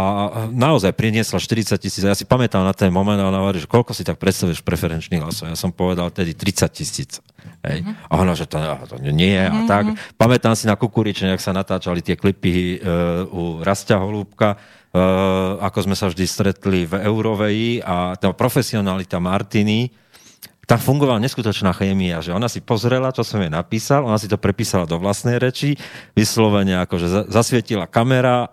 naozaj 0.52 0.92
priniesla 1.00 1.40
40 1.40 1.80
tisíc. 1.80 2.04
Ja 2.04 2.12
si 2.12 2.28
pamätám 2.28 2.60
na 2.60 2.76
ten 2.76 2.92
moment 2.92 3.16
a 3.16 3.32
ona 3.32 3.40
hovorí, 3.40 3.64
že 3.64 3.72
koľko 3.72 3.96
si 3.96 4.04
tak 4.04 4.20
predstavuješ 4.20 4.60
preferenčných 4.68 5.24
hlasov. 5.24 5.48
Ja 5.48 5.56
som 5.56 5.72
povedal 5.72 6.12
tedy 6.12 6.36
30 6.36 6.68
tisíc. 6.76 7.24
Hej. 7.64 7.88
Uh-huh. 7.88 7.96
A 8.12 8.14
ona, 8.20 8.36
že 8.36 8.52
to, 8.52 8.60
to 8.60 9.00
nie 9.00 9.32
je 9.32 9.48
uh-huh. 9.48 9.64
a 9.64 9.68
tak. 9.72 9.96
Pamätám 10.20 10.60
si 10.60 10.68
na 10.68 10.76
Kukurične, 10.76 11.32
ak 11.32 11.40
sa 11.40 11.56
natáčali 11.56 12.04
tie 12.04 12.20
klipy 12.20 12.84
uh, 12.84 13.24
u 13.32 13.64
Rastia 13.64 13.96
Holúbka, 13.96 14.60
uh, 14.60 15.56
ako 15.64 15.88
sme 15.88 15.96
sa 15.96 16.12
vždy 16.12 16.26
stretli 16.28 16.84
v 16.84 17.08
Euroveji 17.08 17.80
a 17.80 18.20
tá 18.20 18.28
profesionalita 18.36 19.24
Martiny, 19.24 19.88
tam 20.64 20.80
fungovala 20.80 21.20
neskutočná 21.20 21.76
chémia, 21.76 22.24
že 22.24 22.32
ona 22.32 22.48
si 22.48 22.64
pozrela, 22.64 23.12
čo 23.12 23.28
som 23.28 23.44
jej 23.44 23.52
napísal, 23.52 24.08
ona 24.08 24.16
si 24.16 24.32
to 24.32 24.40
prepísala 24.40 24.88
do 24.88 24.96
vlastnej 24.96 25.36
reči, 25.36 25.76
vyslovene 26.16 26.80
akože 26.88 27.28
zasvietila 27.28 27.84
kamera 27.84 28.48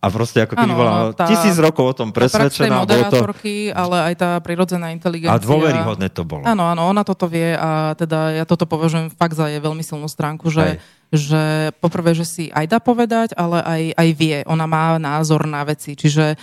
a 0.00 0.06
proste 0.08 0.40
ako 0.40 0.56
keby 0.56 0.72
bola 0.72 1.12
tá, 1.12 1.28
tisíc 1.28 1.60
rokov 1.60 1.92
o 1.92 1.94
tom 1.94 2.08
presvedčená. 2.08 2.88
moderátorky, 2.88 3.68
to... 3.68 3.76
ale 3.76 3.96
aj 4.08 4.14
tá 4.16 4.30
prirodzená 4.40 4.96
inteligencia. 4.96 5.36
A 5.36 5.42
dôveryhodné 5.42 6.08
to 6.08 6.24
bolo. 6.24 6.48
Áno, 6.48 6.72
áno, 6.72 6.88
ona 6.88 7.04
toto 7.04 7.28
vie 7.28 7.52
a 7.52 7.92
teda 8.00 8.32
ja 8.32 8.44
toto 8.48 8.64
považujem 8.64 9.12
fakt 9.12 9.36
za 9.36 9.52
je 9.52 9.60
veľmi 9.60 9.84
silnú 9.84 10.08
stránku, 10.08 10.48
že, 10.48 10.80
že 11.12 11.68
poprvé, 11.84 12.16
že 12.16 12.24
si 12.24 12.44
aj 12.48 12.64
dá 12.72 12.78
povedať, 12.80 13.36
ale 13.36 13.60
aj, 13.60 13.82
aj 14.00 14.08
vie. 14.16 14.38
Ona 14.48 14.64
má 14.64 14.96
názor 14.96 15.44
na 15.44 15.60
veci, 15.68 15.92
čiže 15.92 16.40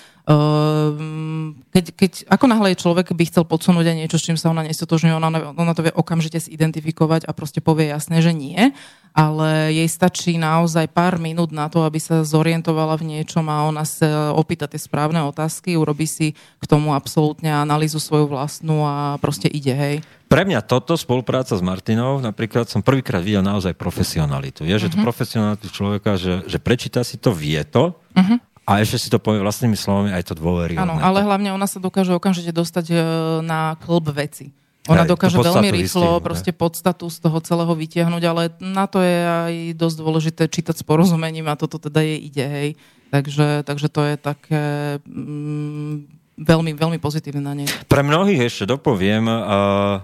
keď, 1.71 1.86
keď, 1.95 2.11
ako 2.28 2.45
náhle 2.51 2.75
je 2.75 2.84
človek 2.84 3.15
by 3.15 3.23
chcel 3.32 3.47
podsunúť 3.47 3.88
aj 3.88 3.95
niečo, 3.95 4.19
s 4.19 4.28
čím 4.28 4.36
sa 4.36 4.51
ona 4.51 4.59
nestotožňuje, 4.67 5.15
ona, 5.15 5.55
ona 5.55 5.71
to 5.71 5.88
vie 5.88 5.93
okamžite 5.95 6.43
zidentifikovať 6.43 7.23
a 7.23 7.32
proste 7.32 7.63
povie 7.63 7.95
jasne, 7.95 8.19
že 8.19 8.36
nie, 8.36 8.75
ale 9.15 9.71
jej 9.71 9.88
stačí 9.88 10.36
naozaj 10.36 10.91
pár 10.91 11.15
minút 11.15 11.55
na 11.55 11.71
to, 11.71 11.88
aby 11.88 11.95
sa 11.95 12.28
zorientovala 12.28 12.99
v 12.99 13.15
niečom 13.15 13.47
a 13.47 13.71
ona 13.71 13.88
sa 13.88 14.36
opýta 14.36 14.67
tie 14.67 14.75
správne 14.75 15.23
otázky, 15.23 15.80
urobí 15.80 16.03
si 16.03 16.36
k 16.36 16.65
tomu 16.67 16.91
absolútne 16.91 17.47
analýzu 17.47 18.03
svoju 18.03 18.28
vlastnú 18.28 18.84
a 18.84 19.15
proste 19.23 19.47
ide, 19.47 19.71
hej. 19.71 19.95
Pre 20.28 20.43
mňa 20.43 20.59
toto, 20.67 20.99
spolupráca 20.99 21.55
s 21.55 21.63
Martinou, 21.63 22.19
napríklad 22.19 22.67
som 22.67 22.84
prvýkrát 22.84 23.23
videl 23.23 23.39
naozaj 23.39 23.80
profesionalitu. 23.80 24.67
Je, 24.67 24.75
že 24.75 24.91
uh-huh. 24.91 24.99
to 24.99 25.07
profesionalitu 25.07 25.71
človeka, 25.71 26.19
že, 26.19 26.43
že 26.51 26.59
prečíta 26.59 26.99
si 27.07 27.15
to, 27.15 27.32
vie 27.32 27.63
to, 27.63 27.95
uh-huh 28.11 28.43
a 28.68 28.84
ešte 28.84 28.99
si 28.99 29.07
to 29.07 29.15
povie 29.15 29.39
vlastnými 29.39 29.80
slovami, 29.80 30.11
aj 30.11 30.28
to 30.28 30.34
dôverí. 30.36 30.76
Áno, 30.76 30.99
ale 30.99 31.24
hlavne 31.24 31.55
ona 31.55 31.63
sa 31.72 31.80
dokáže 31.80 32.11
okamžite 32.11 32.51
dostať 32.51 32.86
e, 32.91 32.95
na 33.39 33.80
klb 33.80 34.11
veci. 34.11 34.51
Ona 34.91 35.07
aj, 35.07 35.11
dokáže 35.15 35.39
veľmi 35.39 35.72
rýchlo 35.72 36.20
proste 36.20 36.51
podstatu 36.51 37.07
z 37.07 37.24
toho 37.24 37.39
celého 37.39 37.72
vytiahnuť, 37.72 38.24
ale 38.28 38.51
na 38.59 38.84
to 38.91 38.99
je 38.99 39.18
aj 39.24 39.53
dosť 39.80 39.95
dôležité 40.03 40.43
čítať 40.51 40.76
s 40.80 40.84
porozumením 40.84 41.47
a 41.47 41.55
toto 41.55 41.80
teda 41.80 42.03
jej 42.03 42.20
ide, 42.20 42.45
hej. 42.47 42.70
Takže, 43.07 43.63
takže 43.63 43.88
to 43.88 44.01
je 44.03 44.15
také 44.20 44.63
mm, 45.07 45.95
veľmi, 46.36 46.72
veľmi 46.76 46.99
pozitívne 46.99 47.39
na 47.39 47.55
nej. 47.55 47.68
Pre 47.88 48.03
mnohých 48.03 48.51
ešte 48.51 48.68
dopoviem, 48.68 49.28
uh, 49.28 50.03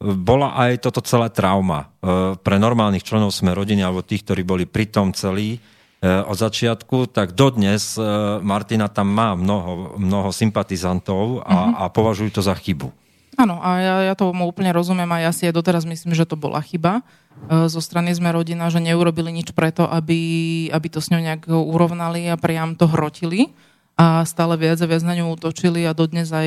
bola 0.00 0.56
aj 0.56 0.80
toto 0.80 1.04
celé 1.04 1.28
trauma. 1.28 1.92
Uh, 2.00 2.40
pre 2.40 2.56
normálnych 2.56 3.04
členov 3.04 3.36
sme 3.36 3.52
rodiny 3.52 3.84
alebo 3.84 4.00
tých, 4.00 4.24
ktorí 4.24 4.48
boli 4.48 4.64
pri 4.64 4.88
tom 4.88 5.12
celí, 5.12 5.60
od 6.02 6.36
začiatku, 6.38 7.10
tak 7.10 7.34
dodnes 7.34 7.98
eh, 7.98 8.02
Martina 8.38 8.86
tam 8.86 9.10
má 9.10 9.34
mnoho, 9.34 9.98
mnoho 9.98 10.30
sympatizantov 10.30 11.42
a, 11.42 11.50
uh-huh. 11.50 11.74
a 11.74 11.82
považujú 11.90 12.38
to 12.38 12.42
za 12.42 12.54
chybu. 12.54 12.94
Áno, 13.38 13.62
a 13.62 13.78
ja, 13.78 13.94
ja 14.10 14.14
tomu 14.18 14.46
úplne 14.50 14.74
rozumiem 14.74 15.10
a 15.14 15.22
ja 15.22 15.30
si 15.30 15.46
aj 15.46 15.54
doteraz 15.54 15.86
myslím, 15.86 16.10
že 16.10 16.26
to 16.26 16.38
bola 16.38 16.62
chyba 16.62 17.02
eh, 17.50 17.66
zo 17.66 17.82
strany 17.82 18.14
sme 18.14 18.30
rodina, 18.30 18.70
že 18.70 18.78
neurobili 18.78 19.34
nič 19.34 19.50
preto, 19.50 19.90
aby, 19.90 20.70
aby 20.70 20.86
to 20.86 21.02
s 21.02 21.10
ňou 21.10 21.18
nejak 21.18 21.50
urovnali 21.50 22.30
a 22.30 22.38
priam 22.38 22.78
to 22.78 22.86
hrotili 22.86 23.50
a 23.98 24.22
stále 24.22 24.54
viac 24.54 24.78
a 24.78 24.86
viac 24.86 25.02
na 25.02 25.18
ňu 25.18 25.34
útočili 25.34 25.82
a 25.82 25.90
dodnes 25.90 26.30
aj 26.30 26.46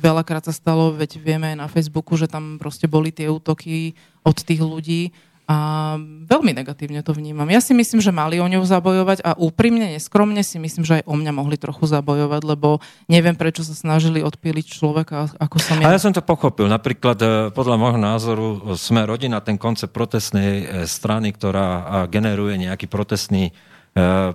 veľakrát 0.00 0.48
sa 0.48 0.56
stalo, 0.56 0.96
veď 0.96 1.20
vieme 1.20 1.52
aj 1.52 1.56
na 1.60 1.68
Facebooku, 1.68 2.16
že 2.16 2.24
tam 2.24 2.56
proste 2.56 2.88
boli 2.88 3.12
tie 3.12 3.28
útoky 3.28 3.92
od 4.24 4.40
tých 4.40 4.64
ľudí 4.64 5.12
a 5.46 5.94
veľmi 6.26 6.58
negatívne 6.58 7.06
to 7.06 7.14
vnímam. 7.14 7.46
Ja 7.46 7.62
si 7.62 7.70
myslím, 7.70 8.02
že 8.02 8.10
mali 8.10 8.42
o 8.42 8.50
ňu 8.50 8.66
zabojovať 8.66 9.22
a 9.22 9.38
úprimne, 9.38 9.94
neskromne 9.94 10.42
si 10.42 10.58
myslím, 10.58 10.82
že 10.82 10.98
aj 10.98 11.04
o 11.06 11.14
mňa 11.14 11.30
mohli 11.30 11.54
trochu 11.54 11.86
zabojovať, 11.86 12.42
lebo 12.42 12.82
neviem, 13.06 13.38
prečo 13.38 13.62
sa 13.62 13.70
snažili 13.70 14.26
odpíliť 14.26 14.66
človeka, 14.66 15.30
ako 15.38 15.56
som 15.62 15.78
ja. 15.78 15.86
A 15.86 15.94
ja 15.94 16.02
som 16.02 16.10
to 16.10 16.18
pochopil. 16.18 16.66
Napríklad 16.66 17.18
e, 17.22 17.26
podľa 17.54 17.78
môjho 17.78 18.00
názoru 18.02 18.46
sme 18.74 19.06
rodina, 19.06 19.38
ten 19.38 19.54
koncept 19.54 19.94
protestnej 19.94 20.50
e, 20.50 20.64
strany, 20.90 21.30
ktorá 21.30 22.10
generuje 22.10 22.58
nejaký 22.58 22.90
protestný 22.90 23.50
e, 23.50 23.52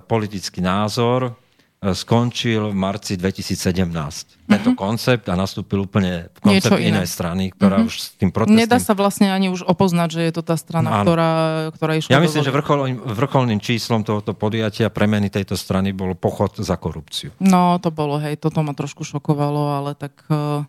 politický 0.00 0.64
názor, 0.64 1.36
skončil 1.82 2.70
v 2.70 2.76
marci 2.78 3.18
2017. 3.18 3.82
Uh-huh. 3.82 4.46
Tento 4.46 4.70
mhm. 4.70 4.78
koncept 4.78 5.26
a 5.26 5.34
nastúpil 5.34 5.82
úplne 5.82 6.30
koncept 6.38 6.78
inej 6.78 7.10
strany, 7.10 7.50
ktorá 7.50 7.82
uh-huh. 7.82 7.90
už 7.90 7.94
s 7.98 8.06
tým 8.14 8.30
protestným... 8.30 8.62
Nedá 8.62 8.78
sa 8.78 8.94
vlastne 8.94 9.34
ani 9.34 9.50
už 9.50 9.66
opoznať, 9.66 10.08
že 10.14 10.20
je 10.30 10.32
to 10.38 10.42
tá 10.46 10.54
strana, 10.54 11.02
ktorá, 11.02 11.30
ktorá 11.74 11.98
išla... 11.98 12.14
Ja 12.14 12.22
myslím, 12.22 12.46
že 12.46 12.54
vrchol, 12.54 13.02
vrcholným 13.02 13.58
číslom 13.58 14.06
tohoto 14.06 14.30
podujatia 14.30 14.94
premeny 14.94 15.26
tejto 15.26 15.58
strany 15.58 15.90
bol 15.90 16.14
pochod 16.14 16.54
za 16.62 16.78
korupciu. 16.78 17.34
No, 17.42 17.82
to 17.82 17.90
bolo, 17.90 18.22
hej, 18.22 18.38
toto 18.38 18.62
ma 18.62 18.78
trošku 18.78 19.02
šokovalo, 19.02 19.82
ale 19.82 19.98
tak... 19.98 20.14
Uh... 20.30 20.62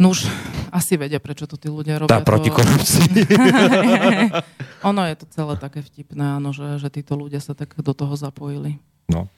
No 0.00 0.16
už 0.16 0.32
asi 0.72 0.96
vedia, 0.96 1.20
prečo 1.20 1.44
to 1.44 1.60
tí 1.60 1.68
ľudia 1.68 2.00
robia. 2.00 2.08
Tá 2.08 2.24
proti 2.24 2.48
korupcii. 2.48 3.20
ono 4.88 5.04
je 5.04 5.14
to 5.20 5.28
celé 5.28 5.60
také 5.60 5.84
vtipné, 5.84 6.40
áno, 6.40 6.56
že, 6.56 6.80
že 6.80 6.88
títo 6.88 7.20
ľudia 7.20 7.36
sa 7.36 7.52
tak 7.52 7.76
do 7.76 7.92
toho 7.92 8.16
zapojili. 8.16 8.80
No. 9.12 9.28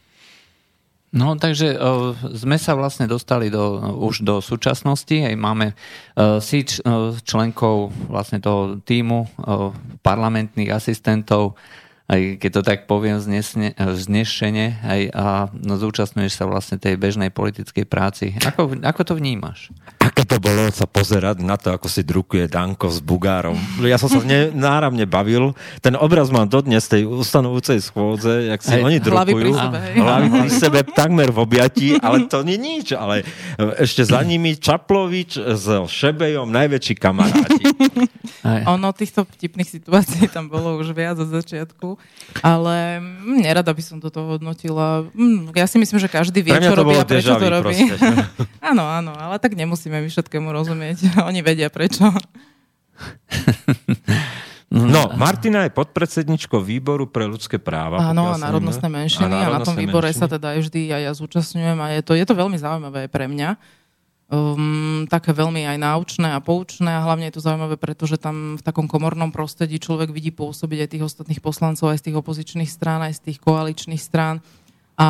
No, 1.13 1.37
takže 1.37 1.77
uh, 1.77 2.17
sme 2.33 2.57
sa 2.57 2.73
vlastne 2.73 3.05
dostali 3.05 3.53
do, 3.53 3.77
už 4.01 4.25
do 4.25 4.41
súčasnosti. 4.41 5.13
Aj 5.13 5.37
máme 5.37 5.77
uh, 5.77 6.41
si 6.41 6.65
č, 6.65 6.81
uh, 6.81 7.13
členkov 7.21 7.93
vlastne 8.09 8.41
toho 8.41 8.81
týmu 8.81 9.29
uh, 9.29 9.77
parlamentných 10.01 10.73
asistentov, 10.73 11.61
aj 12.13 12.37
keď 12.45 12.51
to 12.53 12.63
tak 12.63 12.79
poviem 12.85 13.17
znesne, 13.17 13.73
znešene, 13.73 14.85
aj 14.85 15.01
a 15.17 15.25
no, 15.57 15.81
zúčastňuješ 15.81 16.33
sa 16.37 16.45
vlastne 16.45 16.77
tej 16.77 17.01
bežnej 17.01 17.33
politickej 17.33 17.89
práci. 17.89 18.37
Ako, 18.45 18.77
ako 18.85 19.01
to 19.01 19.13
vnímaš? 19.17 19.73
Aké 19.97 20.29
to 20.29 20.37
bolo 20.37 20.69
sa 20.69 20.85
pozerať 20.85 21.41
na 21.41 21.57
to, 21.57 21.73
ako 21.73 21.89
si 21.89 22.05
drukuje 22.05 22.53
Danko 22.53 22.93
s 22.93 23.01
Bugárom. 23.01 23.57
Ja 23.81 23.97
som 23.97 24.13
sa 24.13 24.21
ne, 24.21 24.53
náramne 24.53 25.09
bavil. 25.09 25.57
Ten 25.81 25.97
obraz 25.97 26.29
mám 26.29 26.53
dodnes 26.53 26.85
tej 26.85 27.09
ustanovúcej 27.09 27.81
schôdze, 27.81 28.53
jak 28.53 28.61
si 28.61 28.77
Hej, 28.77 28.83
oni 28.85 28.99
drukujú. 29.01 29.17
Hlavy 29.17 29.33
pri 29.33 29.53
sebe. 29.57 29.79
Hlavy 29.97 30.27
pri 30.29 30.51
sebe 30.53 30.81
takmer 30.85 31.33
v 31.33 31.39
objatí, 31.41 31.89
ale 31.97 32.29
to 32.29 32.45
nie 32.45 32.61
nič. 32.61 32.93
Ale 32.93 33.25
ešte 33.81 34.05
za 34.05 34.21
nimi 34.21 34.53
Čaplovič 34.61 35.41
s 35.41 35.65
Šebejom, 35.89 36.53
najväčší 36.53 36.95
kamaráti. 37.01 37.65
Ono 38.45 38.93
týchto 38.93 39.25
vtipných 39.25 39.71
situácií 39.71 40.29
tam 40.29 40.53
bolo 40.53 40.77
už 40.77 40.93
viac 40.93 41.17
od 41.17 41.31
začiatku, 41.31 42.02
ale 42.41 43.05
mm, 43.05 43.45
nerada 43.45 43.69
by 43.77 43.83
som 43.85 44.01
toto 44.01 44.25
hodnotila. 44.25 45.05
Mm, 45.13 45.53
ja 45.53 45.69
si 45.69 45.77
myslím, 45.77 46.01
že 46.01 46.09
každý 46.09 46.41
vie, 46.41 46.57
čo 46.57 46.73
robí 46.73 46.97
a 46.97 47.05
prečo 47.05 47.37
to 47.37 47.49
robí. 47.53 47.77
áno, 48.73 48.89
áno, 48.89 49.13
ale 49.13 49.37
tak 49.37 49.53
nemusíme 49.53 50.01
my 50.01 50.09
všetkému 50.09 50.49
rozumieť. 50.49 51.13
Oni 51.29 51.45
vedia 51.45 51.69
prečo. 51.69 52.09
No, 54.73 55.13
Martina 55.21 55.69
je 55.69 55.77
podpredsedničkou 55.77 56.57
výboru 56.65 57.05
pre 57.05 57.29
ľudské 57.29 57.61
práva. 57.61 58.09
Áno, 58.09 58.33
a 58.33 58.41
národnostné 58.41 58.89
menšiny 58.89 59.29
a, 59.29 59.53
a 59.53 59.61
na 59.61 59.69
tom 59.69 59.77
výbore 59.77 60.09
menšiny. 60.09 60.25
sa 60.25 60.33
teda 60.33 60.57
aj 60.57 60.65
vždy 60.65 60.81
aj 60.97 61.03
ja 61.05 61.13
zúčastňujem 61.13 61.77
a 61.77 61.87
je 61.93 62.01
to, 62.01 62.17
je 62.17 62.25
to 62.25 62.33
veľmi 62.33 62.57
zaujímavé 62.57 63.13
pre 63.13 63.29
mňa. 63.29 63.61
Um, 64.33 65.05
také 65.13 65.37
veľmi 65.37 65.69
aj 65.69 65.77
náučné 65.77 66.33
a 66.33 66.41
poučné 66.41 66.89
a 66.89 67.05
hlavne 67.05 67.29
je 67.29 67.37
to 67.37 67.45
zaujímavé, 67.45 67.77
pretože 67.77 68.17
tam 68.17 68.57
v 68.57 68.65
takom 68.65 68.89
komornom 68.89 69.29
prostredí 69.29 69.77
človek 69.77 70.09
vidí 70.09 70.33
pôsobiť 70.33 70.79
aj 70.81 70.89
tých 70.89 71.05
ostatných 71.05 71.45
poslancov, 71.45 71.93
aj 71.93 72.01
z 72.01 72.05
tých 72.09 72.17
opozičných 72.17 72.71
strán, 72.73 73.05
aj 73.05 73.21
z 73.21 73.29
tých 73.29 73.39
koaličných 73.45 74.01
strán 74.01 74.41
a 74.97 75.09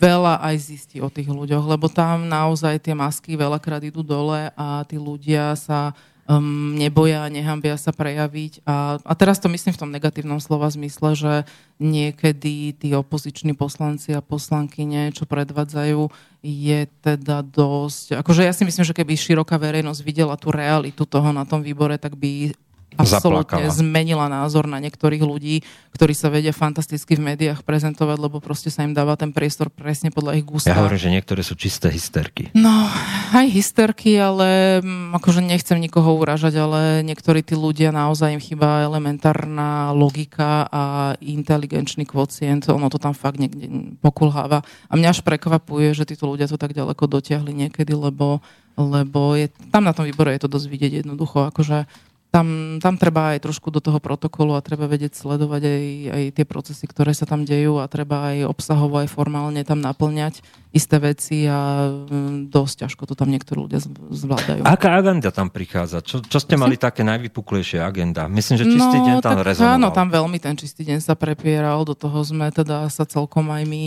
veľa 0.00 0.40
aj 0.40 0.56
zistí 0.64 0.96
o 1.04 1.12
tých 1.12 1.28
ľuďoch, 1.28 1.76
lebo 1.76 1.92
tam 1.92 2.24
naozaj 2.24 2.80
tie 2.80 2.96
masky 2.96 3.36
veľakrát 3.36 3.84
idú 3.84 4.00
dole 4.00 4.48
a 4.56 4.80
tí 4.88 4.96
ľudia 4.96 5.52
sa 5.52 5.92
um, 6.28 6.74
neboja, 6.76 7.28
nehambia 7.28 7.76
sa 7.76 7.92
prejaviť. 7.92 8.64
A, 8.64 9.00
a 9.00 9.12
teraz 9.16 9.40
to 9.40 9.48
myslím 9.52 9.72
v 9.76 9.80
tom 9.80 9.90
negatívnom 9.92 10.40
slova 10.40 10.68
zmysle, 10.72 11.16
že 11.16 11.32
niekedy 11.80 12.76
tí 12.76 12.88
opoziční 12.94 13.56
poslanci 13.56 14.12
a 14.16 14.24
poslanky 14.24 14.84
niečo 14.88 15.28
predvádzajú, 15.28 16.08
je 16.44 16.80
teda 17.00 17.40
dosť... 17.40 18.20
Akože 18.20 18.44
ja 18.44 18.52
si 18.52 18.68
myslím, 18.68 18.84
že 18.84 18.96
keby 18.96 19.16
široká 19.16 19.56
verejnosť 19.56 20.00
videla 20.04 20.36
tú 20.36 20.52
realitu 20.52 21.08
toho 21.08 21.32
na 21.32 21.48
tom 21.48 21.64
výbore, 21.64 21.96
tak 21.96 22.16
by 22.20 22.52
absolútne 22.94 23.66
Zaplakala. 23.66 23.74
zmenila 23.74 24.26
názor 24.30 24.70
na 24.70 24.78
niektorých 24.78 25.22
ľudí, 25.22 25.66
ktorí 25.94 26.14
sa 26.14 26.30
vedia 26.30 26.50
fantasticky 26.50 27.14
v 27.14 27.34
médiách 27.34 27.62
prezentovať, 27.62 28.18
lebo 28.18 28.42
proste 28.42 28.70
sa 28.70 28.82
im 28.82 28.94
dáva 28.94 29.14
ten 29.14 29.30
priestor 29.30 29.70
presne 29.70 30.10
podľa 30.10 30.38
ich 30.38 30.46
gusta. 30.46 30.70
Ja 30.70 30.78
hovorím, 30.82 30.98
že 30.98 31.10
niektoré 31.14 31.42
sú 31.46 31.54
čisté 31.54 31.90
hysterky. 31.90 32.50
No, 32.54 32.90
aj 33.34 33.46
hysterky, 33.50 34.18
ale 34.18 34.80
mm, 34.82 35.14
akože 35.18 35.42
nechcem 35.42 35.78
nikoho 35.78 36.18
uražať, 36.18 36.58
ale 36.58 37.06
niektorí 37.06 37.46
tí 37.46 37.54
ľudia 37.54 37.94
naozaj 37.94 38.34
im 38.34 38.42
chýba 38.42 38.86
elementárna 38.86 39.94
logika 39.94 40.66
a 40.70 40.82
inteligenčný 41.22 42.06
kvocient, 42.06 42.66
ono 42.70 42.90
to 42.90 42.98
tam 42.98 43.14
fakt 43.14 43.38
niekde 43.38 43.98
pokulháva. 44.02 44.66
A 44.90 44.92
mňa 44.98 45.14
až 45.14 45.20
prekvapuje, 45.22 45.94
že 45.94 46.06
títo 46.06 46.26
ľudia 46.26 46.50
to 46.50 46.58
tak 46.58 46.74
ďaleko 46.74 47.06
dotiahli 47.06 47.54
niekedy, 47.54 47.94
lebo, 47.94 48.42
lebo 48.74 49.38
je, 49.38 49.50
tam 49.70 49.86
na 49.86 49.94
tom 49.94 50.06
výbore 50.06 50.34
je 50.34 50.42
to 50.42 50.50
dosť 50.50 50.66
vidieť 50.66 50.92
jednoducho, 51.04 51.50
akože 51.54 51.86
tam, 52.34 52.82
tam 52.82 52.98
treba 52.98 53.38
aj 53.38 53.46
trošku 53.46 53.70
do 53.70 53.78
toho 53.78 54.02
protokolu 54.02 54.58
a 54.58 54.64
treba 54.66 54.90
vedieť 54.90 55.14
sledovať 55.14 55.62
aj, 55.62 55.84
aj 56.10 56.24
tie 56.34 56.42
procesy, 56.42 56.84
ktoré 56.90 57.14
sa 57.14 57.30
tam 57.30 57.46
dejú 57.46 57.78
a 57.78 57.86
treba 57.86 58.34
aj 58.34 58.50
obsahovo, 58.50 58.98
aj 58.98 59.06
formálne 59.06 59.62
tam 59.62 59.78
naplňať 59.78 60.42
isté 60.74 60.98
veci 60.98 61.46
a 61.46 61.86
mm, 61.86 62.50
dosť 62.50 62.74
ťažko 62.84 63.02
to 63.06 63.14
tam 63.14 63.30
niektorí 63.30 63.62
ľudia 63.62 63.78
zvládajú. 64.10 64.66
Aká 64.66 64.98
agenda 64.98 65.30
tam 65.30 65.46
prichádza? 65.46 66.02
Čo, 66.02 66.18
čo 66.26 66.38
ste 66.42 66.58
mali 66.58 66.74
také 66.74 67.06
najvypuklejšie 67.06 67.78
agenda? 67.78 68.26
Myslím, 68.26 68.58
že 68.58 68.64
čistý 68.66 68.98
deň 68.98 69.22
tam 69.22 69.38
No, 69.38 69.46
tak 69.46 69.54
rezonoval. 69.54 69.74
Áno, 69.78 69.88
tam 69.94 70.06
veľmi 70.10 70.38
ten 70.42 70.58
čistý 70.58 70.82
deň 70.82 70.98
sa 70.98 71.14
prepieral, 71.14 71.86
do 71.86 71.94
toho 71.94 72.18
sme 72.26 72.50
teda 72.50 72.90
sa 72.90 73.06
celkom 73.06 73.46
aj 73.54 73.62
my 73.70 73.82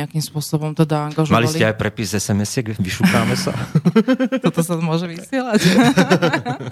nejakým 0.00 0.24
spôsobom 0.24 0.72
teda 0.72 1.12
angažovali. 1.12 1.44
Mali 1.44 1.48
ste 1.52 1.68
aj 1.68 1.76
prepis 1.76 2.16
SMS-iek? 2.16 2.72
Vyšukáme 2.80 3.36
sa? 3.36 3.52
Toto 4.44 4.64
sa 4.64 4.80
môže 4.80 5.04
vysielať. 5.04 5.60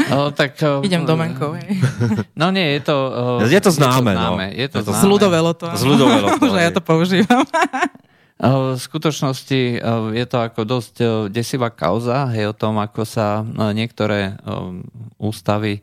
O, 0.09 0.33
tak, 0.33 0.57
o, 0.65 0.81
Idem 0.81 1.05
domenkou, 1.05 1.53
hej. 1.53 1.77
No 2.33 2.49
nie, 2.49 2.81
je 2.81 2.89
to... 2.89 2.97
o, 2.97 3.45
Je 3.45 3.61
to 3.61 3.69
známe, 3.69 4.17
no. 4.17 4.41
Je 4.41 4.65
to 4.73 4.81
Je 4.81 4.85
to 4.89 4.93
známe. 4.97 5.03
Zľudovelo 5.05 5.53
to. 5.53 5.67
Zľudovelo 5.77 6.29
to, 6.41 6.45
Že 6.57 6.61
ja 6.65 6.71
to 6.73 6.81
používam. 6.81 7.45
V 8.39 8.79
skutočnosti 8.79 9.61
eh, 9.61 9.83
je 10.15 10.27
to 10.31 10.39
ako 10.39 10.63
dosť 10.63 10.95
eh, 11.03 11.09
desivá 11.27 11.75
kauza, 11.75 12.31
hej, 12.31 12.51
o 12.51 12.55
tom, 12.55 12.79
ako 12.79 13.03
sa 13.03 13.43
eh, 13.43 13.75
niektoré 13.75 14.31
eh, 14.31 14.39
ústavy 15.19 15.83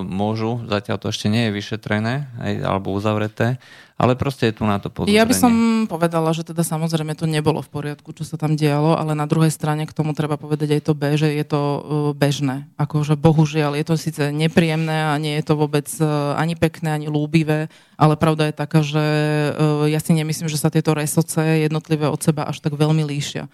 môžu, 0.00 0.64
zatiaľ 0.72 0.96
to 0.96 1.12
ešte 1.12 1.28
nie 1.28 1.52
je 1.52 1.56
vyšetrené, 1.60 2.32
hej, 2.48 2.54
alebo 2.64 2.96
uzavreté, 2.96 3.60
ale 4.02 4.18
proste 4.18 4.50
je 4.50 4.58
tu 4.58 4.66
na 4.66 4.82
to 4.82 4.90
podozrenie. 4.90 5.14
Ja 5.14 5.22
by 5.22 5.30
som 5.30 5.52
povedala, 5.86 6.34
že 6.34 6.42
teda 6.42 6.66
samozrejme 6.66 7.14
to 7.14 7.30
nebolo 7.30 7.62
v 7.62 7.70
poriadku, 7.70 8.10
čo 8.10 8.26
sa 8.26 8.34
tam 8.34 8.58
dialo, 8.58 8.98
ale 8.98 9.14
na 9.14 9.30
druhej 9.30 9.54
strane 9.54 9.86
k 9.86 9.94
tomu 9.94 10.10
treba 10.10 10.34
povedať 10.34 10.74
aj 10.74 10.82
to 10.90 10.92
B, 10.98 11.14
že 11.14 11.30
je 11.30 11.44
to 11.46 11.60
uh, 11.62 11.80
bežné. 12.10 12.66
Akože 12.74 13.14
bohužiaľ 13.14 13.78
je 13.78 13.86
to 13.86 13.94
síce 13.94 14.34
nepríjemné 14.34 15.06
a 15.06 15.14
nie 15.22 15.38
je 15.38 15.46
to 15.46 15.54
vôbec 15.54 15.86
uh, 16.02 16.34
ani 16.34 16.58
pekné, 16.58 16.98
ani 16.98 17.06
lúbivé, 17.06 17.70
ale 17.94 18.18
pravda 18.18 18.50
je 18.50 18.58
taká, 18.58 18.82
že 18.82 19.04
uh, 19.54 19.86
ja 19.86 20.02
si 20.02 20.18
nemyslím, 20.18 20.50
že 20.50 20.58
sa 20.58 20.66
tieto 20.66 20.98
resoce 20.98 21.38
jednotlivé 21.38 22.10
od 22.10 22.18
seba 22.18 22.50
až 22.50 22.58
tak 22.58 22.74
veľmi 22.74 23.06
líšia. 23.06 23.46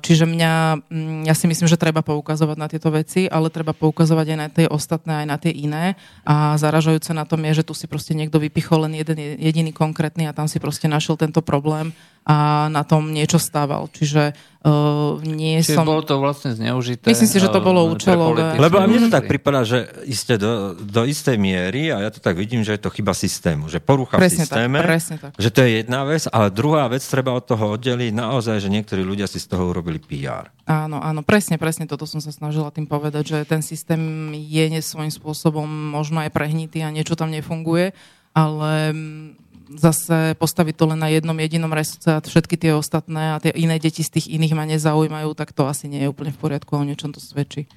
Čiže 0.00 0.24
mňa, 0.24 0.52
mm, 0.88 1.28
ja 1.28 1.34
si 1.36 1.44
myslím, 1.44 1.68
že 1.68 1.76
treba 1.76 2.00
poukazovať 2.00 2.56
na 2.56 2.64
tieto 2.64 2.88
veci, 2.88 3.28
ale 3.28 3.52
treba 3.52 3.76
poukazovať 3.76 4.26
aj 4.32 4.38
na 4.40 4.48
tie 4.48 4.64
ostatné, 4.64 5.12
aj 5.20 5.26
na 5.28 5.36
tie 5.36 5.52
iné. 5.52 6.00
A 6.24 6.56
zaražajúce 6.56 7.12
na 7.12 7.28
tom 7.28 7.44
je, 7.44 7.60
že 7.60 7.66
tu 7.68 7.76
si 7.76 7.84
proste 7.84 8.16
niekto 8.16 8.40
vypichol 8.40 8.88
len 8.88 8.96
jeden 8.96 9.20
jediný 9.36 9.76
konkrétny 9.76 10.24
a 10.24 10.32
tam 10.32 10.48
si 10.48 10.56
proste 10.56 10.88
našiel 10.88 11.20
tento 11.20 11.44
problém 11.44 11.92
a 12.28 12.68
na 12.68 12.84
tom 12.84 13.10
niečo 13.10 13.40
stával. 13.40 13.88
Čiže 13.88 14.36
uh, 14.62 15.16
nie 15.24 15.64
Čiže 15.64 15.80
som... 15.80 15.88
bolo 15.88 16.04
to 16.04 16.20
vlastne 16.20 16.52
zneužité. 16.52 17.08
Myslím 17.08 17.30
si, 17.32 17.40
že 17.40 17.48
to 17.48 17.58
eh, 17.58 17.66
bolo 17.66 17.88
účelové. 17.88 18.60
Lebo 18.60 18.76
a 18.76 18.84
mne 18.84 19.08
to 19.08 19.10
tak 19.10 19.24
pripadá, 19.24 19.64
že 19.64 19.88
iste 20.04 20.36
do, 20.36 20.76
do 20.76 21.02
istej 21.08 21.40
miery, 21.40 21.88
a 21.88 22.04
ja 22.04 22.10
to 22.12 22.20
tak 22.20 22.36
vidím, 22.36 22.60
že 22.60 22.76
je 22.76 22.82
to 22.84 22.92
chyba 22.92 23.16
systému, 23.16 23.72
že 23.72 23.80
porucha 23.80 24.20
v 24.20 24.28
Presne 24.28 24.44
tak, 24.44 24.52
systéme, 24.52 24.78
presne 24.84 25.16
tak. 25.16 25.32
že 25.40 25.48
to 25.48 25.58
je 25.64 25.70
jedna 25.80 26.00
vec, 26.04 26.22
ale 26.28 26.46
druhá 26.52 26.84
vec 26.92 27.00
treba 27.02 27.32
od 27.32 27.44
toho 27.44 27.64
oddeliť 27.80 28.12
naozaj, 28.12 28.60
že 28.60 28.68
niektorí 28.68 29.00
ľudia 29.00 29.24
si 29.24 29.40
z 29.40 29.48
toho 29.48 29.72
urobili 29.72 29.96
PR. 29.96 30.52
Áno, 30.68 31.00
áno, 31.00 31.24
presne, 31.24 31.56
presne 31.56 31.88
toto 31.88 32.04
som 32.04 32.20
sa 32.20 32.30
snažila 32.30 32.68
tým 32.70 32.84
povedať, 32.84 33.24
že 33.26 33.38
ten 33.48 33.64
systém 33.64 34.30
je 34.36 34.78
svojím 34.84 35.10
spôsobom 35.10 35.66
možno 35.66 36.20
aj 36.20 36.30
prehnitý 36.30 36.84
a 36.84 36.92
niečo 36.92 37.16
tam 37.16 37.32
nefunguje, 37.32 37.96
ale 38.36 38.94
mm, 38.94 39.49
zase 39.70 40.34
postaviť 40.34 40.74
to 40.74 40.84
len 40.90 40.98
na 40.98 41.08
jednom 41.10 41.36
jedinom 41.38 41.70
resoce 41.70 42.10
a 42.10 42.18
všetky 42.18 42.58
tie 42.58 42.74
ostatné 42.74 43.38
a 43.38 43.40
tie 43.42 43.54
iné 43.54 43.78
deti 43.78 44.02
z 44.02 44.10
tých 44.10 44.26
iných 44.26 44.56
ma 44.58 44.66
nezaujímajú, 44.66 45.30
tak 45.38 45.54
to 45.54 45.70
asi 45.70 45.86
nie 45.86 46.02
je 46.02 46.10
úplne 46.10 46.34
v 46.34 46.40
poriadku 46.42 46.74
a 46.74 46.82
o 46.82 46.88
niečom 46.88 47.14
to 47.14 47.22
svedčí. 47.22 47.70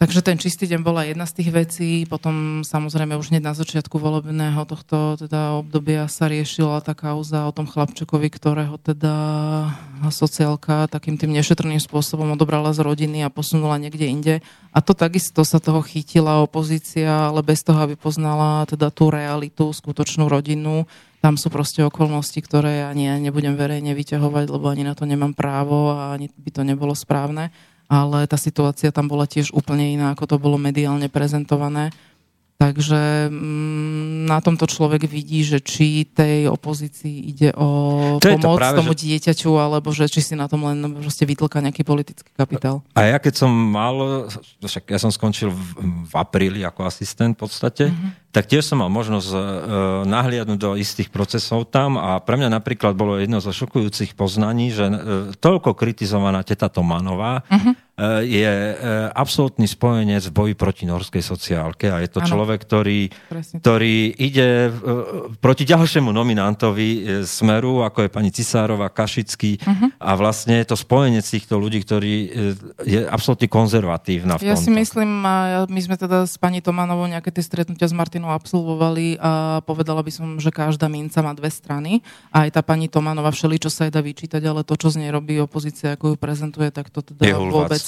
Takže 0.00 0.24
ten 0.24 0.40
čistý 0.40 0.64
deň 0.64 0.80
bola 0.80 1.04
jedna 1.04 1.28
z 1.28 1.36
tých 1.36 1.50
vecí, 1.52 1.90
potom 2.08 2.64
samozrejme 2.64 3.20
už 3.20 3.36
hneď 3.36 3.44
na 3.44 3.52
začiatku 3.52 4.00
volebného 4.00 4.64
tohto 4.64 5.20
teda 5.20 5.60
obdobia 5.60 6.08
sa 6.08 6.24
riešila 6.24 6.80
tá 6.80 6.96
kauza 6.96 7.44
o 7.44 7.52
tom 7.52 7.68
chlapčekovi, 7.68 8.32
ktorého 8.32 8.80
teda 8.80 9.12
sociálka 10.08 10.88
takým 10.88 11.20
tým 11.20 11.36
nešetrným 11.36 11.84
spôsobom 11.84 12.32
odobrala 12.32 12.72
z 12.72 12.80
rodiny 12.80 13.20
a 13.20 13.28
posunula 13.28 13.76
niekde 13.76 14.08
inde. 14.08 14.34
A 14.72 14.80
to 14.80 14.96
takisto 14.96 15.44
sa 15.44 15.60
toho 15.60 15.84
chytila 15.84 16.40
opozícia, 16.40 17.28
ale 17.28 17.44
bez 17.44 17.60
toho, 17.60 17.84
aby 17.84 17.92
poznala 17.92 18.64
teda 18.64 18.88
tú 18.88 19.12
realitu, 19.12 19.68
skutočnú 19.68 20.32
rodinu. 20.32 20.88
Tam 21.20 21.36
sú 21.36 21.52
proste 21.52 21.84
okolnosti, 21.84 22.40
ktoré 22.40 22.88
ja 22.88 22.96
nebudem 22.96 23.52
verejne 23.52 23.92
vyťahovať, 23.92 24.48
lebo 24.48 24.64
ani 24.72 24.80
na 24.80 24.96
to 24.96 25.04
nemám 25.04 25.36
právo 25.36 25.92
a 25.92 26.16
ani 26.16 26.32
by 26.32 26.50
to 26.56 26.64
nebolo 26.64 26.96
správne 26.96 27.52
ale 27.90 28.30
tá 28.30 28.38
situácia 28.38 28.94
tam 28.94 29.10
bola 29.10 29.26
tiež 29.26 29.50
úplne 29.50 29.98
iná, 29.98 30.14
ako 30.14 30.30
to 30.30 30.36
bolo 30.38 30.54
mediálne 30.54 31.10
prezentované. 31.10 31.90
Takže 32.60 33.32
mm, 33.32 34.28
na 34.28 34.36
tomto 34.44 34.68
človek 34.68 35.08
vidí, 35.08 35.40
že 35.40 35.64
či 35.64 36.04
tej 36.04 36.44
opozícii 36.52 37.32
ide 37.32 37.56
o 37.56 38.20
To 38.20 38.28
je 38.28 38.36
to 38.36 38.52
pomoc 38.52 38.60
práve, 38.60 38.78
tomu 38.84 38.92
že- 38.92 39.00
dieťaťu, 39.08 39.50
alebo 39.56 39.88
že 39.96 40.04
či 40.12 40.20
si 40.20 40.36
na 40.36 40.44
tom 40.44 40.68
len 40.68 40.76
proste 41.00 41.24
vytlka 41.24 41.64
nejaký 41.64 41.88
politický 41.88 42.28
kapitál. 42.36 42.84
A 42.92 43.08
ja 43.08 43.16
keď 43.16 43.40
som 43.40 43.48
mal, 43.48 44.28
však 44.60 44.92
ja 44.92 45.00
som 45.00 45.08
skončil 45.08 45.48
v, 45.48 45.60
v 46.04 46.12
apríli 46.12 46.60
ako 46.60 46.84
asistent 46.84 47.32
v 47.40 47.48
podstate, 47.48 47.88
mm-hmm. 47.88 48.29
Tak 48.30 48.46
tiež 48.46 48.62
som 48.62 48.78
mal 48.78 48.90
možnosť 48.90 49.28
uh, 49.30 49.40
nahliadnúť 50.06 50.58
do 50.58 50.70
istých 50.78 51.10
procesov 51.10 51.66
tam 51.66 51.98
a 51.98 52.22
pre 52.22 52.38
mňa 52.38 52.62
napríklad 52.62 52.94
bolo 52.94 53.18
jedno 53.18 53.42
zo 53.42 53.50
šokujúcich 53.50 54.14
poznaní, 54.14 54.70
že 54.70 54.86
uh, 54.86 54.94
toľko 55.34 55.74
kritizovaná 55.74 56.46
teta 56.46 56.70
Tomanová 56.70 57.42
mm-hmm. 57.50 57.72
uh, 57.98 58.22
je 58.22 58.52
absolútny 59.10 59.66
spojenec 59.66 60.22
v 60.30 60.32
boji 60.32 60.54
proti 60.54 60.86
norskej 60.86 61.20
sociálke 61.20 61.90
a 61.90 61.98
je 62.00 62.08
to 62.08 62.22
Áno. 62.22 62.30
človek, 62.30 62.62
ktorý, 62.62 63.10
Presne 63.28 63.58
ktorý 63.58 64.14
ide 64.14 64.70
proti 65.42 65.66
ďalšiemu 65.66 66.08
nominantovi 66.14 66.88
Smeru, 67.26 67.82
ako 67.82 68.06
je 68.06 68.10
pani 68.14 68.30
Cisárova, 68.30 68.88
Kašický 68.88 69.60
Mhm. 69.60 70.00
a 70.00 70.10
vlastne 70.14 70.62
je 70.62 70.70
to 70.70 70.76
spojenec 70.78 71.26
týchto 71.26 71.58
ľudí, 71.58 71.82
ktorý 71.82 72.14
je 72.86 73.00
absolútne 73.04 73.50
konzervatívna 73.50 74.38
v 74.38 74.48
Ja 74.48 74.54
tomto. 74.56 74.64
si 74.64 74.70
myslím, 74.70 75.10
my 75.66 75.80
sme 75.82 75.96
teda 75.98 76.24
s 76.24 76.38
pani 76.38 76.62
Tomanovou 76.64 77.04
nejaké 77.10 77.34
tie 77.34 77.44
stretnutia 77.44 77.90
s 77.90 77.94
Martinou 78.20 78.36
absolvovali 78.36 79.16
a 79.16 79.64
povedala 79.64 80.04
by 80.04 80.12
som, 80.12 80.26
že 80.36 80.52
každá 80.52 80.92
minca 80.92 81.24
má 81.24 81.32
dve 81.32 81.48
strany. 81.48 82.04
A 82.28 82.44
aj 82.44 82.52
tá 82.52 82.60
pani 82.60 82.92
Tomanova 82.92 83.32
všeli, 83.32 83.56
čo 83.56 83.72
sa 83.72 83.88
jej 83.88 83.92
dá 83.96 84.04
vyčítať, 84.04 84.44
ale 84.44 84.60
to, 84.60 84.76
čo 84.76 84.92
z 84.92 85.00
nej 85.00 85.08
robí 85.08 85.40
opozícia, 85.40 85.96
ako 85.96 86.12
ju 86.12 86.16
prezentuje, 86.20 86.68
tak 86.68 86.92
to 86.92 87.00
teda 87.00 87.32
vôbec... 87.40 87.80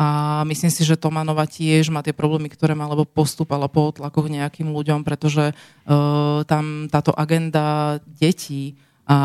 A 0.00 0.40
myslím 0.48 0.72
si, 0.72 0.80
že 0.80 0.96
Tomanova 0.96 1.44
tiež 1.44 1.92
má 1.92 2.00
tie 2.00 2.16
problémy, 2.16 2.48
ktoré 2.48 2.72
má, 2.72 2.88
lebo 2.88 3.04
postúpala 3.04 3.68
po 3.68 3.92
otlakoch 3.92 4.32
nejakým 4.32 4.72
ľuďom, 4.72 5.04
pretože 5.04 5.52
uh, 5.52 6.40
tam 6.48 6.88
táto 6.88 7.12
agenda 7.12 8.00
detí 8.16 8.80
a 9.04 9.18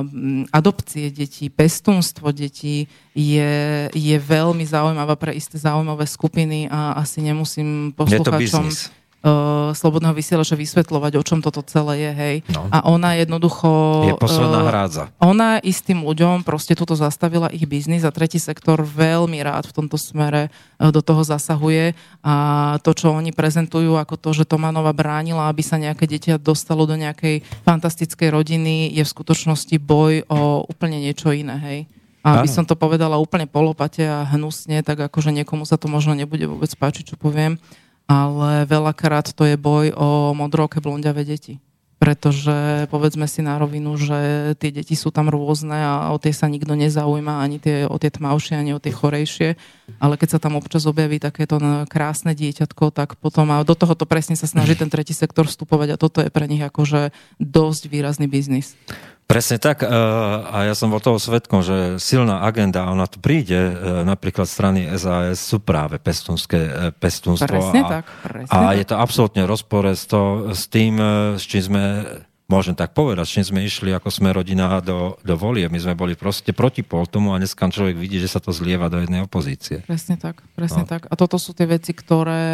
mm, 0.00 0.48
adopcie 0.48 1.12
detí, 1.12 1.52
pestúnstvo 1.52 2.32
detí 2.32 2.88
je, 3.12 3.52
je 3.92 4.16
veľmi 4.16 4.64
zaujímavá 4.64 5.20
pre 5.20 5.36
isté 5.36 5.60
zaujímavé 5.60 6.08
skupiny 6.08 6.64
a 6.72 6.96
asi 6.96 7.20
nemusím 7.20 7.92
Je 8.88 9.01
uh, 9.22 9.70
Slobodného 9.72 10.12
vysielača 10.12 10.58
vysvetľovať, 10.58 11.12
o 11.16 11.22
čom 11.24 11.38
toto 11.40 11.64
celé 11.64 12.06
je, 12.06 12.10
hej. 12.12 12.36
No. 12.52 12.68
A 12.68 12.84
ona 12.84 13.16
jednoducho... 13.16 13.68
Je 14.10 14.14
posledná 14.18 14.60
uh, 14.62 14.68
hrádza. 14.68 15.02
ona 15.22 15.62
istým 15.62 16.02
ľuďom 16.04 16.44
proste 16.44 16.76
tuto 16.76 16.98
zastavila 16.98 17.48
ich 17.54 17.64
biznis 17.64 18.04
a 18.04 18.12
tretí 18.12 18.36
sektor 18.36 18.82
veľmi 18.82 19.38
rád 19.40 19.70
v 19.70 19.76
tomto 19.82 19.96
smere 19.96 20.50
e, 20.76 20.90
do 20.90 21.00
toho 21.00 21.22
zasahuje 21.22 21.94
a 22.20 22.34
to, 22.82 22.90
čo 22.92 23.14
oni 23.14 23.30
prezentujú 23.32 23.96
ako 23.96 24.18
to, 24.18 24.30
že 24.36 24.44
Tomanova 24.44 24.92
bránila, 24.92 25.48
aby 25.48 25.62
sa 25.64 25.80
nejaké 25.80 26.04
dieťa 26.04 26.42
dostalo 26.42 26.84
do 26.84 26.98
nejakej 26.98 27.46
fantastickej 27.64 28.28
rodiny, 28.28 28.92
je 28.92 29.02
v 29.06 29.12
skutočnosti 29.12 29.76
boj 29.80 30.26
o 30.28 30.66
úplne 30.66 31.00
niečo 31.00 31.30
iné, 31.32 31.56
hej. 31.62 31.80
A 32.22 32.38
aby 32.38 32.46
som 32.46 32.62
to 32.62 32.78
povedala 32.78 33.18
úplne 33.18 33.50
polopate 33.50 34.06
a 34.06 34.22
hnusne, 34.22 34.86
tak 34.86 35.10
akože 35.10 35.34
niekomu 35.34 35.66
sa 35.66 35.74
to 35.74 35.90
možno 35.90 36.14
nebude 36.14 36.46
vôbec 36.46 36.70
páčiť, 36.70 37.14
čo 37.14 37.16
poviem, 37.18 37.58
ale 38.10 38.64
veľakrát 38.66 39.30
to 39.34 39.46
je 39.46 39.56
boj 39.60 39.92
o 39.94 40.32
modroké 40.32 40.80
blondiavé 40.80 41.26
deti. 41.26 41.58
pretože 42.02 42.90
povedzme 42.90 43.30
si 43.30 43.46
na 43.46 43.54
rovinu, 43.62 43.94
že 43.94 44.18
tie 44.58 44.74
deti 44.74 44.98
sú 44.98 45.14
tam 45.14 45.30
rôzne 45.30 45.78
a 45.86 46.10
o 46.10 46.18
tie 46.18 46.34
sa 46.34 46.50
nikto 46.50 46.74
nezaujíma, 46.74 47.38
ani 47.38 47.62
tie, 47.62 47.86
o 47.86 47.94
tie 47.94 48.10
tmavšie, 48.10 48.58
ani 48.58 48.74
o 48.74 48.82
tie 48.82 48.90
chorejšie, 48.90 49.54
ale 50.02 50.18
keď 50.18 50.34
sa 50.34 50.42
tam 50.42 50.58
občas 50.58 50.82
objaví 50.82 51.22
takéto 51.22 51.62
krásne 51.86 52.34
dieťatko, 52.34 52.90
tak 52.90 53.14
potom 53.22 53.54
a 53.54 53.62
do 53.62 53.78
tohoto 53.78 54.02
presne 54.02 54.34
sa 54.34 54.50
snaží 54.50 54.74
ten 54.74 54.90
tretí 54.90 55.14
sektor 55.14 55.46
vstupovať 55.46 55.94
a 55.94 56.00
toto 56.02 56.18
je 56.18 56.34
pre 56.34 56.50
nich 56.50 56.66
akože 56.66 57.14
dosť 57.38 57.82
výrazný 57.86 58.26
biznis. 58.26 58.74
Presne 59.26 59.56
tak. 59.56 59.80
E, 59.80 59.88
a 59.88 60.68
ja 60.68 60.74
som 60.76 60.92
bol 60.92 61.00
toho 61.00 61.16
svetkom, 61.16 61.64
že 61.64 61.96
silná 61.96 62.44
agenda, 62.44 62.84
ona 62.90 63.08
tu 63.08 63.16
príde, 63.16 63.56
e, 63.56 63.72
napríklad 64.04 64.44
strany 64.44 64.84
SAS 65.00 65.40
sú 65.40 65.62
práve 65.62 65.96
pestunské, 65.96 66.60
e, 66.60 66.70
pestunstvo. 66.92 67.48
Presne 67.48 67.80
a, 67.80 67.88
tak. 68.00 68.04
Presne 68.20 68.52
a 68.52 68.58
tak. 68.72 68.76
je 68.76 68.84
to 68.84 68.96
absolútne 69.00 69.42
rozpore 69.48 69.96
s, 69.96 70.04
to, 70.04 70.52
s 70.52 70.68
tým, 70.68 71.00
s 71.40 71.48
čím 71.48 71.62
sme 71.64 71.84
môžem 72.52 72.76
tak 72.76 72.92
povedať, 72.92 73.24
s 73.24 73.32
čím 73.32 73.44
sme 73.48 73.60
išli 73.64 73.96
ako 73.96 74.12
sme 74.12 74.28
rodina 74.36 74.84
do, 74.84 75.16
do 75.24 75.34
volie. 75.40 75.64
My 75.72 75.80
sme 75.80 75.96
boli 75.96 76.12
proste 76.12 76.52
protipol 76.52 77.08
tomu 77.08 77.32
a 77.32 77.40
dneska 77.40 77.64
človek 77.64 77.96
vidí, 77.96 78.20
že 78.20 78.28
sa 78.28 78.44
to 78.44 78.52
zlieva 78.52 78.92
do 78.92 79.00
jednej 79.00 79.24
opozície. 79.24 79.80
Presne 79.88 80.20
tak, 80.20 80.44
presne 80.52 80.84
no. 80.84 80.90
tak. 80.90 81.08
A 81.08 81.16
toto 81.16 81.40
sú 81.40 81.56
tie 81.56 81.64
veci, 81.64 81.96
ktoré 81.96 82.44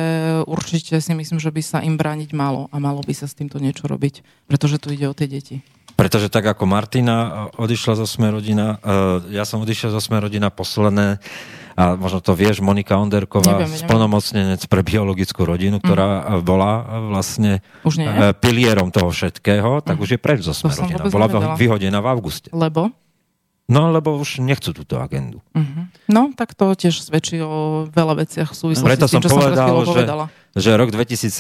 určite 0.47 1.03
si 1.03 1.13
myslím, 1.19 1.43
že 1.43 1.51
by 1.51 1.63
sa 1.67 1.79
im 1.83 1.99
brániť 1.99 2.31
malo 2.31 2.71
a 2.71 2.79
malo 2.79 3.03
by 3.03 3.11
sa 3.11 3.27
s 3.27 3.35
týmto 3.35 3.59
niečo 3.59 3.91
robiť, 3.91 4.47
pretože 4.47 4.79
tu 4.79 4.95
ide 4.95 5.11
o 5.11 5.17
tie 5.17 5.27
deti. 5.27 5.67
Pretože 5.99 6.31
tak 6.31 6.47
ako 6.47 6.63
Martina 6.71 7.51
odišla 7.59 7.99
zo 7.99 8.07
Sme 8.07 8.31
rodina, 8.31 8.79
ja 9.35 9.43
som 9.43 9.59
odišiel 9.67 9.91
zo 9.91 9.99
Sme 9.99 10.23
rodina 10.23 10.47
posledné, 10.47 11.19
a 11.79 11.95
možno 11.95 12.19
to 12.19 12.35
vieš, 12.35 12.59
Monika 12.59 12.99
Onderková, 12.99 13.63
neviem, 13.63 13.71
splnomocnenec 13.71 14.63
pre 14.67 14.83
biologickú 14.83 15.47
rodinu, 15.47 15.79
ktorá 15.79 16.39
mm. 16.39 16.43
bola 16.43 16.83
vlastne 17.15 17.63
už 17.87 18.03
nie? 18.03 18.11
pilierom 18.43 18.91
toho 18.91 19.15
všetkého, 19.15 19.83
tak 19.87 19.99
mm. 19.99 20.03
už 20.03 20.09
je 20.15 20.19
preč 20.19 20.43
zo 20.43 20.55
Sme 20.55 20.75
rodina. 20.75 21.07
Bola 21.07 21.31
nevedela. 21.31 21.55
vyhodená 21.55 21.99
v 22.03 22.07
auguste. 22.11 22.51
Lebo? 22.51 22.91
No, 23.69 23.93
lebo 23.93 24.17
už 24.17 24.41
nechcú 24.41 24.73
túto 24.73 24.97
agendu. 24.97 25.45
Uh-huh. 25.53 25.85
No, 26.09 26.33
tak 26.33 26.57
to 26.57 26.73
tiež 26.73 27.05
svedčí 27.05 27.37
o 27.45 27.85
veľa 27.93 28.25
veciach 28.25 28.51
v 28.51 28.57
súvislosti 28.57 28.89
Preto 28.89 29.05
s 29.05 29.13
tým, 29.13 29.21
som 29.21 29.23
čo 29.23 29.31
povedal, 29.37 29.69
som 29.69 29.85
že, 29.85 29.93
povedala. 29.93 30.25
že 30.57 30.71
rok 30.73 30.89
2017 30.89 31.37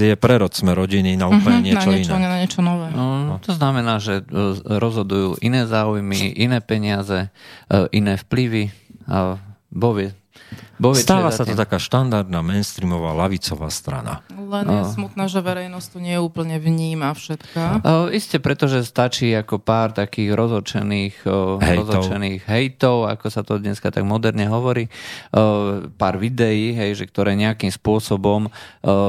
je 0.00 0.14
prerod 0.16 0.48
sme 0.56 0.72
rodiny 0.72 1.20
na 1.20 1.28
úplne 1.28 1.60
uh-huh, 1.60 1.68
niečo, 1.68 1.88
na 1.88 1.92
niečo 1.92 2.12
iné. 2.16 2.24
Na 2.24 2.38
niečo 2.40 2.60
nové. 2.64 2.88
No, 2.96 3.36
to 3.44 3.52
znamená, 3.52 4.00
že 4.00 4.24
e, 4.24 4.32
rozhodujú 4.64 5.44
iné 5.44 5.68
záujmy, 5.68 6.40
iné 6.40 6.64
peniaze, 6.64 7.28
e, 7.68 7.76
iné 7.92 8.16
vplyvy. 8.16 8.72
Bovie, 9.68 10.16
Bovie 10.78 11.02
Stáva 11.02 11.34
sa 11.34 11.42
to 11.42 11.58
taká 11.58 11.82
štandardná 11.82 12.38
mainstreamová 12.38 13.10
lavicová 13.10 13.66
strana. 13.66 14.22
Len 14.30 14.64
je 14.64 14.82
oh. 14.86 14.88
smutné, 14.88 15.26
že 15.26 15.42
verejnosť 15.42 15.86
tu 15.90 15.98
nie 15.98 16.14
je 16.14 16.22
úplne 16.22 16.56
vníma 16.62 17.10
všetka. 17.18 17.62
O, 17.82 17.92
isté, 18.14 18.38
pretože 18.38 18.86
stačí 18.86 19.34
ako 19.34 19.58
pár 19.58 19.90
takých 19.90 20.32
rozhočených 20.38 21.14
hejtov. 21.26 21.78
rozhočených 21.82 22.40
hejtov, 22.46 23.10
ako 23.10 23.26
sa 23.26 23.42
to 23.42 23.58
dneska 23.58 23.90
tak 23.90 24.06
moderne 24.06 24.46
hovorí, 24.46 24.86
o, 25.34 25.90
pár 25.98 26.16
videí, 26.22 26.72
hej, 26.78 26.94
že 26.94 27.04
ktoré 27.10 27.34
nejakým 27.34 27.74
spôsobom 27.74 28.46
o, 28.46 28.50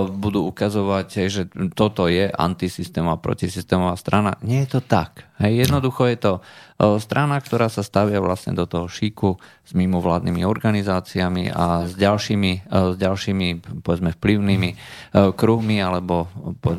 budú 0.09 0.49
ukazovať, 0.49 1.07
hej, 1.21 1.29
že 1.29 1.43
toto 1.77 2.09
je 2.09 2.33
antisystémová, 2.33 3.21
protisystémová 3.21 3.93
strana. 3.93 4.35
Nie 4.41 4.65
je 4.65 4.75
to 4.75 4.81
tak. 4.81 5.29
Hej, 5.39 5.69
jednoducho 5.69 6.03
je 6.09 6.17
to 6.19 6.33
strana, 6.79 7.43
ktorá 7.43 7.67
sa 7.67 7.83
stavia 7.83 8.23
vlastne 8.23 8.55
do 8.55 8.63
toho 8.63 8.87
šíku 8.87 9.35
s 9.67 9.75
mimovládnymi 9.75 10.47
organizáciami 10.47 11.51
a 11.51 11.83
s 11.85 11.93
ďalšími, 11.99 12.71
s 12.71 12.95
ďalšími 12.95 13.47
povedzme 13.83 14.15
vplyvnými 14.15 14.69
kruhmi 15.35 15.77
alebo 15.83 16.31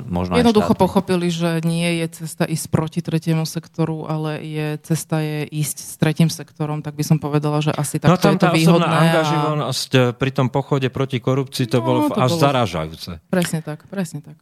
možno 0.09 0.41
Jednoducho 0.41 0.73
štátmi. 0.73 0.85
pochopili, 0.89 1.29
že 1.29 1.61
nie 1.69 2.01
je 2.01 2.25
cesta 2.25 2.49
ísť 2.49 2.67
proti 2.73 3.05
tretiemu 3.05 3.45
sektoru, 3.45 4.09
ale 4.09 4.41
je 4.41 4.81
cesta 4.81 5.21
je 5.21 5.45
ísť 5.53 5.77
s 5.77 5.95
tretím 6.01 6.33
sektorom, 6.33 6.81
tak 6.81 6.97
by 6.97 7.05
som 7.05 7.21
povedala, 7.21 7.61
že 7.61 7.77
asi 7.77 8.01
no, 8.01 8.17
takto 8.17 8.33
tam 8.33 8.35
je 8.35 8.41
to 8.41 8.49
výhodné. 8.57 8.89
No 8.89 8.97
angažovanosť 9.05 9.91
a... 9.93 10.03
pri 10.17 10.31
tom 10.33 10.49
pochode 10.49 10.89
proti 10.89 11.21
korupcii 11.21 11.69
to 11.69 11.79
no, 11.79 11.85
bolo 11.85 12.01
to 12.09 12.17
až 12.17 12.33
bolo... 12.33 12.43
zaražajúce. 12.49 13.11
Presne 13.29 13.61
tak, 13.61 13.85
presne 13.93 14.25
tak. 14.25 14.41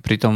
Pritom 0.00 0.34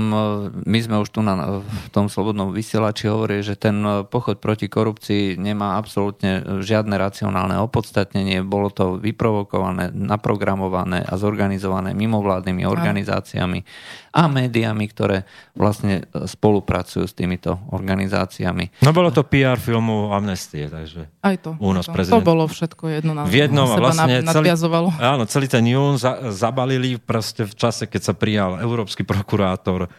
my 0.61 0.79
sme 0.85 1.01
už 1.01 1.09
tu 1.09 1.25
na, 1.25 1.63
v 1.65 1.89
tom 1.89 2.13
slobodnom 2.13 2.53
vysielači 2.53 3.09
hovorili, 3.09 3.41
že 3.41 3.57
ten 3.57 3.81
pochod 4.13 4.26
proti 4.35 4.67
korupcii 4.67 5.39
nemá 5.39 5.79
absolútne 5.79 6.43
žiadne 6.67 6.99
racionálne 6.99 7.63
opodstatnenie. 7.63 8.43
Bolo 8.43 8.75
to 8.75 8.99
vyprovokované, 8.99 9.95
naprogramované 9.95 11.07
a 11.07 11.15
zorganizované 11.15 11.95
mimovládnymi 11.95 12.67
organizáciami 12.67 13.63
a 14.11 14.27
médiami, 14.27 14.91
ktoré 14.91 15.23
vlastne 15.55 16.11
spolupracujú 16.11 17.07
s 17.07 17.15
týmito 17.15 17.63
organizáciami. 17.71 18.83
No 18.83 18.91
bolo 18.91 19.15
to 19.15 19.23
PR 19.23 19.61
filmu 19.61 20.11
Amnestie, 20.11 20.67
takže 20.67 21.07
aj 21.23 21.37
to. 21.47 21.51
Únos 21.63 21.87
aj 21.87 22.11
to. 22.11 22.19
to 22.19 22.25
bolo 22.27 22.51
všetko 22.51 22.91
jedno 22.91 23.13
na, 23.15 23.23
v 23.29 23.47
jednom 23.47 23.69
na 23.69 23.77
seba 23.77 23.85
vlastne 23.93 24.15
nadviazovalo. 24.27 24.89
Celý, 24.91 25.05
áno, 25.05 25.23
celý 25.31 25.47
ten 25.47 25.65
jún 25.69 25.95
za, 26.01 26.33
zabalili 26.33 26.97
proste 26.97 27.45
v 27.45 27.55
čase, 27.55 27.85
keď 27.87 28.03
sa 28.03 28.15
prijal 28.17 28.59
európsky 28.59 29.05
prokurátor 29.05 29.93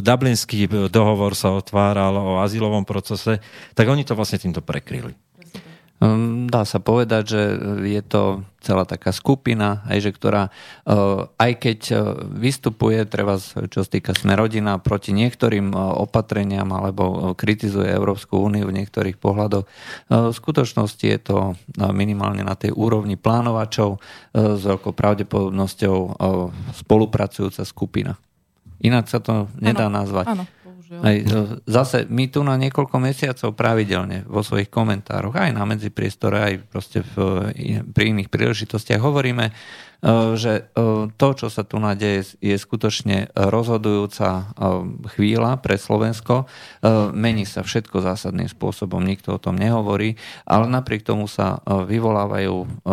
Dublinský 0.00 0.64
dohovor 0.88 1.36
sa 1.36 1.52
otváral 1.52 2.16
o 2.16 2.40
azylovom 2.40 2.88
procese, 2.88 3.44
tak 3.76 3.84
oni 3.92 4.00
to 4.00 4.16
vlastne 4.16 4.40
týmto 4.40 4.64
prekryli. 4.64 5.12
Ehm, 6.02 6.50
dá 6.50 6.64
sa 6.64 6.82
povedať, 6.82 7.22
že 7.28 7.42
je 7.84 8.02
to 8.02 8.42
celá 8.64 8.88
taká 8.88 9.12
skupina, 9.12 9.84
aj, 9.84 10.08
že 10.08 10.10
ktorá 10.16 10.42
aj 11.36 11.52
keď 11.60 11.80
vystupuje, 12.32 13.04
treba, 13.04 13.36
čo 13.44 13.84
sa 13.84 13.88
týka 13.88 14.16
sme 14.16 14.32
rodina, 14.40 14.80
proti 14.80 15.12
niektorým 15.12 15.76
opatreniam 15.76 16.72
alebo 16.72 17.36
kritizuje 17.36 17.92
Európsku 17.92 18.40
úniu 18.40 18.64
v 18.64 18.80
niektorých 18.80 19.20
pohľadoch, 19.20 19.68
v 20.08 20.32
skutočnosti 20.32 21.04
je 21.04 21.20
to 21.20 21.36
minimálne 21.92 22.40
na 22.40 22.56
tej 22.56 22.72
úrovni 22.72 23.20
plánovačov 23.20 24.00
s 24.32 24.62
veľkou 24.64 24.96
pravdepodobnosťou 24.96 25.96
spolupracujúca 26.72 27.68
skupina. 27.68 28.16
Inak 28.82 29.06
sa 29.06 29.22
to 29.22 29.46
nedá 29.60 29.86
ano, 29.86 30.02
nazvať. 30.02 30.26
Áno. 30.32 30.44
Aj, 30.84 31.16
zase 31.64 32.04
my 32.06 32.28
tu 32.28 32.44
na 32.44 32.60
niekoľko 32.60 32.96
mesiacov 33.00 33.56
pravidelne 33.56 34.22
vo 34.28 34.44
svojich 34.44 34.68
komentároch, 34.68 35.34
aj 35.34 35.50
na 35.56 35.64
medzipriestore, 35.64 36.36
aj 36.38 36.54
proste 36.68 37.00
v, 37.02 37.14
pri 37.88 38.04
iných 38.12 38.28
príležitostiach 38.28 39.00
hovoríme, 39.00 39.48
e, 39.48 39.52
že 40.36 40.52
e, 40.54 40.62
to, 41.08 41.28
čo 41.34 41.48
sa 41.48 41.64
tu 41.64 41.80
nadeje, 41.80 42.36
je 42.38 42.54
skutočne 42.54 43.32
rozhodujúca 43.32 44.28
e, 44.28 44.44
chvíľa 45.16 45.58
pre 45.64 45.80
Slovensko. 45.80 46.46
Mení 47.16 47.48
sa 47.48 47.64
všetko 47.64 48.04
zásadným 48.04 48.52
spôsobom, 48.52 49.00
nikto 49.00 49.34
o 49.34 49.42
tom 49.42 49.56
nehovorí, 49.56 50.20
ale 50.44 50.68
napriek 50.68 51.02
tomu 51.02 51.26
sa 51.26 51.64
vyvolávajú 51.64 52.84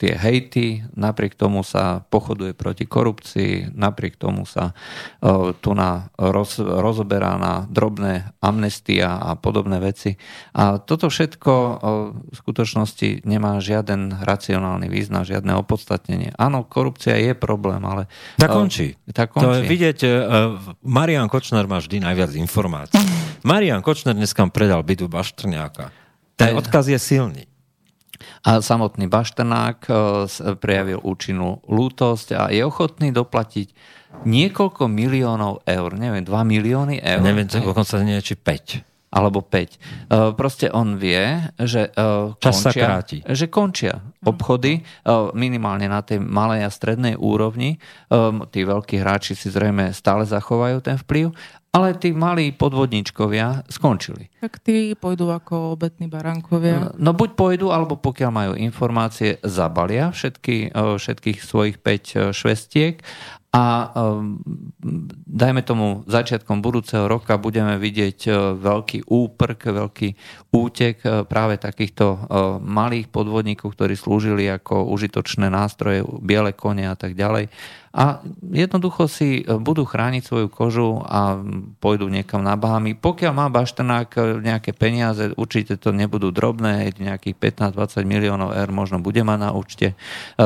tie 0.00 0.16
hejty, 0.16 0.88
napriek 0.96 1.36
tomu 1.36 1.60
sa 1.60 2.00
pochoduje 2.08 2.56
proti 2.56 2.88
korupcii, 2.88 3.76
napriek 3.76 4.16
tomu 4.16 4.48
sa 4.48 4.72
uh, 4.72 5.52
tu 5.52 5.76
na 5.76 6.08
roz, 6.16 6.56
rozoberá 6.56 7.36
na 7.36 7.68
drobné 7.68 8.32
amnestia 8.40 9.20
a 9.20 9.36
podobné 9.36 9.76
veci. 9.76 10.16
A 10.56 10.80
toto 10.80 11.12
všetko 11.12 11.52
uh, 11.52 11.76
v 12.16 12.32
skutočnosti 12.32 13.28
nemá 13.28 13.60
žiaden 13.60 14.24
racionálny 14.24 14.88
význam, 14.88 15.28
žiadne 15.28 15.52
opodstatnenie. 15.60 16.32
Áno, 16.40 16.64
korupcia 16.64 17.20
je 17.20 17.36
problém, 17.36 17.84
ale... 17.84 18.08
Tak 18.40 18.56
končí. 18.56 18.96
Uh, 19.04 19.12
tak 19.12 19.36
končí. 19.36 19.44
To 19.44 19.52
je 19.60 19.68
vidieť, 19.68 19.98
uh, 20.00 20.10
Marian 20.80 21.28
Kočner 21.28 21.68
má 21.68 21.76
vždy 21.76 22.00
najviac 22.00 22.32
informácií. 22.40 23.04
Marian 23.52 23.84
Kočner 23.84 24.16
dneska 24.16 24.48
predal 24.48 24.80
bytu 24.80 25.12
Baštrňáka. 25.12 25.92
Ten 26.40 26.56
odkaz 26.56 26.88
je 26.88 26.96
silný. 26.96 27.49
A 28.40 28.64
samotný 28.64 29.04
Bašternák 29.04 29.78
e, 29.84 29.92
prejavil 30.56 31.04
účinnú 31.04 31.60
lútosť 31.68 32.28
a 32.32 32.42
je 32.48 32.64
ochotný 32.64 33.12
doplatiť 33.12 33.68
niekoľko 34.24 34.88
miliónov 34.88 35.60
eur. 35.68 35.90
Neviem, 35.92 36.24
2 36.24 36.32
milióny 36.48 37.04
eur. 37.04 37.20
Neviem, 37.20 37.44
dokonca 37.44 38.00
nie, 38.00 38.16
či 38.24 38.40
5 38.40 39.12
alebo 39.12 39.44
5. 39.44 39.52
E, 39.52 39.78
proste 40.32 40.72
on 40.72 40.96
vie, 40.96 41.52
že 41.60 41.92
e, 41.92 42.32
končia, 42.40 43.04
že 43.28 43.46
končia 43.52 44.00
obchody 44.20 44.84
minimálne 45.32 45.88
na 45.88 46.04
tej 46.04 46.20
malej 46.20 46.68
a 46.68 46.70
strednej 46.70 47.16
úrovni. 47.16 47.80
Tí 48.52 48.60
veľkí 48.68 49.00
hráči 49.00 49.32
si 49.32 49.48
zrejme 49.48 49.96
stále 49.96 50.28
zachovajú 50.28 50.84
ten 50.84 51.00
vplyv 51.00 51.32
ale 51.70 51.94
tí 51.94 52.10
malí 52.10 52.50
podvodníčkovia 52.50 53.62
skončili. 53.70 54.26
Tak 54.42 54.58
tí 54.58 54.98
pôjdu 54.98 55.30
ako 55.30 55.78
obetní 55.78 56.10
baránkovia? 56.10 56.98
No 56.98 57.14
buď 57.14 57.38
pôjdu, 57.38 57.70
alebo 57.70 57.94
pokiaľ 57.94 58.30
majú 58.34 58.52
informácie, 58.58 59.38
zabalia 59.46 60.10
všetky, 60.10 60.74
e, 60.74 60.98
všetkých 60.98 61.38
svojich 61.38 61.78
5 61.78 61.86
e, 61.86 62.18
švestiek 62.34 62.98
a 63.50 63.90
um, 63.98 64.38
dajme 65.26 65.66
tomu 65.66 66.06
začiatkom 66.06 66.62
budúceho 66.62 67.10
roka 67.10 67.34
budeme 67.34 67.82
vidieť 67.82 68.30
veľký 68.62 69.10
úprk, 69.10 69.74
veľký 69.74 70.08
útek 70.54 71.02
práve 71.26 71.58
takýchto 71.58 72.30
malých 72.62 73.10
podvodníkov, 73.10 73.74
ktorí 73.74 73.98
slúžili 73.98 74.46
ako 74.46 74.86
užitočné 74.94 75.50
nástroje, 75.50 76.06
biele 76.22 76.54
kone 76.54 76.86
a 76.86 76.94
tak 76.94 77.18
ďalej 77.18 77.50
a 77.90 78.22
jednoducho 78.54 79.10
si 79.10 79.42
e, 79.42 79.58
budú 79.58 79.82
chrániť 79.82 80.22
svoju 80.22 80.46
kožu 80.46 81.02
a 81.02 81.42
pôjdu 81.82 82.06
niekam 82.06 82.38
na 82.38 82.54
Bahamy. 82.54 82.94
Pokiaľ 82.94 83.32
má 83.34 83.46
Baštenák 83.50 84.08
e, 84.14 84.20
nejaké 84.46 84.70
peniaze, 84.70 85.34
určite 85.34 85.74
to 85.74 85.90
nebudú 85.90 86.30
drobné, 86.30 86.94
nejakých 86.94 87.34
15-20 87.58 88.06
miliónov 88.06 88.54
eur 88.54 88.70
možno 88.70 89.02
bude 89.02 89.26
mať 89.26 89.38
na 89.42 89.50
účte, 89.50 89.86
e, 89.90 89.94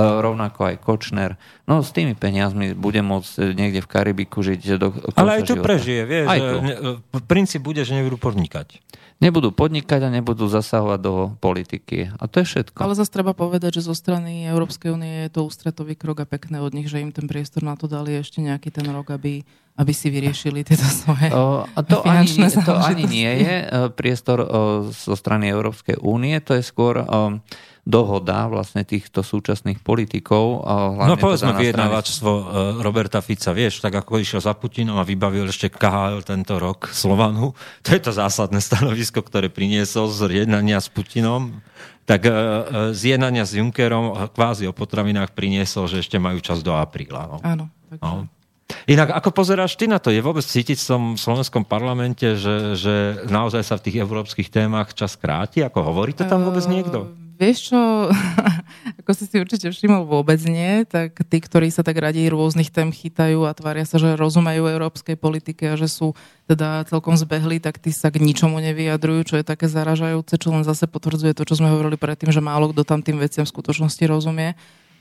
rovnako 0.00 0.72
aj 0.72 0.76
Kočner. 0.80 1.36
No 1.68 1.84
s 1.84 1.92
tými 1.92 2.16
peniazmi 2.16 2.72
bude 2.72 3.04
môcť 3.04 3.52
niekde 3.52 3.84
v 3.84 3.88
Karibiku 3.92 4.40
žiť 4.40 4.60
do 4.80 4.96
Ale 5.12 5.40
aj 5.40 5.42
tu 5.44 5.60
života. 5.60 5.66
prežije, 5.68 6.02
vieš, 6.08 6.26
aj 6.32 6.38
tu. 6.40 6.56
princíp 7.28 7.60
bude, 7.60 7.84
že 7.84 7.92
nebudú 7.92 8.16
podnikať 8.16 8.80
nebudú 9.22 9.54
podnikať 9.54 10.00
a 10.06 10.14
nebudú 10.14 10.50
zasahovať 10.50 11.00
do 11.00 11.14
politiky. 11.38 12.10
A 12.18 12.24
to 12.26 12.42
je 12.42 12.46
všetko. 12.50 12.78
Ale 12.82 12.98
zase 12.98 13.14
treba 13.14 13.32
povedať, 13.36 13.78
že 13.78 13.86
zo 13.86 13.94
strany 13.94 14.46
Európskej 14.50 14.90
únie 14.90 15.26
je 15.26 15.30
to 15.34 15.46
ústretový 15.46 15.94
krok 15.94 16.22
a 16.22 16.26
pekné 16.26 16.58
od 16.58 16.74
nich, 16.74 16.90
že 16.90 17.02
im 17.02 17.14
ten 17.14 17.30
priestor 17.30 17.62
na 17.62 17.78
to 17.78 17.86
dali 17.86 18.18
ešte 18.18 18.42
nejaký 18.42 18.74
ten 18.74 18.86
rok, 18.90 19.14
aby, 19.14 19.46
aby 19.78 19.92
si 19.94 20.10
vyriešili 20.10 20.66
tieto 20.66 20.86
svoje 20.86 21.30
o, 21.30 21.62
a 21.62 21.80
to 21.86 22.02
ani, 22.02 22.26
to 22.50 22.74
ani 22.74 23.04
nie 23.06 23.32
je 23.42 23.54
e, 23.62 23.66
priestor 23.94 24.38
o, 24.42 24.46
zo 24.90 25.14
strany 25.14 25.50
Európskej 25.50 26.02
únie, 26.02 26.34
to 26.42 26.58
je 26.58 26.62
skôr 26.66 27.02
o, 27.02 27.38
dohoda 27.84 28.48
vlastne 28.48 28.80
týchto 28.80 29.20
súčasných 29.20 29.84
politikov. 29.84 30.64
No 31.04 31.20
povedzme 31.20 31.52
teda 31.52 31.60
vyjednávačstvo 31.60 32.30
strane... 32.32 32.80
Roberta 32.80 33.20
Fica, 33.20 33.52
vieš, 33.52 33.84
tak 33.84 33.92
ako 33.92 34.24
išiel 34.24 34.40
za 34.40 34.56
Putinom 34.56 34.96
a 34.96 35.04
vybavil 35.04 35.44
ešte 35.52 35.68
KHL 35.68 36.24
tento 36.24 36.56
rok 36.56 36.88
Slovanu, 36.88 37.52
to 37.84 37.92
je 37.92 38.00
to 38.00 38.12
zásadné 38.16 38.64
stanovisko, 38.64 39.20
ktoré 39.20 39.52
priniesol 39.52 40.08
z 40.08 40.44
jednania 40.44 40.80
s 40.80 40.88
Putinom, 40.88 41.60
tak 42.08 42.24
e, 42.24 42.32
e, 42.32 42.36
z 42.96 43.16
jednania 43.16 43.44
s 43.44 43.52
Junckerom 43.52 44.32
kvázi 44.32 44.64
o 44.64 44.72
potravinách 44.72 45.36
priniesol, 45.36 45.84
že 45.84 46.00
ešte 46.00 46.16
majú 46.16 46.40
čas 46.40 46.64
do 46.64 46.72
apríla. 46.72 47.28
No. 47.28 47.36
Áno. 47.44 47.68
Takže... 47.92 48.00
No. 48.00 48.28
Inak 48.88 49.12
ako 49.12 49.32
pozeráš 49.32 49.76
ty 49.76 49.84
na 49.88 50.00
to? 50.00 50.08
Je 50.08 50.24
vôbec 50.24 50.44
cítiť 50.44 50.76
v 50.80 50.88
tom 50.88 51.02
slovenskom 51.20 51.68
parlamente, 51.68 52.36
že, 52.36 52.76
že 52.76 53.24
naozaj 53.28 53.60
sa 53.64 53.76
v 53.76 53.84
tých 53.88 54.00
európskych 54.00 54.48
témach 54.48 54.92
čas 54.96 55.16
kráti? 55.20 55.60
Ako 55.60 55.84
hovorí 55.84 56.16
to 56.16 56.24
tam 56.24 56.44
vôbec 56.48 56.64
niekto? 56.64 57.23
Vieš 57.34 57.74
čo, 57.74 57.80
ako 59.02 59.10
si 59.10 59.26
si 59.26 59.42
určite 59.42 59.66
všimol, 59.66 60.06
vôbec 60.06 60.38
nie, 60.46 60.86
tak 60.86 61.18
tí, 61.26 61.42
ktorí 61.42 61.66
sa 61.66 61.82
tak 61.82 61.98
radi 61.98 62.30
rôznych 62.30 62.70
tém 62.70 62.94
chytajú 62.94 63.42
a 63.42 63.50
tvária 63.50 63.82
sa, 63.82 63.98
že 63.98 64.14
rozumejú 64.14 64.70
európskej 64.70 65.18
politike 65.18 65.66
a 65.66 65.74
že 65.74 65.90
sú 65.90 66.14
teda 66.46 66.86
celkom 66.86 67.18
zbehli, 67.18 67.58
tak 67.58 67.82
tí 67.82 67.90
sa 67.90 68.14
k 68.14 68.22
ničomu 68.22 68.62
nevyjadrujú, 68.62 69.34
čo 69.34 69.34
je 69.42 69.44
také 69.44 69.66
zaražajúce, 69.66 70.38
čo 70.38 70.54
len 70.54 70.62
zase 70.62 70.86
potvrdzuje 70.86 71.34
to, 71.34 71.42
čo 71.42 71.58
sme 71.58 71.74
hovorili 71.74 71.98
predtým, 71.98 72.30
že 72.30 72.38
málo 72.38 72.70
kto 72.70 72.86
tam 72.86 73.02
tým 73.02 73.18
veciam 73.18 73.42
v 73.42 73.50
skutočnosti 73.50 74.04
rozumie. 74.06 74.54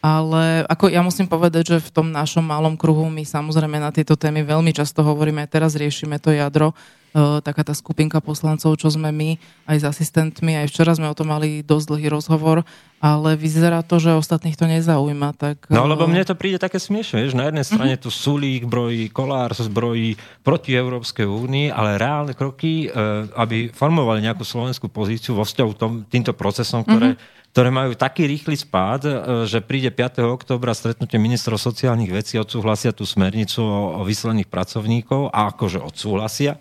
Ale 0.03 0.68
ako 0.68 0.91
ja 0.91 0.99
musím 0.99 1.31
povedať, 1.31 1.77
že 1.77 1.77
v 1.80 1.93
tom 1.95 2.11
našom 2.11 2.43
malom 2.43 2.76
kruhu 2.76 3.07
my 3.07 3.23
samozrejme 3.23 3.77
na 3.77 3.93
tieto 3.93 4.18
témy 4.19 4.43
veľmi 4.43 4.73
často 4.76 5.05
hovoríme, 5.05 5.47
teraz 5.47 5.80
riešime 5.80 6.19
to 6.19 6.34
jadro, 6.34 6.76
taká 7.14 7.61
tá 7.61 7.77
skupinka 7.77 8.18
poslancov, 8.26 8.73
čo 8.81 8.90
sme 8.90 9.14
my, 9.14 9.38
aj 9.69 9.77
s 9.77 9.85
asistentmi, 9.85 10.57
aj 10.57 10.73
včera 10.73 10.98
sme 10.98 11.06
o 11.06 11.18
tom 11.18 11.30
mali 11.30 11.61
dosť 11.61 11.85
dlhý 11.94 12.07
rozhovor, 12.10 12.65
ale 12.98 13.38
vyzerá 13.38 13.85
to, 13.85 14.02
že 14.02 14.18
ostatných 14.18 14.57
to 14.57 14.65
nezaujíma. 14.65 15.38
Tak, 15.38 15.69
no 15.69 15.85
lebo 15.85 16.10
mne 16.10 16.26
to 16.26 16.34
príde 16.34 16.57
také 16.57 16.81
smiešne, 16.81 17.22
vieš, 17.22 17.38
na 17.38 17.53
jednej 17.53 17.65
strane 17.68 17.95
tu 18.02 18.10
Sulík 18.10 18.65
brojí, 18.65 19.14
Kolár 19.14 19.53
zbrojí 19.53 20.18
proti 20.41 20.73
Európskej 20.73 21.30
únii, 21.30 21.68
ale 21.69 22.02
reálne 22.02 22.34
kroky, 22.34 22.90
e, 22.90 22.98
aby 23.38 23.69
formovali 23.69 24.26
nejakú 24.26 24.41
slovenskú 24.41 24.90
pozíciu 24.90 25.38
vo 25.38 25.45
vzťahu 25.45 25.72
tom, 25.77 25.91
týmto 26.10 26.34
procesom, 26.34 26.81
ktoré 26.81 27.14
mm-hmm 27.14 27.41
ktoré 27.53 27.69
majú 27.69 27.94
taký 27.94 28.26
rýchly 28.26 28.57
spád, 28.57 29.02
e, 29.06 29.14
že 29.45 29.61
príde 29.61 29.94
5. 29.94 30.26
oktobra 30.26 30.73
stretnutie 30.73 31.22
ministrov 31.22 31.61
sociálnych 31.61 32.10
vecí, 32.10 32.41
odsúhlasia 32.41 32.90
tú 32.98 33.06
smernicu 33.06 33.61
o, 33.61 34.02
o 34.02 34.03
vyslaných 34.10 34.49
pracovníkov 34.49 35.30
a 35.30 35.53
akože 35.53 35.77
odsúhlasia, 35.77 36.57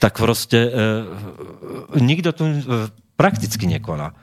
tak 0.00 0.16
proste 0.16 0.58
e, 0.64 0.70
nikto 2.00 2.32
tu 2.32 2.44
e, 2.48 2.88
prakticky 3.20 3.68
nekoná. 3.68 4.16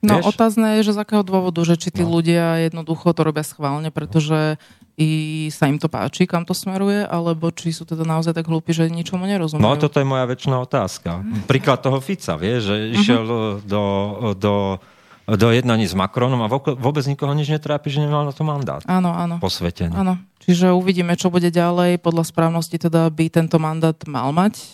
No 0.00 0.18
Vieš? 0.18 0.32
otázne 0.32 0.80
je, 0.80 0.90
že 0.90 0.96
z 0.96 1.02
akého 1.04 1.22
dôvodu, 1.22 1.60
že 1.62 1.76
či 1.76 1.92
tí 1.92 2.02
no. 2.02 2.18
ľudia 2.18 2.66
jednoducho 2.66 3.14
to 3.14 3.20
robia 3.20 3.44
schválne, 3.44 3.92
pretože 3.92 4.58
i 4.96 5.48
sa 5.52 5.68
im 5.68 5.80
to 5.80 5.88
páči, 5.88 6.28
kam 6.28 6.44
to 6.44 6.52
smeruje, 6.56 7.04
alebo 7.04 7.48
či 7.52 7.72
sú 7.72 7.88
teda 7.88 8.04
naozaj 8.04 8.36
tak 8.36 8.48
hlúpi, 8.48 8.74
že 8.74 8.88
ničomu 8.90 9.24
nerozumejú. 9.24 9.64
No 9.64 9.76
toto 9.76 10.00
je 10.00 10.08
moja 10.08 10.28
väčšiná 10.28 10.56
otázka. 10.60 11.24
Príklad 11.48 11.80
toho 11.80 12.00
Fica, 12.04 12.36
vie, 12.36 12.60
že 12.60 12.74
uh-huh. 12.74 12.96
išiel 12.96 13.22
do, 13.64 13.84
do 14.36 14.52
do 15.26 15.48
jednaní 15.52 15.84
s 15.86 15.94
Macronom 15.94 16.40
a 16.42 16.48
vôbec 16.52 17.04
nikoho 17.06 17.30
nič 17.36 17.52
netrápi, 17.52 17.92
že 17.92 18.02
nemal 18.02 18.24
na 18.26 18.32
to 18.34 18.42
mandát. 18.42 18.82
Áno, 18.88 19.12
áno. 19.12 19.36
Posvetený. 19.38 19.94
Áno. 19.94 20.18
Čiže 20.40 20.72
uvidíme, 20.72 21.14
čo 21.14 21.28
bude 21.28 21.52
ďalej. 21.52 22.00
Podľa 22.00 22.24
správnosti 22.26 22.80
teda 22.80 23.06
by 23.12 23.28
tento 23.28 23.60
mandát 23.60 23.94
mal 24.08 24.32
mať 24.32 24.54
e, 24.56 24.66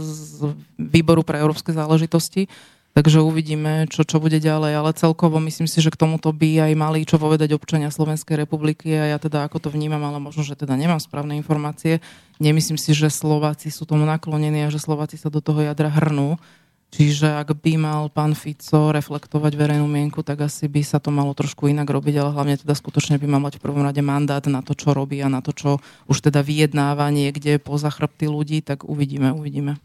z 0.00 0.56
výboru 0.80 1.20
pre 1.20 1.38
európske 1.38 1.70
záležitosti. 1.70 2.48
Takže 2.90 3.22
uvidíme, 3.22 3.86
čo, 3.86 4.02
čo 4.02 4.18
bude 4.18 4.42
ďalej, 4.42 4.72
ale 4.74 4.90
celkovo 4.98 5.38
myslím 5.38 5.70
si, 5.70 5.78
že 5.78 5.94
k 5.94 6.00
tomuto 6.00 6.34
by 6.34 6.66
aj 6.66 6.72
mali 6.74 7.06
čo 7.06 7.22
povedať 7.22 7.54
občania 7.54 7.86
Slovenskej 7.86 8.34
republiky 8.34 8.90
a 8.98 9.14
ja 9.14 9.18
teda 9.22 9.46
ako 9.46 9.62
to 9.62 9.68
vnímam, 9.70 10.02
ale 10.02 10.18
možno, 10.18 10.42
že 10.42 10.58
teda 10.58 10.74
nemám 10.74 10.98
správne 10.98 11.38
informácie. 11.38 12.02
Nemyslím 12.42 12.74
si, 12.74 12.90
že 12.90 13.06
Slováci 13.06 13.70
sú 13.70 13.86
tomu 13.86 14.02
naklonení 14.10 14.66
a 14.66 14.74
že 14.74 14.82
Slováci 14.82 15.22
sa 15.22 15.30
do 15.30 15.38
toho 15.38 15.62
jadra 15.62 15.86
hrnú. 15.86 16.34
Čiže 16.90 17.38
ak 17.38 17.54
by 17.54 17.78
mal 17.78 18.10
pán 18.10 18.34
Fico 18.34 18.90
reflektovať 18.90 19.54
verejnú 19.54 19.86
mienku, 19.86 20.26
tak 20.26 20.50
asi 20.50 20.66
by 20.66 20.82
sa 20.82 20.98
to 20.98 21.14
malo 21.14 21.30
trošku 21.38 21.70
inak 21.70 21.86
robiť, 21.86 22.18
ale 22.18 22.34
hlavne 22.34 22.58
teda 22.58 22.74
skutočne 22.74 23.14
by 23.22 23.30
mal 23.30 23.40
mať 23.46 23.62
v 23.62 23.62
prvom 23.62 23.86
rade 23.86 24.02
mandát 24.02 24.42
na 24.50 24.58
to, 24.58 24.74
čo 24.74 24.90
robí 24.90 25.22
a 25.22 25.30
na 25.30 25.38
to, 25.38 25.54
čo 25.54 25.78
už 26.10 26.18
teda 26.18 26.42
vyjednáva 26.42 27.06
niekde 27.14 27.62
poza 27.62 27.94
chrbty 27.94 28.26
ľudí, 28.26 28.58
tak 28.66 28.82
uvidíme, 28.82 29.30
uvidíme. 29.30 29.78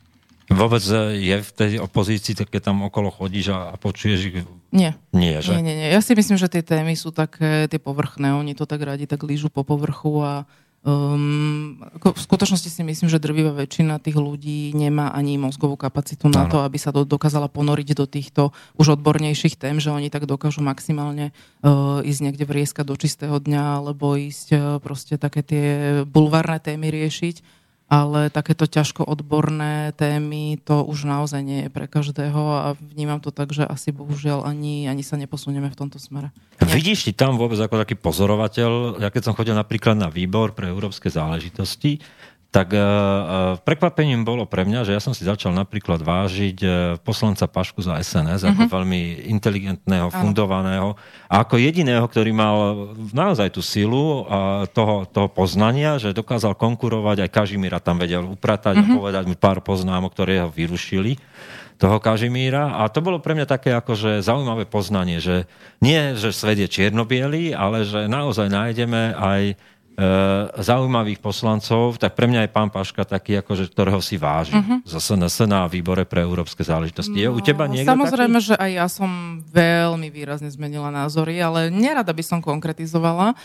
Vôbec 0.46 0.82
je 1.18 1.38
v 1.42 1.52
tej 1.58 1.72
opozícii, 1.82 2.38
keď 2.38 2.70
tam 2.70 2.86
okolo 2.86 3.10
chodíš 3.10 3.54
a, 3.54 3.74
a 3.74 3.76
počuješ 3.82 4.20
ich? 4.30 4.38
Nie. 4.70 4.94
Nie, 5.10 5.42
že? 5.42 5.58
Nie, 5.58 5.66
nie, 5.66 5.76
nie. 5.78 5.90
Ja 5.90 6.06
si 6.06 6.14
myslím, 6.14 6.38
že 6.38 6.50
tie 6.50 6.62
témy 6.62 6.94
sú 6.94 7.10
také 7.10 7.66
tie 7.66 7.82
povrchné. 7.82 8.30
Oni 8.34 8.54
to 8.54 8.70
tak 8.70 8.86
radi 8.86 9.10
tak 9.10 9.26
lížu 9.26 9.50
po 9.50 9.66
povrchu 9.66 10.22
a 10.22 10.46
Um, 10.86 11.82
v 11.98 12.14
skutočnosti 12.14 12.70
si 12.70 12.86
myslím, 12.86 13.10
že 13.10 13.18
drvivá 13.18 13.58
väčšina 13.58 13.98
tých 13.98 14.22
ľudí 14.22 14.70
nemá 14.78 15.10
ani 15.18 15.34
mozgovú 15.42 15.74
kapacitu 15.74 16.30
na 16.30 16.46
to, 16.46 16.62
aby 16.62 16.78
sa 16.78 16.94
do, 16.94 17.02
dokázala 17.02 17.50
ponoriť 17.50 17.98
do 17.98 18.06
týchto 18.06 18.54
už 18.78 19.02
odbornejších 19.02 19.58
tém, 19.58 19.82
že 19.82 19.90
oni 19.90 20.14
tak 20.14 20.30
dokážu 20.30 20.62
maximálne 20.62 21.34
uh, 21.66 22.06
ísť 22.06 22.22
niekde 22.22 22.46
vrieskať 22.46 22.86
do 22.86 23.02
čistého 23.02 23.34
dňa 23.42 23.82
alebo 23.82 24.14
ísť 24.14 24.48
uh, 24.54 24.60
proste 24.78 25.18
také 25.18 25.42
tie 25.42 25.66
bulvárne 26.06 26.62
témy 26.62 26.94
riešiť 26.94 27.65
ale 27.86 28.34
takéto 28.34 28.66
ťažko 28.66 29.06
odborné 29.06 29.94
témy 29.94 30.58
to 30.66 30.82
už 30.82 31.06
naozaj 31.06 31.42
nie 31.46 31.66
je 31.66 31.70
pre 31.70 31.86
každého 31.86 32.42
a 32.42 32.68
vnímam 32.82 33.22
to 33.22 33.30
tak, 33.30 33.54
že 33.54 33.62
asi 33.62 33.94
bohužiaľ 33.94 34.42
ani, 34.42 34.90
ani 34.90 35.06
sa 35.06 35.22
neposunieme 35.22 35.70
v 35.70 35.78
tomto 35.78 36.02
smere. 36.02 36.34
Nie. 36.66 36.82
Vidíš 36.82 37.06
ty 37.06 37.12
tam 37.14 37.38
vôbec 37.38 37.62
ako 37.62 37.78
taký 37.86 37.94
pozorovateľ, 37.94 38.98
ja 39.06 39.10
keď 39.14 39.22
som 39.30 39.38
chodil 39.38 39.54
napríklad 39.54 39.94
na 39.94 40.10
výbor 40.10 40.58
pre 40.58 40.74
európske 40.74 41.14
záležitosti, 41.14 42.02
tak 42.56 42.72
uh, 42.72 43.60
prekvapením 43.68 44.24
bolo 44.24 44.48
pre 44.48 44.64
mňa, 44.64 44.88
že 44.88 44.96
ja 44.96 45.04
som 45.04 45.12
si 45.12 45.28
začal 45.28 45.52
napríklad 45.52 46.00
vážiť 46.00 46.58
uh, 46.64 46.72
poslanca 47.04 47.52
Pašku 47.52 47.84
za 47.84 48.00
SNS 48.00 48.48
uh-huh. 48.48 48.52
ako 48.56 48.64
mhm. 48.64 48.72
veľmi 48.72 49.02
inteligentného, 49.28 50.08
fundovaného 50.08 50.96
a 51.28 51.44
ako 51.44 51.60
jediného, 51.60 52.08
ktorý 52.08 52.32
mal 52.32 52.56
naozaj 53.12 53.52
tú 53.52 53.60
silu 53.60 54.24
uh, 54.24 54.64
toho, 54.72 55.04
toho 55.04 55.28
poznania, 55.28 56.00
že 56.00 56.16
dokázal 56.16 56.56
konkurovať, 56.56 57.28
aj 57.28 57.34
Kažimíra 57.36 57.84
tam 57.84 58.00
vedel 58.00 58.24
upratať 58.24 58.80
uh-huh. 58.80 58.88
a 58.88 58.94
mhm. 58.96 59.00
povedať 59.04 59.24
mu 59.28 59.36
pár 59.36 59.60
poznámok, 59.60 60.16
ktoré 60.16 60.40
ho 60.40 60.48
vyrušili 60.48 61.20
toho 61.76 62.00
Kažimíra 62.00 62.80
a 62.80 62.88
to 62.88 63.04
bolo 63.04 63.20
pre 63.20 63.36
mňa 63.36 63.52
také 63.52 63.76
akože 63.76 64.24
zaujímavé 64.24 64.64
poznanie, 64.64 65.20
že 65.20 65.44
nie, 65.84 66.16
že 66.16 66.32
svet 66.32 66.56
je 66.56 66.72
čierno 66.72 67.04
ale 67.04 67.84
že 67.84 68.08
naozaj 68.08 68.48
nájdeme 68.48 69.12
aj 69.12 69.42
E, 69.56 69.75
zaujímavých 70.60 71.24
poslancov, 71.24 71.96
tak 71.96 72.20
pre 72.20 72.28
mňa 72.28 72.46
je 72.46 72.50
pán 72.52 72.68
Paška 72.68 73.08
taký, 73.08 73.40
akože, 73.40 73.72
ktorého 73.72 74.04
si 74.04 74.20
váži 74.20 74.52
uh-huh. 74.52 74.84
zo 74.84 75.00
SNS 75.00 75.48
na 75.48 75.64
výbore 75.72 76.04
pre 76.04 76.20
európske 76.20 76.68
záležitosti. 76.68 77.24
Je 77.24 77.32
u 77.32 77.40
teba 77.40 77.64
no, 77.64 77.80
niekto 77.80 77.96
Samozrejme, 77.96 78.44
taký? 78.44 78.48
že 78.52 78.56
aj 78.60 78.72
ja 78.76 78.88
som 78.92 79.40
veľmi 79.48 80.12
výrazne 80.12 80.52
zmenila 80.52 80.92
názory, 80.92 81.40
ale 81.40 81.72
nerada 81.72 82.12
by 82.12 82.24
som 82.24 82.40
konkretizovala. 82.44 83.40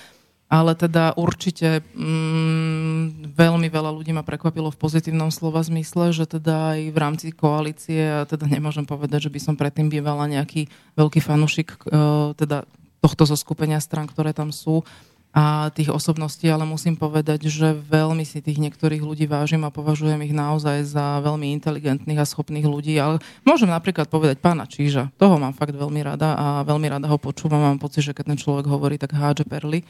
Ale 0.51 0.74
teda 0.74 1.14
určite 1.14 1.78
mm, 1.94 3.31
veľmi 3.39 3.70
veľa 3.70 3.94
ľudí 3.94 4.10
ma 4.10 4.27
prekvapilo 4.27 4.74
v 4.74 4.81
pozitívnom 4.82 5.31
slova 5.31 5.62
zmysle, 5.62 6.10
že 6.10 6.27
teda 6.27 6.74
aj 6.74 6.81
v 6.90 6.98
rámci 6.98 7.27
koalície, 7.31 8.27
teda 8.27 8.51
nemôžem 8.51 8.82
povedať, 8.82 9.31
že 9.31 9.32
by 9.32 9.39
som 9.39 9.55
predtým 9.55 9.86
bývala 9.86 10.27
nejaký 10.27 10.66
veľký 10.98 11.22
fanušik 11.22 11.86
uh, 11.86 12.35
teda 12.35 12.66
tohto 12.98 13.31
zo 13.31 13.39
skupenia 13.39 13.78
stran, 13.78 14.10
ktoré 14.10 14.35
tam 14.35 14.51
sú, 14.51 14.82
a 15.31 15.70
tých 15.70 15.94
osobností, 15.94 16.51
ale 16.51 16.66
musím 16.66 16.98
povedať, 16.98 17.47
že 17.47 17.70
veľmi 17.70 18.27
si 18.27 18.43
tých 18.43 18.59
niektorých 18.59 18.98
ľudí 18.98 19.31
vážim 19.31 19.62
a 19.62 19.70
považujem 19.70 20.19
ich 20.27 20.35
naozaj 20.35 20.82
za 20.90 21.23
veľmi 21.23 21.55
inteligentných 21.55 22.19
a 22.19 22.27
schopných 22.27 22.66
ľudí. 22.66 22.98
Ale 22.98 23.23
môžem 23.47 23.70
napríklad 23.70 24.11
povedať 24.11 24.43
pána 24.43 24.66
Číža. 24.66 25.15
Toho 25.23 25.39
mám 25.39 25.55
fakt 25.55 25.78
veľmi 25.78 26.02
rada 26.02 26.35
a 26.35 26.47
veľmi 26.66 26.90
rada 26.90 27.07
ho 27.07 27.15
počúvam. 27.15 27.62
Mám 27.62 27.78
pocit, 27.78 28.11
že 28.11 28.15
keď 28.15 28.35
ten 28.35 28.39
človek 28.43 28.66
hovorí, 28.66 28.98
tak 28.98 29.15
hádže 29.15 29.47
perly. 29.47 29.86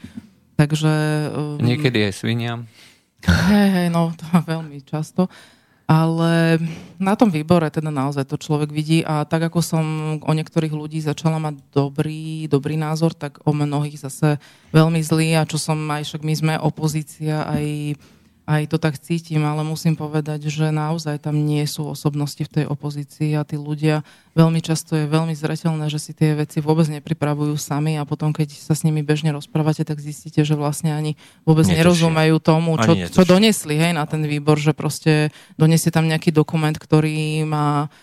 Takže... 0.61 0.93
Um, 1.33 1.57
Niekedy 1.57 2.05
aj 2.05 2.13
sviniam. 2.21 2.69
Hej, 3.25 3.67
hej, 3.73 3.87
no 3.89 4.13
to 4.13 4.25
veľmi 4.53 4.85
často. 4.85 5.25
Ale 5.91 6.55
na 7.03 7.19
tom 7.19 7.27
výbore 7.27 7.67
teda 7.67 7.91
naozaj 7.91 8.23
to 8.23 8.39
človek 8.39 8.71
vidí 8.71 9.03
a 9.03 9.27
tak 9.27 9.51
ako 9.51 9.59
som 9.59 9.85
o 10.23 10.31
niektorých 10.31 10.71
ľudí 10.71 11.03
začala 11.03 11.35
mať 11.35 11.59
dobrý, 11.75 12.47
dobrý 12.47 12.79
názor, 12.79 13.11
tak 13.11 13.43
o 13.43 13.51
mnohých 13.51 13.99
zase 13.99 14.39
veľmi 14.71 15.03
zlý 15.03 15.35
a 15.35 15.43
čo 15.43 15.59
som 15.59 15.75
aj, 15.91 16.07
však 16.07 16.23
my 16.23 16.33
sme 16.39 16.53
opozícia 16.63 17.43
aj 17.43 17.99
aj 18.49 18.73
to 18.73 18.77
tak 18.81 18.97
cítim, 18.97 19.45
ale 19.45 19.61
musím 19.61 19.93
povedať, 19.93 20.49
že 20.49 20.73
naozaj 20.73 21.21
tam 21.21 21.45
nie 21.45 21.61
sú 21.69 21.85
osobnosti 21.85 22.41
v 22.41 22.49
tej 22.49 22.65
opozícii 22.65 23.37
a 23.37 23.45
tí 23.45 23.55
ľudia 23.55 24.01
veľmi 24.33 24.59
často 24.59 24.97
je 24.97 25.05
veľmi 25.05 25.37
zretelné, 25.37 25.85
že 25.87 26.01
si 26.01 26.11
tie 26.17 26.33
veci 26.33 26.57
vôbec 26.57 26.89
nepripravujú 26.89 27.53
sami 27.55 28.01
a 28.01 28.03
potom, 28.07 28.33
keď 28.33 28.51
sa 28.57 28.73
s 28.73 28.81
nimi 28.81 29.05
bežne 29.05 29.29
rozprávate, 29.31 29.85
tak 29.85 30.01
zistíte, 30.01 30.41
že 30.41 30.57
vlastne 30.57 30.91
ani 30.91 31.15
vôbec 31.45 31.69
Netušia. 31.69 31.79
nerozumejú 31.85 32.37
tomu, 32.41 32.81
čo, 32.81 32.97
čo 33.13 33.21
donesli 33.23 33.77
hej, 33.77 33.93
na 33.93 34.09
ten 34.09 34.25
výbor, 34.25 34.57
že 34.57 34.73
proste 34.73 35.29
donesie 35.55 35.93
tam 35.93 36.09
nejaký 36.09 36.33
dokument, 36.33 36.73
ktorý 36.73 37.45
má 37.45 37.93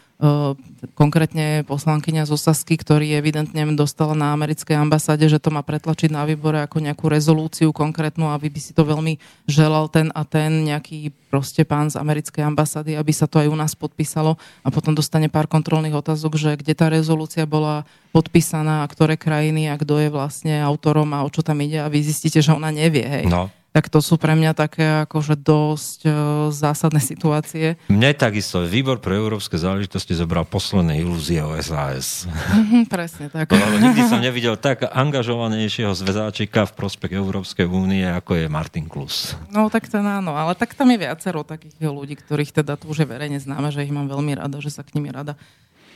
konkrétne 0.98 1.62
poslankyňa 1.62 2.26
z 2.26 2.34
Osasky, 2.34 2.74
ktorý 2.74 3.14
evidentne 3.14 3.62
dostala 3.78 4.18
na 4.18 4.34
americkej 4.34 4.74
ambasáde, 4.74 5.30
že 5.30 5.38
to 5.38 5.54
má 5.54 5.62
pretlačiť 5.62 6.10
na 6.10 6.26
výbore 6.26 6.58
ako 6.58 6.82
nejakú 6.82 7.06
rezolúciu 7.06 7.70
konkrétnu 7.70 8.26
a 8.26 8.34
vy 8.34 8.50
by 8.50 8.58
si 8.58 8.74
to 8.74 8.82
veľmi 8.82 9.22
želal 9.46 9.86
ten 9.86 10.10
a 10.10 10.26
ten 10.26 10.66
nejaký 10.66 11.14
proste 11.30 11.62
pán 11.62 11.86
z 11.86 12.02
americkej 12.02 12.42
ambasády, 12.50 12.98
aby 12.98 13.12
sa 13.14 13.30
to 13.30 13.38
aj 13.38 13.46
u 13.46 13.54
nás 13.54 13.78
podpísalo 13.78 14.34
a 14.66 14.68
potom 14.74 14.90
dostane 14.90 15.30
pár 15.30 15.46
kontrolných 15.46 15.94
otázok, 15.94 16.34
že 16.34 16.58
kde 16.58 16.74
tá 16.74 16.90
rezolúcia 16.90 17.46
bola 17.46 17.86
podpísaná 18.10 18.82
a 18.82 18.90
ktoré 18.90 19.14
krajiny 19.14 19.70
a 19.70 19.78
kto 19.78 20.02
je 20.02 20.10
vlastne 20.10 20.58
autorom 20.58 21.14
a 21.14 21.22
o 21.22 21.30
čo 21.30 21.46
tam 21.46 21.62
ide 21.62 21.78
a 21.78 21.86
vy 21.86 22.02
zistíte, 22.02 22.42
že 22.42 22.50
ona 22.50 22.74
nevie. 22.74 23.06
Hej. 23.06 23.30
No 23.30 23.54
tak 23.68 23.92
to 23.92 24.00
sú 24.00 24.16
pre 24.16 24.32
mňa 24.32 24.52
také 24.56 25.04
akože 25.04 25.36
dosť 25.38 25.98
uh, 26.08 26.12
zásadné 26.50 26.98
situácie. 27.04 27.76
Mne 27.92 28.16
takisto 28.16 28.64
výbor 28.64 28.98
pre 28.98 29.14
európske 29.14 29.60
záležitosti 29.60 30.16
zobral 30.16 30.48
posledné 30.48 30.98
ilúzie 31.04 31.38
o 31.44 31.52
SAS. 31.60 32.24
Mhm, 32.28 32.88
presne 32.88 33.28
tak. 33.28 33.52
Lebo 33.52 33.76
nikdy 33.78 34.02
som 34.08 34.18
nevidel 34.18 34.56
tak 34.56 34.88
angažovanejšieho 34.88 35.92
zväzáčika 35.92 36.64
v 36.64 36.72
prospech 36.74 37.12
Európskej 37.14 37.68
únie, 37.68 38.08
ako 38.08 38.40
je 38.40 38.46
Martin 38.48 38.88
Klus. 38.88 39.36
No 39.52 39.68
tak 39.68 39.86
ten 39.86 40.02
áno, 40.02 40.32
ale 40.34 40.56
tak 40.56 40.72
tam 40.72 40.88
je 40.88 40.98
viacero 40.98 41.44
takých 41.44 41.76
ľudí, 41.84 42.16
ktorých 42.18 42.50
teda 42.50 42.80
tu 42.80 42.90
už 42.90 43.04
je 43.04 43.06
verejne 43.06 43.38
známe, 43.38 43.68
že 43.68 43.84
ich 43.84 43.92
mám 43.92 44.08
veľmi 44.08 44.34
rada, 44.34 44.58
že 44.58 44.72
sa 44.72 44.82
k 44.82 44.96
nimi 44.96 45.12
rada 45.12 45.36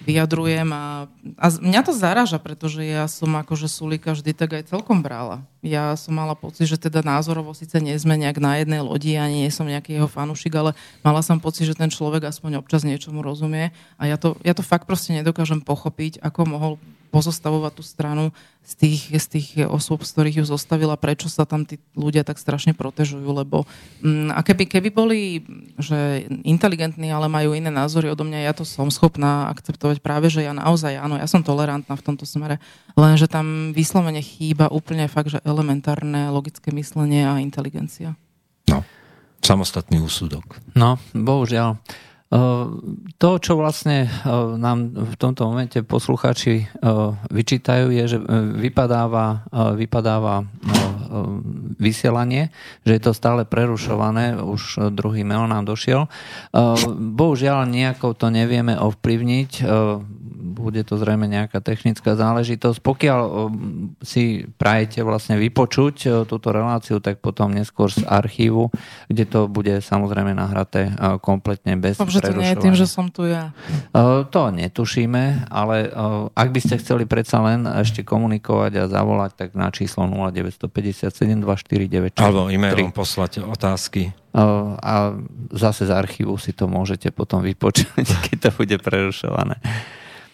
vyjadrujem 0.03 0.69
a, 0.75 1.07
a 1.39 1.47
mňa 1.49 1.81
to 1.87 1.93
zaraža, 1.95 2.39
pretože 2.43 2.83
ja 2.83 3.07
som 3.07 3.31
akože 3.39 3.71
Sulika 3.71 4.13
vždy 4.13 4.35
tak 4.35 4.59
aj 4.59 4.75
celkom 4.75 5.01
brala. 5.01 5.47
Ja 5.63 5.95
som 5.95 6.19
mala 6.19 6.35
pocit, 6.35 6.67
že 6.67 6.79
teda 6.79 7.07
názorovo 7.07 7.55
síce 7.55 7.79
nie 7.79 7.95
sme 7.95 8.19
nejak 8.19 8.43
na 8.43 8.59
jednej 8.59 8.83
lodi, 8.83 9.15
ani 9.15 9.47
nie 9.47 9.53
som 9.55 9.67
nejaký 9.67 9.95
jeho 9.95 10.11
fanúšik, 10.11 10.53
ale 10.59 10.75
mala 11.07 11.23
som 11.23 11.39
pocit, 11.39 11.71
že 11.71 11.79
ten 11.79 11.89
človek 11.89 12.27
aspoň 12.27 12.59
občas 12.59 12.83
niečomu 12.83 13.23
rozumie 13.23 13.71
a 13.95 14.03
ja 14.11 14.19
to, 14.19 14.35
ja 14.43 14.53
to 14.59 14.67
fakt 14.67 14.91
proste 14.91 15.15
nedokážem 15.15 15.63
pochopiť, 15.63 16.19
ako 16.19 16.41
mohol 16.45 16.73
pozostavovať 17.13 17.73
tú 17.77 17.85
stranu 17.85 18.25
z 18.65 18.73
tých, 18.79 19.01
z 19.13 19.27
tých 19.29 19.49
osôb, 19.69 20.01
z 20.07 20.17
ktorých 20.17 20.39
ju 20.41 20.45
zostavila, 20.49 20.97
prečo 20.97 21.29
sa 21.29 21.45
tam 21.45 21.69
tí 21.69 21.77
ľudia 21.93 22.25
tak 22.25 22.41
strašne 22.41 22.73
protežujú, 22.73 23.27
lebo 23.27 23.69
mm, 24.01 24.33
a 24.33 24.41
keby, 24.41 24.65
keby 24.65 24.89
boli 24.89 25.21
že 25.77 26.25
inteligentní, 26.47 27.13
ale 27.13 27.29
majú 27.29 27.53
iné 27.53 27.69
názory 27.69 28.09
odo 28.09 28.25
mňa, 28.25 28.49
ja 28.49 28.55
to 28.57 28.65
som 28.65 28.89
schopná 28.89 29.53
akceptovať 29.53 30.01
práve, 30.01 30.33
že 30.33 30.47
ja 30.47 30.57
naozaj, 30.57 30.97
áno, 30.97 31.21
ja 31.21 31.29
som 31.29 31.45
tolerantná 31.45 31.93
v 31.93 32.07
tomto 32.07 32.25
smere, 32.25 32.63
lenže 32.97 33.29
tam 33.29 33.77
vyslovene 33.77 34.25
chýba 34.25 34.73
úplne 34.73 35.05
fakt, 35.11 35.37
že 35.37 35.45
elementárne 35.45 36.33
logické 36.33 36.73
myslenie 36.73 37.29
a 37.29 37.43
inteligencia. 37.43 38.17
No, 38.71 38.87
samostatný 39.43 40.01
úsudok. 40.01 40.63
No, 40.73 40.97
bohužiaľ. 41.13 41.77
To, 43.21 43.31
čo 43.37 43.53
vlastne 43.61 44.09
nám 44.57 44.97
v 44.97 45.15
tomto 45.21 45.53
momente 45.53 45.85
poslucháči 45.85 46.65
vyčítajú, 47.29 47.93
je, 47.93 48.05
že 48.17 48.19
vypadáva, 48.57 49.45
vypadáva 49.77 50.49
vysielanie, 51.77 52.49
že 52.89 52.97
je 52.97 53.03
to 53.05 53.13
stále 53.13 53.45
prerušované, 53.45 54.41
už 54.41 54.89
druhý 54.97 55.29
mail 55.29 55.45
nám 55.45 55.69
došiel. 55.69 56.09
Bohužiaľ, 56.97 57.69
nejako 57.69 58.17
to 58.17 58.33
nevieme 58.33 58.81
ovplyvniť 58.81 59.51
bude 60.33 60.81
to 60.89 60.97
zrejme 60.97 61.29
nejaká 61.29 61.61
technická 61.61 62.17
záležitosť. 62.17 62.81
Pokiaľ 62.81 63.21
si 64.01 64.49
prajete 64.57 65.05
vlastne 65.05 65.37
vypočuť 65.37 66.27
túto 66.27 66.49
reláciu, 66.51 66.99
tak 66.99 67.21
potom 67.21 67.53
neskôr 67.53 67.93
z 67.93 68.03
archívu, 68.09 68.73
kde 69.13 69.25
to 69.29 69.41
bude 69.47 69.85
samozrejme 69.85 70.33
nahraté 70.33 70.91
kompletne 71.21 71.77
bez 71.77 72.01
Dobre, 72.01 72.19
to 72.19 72.35
nie 72.35 72.51
je 72.53 72.59
tým, 72.59 72.75
že 72.75 72.89
som 72.89 73.13
tu 73.13 73.29
ja. 73.29 73.53
To 74.33 74.43
netušíme, 74.49 75.53
ale 75.53 75.93
ak 76.33 76.49
by 76.51 76.61
ste 76.61 76.81
chceli 76.81 77.05
predsa 77.05 77.45
len 77.45 77.69
ešte 77.69 78.03
komunikovať 78.03 78.73
a 78.81 78.85
zavolať, 78.89 79.37
tak 79.37 79.49
na 79.53 79.69
číslo 79.69 80.09
0957 80.09 81.13
249 81.45 82.17
Alebo 82.19 82.49
e-mailom 82.49 82.91
poslať 82.91 83.45
otázky. 83.45 84.17
A 84.33 85.13
zase 85.53 85.85
z 85.85 85.93
archívu 85.93 86.41
si 86.41 86.57
to 86.57 86.65
môžete 86.65 87.13
potom 87.13 87.45
vypočuť, 87.45 88.07
keď 88.33 88.37
to 88.49 88.51
bude 88.57 88.77
prerušované. 88.81 89.61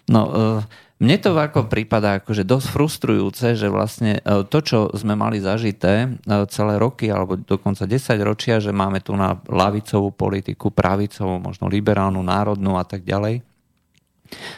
No, 0.08 0.22
e, 0.28 0.64
mne 0.98 1.16
to 1.22 1.30
ako 1.36 1.70
prípada 1.70 2.18
akože 2.18 2.42
dosť 2.42 2.66
frustrujúce, 2.74 3.54
že 3.54 3.68
vlastne 3.70 4.18
e, 4.18 4.42
to, 4.48 4.58
čo 4.64 4.78
sme 4.96 5.14
mali 5.14 5.38
zažité 5.38 6.08
e, 6.08 6.08
celé 6.50 6.74
roky, 6.80 7.12
alebo 7.12 7.38
dokonca 7.38 7.86
10 7.86 8.18
ročia, 8.24 8.58
že 8.58 8.74
máme 8.74 8.98
tu 9.04 9.14
na 9.14 9.38
lavicovú 9.46 10.10
politiku, 10.10 10.74
pravicovú, 10.74 11.38
možno 11.38 11.70
liberálnu, 11.70 12.18
národnú 12.24 12.80
a 12.80 12.84
tak 12.88 13.06
ďalej, 13.06 13.44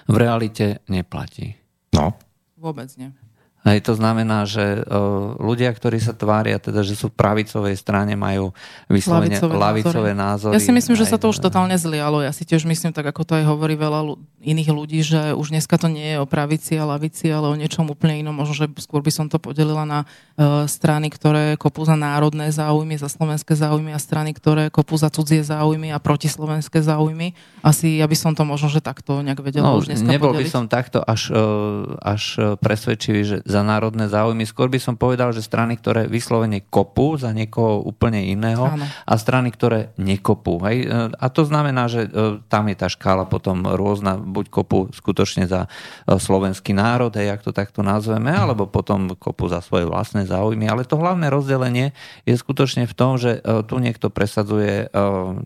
v 0.06 0.16
realite 0.16 0.80
neplatí. 0.88 1.54
No. 1.92 2.16
Vôbec 2.56 2.88
nie. 2.96 3.12
Hej, 3.60 3.84
to 3.84 3.92
znamená, 3.92 4.48
že 4.48 4.80
uh, 4.88 5.36
ľudia, 5.36 5.68
ktorí 5.68 6.00
sa 6.00 6.16
tvária, 6.16 6.56
teda, 6.56 6.80
že 6.80 6.96
sú 6.96 7.12
v 7.12 7.16
pravicovej 7.20 7.76
strane, 7.76 8.16
majú 8.16 8.56
vyslovene 8.88 9.36
lavicové, 9.36 9.52
lavicové 9.60 10.10
názory. 10.16 10.56
Ja 10.56 10.64
si 10.64 10.72
myslím, 10.72 10.96
že 10.96 11.04
sa 11.04 11.20
to 11.20 11.28
už 11.28 11.44
totálne 11.44 11.76
zlialo. 11.76 12.24
Ja 12.24 12.32
si 12.32 12.48
tiež 12.48 12.64
myslím, 12.64 12.96
tak 12.96 13.12
ako 13.12 13.20
to 13.20 13.36
aj 13.36 13.44
hovorí 13.44 13.76
veľa 13.76 14.16
iných 14.40 14.70
ľudí, 14.72 15.04
že 15.04 15.36
už 15.36 15.52
dneska 15.52 15.76
to 15.76 15.92
nie 15.92 16.16
je 16.16 16.16
o 16.16 16.24
pravici 16.24 16.80
a 16.80 16.88
lavici, 16.88 17.28
ale 17.28 17.52
o 17.52 17.56
niečom 17.60 17.84
úplne 17.92 18.24
inom. 18.24 18.32
Možno, 18.32 18.64
že 18.64 18.66
skôr 18.80 19.04
by 19.04 19.12
som 19.12 19.28
to 19.28 19.36
podelila 19.36 19.84
na 19.84 20.08
uh, 20.08 20.64
strany, 20.64 21.12
ktoré 21.12 21.60
kopú 21.60 21.84
za 21.84 22.00
národné 22.00 22.48
záujmy, 22.48 22.96
za 22.96 23.12
slovenské 23.12 23.52
záujmy 23.52 23.92
a 23.92 24.00
strany, 24.00 24.32
ktoré 24.32 24.72
kopú 24.72 24.96
za 24.96 25.12
cudzie 25.12 25.44
záujmy 25.44 25.92
a 25.92 26.00
protislovenské 26.00 26.80
záujmy. 26.80 27.36
Asi 27.60 28.00
ja 28.00 28.08
by 28.08 28.16
som 28.16 28.32
to 28.32 28.48
možno, 28.48 28.72
že 28.72 28.80
takto 28.80 29.20
nejak 29.20 29.44
vedela 29.44 29.76
no, 29.76 29.84
už 29.84 29.92
dneska 29.92 30.08
Nebol 30.08 30.32
podeliť. 30.32 30.48
by 30.48 30.48
som 30.48 30.64
takto 30.64 31.04
až, 31.04 31.28
uh, 31.28 32.00
až 32.00 32.56
presvedčivý, 32.56 33.20
že 33.28 33.36
za 33.50 33.66
národné 33.66 34.06
záujmy. 34.06 34.46
Skôr 34.46 34.70
by 34.70 34.78
som 34.78 34.94
povedal, 34.94 35.34
že 35.34 35.42
strany, 35.42 35.74
ktoré 35.74 36.06
vyslovene 36.06 36.62
kopú 36.62 37.18
za 37.18 37.34
niekoho 37.34 37.82
úplne 37.82 38.22
iného 38.30 38.64
Áno. 38.64 38.86
a 38.86 39.14
strany, 39.18 39.50
ktoré 39.50 39.90
nekopú. 39.98 40.62
Hej? 40.64 40.86
A 41.18 41.26
to 41.28 41.42
znamená, 41.42 41.90
že 41.90 42.06
e, 42.06 42.38
tam 42.46 42.70
je 42.70 42.76
tá 42.78 42.86
škála 42.86 43.26
potom 43.26 43.66
rôzna, 43.66 44.16
buď 44.16 44.46
kopú 44.48 44.78
skutočne 44.94 45.50
za 45.50 45.66
e, 45.66 46.18
slovenský 46.18 46.70
národ, 46.72 47.10
hej, 47.18 47.34
ak 47.34 47.42
to 47.42 47.52
takto 47.52 47.82
nazveme, 47.82 48.30
alebo 48.30 48.70
potom 48.70 49.18
kopú 49.18 49.50
za 49.50 49.58
svoje 49.60 49.84
vlastné 49.84 50.24
záujmy. 50.30 50.70
Ale 50.70 50.86
to 50.86 50.96
hlavné 50.96 51.28
rozdelenie 51.28 51.92
je 52.24 52.38
skutočne 52.38 52.86
v 52.86 52.94
tom, 52.94 53.18
že 53.18 53.42
e, 53.42 53.66
tu 53.66 53.82
niekto 53.82 54.08
presadzuje 54.08 54.92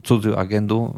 cudziu 0.04 0.36
agendu, 0.36 0.92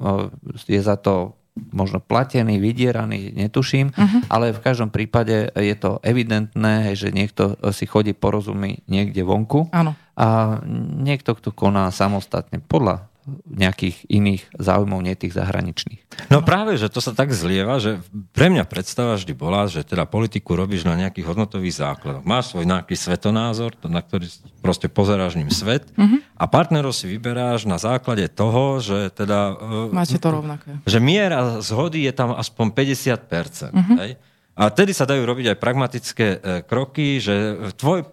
je 0.66 0.80
za 0.82 0.98
to 0.98 1.38
možno 1.72 2.04
platený, 2.04 2.60
vydieraný, 2.60 3.32
netuším, 3.32 3.96
uh-huh. 3.96 4.20
ale 4.28 4.52
v 4.52 4.60
každom 4.60 4.92
prípade 4.92 5.48
je 5.56 5.76
to 5.76 5.98
evidentné, 6.04 6.92
že 6.92 7.10
niekto 7.10 7.56
si 7.72 7.88
chodí 7.88 8.12
porozumí 8.12 8.84
niekde 8.86 9.24
vonku 9.24 9.72
Áno. 9.72 9.96
a 10.16 10.60
niekto, 11.00 11.32
kto 11.32 11.56
koná 11.56 11.88
samostatne 11.88 12.60
podľa 12.60 13.08
nejakých 13.46 14.06
iných 14.06 14.42
záujmov, 14.54 15.02
nie 15.02 15.18
tých 15.18 15.34
zahraničných. 15.34 16.30
No 16.30 16.40
práve, 16.46 16.78
že 16.78 16.86
to 16.86 17.02
sa 17.02 17.10
tak 17.10 17.34
zlieva, 17.34 17.82
že 17.82 17.98
pre 18.30 18.46
mňa 18.46 18.62
predstava 18.64 19.18
vždy 19.18 19.34
bola, 19.34 19.66
že 19.66 19.82
teda 19.82 20.06
politiku 20.06 20.54
robíš 20.54 20.86
na 20.86 20.94
nejakých 20.94 21.34
hodnotových 21.34 21.82
základoch. 21.82 22.22
Máš 22.22 22.54
svoj 22.54 22.70
nejaký 22.70 22.94
svetonázor, 22.94 23.74
na 23.90 23.98
ktorý 23.98 24.30
proste 24.62 24.86
pozeráš 24.86 25.34
ním 25.34 25.50
svet 25.50 25.90
uh-huh. 25.98 26.22
a 26.38 26.44
partnerov 26.46 26.94
si 26.94 27.10
vyberáš 27.10 27.66
na 27.66 27.82
základe 27.82 28.30
toho, 28.30 28.78
že 28.78 29.10
teda... 29.10 29.58
E, 29.58 29.94
Máte 29.94 30.22
to 30.22 30.30
rovnaké. 30.30 30.78
Že 30.86 30.98
miera 31.02 31.58
zhody 31.58 32.06
je 32.06 32.12
tam 32.14 32.34
aspoň 32.34 32.70
50%. 32.70 33.74
Uh-huh. 33.74 33.96
Hej? 34.02 34.18
A 34.56 34.72
tedy 34.72 34.96
sa 34.96 35.04
dajú 35.04 35.20
robiť 35.20 35.52
aj 35.52 35.60
pragmatické 35.60 36.26
e, 36.32 36.38
kroky, 36.64 37.20
že 37.20 37.68
tvoj 37.76 38.08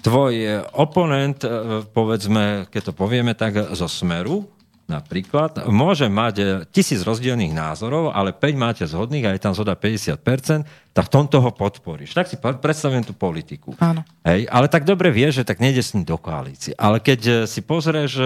tvoj 0.00 0.64
oponent, 0.74 1.44
e, 1.44 1.48
povedzme, 1.84 2.66
keď 2.72 2.90
to 2.90 2.92
povieme 2.92 3.32
tak, 3.36 3.76
zo 3.76 3.86
Smeru, 3.86 4.48
napríklad 4.90 5.70
môže 5.70 6.10
mať 6.10 6.34
e, 6.36 6.44
tisíc 6.74 7.06
rozdielných 7.06 7.54
názorov, 7.54 8.10
ale 8.10 8.34
5 8.34 8.58
máte 8.58 8.82
zhodných 8.88 9.24
a 9.28 9.34
je 9.36 9.44
tam 9.44 9.54
zhoda 9.54 9.78
50%, 9.78 10.66
tak 10.90 11.04
v 11.06 11.12
tomto 11.12 11.38
ho 11.38 11.50
podporíš. 11.54 12.16
Tak 12.16 12.26
si 12.26 12.36
predstavujem 12.36 13.06
tú 13.06 13.14
politiku. 13.14 13.78
Áno. 13.78 14.02
Hej, 14.26 14.50
ale 14.50 14.66
tak 14.66 14.82
dobre 14.82 15.14
vie, 15.14 15.30
že 15.30 15.46
tak 15.46 15.62
nejde 15.62 15.84
s 15.84 15.94
ním 15.94 16.02
do 16.02 16.18
koalície. 16.18 16.74
Ale 16.74 16.98
keď 16.98 17.46
si 17.46 17.62
pozrieš 17.62 18.18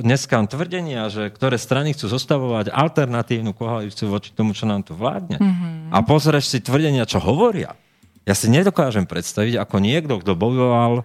dneska 0.00 0.40
tvrdenia, 0.48 1.12
že 1.12 1.28
ktoré 1.28 1.60
strany 1.60 1.92
chcú 1.92 2.08
zostavovať 2.08 2.72
alternatívnu 2.72 3.52
koalíciu 3.52 4.08
voči 4.08 4.32
tomu, 4.32 4.56
čo 4.56 4.64
nám 4.64 4.80
tu 4.80 4.96
vládne, 4.96 5.36
mm-hmm. 5.36 5.92
a 5.92 5.98
pozrieš 6.00 6.48
si 6.48 6.58
tvrdenia, 6.64 7.04
čo 7.04 7.20
hovoria, 7.20 7.76
ja 8.24 8.34
si 8.36 8.48
nedokážem 8.48 9.04
predstaviť, 9.04 9.60
ako 9.60 9.76
niekto, 9.80 10.20
kto 10.20 10.32
bojoval 10.36 11.04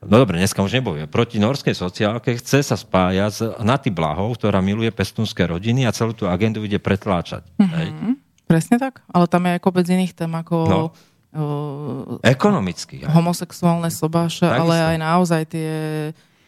No 0.00 0.16
dobre, 0.16 0.40
dneska 0.40 0.64
už 0.64 0.80
nebojuje. 0.80 1.04
Proti 1.12 1.36
norskej 1.36 1.76
sociálke 1.76 2.40
chce 2.40 2.64
sa 2.64 2.72
spájať 2.72 3.32
s 3.36 3.40
Naty 3.60 3.92
Blahou, 3.92 4.32
ktorá 4.32 4.64
miluje 4.64 4.88
pestunské 4.88 5.44
rodiny 5.44 5.84
a 5.84 5.92
celú 5.92 6.16
tú 6.16 6.24
agendu 6.24 6.64
ide 6.64 6.80
pretláčať. 6.80 7.44
Mm-hmm. 7.60 8.16
Presne 8.48 8.80
tak. 8.80 9.04
Ale 9.12 9.28
tam 9.28 9.44
je 9.44 9.50
aj 9.52 9.60
kopec 9.60 9.84
iných 9.84 10.16
tém, 10.16 10.32
ako... 10.32 10.56
No. 10.64 10.80
Uh, 11.30 12.18
Ekonomicky. 12.26 13.06
Homosexuálne 13.06 13.92
sobáše, 13.92 14.48
ale 14.48 14.96
aj 14.96 14.96
naozaj 14.98 15.42
tie 15.52 15.70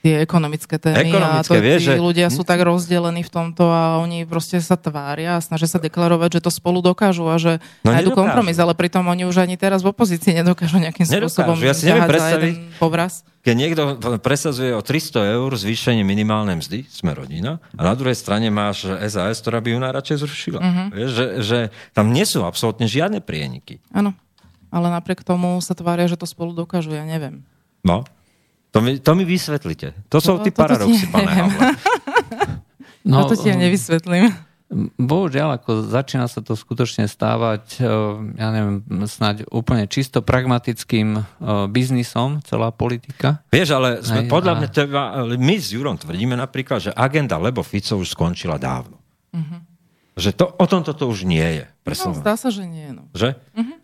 tie 0.02 0.18
ekonomické 0.18 0.82
témy 0.82 1.14
ekonomické, 1.14 1.46
a 1.46 1.46
to, 1.46 1.62
vie, 1.62 1.76
tí 1.78 1.86
že... 1.86 1.94
ľudia 1.94 2.26
sú 2.26 2.42
tak 2.42 2.58
rozdelení 2.58 3.22
v 3.22 3.30
tomto 3.30 3.70
a 3.70 4.02
oni 4.02 4.26
proste 4.26 4.58
sa 4.58 4.74
tvária 4.74 5.38
a 5.38 5.40
snažia 5.40 5.70
sa 5.70 5.78
deklarovať, 5.78 6.38
že 6.38 6.40
to 6.42 6.50
spolu 6.50 6.82
dokážu 6.82 7.30
a 7.30 7.38
že 7.38 7.62
no, 7.86 7.94
nájdu 7.94 8.10
kompromis, 8.10 8.58
ale 8.58 8.74
pritom 8.74 9.06
oni 9.06 9.22
už 9.22 9.46
ani 9.46 9.54
teraz 9.54 9.86
v 9.86 9.94
opozícii 9.94 10.34
nedokážu 10.34 10.82
nejakým 10.82 11.06
nedokážu. 11.06 11.30
spôsobom 11.30 11.56
ja 11.62 11.70
si 11.70 11.86
neviem 11.86 12.10
predstaviť, 12.10 12.54
povraz. 12.82 13.22
Keď 13.46 13.54
niekto 13.58 13.82
presazuje 14.22 14.74
o 14.74 14.82
300 14.82 15.38
eur 15.38 15.50
zvýšenie 15.54 16.02
minimálnej 16.06 16.58
mzdy, 16.62 16.86
sme 16.90 17.14
rodina, 17.14 17.62
a 17.74 17.82
na 17.86 17.94
druhej 17.94 18.14
strane 18.14 18.50
máš 18.50 18.86
SAS, 19.06 19.42
ktorá 19.42 19.58
by 19.58 19.74
ju 19.74 19.78
najradšej 19.82 20.16
zrušila. 20.22 20.60
Uh-huh. 20.62 20.86
Vieš, 20.94 21.10
že, 21.10 21.26
že 21.42 21.58
tam 21.90 22.14
nie 22.14 22.22
sú 22.22 22.46
absolútne 22.46 22.86
žiadne 22.86 23.18
prieniky. 23.18 23.82
Áno, 23.90 24.14
ale 24.70 24.94
napriek 24.94 25.26
tomu 25.26 25.58
sa 25.58 25.74
tvária, 25.74 26.06
že 26.06 26.14
to 26.14 26.26
spolu 26.26 26.54
dokážu, 26.54 26.94
ja 26.94 27.02
neviem. 27.02 27.42
No, 27.82 28.06
to 28.72 28.78
mi, 28.80 28.96
to 28.98 29.12
mi 29.12 29.24
vysvetlite. 29.28 29.92
To 30.08 30.18
sú 30.18 30.40
no, 30.40 30.42
tí 30.42 30.50
paradoxy, 30.50 31.06
pane 31.12 31.28
Havle. 31.28 31.60
No, 33.02 33.26
to 33.26 33.34
ti 33.34 33.50
ja 33.50 33.58
nevysvetlím. 33.58 34.30
Bohužiaľ, 34.96 35.60
ako 35.60 35.84
začína 35.84 36.24
sa 36.32 36.40
to 36.40 36.56
skutočne 36.56 37.04
stávať, 37.04 37.82
eh, 37.82 37.90
ja 38.40 38.48
neviem, 38.48 38.80
snáď 39.04 39.44
úplne 39.52 39.84
čisto 39.84 40.24
pragmatickým 40.24 41.18
eh, 41.18 41.24
biznisom, 41.68 42.40
celá 42.46 42.72
politika. 42.72 43.44
Vieš, 43.52 43.68
ale 43.76 44.00
sme, 44.00 44.24
Aj, 44.24 44.30
podľa 44.32 44.52
a... 44.54 44.58
mňa, 44.62 44.68
teba, 44.72 45.02
my 45.28 45.56
s 45.60 45.76
Jurom 45.76 46.00
tvrdíme 46.00 46.38
napríklad, 46.38 46.88
že 46.88 46.90
agenda 46.96 47.36
Lebo 47.36 47.60
Fico 47.60 48.00
už 48.00 48.16
skončila 48.16 48.56
dávno. 48.56 48.96
Uh-huh. 49.34 49.60
Že 50.16 50.30
to, 50.40 50.44
o 50.56 50.64
tomto 50.64 50.96
to 50.96 51.04
už 51.04 51.28
nie 51.28 51.44
je. 51.60 51.66
No, 51.82 52.16
zdá 52.16 52.38
sa, 52.40 52.48
že 52.48 52.64
nie. 52.64 52.96
No. 52.96 53.10
Že? 53.12 53.36
Uh-huh. 53.52 53.81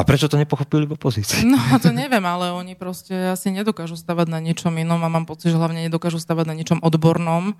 A 0.00 0.06
prečo 0.08 0.32
to 0.32 0.40
nepochopili 0.40 0.88
v 0.88 0.96
opozícii? 0.96 1.44
No, 1.44 1.60
to 1.76 1.92
neviem, 1.92 2.24
ale 2.24 2.56
oni 2.56 2.72
proste 2.72 3.12
asi 3.36 3.52
nedokážu 3.52 4.00
stavať 4.00 4.32
na 4.32 4.40
niečom 4.40 4.72
inom 4.72 4.96
a 5.04 5.12
mám 5.12 5.28
pocit, 5.28 5.52
že 5.52 5.60
hlavne 5.60 5.84
nedokážu 5.84 6.16
stavať 6.16 6.48
na 6.48 6.56
niečom 6.56 6.80
odbornom, 6.80 7.52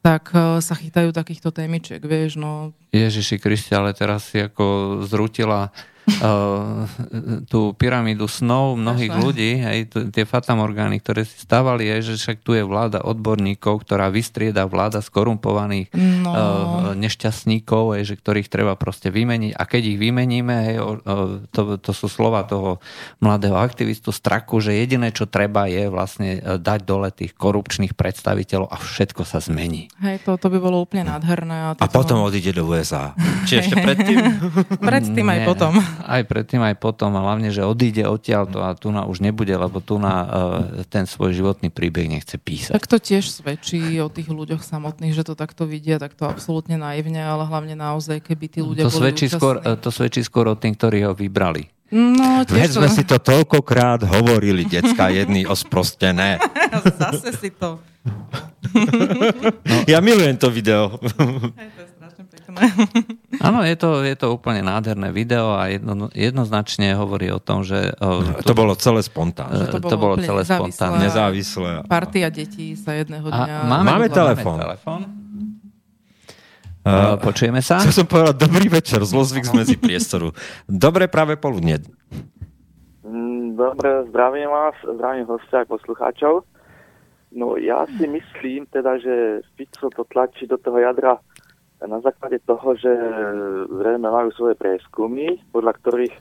tak 0.00 0.32
uh, 0.32 0.64
sa 0.64 0.72
chytajú 0.72 1.12
takýchto 1.12 1.52
témičiek, 1.52 2.00
vieš, 2.00 2.40
no. 2.40 2.72
Ježiši 2.96 3.36
Kristi, 3.36 3.76
ale 3.76 3.92
teraz 3.92 4.32
si 4.32 4.40
ako 4.40 5.04
zrutila 5.04 5.68
uh, 5.68 5.99
tú 7.46 7.74
pyramídu 7.76 8.26
snov 8.26 8.76
mnohých 8.76 9.12
Až 9.12 9.20
ľudí, 9.20 9.50
hej, 9.60 9.78
t- 9.90 10.08
tie 10.10 10.24
fatamorgány, 10.24 10.98
ktoré 11.00 11.22
si 11.24 11.36
stávali, 11.38 11.86
je, 11.86 12.12
že 12.12 12.14
však 12.20 12.38
tu 12.42 12.56
je 12.56 12.64
vláda 12.64 13.04
odborníkov, 13.04 13.84
ktorá 13.86 14.08
vystrieda 14.08 14.66
vláda 14.66 15.04
skorumpovaných 15.04 15.92
no. 15.94 16.30
uh, 16.30 16.38
nešťastníkov, 16.96 17.98
hej, 17.98 18.02
že 18.12 18.14
ktorých 18.18 18.48
treba 18.48 18.74
proste 18.74 19.08
vymeniť. 19.12 19.52
A 19.56 19.62
keď 19.64 19.82
ich 19.96 19.98
vymeníme, 19.98 20.54
hej, 20.70 20.76
uh, 20.80 21.44
to, 21.50 21.76
to 21.80 21.92
sú 21.92 22.06
slova 22.10 22.44
toho 22.46 22.82
mladého 23.20 23.56
aktivistu 23.58 24.10
Straku, 24.10 24.58
že 24.58 24.76
jediné, 24.76 25.12
čo 25.14 25.28
treba, 25.28 25.70
je 25.70 25.86
vlastne 25.90 26.40
dať 26.60 26.80
dole 26.84 27.08
tých 27.14 27.36
korupčných 27.36 27.94
predstaviteľov 27.94 28.68
a 28.70 28.76
všetko 28.76 29.22
sa 29.22 29.38
zmení. 29.42 29.92
Hej, 30.00 30.24
to, 30.26 30.36
to 30.40 30.48
by 30.48 30.58
bolo 30.58 30.82
úplne 30.82 31.06
nádherné. 31.08 31.56
A, 31.70 31.76
a 31.76 31.86
potom 31.88 32.24
odíde 32.24 32.56
do 32.56 32.66
USA. 32.66 33.12
Či 33.44 33.66
ešte 33.66 33.76
predtým? 33.78 34.18
predtým 34.90 35.26
aj 35.26 35.38
potom 35.44 35.72
aj 36.02 36.22
predtým, 36.26 36.60
aj 36.64 36.76
potom 36.80 37.12
a 37.16 37.24
hlavne, 37.24 37.52
že 37.52 37.64
odíde 37.64 38.04
odtiaľ 38.08 38.44
to 38.48 38.58
a 38.64 38.72
tu 38.76 38.88
na 38.90 39.04
už 39.04 39.20
nebude, 39.20 39.52
lebo 39.52 39.78
tu 39.78 40.00
na 40.00 40.14
uh, 40.22 40.28
ten 40.88 41.04
svoj 41.04 41.36
životný 41.36 41.68
príbeh 41.68 42.08
nechce 42.08 42.36
písať. 42.40 42.72
Tak 42.74 42.86
to 42.88 42.96
tiež 42.96 43.28
svedčí 43.28 44.00
o 44.00 44.08
tých 44.08 44.28
ľuďoch 44.28 44.64
samotných, 44.64 45.12
že 45.12 45.26
to 45.26 45.34
takto 45.36 45.68
vidia, 45.68 46.00
tak 46.00 46.16
to 46.16 46.26
absolútne 46.26 46.80
naivne, 46.80 47.20
ale 47.20 47.44
hlavne 47.44 47.76
naozaj, 47.76 48.24
keby 48.24 48.46
tí 48.48 48.60
ľudia 48.64 48.88
to 48.88 48.92
boli 48.92 49.00
svedčí 49.10 49.26
skôr, 49.28 49.60
To 49.60 49.90
svedčí 49.92 50.20
skôr 50.24 50.48
o 50.48 50.56
tým, 50.56 50.72
ktorí 50.74 51.04
ho 51.04 51.12
vybrali. 51.12 51.68
No, 51.90 52.46
Veď 52.46 52.78
sme 52.78 52.86
si 52.86 53.02
to 53.02 53.18
toľkokrát 53.18 54.06
hovorili, 54.06 54.62
decka 54.62 55.10
jedný 55.10 55.42
osprostené. 55.42 56.38
Zase 57.02 57.34
si 57.34 57.50
to. 57.50 57.82
no. 59.66 59.78
Ja 59.90 59.98
milujem 59.98 60.38
to 60.38 60.54
video. 60.54 60.94
Hej, 61.58 61.68
to 61.74 61.80
je 61.82 61.88
strašne 61.98 62.22
pekné. 62.52 62.86
Áno, 63.46 63.62
je 63.64 63.76
to, 63.78 64.02
je 64.02 64.16
to 64.18 64.34
úplne 64.34 64.66
nádherné 64.66 65.14
video 65.14 65.54
a 65.54 65.70
jedno, 65.70 66.10
jednoznačne 66.12 66.92
hovorí 66.98 67.30
o 67.30 67.40
tom, 67.40 67.62
že... 67.62 67.94
O, 68.02 68.22
to, 68.42 68.52
to 68.52 68.54
bolo 68.54 68.74
celé 68.76 69.00
spontánne. 69.00 69.70
To, 69.70 69.78
to 69.80 69.96
bolo 69.96 70.18
celé 70.18 70.42
spontánne. 70.44 71.06
Nezávislé. 71.06 71.86
Partia 71.86 72.28
detí 72.28 72.74
sa 72.74 72.98
jedného 72.98 73.26
dňa... 73.30 73.54
A 73.54 73.68
máme, 73.68 73.86
máme 73.86 74.06
telefón. 74.10 74.58
Uh, 76.80 77.20
počujeme 77.20 77.60
sa? 77.60 77.76
Chcel 77.84 78.04
som 78.04 78.08
povedať 78.08 78.40
dobrý 78.40 78.72
večer, 78.72 79.04
zlozvyk 79.04 79.44
z 79.44 79.52
medzi 79.52 79.76
priestoru. 79.76 80.32
Dobré 80.64 81.12
práve 81.12 81.36
poludne. 81.36 81.84
Mm, 83.04 83.52
dobre, 83.52 84.08
zdravím 84.08 84.48
vás, 84.48 84.72
zdravím 84.80 85.28
hostia 85.28 85.60
a 85.60 85.68
poslucháčov. 85.68 86.40
No 87.30 87.54
ja 87.60 87.86
si 87.94 88.10
myslím 88.10 88.66
teda, 88.72 88.98
že 88.98 89.44
Fico 89.54 89.86
to 89.92 90.02
tlačí 90.08 90.50
do 90.50 90.58
toho 90.58 90.82
jadra 90.82 91.20
na 91.86 92.00
základe 92.04 92.40
toho, 92.44 92.76
že 92.76 92.90
zrejme 93.68 94.08
majú 94.08 94.28
svoje 94.36 94.56
prieskumy, 94.56 95.40
podľa 95.48 95.72
ktorých 95.80 96.14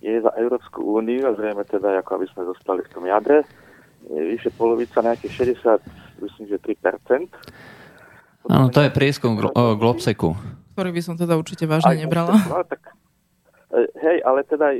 je 0.00 0.16
za 0.24 0.32
Európsku 0.40 0.80
úniu, 0.80 1.28
a 1.28 1.36
zrejme 1.36 1.60
teda, 1.68 2.00
ako 2.00 2.20
aby 2.20 2.26
sme 2.32 2.48
zostali 2.48 2.80
v 2.88 2.92
tom 2.92 3.04
jadre, 3.04 3.44
je 4.08 4.20
vyše 4.32 4.48
polovica, 4.56 5.04
nejakých 5.04 5.60
60, 5.60 6.24
myslím, 6.24 6.44
že 6.48 6.56
3%. 6.56 7.28
Áno, 8.48 8.72
to 8.72 8.80
je 8.80 8.88
prieskum 8.88 9.36
glo- 9.36 9.52
Globseku. 9.76 10.32
Ktorý 10.72 10.90
by 10.96 11.02
som 11.04 11.14
teda 11.20 11.36
určite 11.36 11.68
vážne 11.68 12.08
nebrala. 12.08 12.32
No, 12.48 12.64
tak, 12.64 12.96
e, 13.76 13.84
hej, 14.00 14.24
ale 14.24 14.40
teda, 14.48 14.72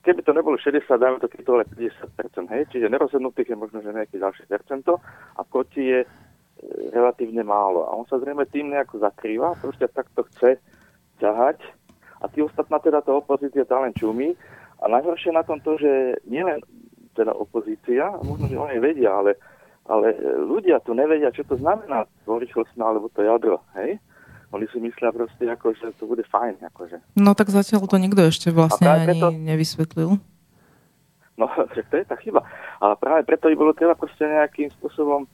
keby 0.00 0.24
to 0.24 0.32
nebolo 0.32 0.56
60, 0.56 0.88
dáme 0.96 1.20
to 1.20 1.28
keď 1.28 1.40
to 1.44 1.52
ale 1.60 1.64
50%, 1.68 2.48
hej, 2.56 2.62
čiže 2.72 2.88
nerozhodnutých 2.88 3.52
je 3.52 3.56
možno, 3.60 3.84
že 3.84 3.92
nejaký 3.92 4.16
ďalší 4.16 4.48
percento 4.48 5.04
a 5.36 5.44
proti 5.44 5.84
je 5.84 6.00
relatívne 6.92 7.42
málo. 7.44 7.84
A 7.88 7.96
on 7.96 8.06
sa 8.08 8.16
zrejme 8.20 8.48
tým 8.48 8.72
nejako 8.72 9.02
zakrýva, 9.02 9.58
proste 9.60 9.88
takto 9.90 10.24
chce 10.32 10.56
ťahať 11.20 11.60
a 12.24 12.28
tí 12.32 12.40
ostatná 12.40 12.80
teda 12.80 13.04
to 13.04 13.20
opozícia 13.20 13.68
tá 13.68 13.78
len 13.84 13.92
čumí. 13.92 14.32
A 14.80 14.88
najhoršie 14.88 15.32
na 15.32 15.44
tom 15.44 15.60
to, 15.60 15.76
že 15.76 16.18
nielen 16.24 16.60
teda 17.14 17.30
opozícia, 17.36 18.10
možno, 18.24 18.50
že 18.50 18.58
oni 18.58 18.78
vedia, 18.82 19.14
ale, 19.14 19.38
ale 19.86 20.16
ľudia 20.44 20.82
tu 20.82 20.96
nevedia, 20.96 21.30
čo 21.30 21.46
to 21.46 21.54
znamená 21.60 22.10
dvorýchlostná 22.26 22.82
alebo 22.82 23.06
to 23.12 23.22
jadro, 23.22 23.62
hej? 23.78 24.00
Oni 24.54 24.70
si 24.70 24.78
myslia 24.78 25.10
proste, 25.10 25.50
ako, 25.50 25.74
že 25.74 25.90
to 25.98 26.06
bude 26.06 26.22
fajn. 26.30 26.62
Akože. 26.70 27.02
No 27.18 27.34
tak 27.34 27.50
zatiaľ 27.50 27.90
to 27.90 27.98
nikto 27.98 28.22
ešte 28.22 28.54
vlastne 28.54 28.86
ani 28.86 29.06
preto, 29.10 29.34
nevysvetlil. 29.34 30.22
No, 31.34 31.46
že 31.74 31.82
to 31.90 31.94
je 31.98 32.04
tá 32.06 32.14
chyba. 32.22 32.46
Ale 32.78 32.94
práve 32.94 33.26
preto 33.26 33.50
by 33.50 33.56
bolo 33.58 33.74
treba 33.74 33.98
proste 33.98 34.22
nejakým 34.22 34.70
spôsobom 34.78 35.26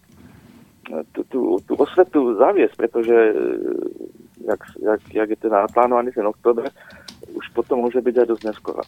tú, 1.14 1.20
tú, 1.30 1.40
tú 1.64 1.72
osvetu 1.78 2.36
zaviesť, 2.36 2.74
pretože 2.76 3.14
e, 3.14 3.34
jak, 4.46 4.60
jak, 4.82 5.00
jak 5.12 5.28
je 5.30 5.38
teda 5.38 5.66
naplánovaný 5.68 6.12
ten 6.12 6.26
október, 6.26 6.68
už 7.34 7.46
potom 7.54 7.84
môže 7.84 8.02
byť 8.02 8.14
aj 8.20 8.26
dosť 8.26 8.44
neskoro. 8.46 8.82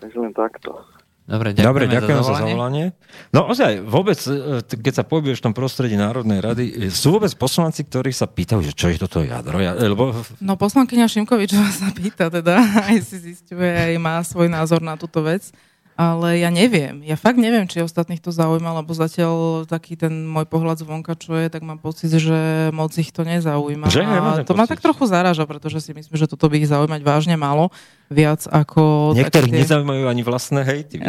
Takže 0.00 0.16
len 0.18 0.34
takto. 0.34 0.82
Dobre, 1.22 1.54
ďakujem, 1.54 1.70
Dobre, 1.70 1.84
ďakujem 1.86 2.18
za, 2.18 2.24
zavolanie. 2.26 2.42
za 2.42 2.50
zavolanie. 2.50 2.86
No 3.30 3.40
ozaj, 3.46 3.72
vôbec, 3.86 4.18
e, 4.26 4.58
keď 4.66 4.94
sa 5.00 5.04
pohybuješ 5.06 5.38
v 5.38 5.46
tom 5.46 5.54
prostredí 5.54 5.94
Národnej 5.94 6.42
rady, 6.42 6.64
e, 6.66 6.72
sú 6.90 7.14
vôbec 7.14 7.30
poslanci, 7.38 7.86
ktorí 7.86 8.10
sa 8.10 8.26
pýtajú, 8.26 8.58
že 8.66 8.74
čo 8.74 8.90
je 8.90 8.98
toto 8.98 9.22
jadro? 9.22 9.62
Ja, 9.62 9.78
lebo... 9.78 10.18
No 10.42 10.58
poslankyňa 10.58 11.06
Šimkovičová 11.06 11.70
sa 11.70 11.94
pýta, 11.94 12.26
teda 12.26 12.58
aj 12.90 12.98
si 13.06 13.22
zistuje, 13.22 13.70
aj 13.70 13.94
má 14.02 14.18
svoj 14.26 14.50
názor 14.50 14.82
na 14.82 14.98
túto 14.98 15.22
vec. 15.22 15.54
Ale 15.92 16.40
ja 16.40 16.48
neviem. 16.48 17.04
Ja 17.04 17.20
fakt 17.20 17.36
neviem, 17.36 17.68
či 17.68 17.84
ostatných 17.84 18.18
to 18.18 18.32
zaujíma, 18.32 18.80
lebo 18.80 18.90
zatiaľ 18.96 19.68
taký 19.68 19.94
ten 19.94 20.24
môj 20.24 20.48
pohľad 20.48 20.80
zvonka, 20.80 21.12
čo 21.14 21.36
je, 21.36 21.52
tak 21.52 21.60
mám 21.60 21.76
pocit, 21.78 22.08
že 22.08 22.72
moc 22.72 22.96
ich 22.96 23.12
to 23.12 23.28
nezaujíma. 23.28 23.92
Že? 23.92 24.02
A 24.04 24.40
to 24.42 24.56
ma 24.56 24.64
tak 24.64 24.80
trochu 24.80 25.04
zaraža, 25.04 25.44
pretože 25.44 25.84
si 25.84 25.92
myslím, 25.92 26.16
že 26.16 26.24
toto 26.24 26.48
by 26.48 26.56
ich 26.64 26.70
zaujímať 26.72 27.00
vážne 27.04 27.36
malo. 27.36 27.68
Viac 28.08 28.48
ako... 28.48 29.12
Niektorých 29.16 29.52
tie... 29.52 29.60
nezaujímajú 29.68 30.04
ani 30.08 30.22
vlastné 30.24 30.60
hejty. 30.64 30.96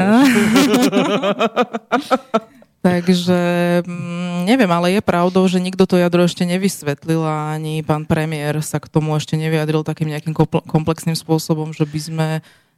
Takže 2.84 3.40
mm, 3.88 4.24
Mm, 4.44 4.52
neviem, 4.52 4.72
ale 4.76 5.00
je 5.00 5.02
pravdou, 5.02 5.48
že 5.48 5.64
nikto 5.64 5.88
to 5.88 5.96
jadro 5.96 6.28
ešte 6.28 6.44
nevysvetlil 6.44 7.24
a 7.24 7.56
ani 7.56 7.80
pán 7.80 8.04
premiér 8.04 8.60
sa 8.60 8.76
k 8.76 8.92
tomu 8.92 9.16
ešte 9.16 9.40
nevyjadril 9.40 9.88
takým 9.88 10.12
nejakým 10.12 10.36
komplexným 10.68 11.16
spôsobom, 11.16 11.72
že 11.72 11.88
by 11.88 12.00
sme 12.04 12.28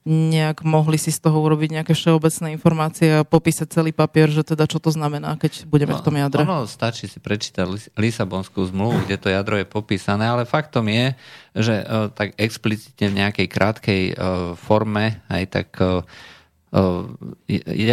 nejak 0.05 0.61
mohli 0.61 1.01
si 1.01 1.09
z 1.09 1.17
toho 1.17 1.41
urobiť 1.41 1.81
nejaké 1.81 1.97
všeobecné 1.97 2.53
informácie 2.53 3.09
a 3.09 3.25
popísať 3.25 3.73
celý 3.73 3.89
papier, 3.89 4.29
že 4.29 4.45
teda 4.45 4.69
čo 4.69 4.77
to 4.77 4.93
znamená, 4.93 5.33
keď 5.33 5.65
budeme 5.65 5.97
no, 5.97 5.99
v 5.99 6.05
tom 6.05 6.15
jadre. 6.15 6.45
Ono 6.45 6.69
stačí 6.69 7.09
si 7.09 7.17
prečítať 7.17 7.65
Lisabonskú 7.97 8.61
zmluvu, 8.69 9.09
kde 9.09 9.17
to 9.17 9.33
jadro 9.33 9.57
je 9.57 9.65
popísané, 9.65 10.29
ale 10.29 10.45
faktom 10.45 10.85
je, 10.93 11.17
že 11.57 11.81
uh, 11.81 12.13
tak 12.13 12.37
explicitne 12.37 13.09
v 13.09 13.17
nejakej 13.25 13.47
krátkej 13.49 14.01
uh, 14.13 14.53
forme, 14.53 15.25
aj 15.25 15.43
tak 15.49 15.73
uh, 15.81 16.05
uh, 16.69 17.01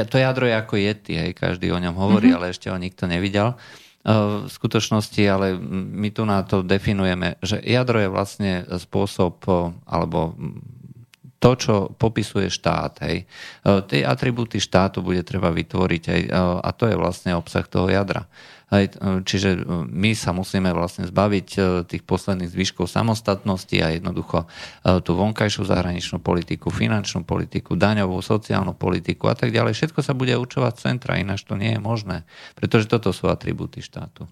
to 0.05 0.17
jadro 0.21 0.45
je 0.45 0.55
ako 0.55 0.75
Yeti, 0.77 1.17
aj 1.17 1.33
každý 1.33 1.73
o 1.73 1.81
ňom 1.81 1.97
hovorí, 1.97 2.29
mm-hmm. 2.29 2.45
ale 2.45 2.53
ešte 2.53 2.69
ho 2.69 2.77
nikto 2.77 3.09
nevidel 3.09 3.57
v 4.03 4.51
skutočnosti, 4.51 5.23
ale 5.31 5.55
my 5.63 6.11
tu 6.11 6.27
na 6.27 6.43
to 6.43 6.67
definujeme, 6.67 7.39
že 7.39 7.63
jadro 7.63 8.03
je 8.03 8.11
vlastne 8.11 8.67
spôsob 8.67 9.47
alebo 9.87 10.35
to, 11.43 11.51
čo 11.59 11.75
popisuje 11.99 12.47
štát. 12.47 13.03
Hej. 13.03 13.27
E, 13.27 13.83
tie 13.91 14.07
atribúty 14.07 14.63
štátu 14.63 15.03
bude 15.03 15.27
treba 15.27 15.51
vytvoriť 15.51 16.03
hej, 16.07 16.23
e, 16.31 16.39
a 16.39 16.71
to 16.71 16.87
je 16.87 16.95
vlastne 16.95 17.35
obsah 17.35 17.67
toho 17.67 17.91
jadra. 17.91 18.31
Hej, 18.71 18.95
e, 18.95 19.27
čiže 19.27 19.67
my 19.91 20.15
sa 20.15 20.31
musíme 20.31 20.71
vlastne 20.71 21.11
zbaviť 21.11 21.49
tých 21.91 22.07
posledných 22.07 22.47
zvyškov 22.47 22.87
samostatnosti 22.87 23.75
a 23.83 23.91
jednoducho 23.91 24.47
tú 25.03 25.19
vonkajšiu 25.19 25.67
zahraničnú 25.67 26.23
politiku, 26.23 26.71
finančnú 26.71 27.27
politiku, 27.27 27.75
daňovú, 27.75 28.23
sociálnu 28.23 28.79
politiku 28.79 29.27
a 29.27 29.35
tak 29.35 29.51
ďalej. 29.51 29.75
Všetko 29.75 30.01
sa 30.01 30.15
bude 30.15 30.39
učovať 30.39 30.79
centra, 30.79 31.19
ináč 31.19 31.43
to 31.43 31.59
nie 31.59 31.75
je 31.75 31.81
možné, 31.83 32.23
pretože 32.55 32.87
toto 32.87 33.11
sú 33.11 33.27
atribúty 33.27 33.83
štátu. 33.83 34.31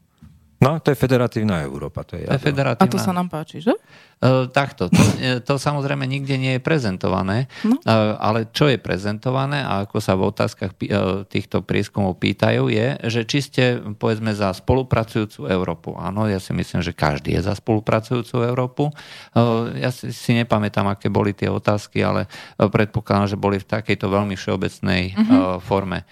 No, 0.60 0.76
to 0.76 0.92
je 0.92 0.96
federatívna 0.96 1.64
Európa. 1.64 2.04
To 2.04 2.20
je, 2.20 2.28
to 2.28 2.36
je 2.36 2.44
federatívna... 2.52 2.84
A 2.84 2.92
to 2.92 3.00
sa 3.00 3.16
nám 3.16 3.32
páči, 3.32 3.64
že? 3.64 3.72
Uh, 4.20 4.44
takto. 4.52 4.92
To, 4.92 5.00
e, 5.16 5.40
to 5.40 5.56
samozrejme 5.56 6.04
nikde 6.04 6.36
nie 6.36 6.52
je 6.52 6.60
prezentované, 6.60 7.48
no. 7.64 7.80
uh, 7.80 8.20
ale 8.20 8.52
čo 8.52 8.68
je 8.68 8.76
prezentované 8.76 9.64
a 9.64 9.88
ako 9.88 9.96
sa 9.96 10.12
v 10.12 10.28
otázkach 10.28 10.76
uh, 10.76 11.24
týchto 11.24 11.64
prieskumov 11.64 12.20
pýtajú 12.20 12.68
je, 12.68 13.00
že 13.08 13.24
či 13.24 13.40
ste 13.40 13.64
povedzme 13.96 14.36
za 14.36 14.52
spolupracujúcu 14.52 15.48
Európu. 15.48 15.96
Áno, 15.96 16.28
ja 16.28 16.36
si 16.36 16.52
myslím, 16.52 16.84
že 16.84 16.92
každý 16.92 17.32
je 17.32 17.48
za 17.48 17.56
spolupracujúcu 17.56 18.44
Európu. 18.44 18.92
Ja 19.80 19.88
si, 19.88 20.12
si 20.12 20.36
nepamätám, 20.36 20.84
aké 20.92 21.08
boli 21.08 21.32
tie 21.32 21.48
otázky, 21.48 22.04
ale 22.04 22.28
predpokladám, 22.60 23.32
že 23.32 23.40
boli 23.40 23.56
v 23.56 23.64
takejto 23.64 24.12
veľmi 24.12 24.36
všeobecnej 24.36 25.16
uh-huh. 25.16 25.64
forme. 25.64 26.04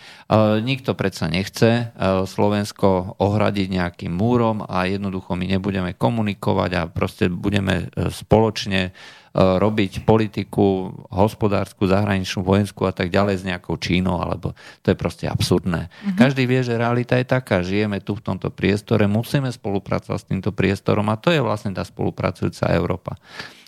Nikto 0.65 0.97
predsa 0.97 1.29
nechce 1.29 1.93
Slovensko 2.25 3.21
ohradiť 3.21 3.69
nejakým 3.69 4.13
múrom 4.39 4.63
a 4.63 4.87
jednoducho 4.87 5.35
my 5.35 5.51
nebudeme 5.51 5.99
komunikovať 5.99 6.71
a 6.79 6.87
proste 6.87 7.27
budeme 7.27 7.91
spoločne 7.99 8.81
e, 8.87 8.91
robiť 9.35 10.07
politiku 10.07 10.95
hospodárskú, 11.11 11.91
zahraničnú, 11.91 12.47
vojenskú 12.47 12.87
a 12.87 12.95
tak 12.95 13.11
ďalej 13.11 13.43
s 13.43 13.47
nejakou 13.51 13.75
Čínou, 13.83 14.23
alebo 14.23 14.55
to 14.87 14.95
je 14.95 14.97
proste 14.97 15.27
absurdné. 15.27 15.91
Mm-hmm. 15.91 16.15
Každý 16.15 16.47
vie, 16.47 16.63
že 16.63 16.79
realita 16.79 17.19
je 17.19 17.27
taká, 17.27 17.67
žijeme 17.67 17.99
tu 17.99 18.15
v 18.15 18.23
tomto 18.23 18.55
priestore, 18.55 19.11
musíme 19.11 19.51
spolupracovať 19.51 20.19
s 20.23 20.29
týmto 20.31 20.55
priestorom 20.55 21.11
a 21.11 21.19
to 21.19 21.35
je 21.35 21.43
vlastne 21.43 21.75
tá 21.75 21.83
spolupracujúca 21.83 22.71
Európa. 22.71 23.19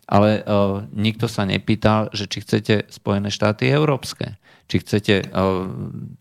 Ale 0.06 0.42
uh, 0.42 0.86
nikto 0.90 1.30
sa 1.30 1.47
nepýtal, 1.47 2.10
že 2.10 2.26
či 2.26 2.42
chcete 2.42 2.90
Spojené 2.90 3.30
štáty 3.30 3.70
európske 3.70 4.38
či 4.70 4.78
chcete 4.86 5.14
uh, 5.26 5.66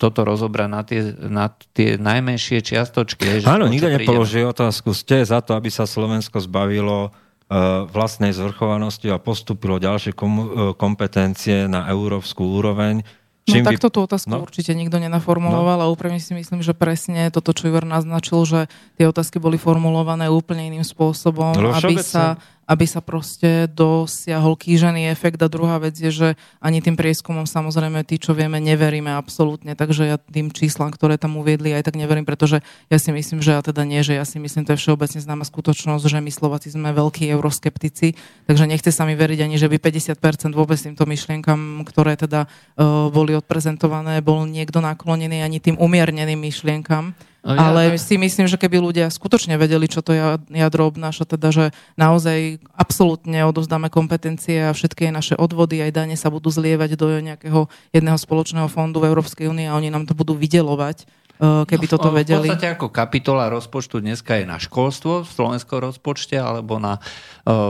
toto 0.02 0.26
rozobrať 0.26 0.68
na 0.68 0.82
tie, 0.82 1.02
na 1.30 1.46
tie 1.54 2.02
najmenšie 2.02 2.66
čiastočky. 2.66 3.46
Áno, 3.46 3.70
nikto 3.70 3.94
nepoloží 3.94 4.42
otázku. 4.42 4.98
Ste 4.98 5.22
za 5.22 5.46
to, 5.46 5.54
aby 5.54 5.70
sa 5.70 5.86
Slovensko 5.86 6.42
zbavilo 6.42 7.14
E, 7.50 7.90
vlastnej 7.90 8.30
zvrchovanosti 8.30 9.10
a 9.10 9.18
postupilo 9.18 9.82
ďalšie 9.82 10.14
kom, 10.14 10.34
e, 10.38 10.46
kompetencie 10.78 11.66
na 11.66 11.90
európsku 11.90 12.46
úroveň. 12.46 13.02
No 13.02 13.50
Čím 13.50 13.66
no 13.66 13.70
takto 13.74 13.90
tú 13.90 14.06
otázku 14.06 14.30
no? 14.30 14.46
určite 14.46 14.78
nikto 14.78 15.02
nenaformuloval 15.02 15.82
no? 15.82 15.90
a 15.90 15.90
úprimne 15.90 16.22
si 16.22 16.38
myslím, 16.38 16.62
že 16.62 16.78
presne 16.78 17.34
toto, 17.34 17.50
čo 17.58 17.74
Ivor 17.74 17.90
naznačil, 17.90 18.46
že 18.46 18.60
tie 19.02 19.10
otázky 19.10 19.42
boli 19.42 19.58
formulované 19.58 20.30
úplne 20.30 20.70
iným 20.70 20.86
spôsobom, 20.86 21.58
no, 21.58 21.74
aby 21.74 21.98
sa 22.06 22.38
aby 22.70 22.86
sa 22.86 23.02
proste 23.02 23.66
dosiahol 23.66 24.54
kýžený 24.54 25.10
efekt. 25.10 25.42
A 25.42 25.50
druhá 25.50 25.82
vec 25.82 25.98
je, 25.98 26.14
že 26.14 26.30
ani 26.62 26.86
tým 26.86 26.94
prieskumom 26.94 27.50
samozrejme 27.50 28.06
tí, 28.06 28.22
čo 28.22 28.38
vieme, 28.38 28.62
neveríme 28.62 29.10
absolútne. 29.10 29.74
Takže 29.74 30.06
ja 30.06 30.22
tým 30.22 30.54
číslam, 30.54 30.94
ktoré 30.94 31.18
tam 31.18 31.42
uviedli, 31.42 31.74
aj 31.74 31.90
tak 31.90 31.98
neverím, 31.98 32.30
pretože 32.30 32.62
ja 32.94 33.02
si 33.02 33.10
myslím, 33.10 33.42
že 33.42 33.58
ja 33.58 33.66
teda 33.66 33.82
nie, 33.90 34.06
že 34.06 34.14
ja 34.14 34.22
si 34.22 34.38
myslím, 34.38 34.70
to 34.70 34.78
je 34.78 34.82
všeobecne 34.86 35.18
známa 35.18 35.50
skutočnosť, 35.50 36.06
že 36.06 36.22
my 36.22 36.30
Slováci 36.30 36.70
sme 36.70 36.94
veľkí 36.94 37.26
euroskeptici, 37.34 38.14
takže 38.46 38.70
nechce 38.70 38.94
sa 38.94 39.10
mi 39.10 39.18
veriť 39.18 39.50
ani, 39.50 39.58
že 39.58 39.66
by 39.66 39.82
50% 39.82 40.54
vôbec 40.54 40.78
týmto 40.78 41.10
myšlienkam, 41.10 41.82
ktoré 41.90 42.14
teda 42.14 42.46
uh, 42.46 43.10
boli 43.10 43.34
odprezentované, 43.34 44.22
bol 44.22 44.46
niekto 44.46 44.78
naklonený 44.78 45.42
ani 45.42 45.58
tým 45.58 45.74
umierneným 45.82 46.38
myšlienkam. 46.38 47.18
No, 47.40 47.56
ja, 47.56 47.72
Ale 47.72 47.96
si 47.96 48.20
myslím, 48.20 48.52
že 48.52 48.60
keby 48.60 48.84
ľudia 48.84 49.08
skutočne 49.08 49.56
vedeli, 49.56 49.88
čo 49.88 50.04
to 50.04 50.12
jadro 50.52 50.92
obnáša, 50.92 51.24
teda, 51.24 51.56
že 51.56 51.66
naozaj 51.96 52.60
absolútne 52.76 53.48
odovzdáme 53.48 53.88
kompetencie 53.88 54.68
a 54.68 54.76
všetky 54.76 55.08
naše 55.08 55.40
odvody 55.40 55.80
aj 55.80 55.92
dane 55.96 56.16
sa 56.20 56.28
budú 56.28 56.52
zlievať 56.52 57.00
do 57.00 57.08
nejakého 57.24 57.72
jedného 57.96 58.20
spoločného 58.20 58.68
fondu 58.68 59.00
v 59.00 59.08
Európskej 59.16 59.48
únie 59.48 59.72
a 59.72 59.78
oni 59.80 59.88
nám 59.88 60.04
to 60.04 60.12
budú 60.12 60.36
vydelovať 60.36 61.08
keby 61.40 61.86
no, 61.88 61.92
toto 61.96 62.12
vedeli. 62.12 62.46
V 62.46 62.52
podstate 62.52 62.76
ako 62.76 62.92
kapitola 62.92 63.48
rozpočtu 63.48 64.04
dneska 64.04 64.36
je 64.36 64.46
na 64.46 64.60
školstvo 64.60 65.24
v 65.24 65.30
slovenskom 65.32 65.80
rozpočte 65.80 66.36
alebo 66.36 66.78
na 66.78 67.00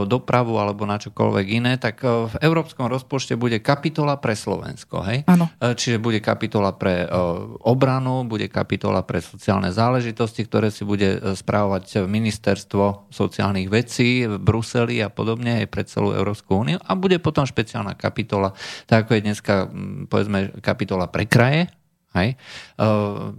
dopravu 0.10 0.58
alebo 0.58 0.84
na 0.90 0.98
čokoľvek 0.98 1.46
iné, 1.54 1.78
tak 1.78 2.02
v 2.04 2.34
európskom 2.42 2.90
rozpočte 2.90 3.38
bude 3.38 3.62
kapitola 3.62 4.18
pre 4.18 4.34
Slovensko. 4.34 5.06
Hej? 5.06 5.24
Ano. 5.30 5.54
Čiže 5.62 6.02
bude 6.02 6.20
kapitola 6.20 6.74
pre 6.74 7.06
obranu, 7.64 8.26
bude 8.26 8.50
kapitola 8.50 9.06
pre 9.06 9.22
sociálne 9.22 9.70
záležitosti, 9.72 10.44
ktoré 10.44 10.74
si 10.74 10.84
bude 10.84 11.38
správovať 11.38 12.10
ministerstvo 12.10 13.14
sociálnych 13.14 13.70
vecí 13.70 14.26
v 14.26 14.36
Bruseli 14.36 15.00
a 15.00 15.14
podobne 15.14 15.64
aj 15.64 15.68
pre 15.70 15.86
celú 15.86 16.12
Európsku 16.12 16.58
úniu 16.58 16.82
a 16.82 16.98
bude 16.98 17.22
potom 17.22 17.46
špeciálna 17.46 17.94
kapitola, 17.96 18.52
tak 18.90 19.06
ako 19.06 19.16
je 19.16 19.22
dneska 19.22 19.54
povedzme 20.10 20.58
kapitola 20.60 21.08
pre 21.08 21.30
kraje, 21.30 21.72
hej, 22.18 22.40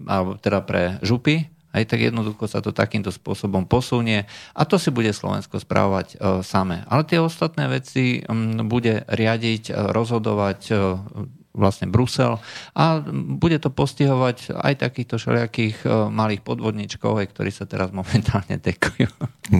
alebo 0.06 0.38
teda 0.38 0.62
pre 0.62 0.98
župy, 1.02 1.50
aj 1.70 1.86
tak 1.86 2.02
jednoducho 2.02 2.50
sa 2.50 2.58
to 2.58 2.74
takýmto 2.74 3.14
spôsobom 3.14 3.62
posunie 3.62 4.26
a 4.58 4.66
to 4.66 4.74
si 4.74 4.90
bude 4.90 5.14
Slovensko 5.14 5.62
správovať 5.62 6.18
samé. 6.42 6.82
Ale 6.90 7.06
tie 7.06 7.22
ostatné 7.22 7.70
veci 7.70 8.26
bude 8.66 9.06
riadiť, 9.06 9.70
rozhodovať 9.94 10.60
vlastne 11.50 11.90
Brusel 11.90 12.38
a 12.78 13.02
bude 13.14 13.58
to 13.58 13.74
postihovať 13.74 14.54
aj 14.54 14.86
takýchto 14.86 15.18
všelijakých 15.18 15.82
malých 16.10 16.46
podvodníčkov, 16.46 17.18
aj, 17.18 17.26
ktorí 17.34 17.50
sa 17.50 17.66
teraz 17.66 17.90
momentálne 17.90 18.54
dekujú. 18.54 19.10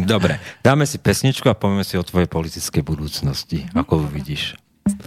Dobre, 0.06 0.38
dáme 0.62 0.86
si 0.86 1.02
pesničku 1.02 1.50
a 1.50 1.58
povieme 1.58 1.82
si 1.82 1.98
o 1.98 2.06
tvojej 2.06 2.30
politickej 2.30 2.82
budúcnosti. 2.86 3.66
Ako 3.74 4.06
uvidíš? 4.06 4.54
No, 4.90 5.06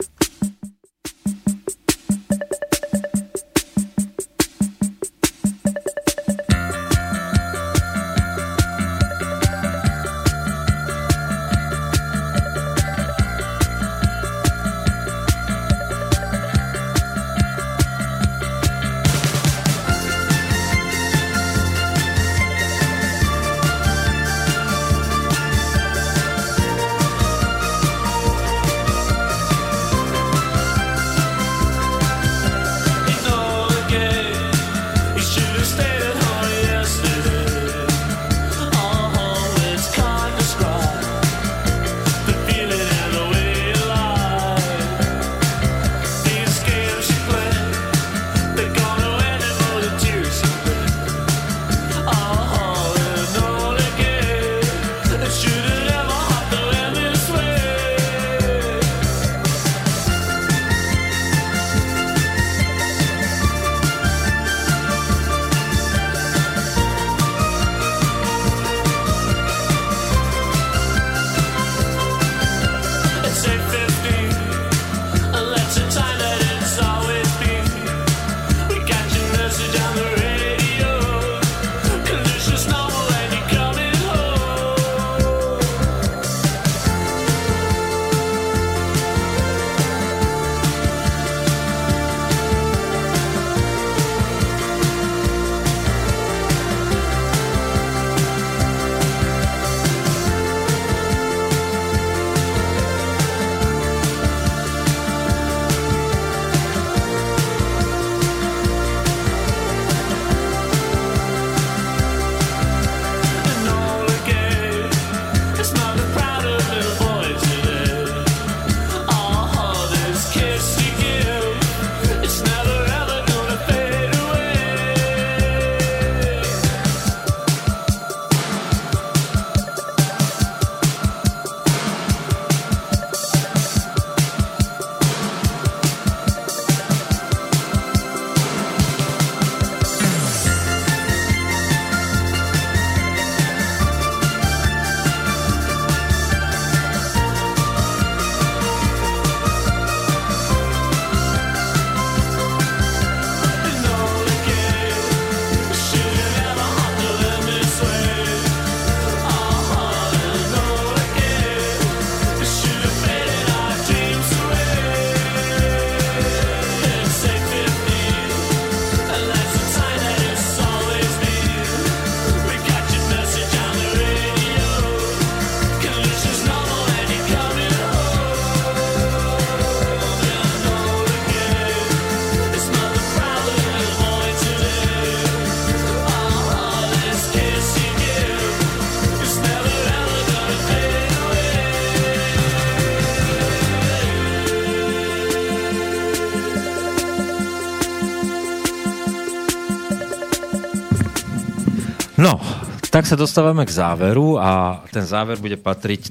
tak 203.03 203.19
sa 203.19 203.19
dostávame 203.19 203.67
k 203.67 203.75
záveru 203.84 204.39
a 204.39 204.80
ten 204.88 205.03
záver 205.03 205.35
bude 205.35 205.59
patriť 205.59 206.07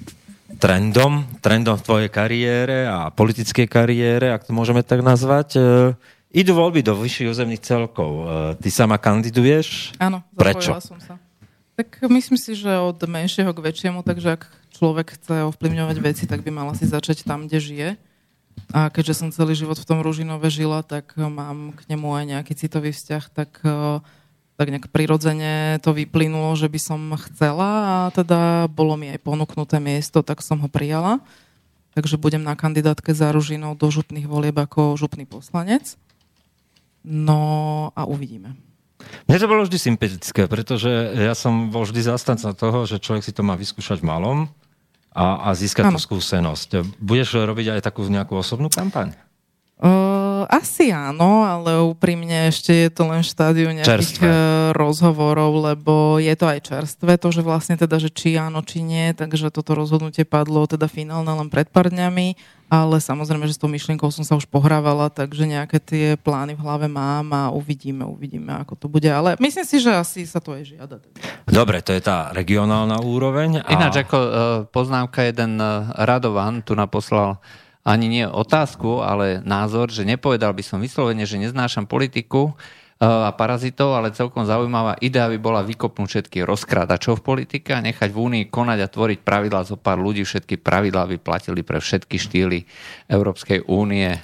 trendom, 0.60 1.24
trendom 1.40 1.80
v 1.80 1.84
tvojej 1.88 2.10
kariére 2.12 2.84
a 2.84 3.08
politickej 3.08 3.64
kariére, 3.64 4.28
ak 4.28 4.44
to 4.44 4.52
môžeme 4.52 4.84
tak 4.84 5.00
nazvať. 5.00 5.56
E, 5.56 5.60
idú 6.36 6.52
voľby 6.52 6.84
do 6.84 6.92
vyšších 6.92 7.32
územných 7.32 7.64
celkov. 7.64 8.10
E, 8.12 8.24
ty 8.60 8.68
sama 8.68 9.00
kandiduješ? 9.00 9.96
Áno, 9.96 10.20
Prečo? 10.36 10.76
som 10.84 11.00
sa. 11.00 11.16
Tak 11.80 12.04
myslím 12.12 12.36
si, 12.36 12.52
že 12.52 12.68
od 12.76 13.00
menšieho 13.00 13.56
k 13.56 13.72
väčšiemu, 13.72 14.04
takže 14.04 14.36
ak 14.36 14.52
človek 14.76 15.16
chce 15.16 15.48
ovplyvňovať 15.48 15.96
veci, 15.96 16.28
tak 16.28 16.44
by 16.44 16.52
mal 16.52 16.76
asi 16.76 16.84
začať 16.84 17.24
tam, 17.24 17.48
kde 17.48 17.56
žije. 17.56 17.88
A 18.76 18.92
keďže 18.92 19.16
som 19.16 19.32
celý 19.32 19.56
život 19.56 19.80
v 19.80 19.88
tom 19.88 20.04
Ružinove 20.04 20.52
žila, 20.52 20.84
tak 20.84 21.16
mám 21.16 21.72
k 21.72 21.88
nemu 21.88 22.04
aj 22.20 22.24
nejaký 22.36 22.52
citový 22.52 22.92
vzťah, 22.92 23.24
tak 23.32 23.64
uh, 23.64 24.04
tak 24.62 24.70
nejak 24.70 24.94
prirodzene 24.94 25.82
to 25.82 25.90
vyplynulo, 25.90 26.54
že 26.54 26.70
by 26.70 26.78
som 26.78 27.00
chcela 27.18 27.70
a 27.82 27.96
teda 28.14 28.70
bolo 28.70 28.94
mi 28.94 29.10
aj 29.10 29.18
ponúknuté 29.18 29.82
miesto, 29.82 30.22
tak 30.22 30.38
som 30.38 30.62
ho 30.62 30.70
prijala. 30.70 31.18
Takže 31.98 32.14
budem 32.14 32.46
na 32.46 32.54
kandidátke 32.54 33.10
za 33.10 33.34
Ružinou 33.34 33.74
do 33.74 33.90
župných 33.90 34.30
volieb 34.30 34.54
ako 34.54 34.94
župný 34.94 35.26
poslanec. 35.26 35.98
No 37.02 37.90
a 37.98 38.06
uvidíme. 38.06 38.54
Mne 39.26 39.42
to 39.42 39.50
bolo 39.50 39.66
vždy 39.66 39.82
sympatické, 39.82 40.46
pretože 40.46 40.86
ja 41.18 41.34
som 41.34 41.74
bol 41.74 41.82
vždy 41.82 42.06
zastanca 42.06 42.54
toho, 42.54 42.86
že 42.86 43.02
človek 43.02 43.26
si 43.26 43.34
to 43.34 43.42
má 43.42 43.58
vyskúšať 43.58 43.98
v 43.98 44.06
malom 44.06 44.38
a, 45.10 45.50
a 45.50 45.58
získať 45.58 45.90
ano. 45.90 45.98
tú 45.98 46.06
skúsenosť. 46.06 47.02
Budeš 47.02 47.34
robiť 47.34 47.74
aj 47.74 47.80
takú 47.82 48.06
nejakú 48.06 48.38
osobnú 48.38 48.70
kampaň? 48.70 49.18
Uh, 49.82 50.21
asi 50.48 50.94
áno, 50.94 51.44
ale 51.44 51.82
úprimne 51.82 52.50
ešte 52.50 52.72
je 52.72 52.90
to 52.90 53.06
len 53.06 53.22
štádiu 53.22 53.70
nejakých 53.70 54.18
čerstvé. 54.18 54.30
rozhovorov, 54.74 55.72
lebo 55.72 56.16
je 56.18 56.34
to 56.34 56.46
aj 56.48 56.60
čerstvé, 56.62 57.20
to, 57.20 57.28
že 57.30 57.42
vlastne 57.44 57.74
teda, 57.76 58.00
že 58.00 58.08
či 58.08 58.34
áno, 58.40 58.62
či 58.62 58.80
nie, 58.80 59.12
takže 59.12 59.52
toto 59.52 59.76
rozhodnutie 59.76 60.26
padlo 60.26 60.64
teda 60.66 60.86
finálne 60.86 61.30
len 61.30 61.48
pred 61.52 61.68
pár 61.68 61.92
dňami, 61.92 62.34
ale 62.72 63.04
samozrejme, 63.04 63.44
že 63.44 63.54
s 63.54 63.60
tou 63.60 63.68
myšlienkou 63.68 64.08
som 64.08 64.24
sa 64.24 64.32
už 64.32 64.48
pohrávala, 64.48 65.12
takže 65.12 65.44
nejaké 65.44 65.76
tie 65.76 66.06
plány 66.16 66.56
v 66.56 66.64
hlave 66.64 66.88
mám 66.88 67.28
a 67.36 67.52
uvidíme, 67.52 68.00
uvidíme, 68.08 68.48
ako 68.64 68.80
to 68.80 68.86
bude, 68.88 69.08
ale 69.12 69.36
myslím 69.36 69.66
si, 69.68 69.76
že 69.76 69.92
asi 69.92 70.24
sa 70.24 70.40
to 70.40 70.56
aj 70.56 70.72
žiada. 70.72 70.96
Dobre, 71.44 71.84
to 71.84 71.92
je 71.92 72.00
tá 72.00 72.32
regionálna 72.32 73.04
úroveň. 73.04 73.60
A... 73.60 73.76
Ináč 73.76 74.08
ako 74.08 74.16
uh, 74.16 74.30
poznámka 74.72 75.20
jeden 75.20 75.60
uh, 75.60 75.92
Radovan 76.00 76.64
tu 76.64 76.72
naposlal 76.72 77.36
ani 77.82 78.06
nie 78.06 78.24
otázku, 78.26 79.02
ale 79.02 79.42
názor, 79.42 79.90
že 79.90 80.06
nepovedal 80.06 80.54
by 80.54 80.62
som 80.62 80.78
vyslovene, 80.78 81.26
že 81.26 81.34
neznášam 81.34 81.90
politiku 81.90 82.54
e, 82.54 83.02
a 83.02 83.34
parazitov, 83.34 83.98
ale 83.98 84.14
celkom 84.14 84.46
zaujímavá 84.46 84.94
idea 85.02 85.26
by 85.26 85.38
bola 85.42 85.66
vykopnúť 85.66 86.08
všetky 86.08 86.46
rozkrádačov 86.46 87.18
v 87.18 87.26
politike 87.26 87.74
a 87.74 87.82
nechať 87.82 88.14
v 88.14 88.18
Únii 88.22 88.44
konať 88.54 88.78
a 88.86 88.92
tvoriť 88.92 89.18
pravidlá 89.26 89.66
zo 89.66 89.74
pár 89.74 89.98
ľudí. 89.98 90.22
Všetky 90.22 90.62
pravidlá 90.62 91.10
by 91.10 91.16
platili 91.18 91.66
pre 91.66 91.82
všetky 91.82 92.22
štýly 92.22 92.62
Európskej 93.10 93.66
únie 93.66 94.14
e, 94.14 94.18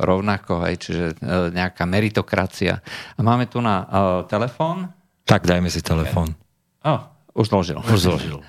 rovnako, 0.00 0.64
aj, 0.64 0.74
čiže 0.80 1.06
e, 1.12 1.14
nejaká 1.52 1.84
meritokracia. 1.84 2.80
A 3.16 3.20
máme 3.20 3.44
tu 3.44 3.60
na 3.60 3.84
telefón. 4.24 4.88
Tak, 5.28 5.44
dajme 5.44 5.68
si 5.68 5.84
telefón. 5.84 6.32
Oh, 6.80 7.12
už 7.36 7.52
zložil. 7.52 7.78
Už 7.92 8.08
zložil. 8.08 8.40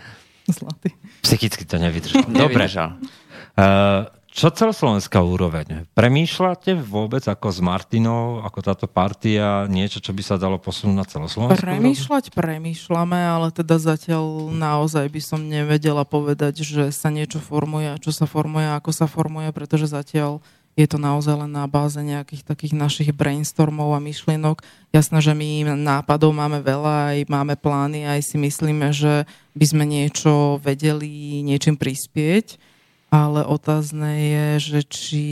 Zlatý. 0.48 0.92
Psychicky 1.24 1.64
to 1.64 1.80
nevydržal. 1.80 2.28
Dobre. 2.28 2.68
Uh, 3.54 4.10
čo 4.34 4.50
celoslovenská 4.50 5.22
úroveň? 5.22 5.86
Premýšľate 5.94 6.74
vôbec 6.82 7.22
ako 7.22 7.54
s 7.54 7.62
Martinou, 7.62 8.42
ako 8.42 8.60
táto 8.66 8.86
partia, 8.90 9.70
niečo, 9.70 10.02
čo 10.02 10.10
by 10.10 10.26
sa 10.26 10.42
dalo 10.42 10.58
posunúť 10.58 10.98
na 10.98 11.06
celoslovenskú 11.06 11.62
Premýšľať 11.62 12.34
úroveň? 12.34 12.42
premýšľame, 12.42 13.20
ale 13.22 13.54
teda 13.54 13.78
zatiaľ 13.78 14.50
naozaj 14.50 15.06
by 15.06 15.22
som 15.22 15.46
nevedela 15.46 16.02
povedať, 16.02 16.66
že 16.66 16.90
sa 16.90 17.14
niečo 17.14 17.38
formuje, 17.38 17.94
čo 18.02 18.10
sa 18.10 18.26
formuje, 18.26 18.66
ako 18.74 18.90
sa 18.90 19.06
formuje, 19.06 19.54
pretože 19.54 19.94
zatiaľ 19.94 20.42
je 20.74 20.90
to 20.90 20.98
naozaj 20.98 21.38
len 21.38 21.54
na 21.54 21.70
báze 21.70 22.02
nejakých 22.02 22.42
takých 22.42 22.74
našich 22.74 23.14
brainstormov 23.14 23.94
a 23.94 24.02
myšlienok. 24.02 24.66
Jasné, 24.90 25.22
že 25.22 25.38
my 25.38 25.78
nápadov 25.78 26.34
máme 26.34 26.66
veľa, 26.66 27.14
aj 27.14 27.30
máme 27.30 27.54
plány, 27.54 28.10
aj 28.10 28.34
si 28.34 28.42
myslíme, 28.42 28.90
že 28.90 29.30
by 29.54 29.66
sme 29.70 29.86
niečo 29.86 30.58
vedeli 30.58 31.46
niečím 31.46 31.78
prispieť 31.78 32.73
ale 33.14 33.46
otázne 33.46 34.10
je, 34.18 34.48
že 34.58 34.80
či, 34.90 35.26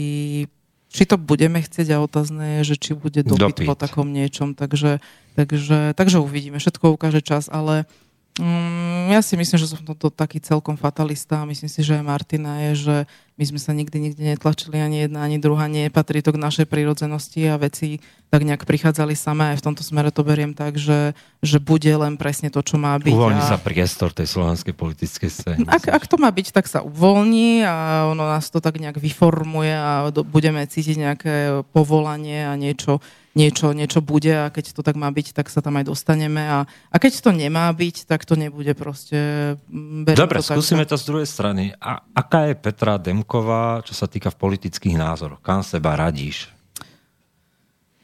či 0.86 1.02
to 1.02 1.18
budeme 1.18 1.58
chcieť 1.58 1.98
a 1.98 2.02
otázne 2.06 2.62
je, 2.62 2.74
že 2.74 2.76
či 2.78 2.90
bude 2.94 3.26
dopyt, 3.26 3.58
dopyt. 3.58 3.66
po 3.66 3.74
takom 3.74 4.06
niečom. 4.14 4.54
Takže, 4.54 5.02
takže, 5.34 5.90
takže 5.98 6.22
uvidíme. 6.22 6.62
Všetko 6.62 6.94
ukáže 6.94 7.18
čas, 7.18 7.50
ale 7.50 7.90
mm, 8.38 9.10
ja 9.10 9.18
si 9.18 9.34
myslím, 9.34 9.58
že 9.58 9.66
som 9.66 9.82
to 9.82 10.14
taký 10.14 10.38
celkom 10.38 10.78
fatalista 10.78 11.42
a 11.42 11.48
myslím 11.50 11.66
si, 11.66 11.82
že 11.82 11.98
aj 11.98 12.06
Martina 12.06 12.70
je, 12.70 12.72
že 12.78 12.96
my 13.42 13.44
sme 13.50 13.58
sa 13.58 13.74
nikdy 13.74 13.98
nikde 13.98 14.22
netlačili, 14.22 14.78
ani 14.78 15.10
jedna, 15.10 15.26
ani 15.26 15.42
druhá, 15.42 15.66
nie 15.66 15.90
patrí 15.90 16.22
to 16.22 16.30
k 16.30 16.38
našej 16.38 16.70
prírodzenosti 16.70 17.42
a 17.50 17.58
veci 17.58 17.98
tak 18.30 18.46
nejak 18.46 18.64
prichádzali 18.64 19.12
samé. 19.12 19.52
Aj 19.52 19.58
v 19.58 19.66
tomto 19.66 19.82
smere 19.82 20.14
to 20.14 20.22
beriem 20.22 20.54
tak, 20.54 20.78
že, 20.78 21.12
že 21.44 21.58
bude 21.58 21.90
len 21.90 22.14
presne 22.16 22.48
to, 22.48 22.62
čo 22.64 22.78
má 22.78 22.96
byť. 22.96 23.12
Uvoľní 23.12 23.42
a... 23.42 23.50
sa 23.50 23.58
priestor 23.60 24.14
tej 24.14 24.30
slovenskej 24.30 24.72
politickej 24.72 25.28
scény. 25.28 25.66
Ak, 25.68 25.90
ak 25.90 26.06
to 26.06 26.16
má 26.16 26.32
byť, 26.32 26.54
tak 26.54 26.70
sa 26.70 26.80
uvoľní 26.80 27.66
a 27.66 28.08
ono 28.08 28.24
nás 28.24 28.48
to 28.48 28.62
tak 28.62 28.80
nejak 28.80 28.96
vyformuje 28.96 29.74
a 29.74 30.08
do, 30.08 30.24
budeme 30.24 30.64
cítiť 30.64 30.96
nejaké 30.96 31.34
povolanie 31.76 32.48
a 32.48 32.56
niečo, 32.56 33.04
niečo, 33.36 33.76
niečo 33.76 34.00
bude 34.00 34.32
a 34.32 34.48
keď 34.48 34.80
to 34.80 34.80
tak 34.80 34.96
má 34.96 35.12
byť, 35.12 35.36
tak 35.36 35.52
sa 35.52 35.60
tam 35.60 35.76
aj 35.76 35.92
dostaneme 35.92 36.40
a, 36.40 36.64
a 36.64 36.96
keď 36.96 37.20
to 37.20 37.36
nemá 37.36 37.68
byť, 37.68 38.08
tak 38.08 38.24
to 38.24 38.32
nebude 38.32 38.72
proste... 38.72 39.60
Dobre, 40.08 40.40
to 40.40 40.56
skúsime 40.56 40.88
tak, 40.88 40.96
to 40.96 41.00
z 41.00 41.04
druhej 41.04 41.28
strany. 41.28 41.76
A 41.76 42.00
aká 42.16 42.48
je 42.48 42.56
Petra 42.56 42.96
Demková, 43.32 43.80
čo 43.80 43.96
sa 43.96 44.04
týka 44.04 44.28
v 44.28 44.44
politických 44.44 44.92
názoroch? 44.92 45.40
Kam 45.40 45.64
seba 45.64 45.96
radíš? 45.96 46.52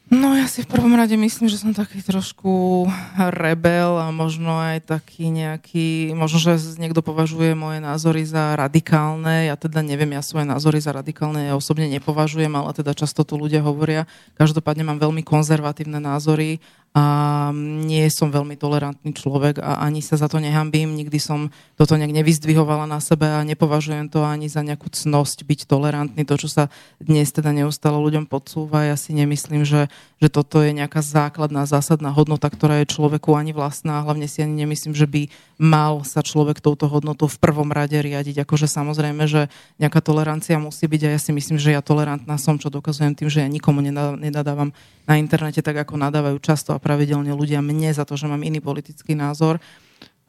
No 0.09 0.33
ja 0.33 0.49
si 0.49 0.65
v 0.65 0.73
prvom 0.73 0.97
rade 0.97 1.13
myslím, 1.13 1.45
že 1.45 1.61
som 1.61 1.69
taký 1.69 2.01
trošku 2.01 2.89
rebel 3.29 4.01
a 4.01 4.09
možno 4.09 4.57
aj 4.57 4.89
taký 4.89 5.29
nejaký, 5.29 6.17
možno, 6.17 6.41
že 6.41 6.57
niekto 6.81 7.05
považuje 7.05 7.53
moje 7.53 7.77
názory 7.77 8.25
za 8.25 8.57
radikálne, 8.57 9.45
ja 9.45 9.53
teda 9.53 9.85
neviem, 9.85 10.17
ja 10.17 10.25
svoje 10.25 10.49
názory 10.49 10.81
za 10.81 10.97
radikálne 10.97 11.45
ja 11.45 11.53
osobne 11.53 11.85
nepovažujem, 11.93 12.49
ale 12.49 12.73
teda 12.73 12.97
často 12.97 13.21
tu 13.21 13.37
ľudia 13.37 13.61
hovoria. 13.61 14.09
Každopádne 14.33 14.81
mám 14.81 14.97
veľmi 14.97 15.21
konzervatívne 15.21 16.01
názory 16.01 16.57
a 16.89 17.05
nie 17.53 18.01
som 18.09 18.33
veľmi 18.33 18.57
tolerantný 18.57 19.13
človek 19.13 19.61
a 19.61 19.85
ani 19.85 20.01
sa 20.01 20.17
za 20.17 20.25
to 20.25 20.41
nehambím, 20.41 20.97
nikdy 20.97 21.21
som 21.21 21.53
toto 21.77 21.93
nejak 21.93 22.09
nevyzdvihovala 22.17 22.89
na 22.89 22.97
sebe 22.97 23.29
a 23.29 23.45
nepovažujem 23.45 24.09
to 24.09 24.25
ani 24.25 24.49
za 24.49 24.65
nejakú 24.65 24.89
cnosť 24.89 25.45
byť 25.45 25.59
tolerantný. 25.69 26.25
To, 26.25 26.35
čo 26.41 26.49
sa 26.49 26.73
dnes 26.97 27.29
teda 27.29 27.53
neustále 27.53 27.93
ľuďom 28.01 28.25
podsúva, 28.25 28.89
ja 28.89 28.97
si 28.97 29.13
nemyslím, 29.13 29.69
že, 29.69 29.85
že 30.17 30.27
toto 30.33 30.65
je 30.65 30.73
nejaká 30.73 31.05
základná, 31.05 31.69
zásadná 31.69 32.09
hodnota, 32.09 32.49
ktorá 32.49 32.81
je 32.81 32.89
človeku 32.89 33.37
ani 33.37 33.53
vlastná. 33.53 34.01
Hlavne 34.01 34.25
si 34.25 34.41
ani 34.41 34.65
nemyslím, 34.65 34.97
že 34.97 35.05
by 35.05 35.29
mal 35.61 36.01
sa 36.01 36.25
človek 36.25 36.57
touto 36.57 36.89
hodnotou 36.89 37.29
v 37.29 37.37
prvom 37.37 37.69
rade 37.69 38.01
riadiť. 38.01 38.41
Akože 38.49 38.65
samozrejme, 38.65 39.29
že 39.29 39.45
nejaká 39.77 40.01
tolerancia 40.01 40.57
musí 40.57 40.89
byť 40.89 41.01
a 41.05 41.09
ja 41.13 41.19
si 41.21 41.31
myslím, 41.37 41.61
že 41.61 41.77
ja 41.77 41.85
tolerantná 41.85 42.41
som, 42.41 42.57
čo 42.57 42.73
dokazujem 42.73 43.13
tým, 43.13 43.29
že 43.29 43.45
ja 43.45 43.47
nikomu 43.47 43.85
nenadávam 43.85 44.73
na 45.09 45.17
internete 45.17 45.65
tak, 45.65 45.81
ako 45.81 45.97
nadávajú 45.97 46.37
často 46.37 46.77
a 46.77 46.79
pravidelne 46.79 47.33
ľudia 47.33 47.65
mne 47.65 47.89
za 47.89 48.05
to, 48.05 48.13
že 48.13 48.29
mám 48.29 48.45
iný 48.45 48.61
politický 48.61 49.17
názor. 49.17 49.57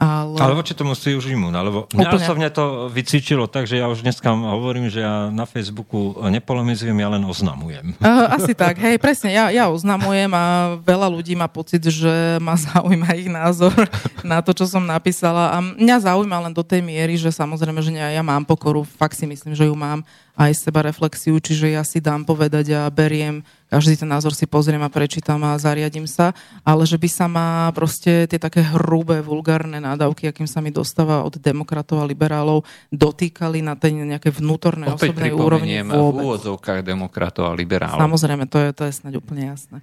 Ale... 0.00 0.40
Ale 0.40 0.56
voči 0.56 0.72
tomu 0.72 0.96
si 0.96 1.12
už 1.12 1.28
imun, 1.28 1.52
lebo 1.52 1.84
mňa 1.92 2.16
osobne 2.16 2.48
to 2.48 2.88
vycvičilo 2.88 3.44
tak, 3.44 3.68
že 3.68 3.76
ja 3.76 3.84
už 3.84 4.00
dneska 4.00 4.32
hovorím, 4.32 4.88
že 4.88 5.04
ja 5.04 5.28
na 5.28 5.44
Facebooku 5.44 6.16
nepolemizujem, 6.32 6.96
ja 6.96 7.12
len 7.12 7.20
oznamujem. 7.28 7.92
Asi 8.40 8.56
tak, 8.56 8.80
hej, 8.80 8.96
presne, 8.96 9.36
ja, 9.36 9.52
ja 9.52 9.68
oznamujem 9.68 10.32
a 10.32 10.80
veľa 10.80 11.04
ľudí 11.04 11.36
má 11.36 11.52
pocit, 11.52 11.84
že 11.84 12.40
ma 12.40 12.56
zaujíma 12.56 13.12
ich 13.12 13.28
názor 13.28 13.76
na 14.24 14.40
to, 14.40 14.56
čo 14.56 14.64
som 14.64 14.80
napísala 14.88 15.52
a 15.52 15.60
mňa 15.60 16.08
zaujíma 16.08 16.48
len 16.48 16.56
do 16.56 16.64
tej 16.64 16.80
miery, 16.80 17.20
že 17.20 17.28
samozrejme, 17.28 17.84
že 17.84 17.92
ja 17.92 18.24
mám 18.24 18.48
pokoru, 18.48 18.88
fakt 18.88 19.20
si 19.20 19.28
myslím, 19.28 19.52
že 19.52 19.68
ju 19.68 19.76
mám 19.76 20.00
aj 20.38 20.52
seba 20.56 20.80
reflexiu, 20.86 21.36
čiže 21.38 21.74
ja 21.74 21.82
si 21.82 21.98
dám 22.02 22.26
povedať 22.26 22.74
a 22.74 22.90
beriem, 22.90 23.42
každý 23.70 23.94
ten 23.94 24.10
názor 24.10 24.34
si 24.34 24.50
pozriem 24.50 24.82
a 24.82 24.90
prečítam 24.90 25.38
a 25.46 25.54
zariadím 25.54 26.10
sa, 26.10 26.34
ale 26.66 26.82
že 26.88 26.98
by 26.98 27.08
sa 27.08 27.26
ma 27.30 27.70
proste 27.70 28.26
tie 28.26 28.38
také 28.40 28.66
hrubé, 28.66 29.22
vulgárne 29.22 29.78
nádavky, 29.78 30.26
akým 30.26 30.50
sa 30.50 30.58
mi 30.58 30.74
dostáva 30.74 31.22
od 31.22 31.38
demokratov 31.38 32.02
a 32.02 32.08
liberálov, 32.08 32.66
dotýkali 32.90 33.62
na 33.62 33.78
tej 33.78 34.02
nejaké 34.02 34.34
vnútornej 34.34 34.90
Opäť 34.90 35.14
osobnej 35.14 35.30
úrovni 35.30 35.86
vôbec. 35.86 36.22
v 36.22 36.26
úvodzovkách 36.26 36.80
demokratov 36.82 37.50
a 37.50 37.52
liberálov. 37.54 38.02
Samozrejme, 38.02 38.44
to 38.50 38.58
je, 38.58 38.68
to 38.74 38.82
je 38.88 38.92
snáď 38.96 39.22
úplne 39.22 39.54
jasné. 39.54 39.78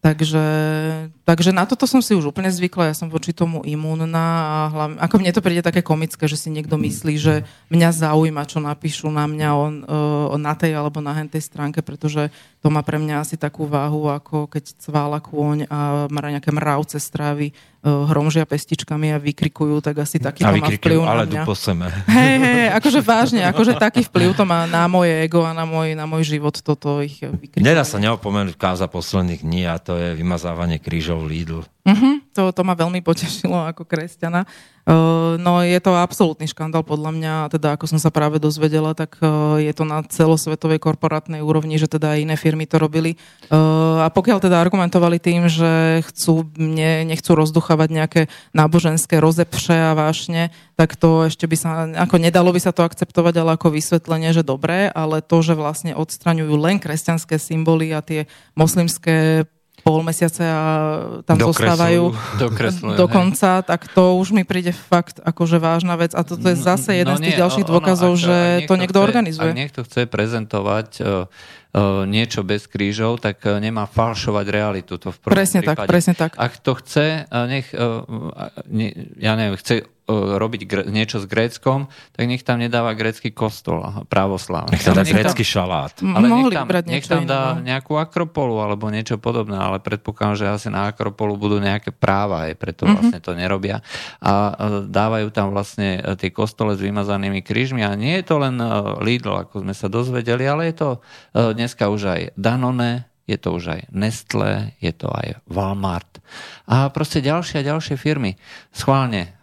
Takže, 0.00 0.44
takže 1.28 1.52
na 1.52 1.68
toto 1.68 1.84
som 1.84 2.00
si 2.00 2.16
už 2.16 2.32
úplne 2.32 2.48
zvykla, 2.48 2.88
ja 2.88 2.96
som 2.96 3.12
voči 3.12 3.36
tomu 3.36 3.60
imúnna 3.68 4.08
a 4.24 4.58
hlavne, 4.72 4.96
ako 4.96 5.14
mne 5.20 5.32
to 5.36 5.44
príde 5.44 5.60
také 5.60 5.84
komické, 5.84 6.24
že 6.24 6.40
si 6.40 6.48
niekto 6.48 6.80
myslí, 6.80 7.20
že 7.20 7.44
mňa 7.68 8.08
zaujíma, 8.08 8.48
čo 8.48 8.64
napíšu 8.64 9.12
na 9.12 9.28
mňa 9.28 9.48
on, 9.52 9.74
o, 9.84 10.40
na 10.40 10.56
tej 10.56 10.72
alebo 10.72 11.04
na 11.04 11.12
hentej 11.12 11.44
stránke, 11.44 11.84
pretože 11.84 12.32
to 12.60 12.68
má 12.68 12.84
pre 12.84 13.00
mňa 13.00 13.24
asi 13.24 13.40
takú 13.40 13.64
váhu, 13.64 14.12
ako 14.12 14.44
keď 14.44 14.76
cvála 14.76 15.16
kôň 15.16 15.64
a 15.72 16.04
má 16.12 16.20
nejaké 16.28 16.52
mravce 16.52 17.00
strávy 17.00 17.50
e, 17.50 17.88
hromžia 17.88 18.44
pestičkami 18.44 19.16
a 19.16 19.18
vykrikujú, 19.18 19.80
tak 19.80 20.04
asi 20.04 20.20
taký 20.20 20.44
to 20.44 20.52
má 20.60 20.68
vplyv 20.68 21.00
ale 21.00 21.24
na 21.24 21.40
mňa. 21.40 21.56
seme. 21.56 21.88
Hej, 22.04 22.34
hej, 22.36 22.66
akože 22.76 23.00
vážne, 23.00 23.40
akože 23.48 23.80
taký 23.80 24.04
vplyv 24.04 24.36
to 24.36 24.44
má 24.44 24.68
na 24.68 24.84
moje 24.92 25.24
ego 25.24 25.40
a 25.40 25.56
na 25.56 25.64
môj, 25.64 25.96
na 25.96 26.04
môj 26.04 26.36
život 26.36 26.52
toto 26.60 27.00
ich 27.00 27.24
vykrikovanie. 27.24 27.64
Nedá 27.64 27.80
sa 27.80 27.96
neopomenúť 27.96 28.60
káza 28.60 28.84
posledných 28.92 29.40
dní 29.40 29.64
a 29.64 29.80
to 29.80 29.96
je 29.96 30.12
vymazávanie 30.20 30.76
krížov 30.76 31.24
Lidl. 31.24 31.64
Uh-huh, 31.64 32.20
to, 32.36 32.52
to 32.52 32.60
ma 32.60 32.76
veľmi 32.76 33.00
potešilo 33.00 33.56
ako 33.72 33.88
kresťana. 33.88 34.44
Uh, 34.90 35.38
no 35.38 35.62
je 35.62 35.78
to 35.78 35.94
absolútny 35.94 36.50
škandál 36.50 36.82
podľa 36.82 37.14
mňa, 37.14 37.34
teda 37.54 37.78
ako 37.78 37.86
som 37.86 38.02
sa 38.02 38.10
práve 38.10 38.42
dozvedela, 38.42 38.90
tak 38.90 39.22
uh, 39.22 39.54
je 39.62 39.70
to 39.70 39.86
na 39.86 40.02
celosvetovej 40.02 40.82
korporátnej 40.82 41.46
úrovni, 41.46 41.78
že 41.78 41.86
teda 41.86 42.18
aj 42.18 42.26
iné 42.26 42.34
firmy 42.34 42.66
to 42.66 42.82
robili. 42.82 43.14
Uh, 43.46 44.02
a 44.02 44.10
pokiaľ 44.10 44.42
teda 44.42 44.58
argumentovali 44.58 45.22
tým, 45.22 45.46
že 45.46 46.02
chcú, 46.10 46.50
ne, 46.58 47.06
nechcú 47.06 47.38
rozduchávať 47.38 47.88
nejaké 47.94 48.22
náboženské 48.50 49.22
rozepše 49.22 49.78
a 49.78 49.94
vášne, 49.94 50.50
tak 50.74 50.98
to 50.98 51.30
ešte 51.30 51.46
by 51.46 51.54
sa, 51.54 51.86
ako 51.94 52.18
nedalo 52.18 52.50
by 52.50 52.58
sa 52.58 52.74
to 52.74 52.82
akceptovať, 52.82 53.46
ale 53.46 53.54
ako 53.54 53.70
vysvetlenie, 53.70 54.34
že 54.34 54.42
dobré, 54.42 54.90
ale 54.90 55.22
to, 55.22 55.38
že 55.38 55.54
vlastne 55.54 55.94
odstraňujú 55.94 56.54
len 56.58 56.82
kresťanské 56.82 57.38
symboly 57.38 57.94
a 57.94 58.02
tie 58.02 58.26
moslimské 58.58 59.46
pol 59.80 60.04
mesiace 60.04 60.44
a 60.44 60.66
tam 61.24 61.36
Dokreslujú. 61.40 61.56
zostávajú 61.56 62.02
do 62.96 63.06
konca, 63.08 63.64
tak 63.64 63.88
to 63.90 64.16
už 64.20 64.36
mi 64.36 64.44
príde 64.44 64.72
fakt 64.72 65.18
akože 65.20 65.56
vážna 65.56 65.96
vec 65.96 66.12
a 66.12 66.20
toto 66.20 66.46
je 66.46 66.56
mm, 66.56 66.64
zase 66.64 66.90
jeden 66.96 67.14
no, 67.14 67.18
nie, 67.18 67.24
z 67.24 67.26
tých 67.32 67.40
ďalších 67.40 67.66
dôkazov, 67.66 68.12
ono, 68.14 68.20
že 68.20 68.36
to 68.68 68.74
niekto 68.76 68.98
chce, 69.00 69.08
organizuje. 69.08 69.50
Ak 69.50 69.56
niekto 69.56 69.80
chce 69.84 70.00
prezentovať 70.06 70.88
uh, 71.00 71.28
uh, 71.74 72.04
niečo 72.06 72.42
bez 72.42 72.66
krížov, 72.66 73.22
tak 73.22 73.42
uh, 73.46 73.58
nemá 73.62 73.86
falšovať 73.86 74.46
realitu. 74.48 74.98
To 74.98 75.14
v 75.14 75.18
prvom 75.18 75.36
presne 75.36 75.60
prípade. 75.64 75.86
tak, 75.86 75.90
presne 75.90 76.14
tak. 76.16 76.30
Ak 76.36 76.52
to 76.60 76.72
chce, 76.78 77.24
uh, 77.26 77.46
nech, 77.46 77.70
uh, 77.72 78.04
ne, 78.68 78.92
ja 79.18 79.34
neviem, 79.38 79.56
chce 79.56 79.86
robiť 80.10 80.62
gre, 80.66 80.82
niečo 80.90 81.22
s 81.22 81.26
Gréckom, 81.30 81.88
tak 82.12 82.24
nech 82.26 82.42
tam 82.42 82.58
nedáva 82.58 82.92
grécky 82.98 83.30
kostol 83.30 83.80
pravoslávny. 84.10 84.74
Nech 84.74 84.84
tam 84.84 84.98
dá 84.98 85.04
grécky 85.06 85.46
šalát. 85.46 85.94
Ale 86.02 86.26
nech 86.26 86.50
tam, 86.52 86.66
nech 86.90 87.06
tam 87.06 87.24
dá 87.24 87.56
iné. 87.58 87.74
nejakú 87.76 87.96
akropolu 87.96 88.58
alebo 88.60 88.90
niečo 88.90 89.16
podobné, 89.16 89.56
ale 89.56 89.78
predpokladám, 89.78 90.36
že 90.36 90.46
asi 90.50 90.68
na 90.68 90.90
akropolu 90.90 91.38
budú 91.38 91.62
nejaké 91.62 91.94
práva, 91.94 92.50
aj 92.50 92.54
preto 92.58 92.84
mm-hmm. 92.84 92.96
vlastne 92.98 93.20
to 93.22 93.32
nerobia. 93.38 93.80
A 94.20 94.54
dávajú 94.86 95.30
tam 95.30 95.54
vlastne 95.54 96.02
e, 96.02 96.18
tie 96.18 96.34
kostole 96.34 96.74
s 96.74 96.80
vymazanými 96.82 97.40
krížmi 97.40 97.86
a 97.86 97.94
nie 97.94 98.18
je 98.20 98.24
to 98.26 98.36
len 98.42 98.58
e, 98.58 98.66
Lidl, 99.00 99.46
ako 99.46 99.62
sme 99.62 99.74
sa 99.74 99.86
dozvedeli, 99.86 100.44
ale 100.44 100.72
je 100.72 100.74
to 100.76 100.88
e, 100.96 100.98
dneska 101.54 101.86
už 101.88 102.02
aj 102.10 102.20
Danone, 102.34 103.10
je 103.30 103.38
to 103.38 103.54
už 103.54 103.64
aj 103.78 103.80
Nestle, 103.94 104.74
je 104.82 104.90
to 104.90 105.06
aj 105.06 105.38
Walmart 105.46 106.18
a 106.70 106.86
proste 106.94 107.18
ďalšie 107.18 107.66
a 107.66 107.66
ďalšie 107.66 107.98
firmy. 107.98 108.38
Schválne, 108.70 109.34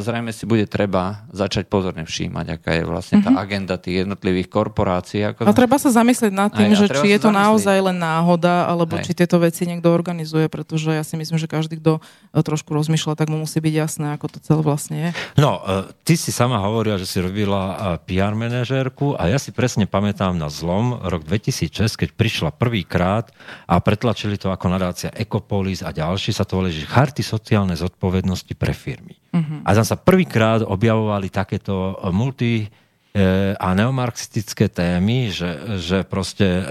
zrejme 0.00 0.32
si 0.32 0.48
bude 0.48 0.64
treba 0.64 1.28
začať 1.28 1.68
pozorne 1.68 2.08
všímať, 2.08 2.56
aká 2.56 2.80
je 2.80 2.84
vlastne 2.88 3.20
tá 3.20 3.28
mm-hmm. 3.28 3.44
agenda 3.44 3.76
tých 3.76 4.08
jednotlivých 4.08 4.48
korporácií. 4.48 5.20
Ako... 5.28 5.44
A 5.44 5.52
treba 5.52 5.76
sa 5.76 5.92
zamyslieť 5.92 6.32
nad 6.32 6.48
tým, 6.48 6.72
aj, 6.72 6.80
že 6.80 6.86
či 6.88 7.12
je 7.12 7.20
to 7.20 7.28
zamyslieť. 7.28 7.44
naozaj 7.44 7.78
len 7.84 7.98
náhoda, 8.00 8.64
alebo 8.64 8.96
aj. 8.96 9.04
či 9.04 9.12
tieto 9.12 9.36
veci 9.36 9.68
niekto 9.68 9.92
organizuje, 9.92 10.48
pretože 10.48 10.96
ja 10.96 11.04
si 11.04 11.20
myslím, 11.20 11.36
že 11.36 11.44
každý, 11.44 11.76
kto 11.76 12.00
e, 12.00 12.40
trošku 12.40 12.72
rozmýšľa, 12.72 13.12
tak 13.12 13.28
mu 13.28 13.44
musí 13.44 13.60
byť 13.60 13.74
jasné, 13.76 14.16
ako 14.16 14.26
to 14.32 14.38
celé 14.40 14.60
vlastne 14.64 14.96
je. 14.96 15.10
No, 15.36 15.60
e, 15.60 15.92
ty 16.08 16.16
si 16.16 16.32
sama 16.32 16.56
hovorila, 16.64 16.96
že 16.96 17.04
si 17.04 17.20
robila 17.20 18.00
e, 18.00 18.08
PR 18.08 18.32
manažérku 18.32 19.20
a 19.20 19.28
ja 19.28 19.36
si 19.36 19.52
presne 19.52 19.84
pamätám 19.84 20.32
na 20.32 20.48
zlom 20.48 20.96
rok 21.04 21.28
2006, 21.28 22.00
keď 22.00 22.08
prišla 22.16 22.50
prvýkrát 22.56 23.28
a 23.68 23.76
pretlačili 23.84 24.40
to 24.40 24.48
ako 24.48 24.72
nadácia 24.72 25.12
Ecopolis 25.12 25.84
a 25.84 25.92
ďalší, 25.92 26.32
sa 26.32 26.48
to 26.48 26.56
volali, 26.56 26.69
že 26.72 26.86
charty 26.86 27.22
sociálnej 27.26 27.76
zodpovednosti 27.76 28.54
pre 28.54 28.70
firmy. 28.72 29.18
Uh-huh. 29.34 29.62
A 29.66 29.74
tam 29.74 29.86
sa 29.86 29.98
prvýkrát 29.98 30.62
objavovali 30.62 31.30
takéto 31.30 31.98
multi 32.14 32.66
e, 32.66 32.68
a 33.54 33.68
neomarxistické 33.74 34.70
témy, 34.70 35.30
že, 35.30 35.78
že 35.82 35.98
proste 36.06 36.46
e, 36.46 36.62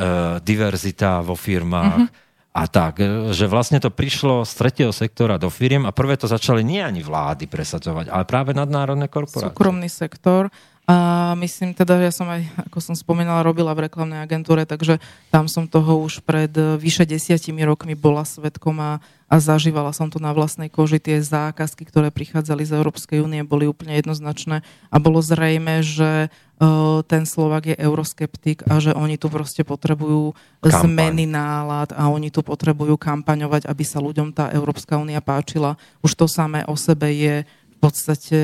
diverzita 0.44 1.24
vo 1.24 1.36
firmách 1.36 2.00
uh-huh. 2.08 2.58
a 2.58 2.64
tak. 2.68 3.00
E, 3.00 3.32
že 3.32 3.48
vlastne 3.48 3.80
to 3.80 3.92
prišlo 3.94 4.44
z 4.44 4.54
tretieho 4.56 4.92
sektora 4.92 5.40
do 5.40 5.48
firiem 5.48 5.88
a 5.88 5.96
prvé 5.96 6.20
to 6.20 6.28
začali 6.28 6.64
nie 6.64 6.84
ani 6.84 7.04
vlády 7.04 7.48
presadzovať, 7.48 8.12
ale 8.12 8.24
práve 8.28 8.52
nadnárodné 8.52 9.08
korporácie. 9.08 9.52
Súkromný 9.52 9.88
sektor. 9.88 10.52
A 10.90 11.38
myslím 11.38 11.78
teda, 11.78 12.02
ja 12.02 12.10
som 12.10 12.26
aj, 12.26 12.50
ako 12.66 12.82
som 12.82 12.98
spomínala, 12.98 13.46
robila 13.46 13.78
v 13.78 13.86
reklamnej 13.86 14.26
agentúre, 14.26 14.66
takže 14.66 14.98
tam 15.30 15.46
som 15.46 15.70
toho 15.70 16.02
už 16.02 16.26
pred 16.26 16.50
vyše 16.82 17.06
desiatimi 17.06 17.62
rokmi 17.62 17.94
bola 17.94 18.26
svetkom 18.26 18.74
a, 18.82 18.98
a 19.30 19.36
zažívala 19.38 19.94
som 19.94 20.10
to 20.10 20.18
na 20.18 20.34
vlastnej 20.34 20.66
koži. 20.66 20.98
Tie 20.98 21.22
zákazky, 21.22 21.86
ktoré 21.86 22.10
prichádzali 22.10 22.66
z 22.66 22.74
Európskej 22.82 23.22
únie, 23.22 23.46
boli 23.46 23.70
úplne 23.70 24.02
jednoznačné 24.02 24.66
a 24.90 24.96
bolo 24.98 25.22
zrejme, 25.22 25.86
že 25.86 26.34
uh, 26.58 27.06
ten 27.06 27.30
Slovak 27.30 27.70
je 27.70 27.78
euroskeptik 27.78 28.66
a 28.66 28.82
že 28.82 28.98
oni 28.98 29.22
tu 29.22 29.30
proste 29.30 29.62
potrebujú 29.62 30.34
Kampaň. 30.58 30.74
zmeny 30.74 31.30
nálad 31.30 31.94
a 31.94 32.10
oni 32.10 32.34
tu 32.34 32.42
potrebujú 32.42 32.98
kampaňovať, 32.98 33.70
aby 33.70 33.84
sa 33.86 34.02
ľuďom 34.02 34.34
tá 34.34 34.50
Európska 34.50 34.98
únia 34.98 35.22
páčila. 35.22 35.78
Už 36.02 36.18
to 36.18 36.26
samé 36.26 36.66
o 36.66 36.74
sebe 36.74 37.14
je 37.14 37.46
podstate, 37.80 38.40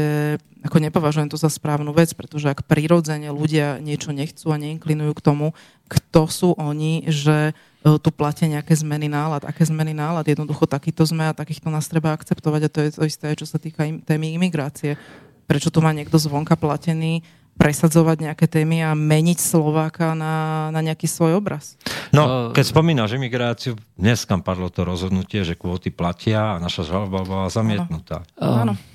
ako 0.64 0.78
nepovažujem 0.80 1.28
to 1.28 1.38
za 1.38 1.52
správnu 1.52 1.92
vec, 1.92 2.16
pretože 2.16 2.48
ak 2.48 2.64
prirodzene 2.64 3.30
ľudia 3.30 3.84
niečo 3.84 4.16
nechcú 4.16 4.50
a 4.50 4.58
neinklinujú 4.58 5.12
k 5.12 5.26
tomu, 5.26 5.48
kto 5.92 6.26
sú 6.32 6.50
oni, 6.58 7.06
že 7.12 7.52
e, 7.52 8.00
tu 8.00 8.10
platia 8.10 8.50
nejaké 8.50 8.74
zmeny 8.74 9.12
nálad. 9.12 9.46
Aké 9.46 9.68
zmeny 9.68 9.94
nálad? 9.94 10.26
Jednoducho 10.26 10.66
takýto 10.66 11.06
sme 11.06 11.30
a 11.30 11.38
takýchto 11.38 11.70
nás 11.70 11.86
treba 11.86 12.16
akceptovať 12.16 12.62
a 12.66 12.72
to 12.72 12.80
je 12.82 12.90
to 12.96 13.04
isté, 13.06 13.28
čo 13.38 13.46
sa 13.46 13.62
týka 13.62 13.86
im, 13.86 14.02
témy 14.02 14.34
imigrácie. 14.34 14.98
Prečo 15.46 15.70
tu 15.70 15.84
má 15.84 15.94
niekto 15.94 16.18
zvonka 16.18 16.58
platený 16.58 17.22
presadzovať 17.56 18.32
nejaké 18.32 18.46
témy 18.52 18.84
a 18.84 18.92
meniť 18.92 19.40
Slováka 19.40 20.12
na, 20.12 20.68
na 20.76 20.80
nejaký 20.84 21.08
svoj 21.08 21.40
obraz. 21.40 21.80
No, 22.12 22.52
keď 22.52 22.66
spomínaš 22.68 23.16
imigráciu, 23.16 23.80
dnes 23.96 24.28
kam 24.28 24.44
padlo 24.44 24.68
to 24.68 24.84
rozhodnutie, 24.84 25.48
že 25.48 25.56
kvóty 25.56 25.88
platia 25.88 26.56
a 26.56 26.60
naša 26.60 26.84
žaloba 26.84 27.24
bola 27.24 27.48
zamietnutá. 27.48 28.28
Áno. 28.36 28.76
Um. 28.76 28.95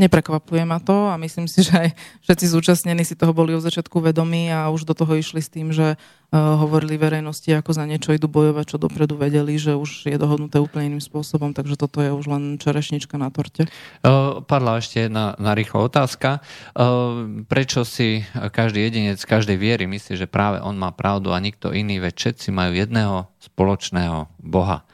Neprekvapuje 0.00 0.64
ma 0.64 0.80
to 0.80 1.12
a 1.12 1.20
myslím 1.20 1.44
si, 1.44 1.60
že 1.68 1.76
aj 1.76 1.88
všetci 2.24 2.46
zúčastnení 2.48 3.04
si 3.04 3.12
toho 3.12 3.36
boli 3.36 3.52
od 3.52 3.60
začiatku 3.60 4.00
vedomí 4.00 4.48
a 4.48 4.72
už 4.72 4.88
do 4.88 4.96
toho 4.96 5.12
išli 5.20 5.44
s 5.44 5.52
tým, 5.52 5.76
že 5.76 6.00
uh, 6.00 6.56
hovorili 6.56 6.96
verejnosti, 6.96 7.52
ako 7.52 7.76
za 7.76 7.84
niečo 7.84 8.16
idú 8.16 8.24
bojovať, 8.32 8.64
čo 8.64 8.76
dopredu 8.80 9.20
vedeli, 9.20 9.60
že 9.60 9.76
už 9.76 10.08
je 10.08 10.16
dohodnuté 10.16 10.56
úplne 10.56 10.96
iným 10.96 11.04
spôsobom, 11.04 11.52
takže 11.52 11.76
toto 11.76 12.00
je 12.00 12.08
už 12.08 12.24
len 12.32 12.56
čerešnička 12.56 13.20
na 13.20 13.28
torte. 13.28 13.68
Uh, 14.00 14.40
padla 14.40 14.80
ešte 14.80 15.04
jedna 15.04 15.36
na 15.36 15.52
rýchla 15.52 15.84
otázka. 15.84 16.40
Uh, 16.72 17.44
prečo 17.44 17.84
si 17.84 18.24
každý 18.32 18.88
jedinec 18.88 19.20
každej 19.20 19.60
viery 19.60 19.84
myslí, 19.84 20.16
že 20.16 20.24
práve 20.24 20.64
on 20.64 20.80
má 20.80 20.88
pravdu 20.96 21.36
a 21.36 21.38
nikto 21.44 21.76
iný, 21.76 22.00
veď 22.00 22.14
všetci 22.16 22.48
majú 22.48 22.72
jedného 22.72 23.28
spoločného 23.44 24.32
Boha? 24.40 24.88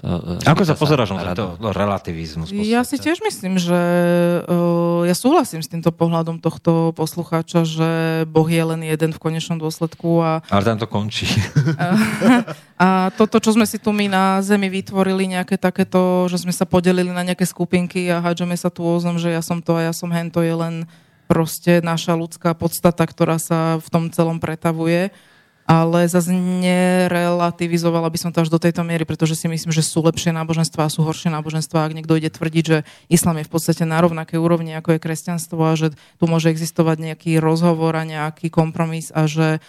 To, 0.00 0.40
Ako 0.48 0.64
sa 0.64 0.72
pozeráš 0.72 1.12
na 1.12 1.36
tento 1.36 1.60
relativizmus? 1.60 2.48
Ja 2.48 2.80
si 2.88 2.96
tiež 2.96 3.20
myslím, 3.20 3.60
že 3.60 3.76
uh, 4.48 5.04
ja 5.04 5.12
súhlasím 5.12 5.60
s 5.60 5.68
týmto 5.68 5.92
pohľadom 5.92 6.40
tohto 6.40 6.96
poslucháča, 6.96 7.68
že 7.68 7.90
Boh 8.24 8.48
je 8.48 8.64
len 8.64 8.80
jeden 8.80 9.12
v 9.12 9.20
konečnom 9.20 9.60
dôsledku. 9.60 10.24
A, 10.24 10.40
Ale 10.48 10.64
tam 10.64 10.80
to 10.80 10.88
končí. 10.88 11.28
A, 12.80 13.12
toto, 13.12 13.44
čo 13.44 13.52
sme 13.52 13.68
si 13.68 13.76
tu 13.76 13.92
my 13.92 14.08
na 14.08 14.40
Zemi 14.40 14.72
vytvorili, 14.72 15.28
nejaké 15.28 15.60
takéto, 15.60 16.32
že 16.32 16.40
sme 16.40 16.52
sa 16.56 16.64
podelili 16.64 17.12
na 17.12 17.20
nejaké 17.20 17.44
skupinky 17.44 18.08
a 18.08 18.24
hádžeme 18.24 18.56
sa 18.56 18.72
tu 18.72 18.80
o 18.80 18.96
zem, 18.96 19.20
že 19.20 19.28
ja 19.28 19.44
som 19.44 19.60
to 19.60 19.76
a 19.76 19.84
ja 19.84 19.92
som 19.92 20.08
hen, 20.08 20.32
to 20.32 20.40
je 20.40 20.56
len 20.56 20.88
proste 21.28 21.84
naša 21.84 22.16
ľudská 22.16 22.56
podstata, 22.56 23.04
ktorá 23.04 23.36
sa 23.36 23.76
v 23.78 23.88
tom 23.92 24.04
celom 24.08 24.40
pretavuje 24.40 25.12
ale 25.70 26.10
zase 26.10 26.34
nerelativizovala 26.34 28.10
by 28.10 28.18
som 28.18 28.34
to 28.34 28.42
až 28.42 28.50
do 28.50 28.58
tejto 28.58 28.82
miery, 28.82 29.06
pretože 29.06 29.38
si 29.38 29.46
myslím, 29.46 29.70
že 29.70 29.86
sú 29.86 30.02
lepšie 30.02 30.34
náboženstva 30.34 30.90
a 30.90 30.90
sú 30.90 31.06
horšie 31.06 31.30
náboženstva. 31.30 31.86
Ak 31.86 31.94
niekto 31.94 32.18
ide 32.18 32.26
tvrdiť, 32.26 32.64
že 32.66 32.78
islám 33.06 33.38
je 33.38 33.46
v 33.46 33.52
podstate 33.54 33.86
na 33.86 34.02
rovnakej 34.02 34.42
úrovni, 34.42 34.74
ako 34.74 34.98
je 34.98 35.04
kresťanstvo 35.06 35.62
a 35.62 35.78
že 35.78 35.94
tu 36.18 36.26
môže 36.26 36.50
existovať 36.50 37.14
nejaký 37.14 37.38
rozhovor 37.38 37.94
a 37.94 38.02
nejaký 38.02 38.50
kompromis 38.50 39.14
a 39.14 39.30
že 39.30 39.62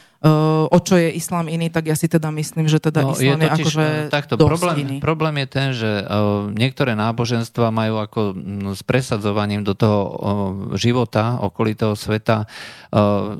o 0.69 0.77
čo 0.77 1.01
je 1.01 1.09
islám 1.17 1.49
iný, 1.49 1.73
tak 1.73 1.89
ja 1.89 1.97
si 1.97 2.05
teda 2.05 2.29
myslím, 2.29 2.69
že 2.69 2.77
teda 2.77 3.01
no, 3.01 3.17
islám 3.17 3.41
je, 3.41 3.49
totiž, 3.49 3.57
je 3.57 3.65
akože 3.65 3.85
takto, 4.13 4.33
dosť 4.37 4.49
problém, 4.53 4.75
iný. 4.77 4.95
Problém 5.01 5.35
je 5.41 5.47
ten, 5.49 5.67
že 5.73 5.91
uh, 6.05 6.45
niektoré 6.53 6.93
náboženstva 6.93 7.73
majú 7.73 7.97
ako 7.97 8.19
s 8.77 8.85
presadzovaním 8.85 9.65
do 9.65 9.73
toho 9.73 9.99
uh, 9.99 10.13
života 10.77 11.41
okolitého 11.41 11.97
sveta 11.97 12.45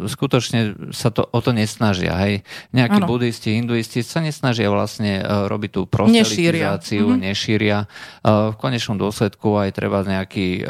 skutočne 0.08 0.96
sa 0.96 1.12
to 1.12 1.28
o 1.28 1.40
to 1.44 1.52
nesnažia. 1.52 2.16
Hej. 2.24 2.48
Nejakí 2.72 3.04
ano. 3.04 3.08
buddhisti, 3.12 3.60
hinduisti 3.60 4.00
sa 4.00 4.24
nesnažia 4.24 4.72
vlastne 4.72 5.20
robiť 5.28 5.72
tú 5.76 5.82
proselytizáciu, 5.92 7.20
nešíria. 7.20 7.20
nešíria. 7.20 7.78
Uh, 8.24 8.56
v 8.56 8.64
konečnom 8.64 8.96
dôsledku 8.96 9.60
aj 9.60 9.76
treba 9.76 10.08
nejaký 10.08 10.64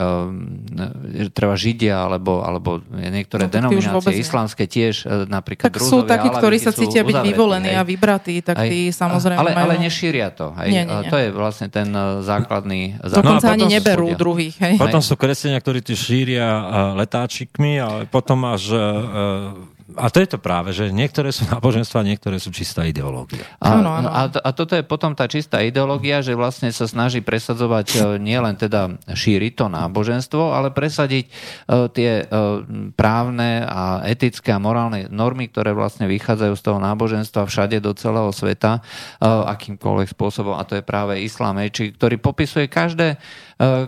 treba 1.37 1.53
židia 1.53 2.09
alebo, 2.09 2.41
alebo 2.41 2.81
niektoré 2.89 3.45
no, 3.45 3.53
denominácie 3.53 4.17
islamské 4.17 4.65
tiež 4.65 5.05
napríklad 5.29 5.69
tak 5.69 5.77
sú 5.77 6.00
sú 6.01 6.09
takí, 6.09 6.27
ktorí 6.33 6.57
sa 6.57 6.71
cítia 6.73 7.05
byť 7.05 7.17
vyvolení 7.21 7.71
a 7.77 7.85
vybratí, 7.85 8.41
tak 8.41 8.65
tí 8.65 8.89
samozrejme 8.89 9.37
ale, 9.37 9.51
majú... 9.53 9.69
Ale 9.69 9.75
nešíria 9.85 10.33
to. 10.33 10.51
Hej. 10.57 10.69
Nie, 10.73 10.83
nie, 10.89 10.97
nie. 11.05 11.09
To 11.13 11.17
je 11.21 11.29
vlastne 11.29 11.69
ten 11.69 11.93
e, 11.93 12.25
základný... 12.25 12.97
Dokonca 13.01 13.47
no 13.47 13.53
ani 13.53 13.65
neberú 13.69 14.17
druhých. 14.17 14.57
Hej. 14.57 14.75
Potom 14.81 14.99
sú 14.99 15.13
kresťania, 15.15 15.61
ktorí 15.61 15.85
tu 15.85 15.93
šíria 15.93 16.45
e, 16.45 16.63
letáčikmi, 17.05 17.77
ale 17.77 17.99
potom 18.09 18.41
máš 18.41 18.73
uh, 18.73 19.53
a 19.97 20.07
to 20.11 20.23
je 20.23 20.29
to 20.35 20.39
práve, 20.39 20.71
že 20.71 20.91
niektoré 20.91 21.31
sú 21.31 21.47
náboženstva, 21.49 22.07
niektoré 22.07 22.37
sú 22.39 22.51
čistá 22.51 22.87
ideológia. 22.87 23.43
A, 23.59 23.79
ano, 23.79 23.91
ano. 23.91 24.09
A, 24.11 24.27
a 24.27 24.49
toto 24.55 24.75
je 24.75 24.83
potom 24.85 25.15
tá 25.15 25.27
čistá 25.27 25.59
ideológia, 25.63 26.23
že 26.23 26.37
vlastne 26.37 26.71
sa 26.71 26.87
snaží 26.87 27.19
presadzovať 27.19 27.87
e, 27.91 27.97
nielen 28.19 28.55
teda 28.55 28.99
šíriť 29.07 29.53
to 29.57 29.65
náboženstvo, 29.71 30.55
ale 30.55 30.71
presadiť 30.71 31.25
uh, 31.27 31.87
tie 31.91 32.23
uh, 32.23 32.63
právne 32.95 33.65
a 33.67 34.03
etické 34.07 34.55
a 34.55 34.61
morálne 34.61 35.07
normy, 35.11 35.51
ktoré 35.51 35.75
vlastne 35.75 36.07
vychádzajú 36.07 36.53
z 36.55 36.63
toho 36.63 36.79
náboženstva 36.79 37.47
všade 37.47 37.77
do 37.83 37.91
celého 37.93 38.31
sveta, 38.31 38.79
uh, 38.79 39.45
akýmkoľvek 39.51 40.13
spôsobom. 40.15 40.55
A 40.55 40.65
to 40.67 40.79
je 40.79 40.83
práve 40.83 41.19
islám, 41.21 41.59
či, 41.69 41.91
ktorý 41.93 42.17
popisuje 42.17 42.71
každé 42.71 43.19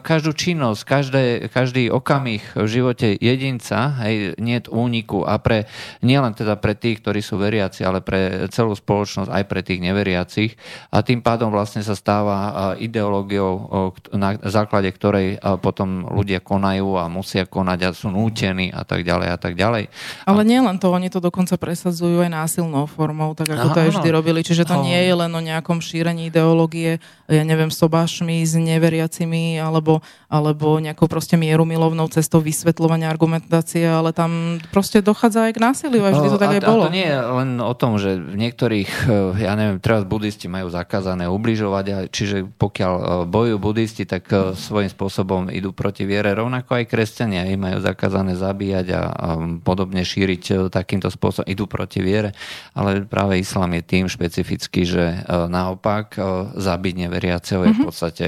každú 0.06 0.38
činnosť, 0.38 0.82
každé, 0.86 1.24
každý 1.50 1.90
okamih 1.90 2.46
v 2.54 2.68
živote 2.70 3.18
jedinca, 3.18 3.90
hej, 4.06 4.38
nie 4.38 4.62
úniku 4.70 5.26
a 5.26 5.42
pre, 5.42 5.66
nielen 6.06 6.38
teda 6.38 6.62
pre 6.62 6.78
tých, 6.78 7.02
ktorí 7.02 7.26
sú 7.26 7.42
veriaci, 7.42 7.82
ale 7.82 8.06
pre 8.06 8.46
celú 8.54 8.78
spoločnosť, 8.78 9.34
aj 9.34 9.44
pre 9.50 9.66
tých 9.66 9.82
neveriacich. 9.82 10.54
A 10.94 11.02
tým 11.02 11.26
pádom 11.26 11.50
vlastne 11.50 11.82
sa 11.82 11.98
stáva 11.98 12.38
e, 12.78 12.86
ideológiou, 12.86 13.90
na 14.14 14.38
základe 14.46 14.94
ktorej 14.94 15.38
e, 15.42 15.58
potom 15.58 16.06
ľudia 16.06 16.38
konajú 16.38 17.02
a 17.02 17.10
musia 17.10 17.50
konať 17.50 17.80
a 17.82 17.90
sú 17.98 18.14
nútení 18.14 18.70
a 18.70 18.86
tak 18.86 19.02
ďalej 19.02 19.28
a 19.34 19.38
tak 19.42 19.58
ďalej. 19.58 19.90
Ale 20.30 20.42
nie 20.46 20.62
len 20.62 20.78
to, 20.78 20.94
oni 20.94 21.10
to 21.10 21.18
dokonca 21.18 21.58
presadzujú 21.58 22.22
aj 22.22 22.30
násilnou 22.30 22.86
formou, 22.86 23.34
tak 23.34 23.50
ako 23.50 23.74
to 23.74 23.80
aj 23.80 23.90
vždy 23.98 24.10
robili, 24.14 24.46
čiže 24.46 24.70
to 24.70 24.86
nie 24.86 25.02
je 25.02 25.14
len 25.18 25.32
o 25.34 25.42
nejakom 25.42 25.82
šírení 25.82 26.30
ideológie, 26.30 27.02
ja 27.26 27.44
neviem, 27.48 27.74
sobášmi 27.74 28.46
s 28.46 28.54
neveriacimi 28.54 29.63
alebo, 29.64 30.04
alebo 30.28 30.78
nejakou 30.84 31.08
proste 31.08 31.40
mieru 31.40 31.64
milovnou 31.64 32.12
cestou 32.12 32.44
vysvetľovania 32.44 33.08
argumentácie, 33.08 33.88
ale 33.88 34.12
tam 34.12 34.60
proste 34.70 35.00
dochádza 35.00 35.50
aj 35.50 35.54
k 35.56 35.64
násiliu 35.64 36.04
a 36.04 36.12
vždy 36.12 36.28
to 36.34 36.40
tak 36.42 36.52
a, 36.52 36.56
aj 36.58 36.62
bolo. 36.66 36.84
A 36.84 36.88
to 36.90 36.96
nie 36.96 37.08
je 37.08 37.18
len 37.18 37.50
o 37.62 37.74
tom, 37.74 37.96
že 38.02 38.20
v 38.20 38.36
niektorých, 38.36 38.90
eh, 39.08 39.46
ja 39.48 39.54
neviem, 39.56 39.80
teraz 39.80 40.04
budisti 40.04 40.50
majú 40.52 40.68
zakázané 40.74 41.30
ubližovať, 41.30 42.10
čiže 42.10 42.50
pokiaľ 42.58 42.94
eh, 42.94 43.06
bojujú 43.30 43.58
budisti, 43.62 44.04
tak 44.04 44.28
eh, 44.34 44.58
svojím 44.58 44.92
spôsobom 44.92 45.48
idú 45.54 45.72
proti 45.72 46.04
viere, 46.04 46.36
rovnako 46.36 46.84
aj 46.84 46.90
kresťania 46.90 47.48
im 47.50 47.62
majú 47.62 47.80
zakázané 47.80 48.36
zabíjať 48.36 48.88
a, 48.94 49.02
a 49.08 49.30
podobne 49.62 50.02
šíriť 50.02 50.70
takýmto 50.74 51.08
spôsobom, 51.14 51.48
idú 51.48 51.70
proti 51.70 52.02
viere, 52.02 52.34
ale 52.74 53.06
práve 53.06 53.40
islám 53.40 53.78
je 53.80 53.84
tým 53.86 54.06
špecificky, 54.10 54.84
že 54.84 55.26
naopak 55.30 56.18
zabiť 56.58 56.96
neveriaceho 57.08 57.62
je 57.68 57.72
v 57.74 57.80
mhm. 57.80 57.86
podstate 57.86 58.28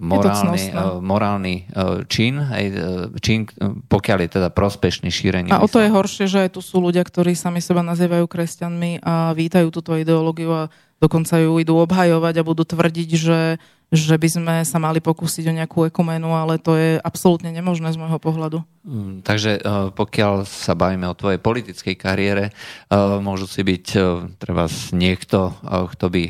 morálne 0.00 0.25
morálny, 0.26 0.62
uh, 0.74 0.98
morálny 0.98 1.54
uh, 1.70 2.02
čin, 2.10 2.42
aj, 2.42 2.64
uh, 2.74 2.80
čin, 3.22 3.46
pokiaľ 3.86 4.18
je 4.26 4.30
teda 4.40 4.48
prospešný 4.50 5.08
šírenie. 5.08 5.54
A 5.54 5.62
o 5.62 5.70
to 5.70 5.78
je 5.78 5.88
horšie, 5.88 6.26
že 6.26 6.48
aj 6.48 6.58
tu 6.58 6.60
sú 6.60 6.82
ľudia, 6.82 7.06
ktorí 7.06 7.38
sami 7.38 7.62
seba 7.62 7.86
nazývajú 7.86 8.26
kresťanmi 8.26 9.00
a 9.04 9.32
vítajú 9.32 9.70
túto 9.70 9.94
ideológiu 9.94 10.50
a 10.52 10.62
dokonca 10.98 11.36
ju 11.38 11.60
idú 11.60 11.76
obhajovať 11.80 12.34
a 12.40 12.46
budú 12.46 12.64
tvrdiť, 12.64 13.10
že 13.16 13.38
že 13.94 14.18
by 14.18 14.28
sme 14.28 14.54
sa 14.66 14.82
mali 14.82 14.98
pokúsiť 14.98 15.46
o 15.46 15.56
nejakú 15.56 15.86
ekumenu, 15.86 16.34
ale 16.34 16.58
to 16.58 16.74
je 16.74 16.98
absolútne 16.98 17.54
nemožné 17.54 17.94
z 17.94 18.00
môjho 18.00 18.18
pohľadu. 18.18 18.58
Mm, 18.86 19.26
takže 19.26 19.58
e, 19.58 19.60
pokiaľ 19.90 20.46
sa 20.46 20.78
bavíme 20.78 21.10
o 21.10 21.18
tvojej 21.18 21.42
politickej 21.42 21.98
kariére, 21.98 22.44
e, 22.50 22.52
môžu 23.18 23.50
si 23.50 23.66
byť 23.66 23.86
e, 23.94 24.00
treba 24.38 24.70
niekto, 24.94 25.58
kto 25.66 26.06
by 26.06 26.24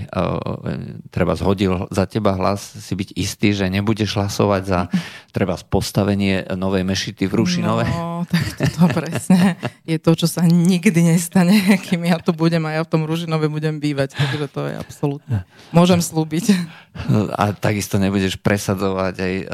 treba 1.13 1.37
zhodil 1.37 1.85
za 1.93 2.09
teba 2.09 2.33
hlas, 2.33 2.81
si 2.81 2.97
byť 2.97 3.13
istý, 3.13 3.53
že 3.53 3.69
nebudeš 3.69 4.17
hlasovať 4.17 4.63
za 4.65 4.81
treba 5.37 5.61
postavenie 5.69 6.49
novej 6.57 6.85
mešity 6.89 7.29
v 7.29 7.37
Rušinove? 7.37 7.85
No, 7.93 8.25
tak 8.33 8.73
to 8.73 8.89
presne 8.89 9.61
je 9.87 10.03
to, 10.03 10.19
čo 10.19 10.27
sa 10.27 10.43
nikdy 10.43 11.15
nestane, 11.15 11.55
kým 11.87 12.11
ja 12.11 12.19
tu 12.19 12.35
budem 12.35 12.61
a 12.67 12.75
ja 12.75 12.83
v 12.83 12.91
tom 12.91 13.07
Ružinove 13.07 13.47
budem 13.47 13.79
bývať, 13.79 14.19
takže 14.19 14.47
to 14.51 14.61
je 14.67 14.75
absolútne. 14.75 15.47
Môžem 15.71 16.03
slúbiť. 16.03 16.51
A 17.37 17.53
takisto 17.53 18.01
nebudeš 18.01 18.41
presadzovať 18.41 19.15
aj 19.21 19.35
eh, 19.45 19.47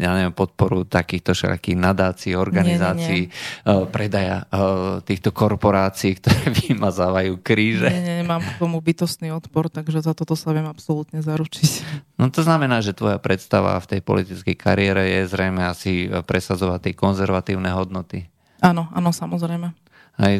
ja 0.00 0.10
neviem, 0.16 0.32
podporu 0.32 0.88
takýchto 0.88 1.36
všakých 1.36 1.76
nadácií, 1.76 2.32
organizácií, 2.32 3.28
nie, 3.28 3.32
nie, 3.32 3.36
nie. 3.68 3.84
Eh, 3.84 3.84
predaja 3.92 4.48
eh, 4.48 5.04
týchto 5.04 5.30
korporácií, 5.30 6.16
ktoré 6.16 6.48
vymazávajú 6.66 7.44
kríže. 7.44 7.92
Nie, 7.92 8.02
nie, 8.02 8.26
mám 8.26 8.40
k 8.40 8.56
tomu 8.56 8.80
bytostný 8.80 9.30
odpor, 9.36 9.68
takže 9.68 10.00
za 10.00 10.16
toto 10.16 10.32
sa 10.32 10.56
viem 10.56 10.64
absolútne 10.64 11.20
zaručiť. 11.20 11.70
No 12.16 12.32
to 12.32 12.40
znamená, 12.42 12.80
že 12.80 12.96
tvoja 12.96 13.20
predstava 13.20 13.76
v 13.78 13.98
tej 13.98 14.00
politickej 14.02 14.56
kariére 14.56 15.06
je 15.06 15.30
zrejme 15.30 15.62
asi 15.68 16.08
presadzovať 16.08 16.90
tie 16.90 16.94
konzervatívne 16.96 17.70
hodnoty. 17.70 18.26
Áno, 18.58 18.90
áno, 18.90 19.14
samozrejme 19.14 19.87
aj 20.18 20.34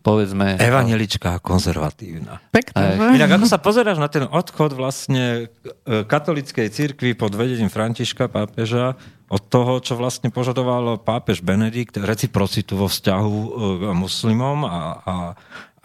povedzme... 0.00 0.56
Evanelička 0.56 1.36
konzervatívna. 1.44 2.40
Pekné, 2.48 2.96
aj, 2.96 3.12
Inak 3.20 3.36
ako 3.36 3.46
sa 3.46 3.60
pozeráš 3.60 4.00
na 4.00 4.08
ten 4.08 4.24
odchod 4.24 4.72
vlastne 4.72 5.52
e, 5.84 6.02
katolickej 6.08 6.72
cirkvi 6.72 7.12
pod 7.12 7.36
vedením 7.36 7.68
Františka 7.68 8.32
pápeža 8.32 8.96
od 9.28 9.42
toho, 9.52 9.84
čo 9.84 10.00
vlastne 10.00 10.32
požadoval 10.32 11.04
pápež 11.04 11.44
Benedikt, 11.44 12.00
reciprocitu 12.00 12.80
vo 12.80 12.88
vzťahu 12.88 13.36
e, 13.36 13.48
k 13.52 13.82
muslimom 13.92 14.64
a, 14.64 14.80
a 15.04 15.14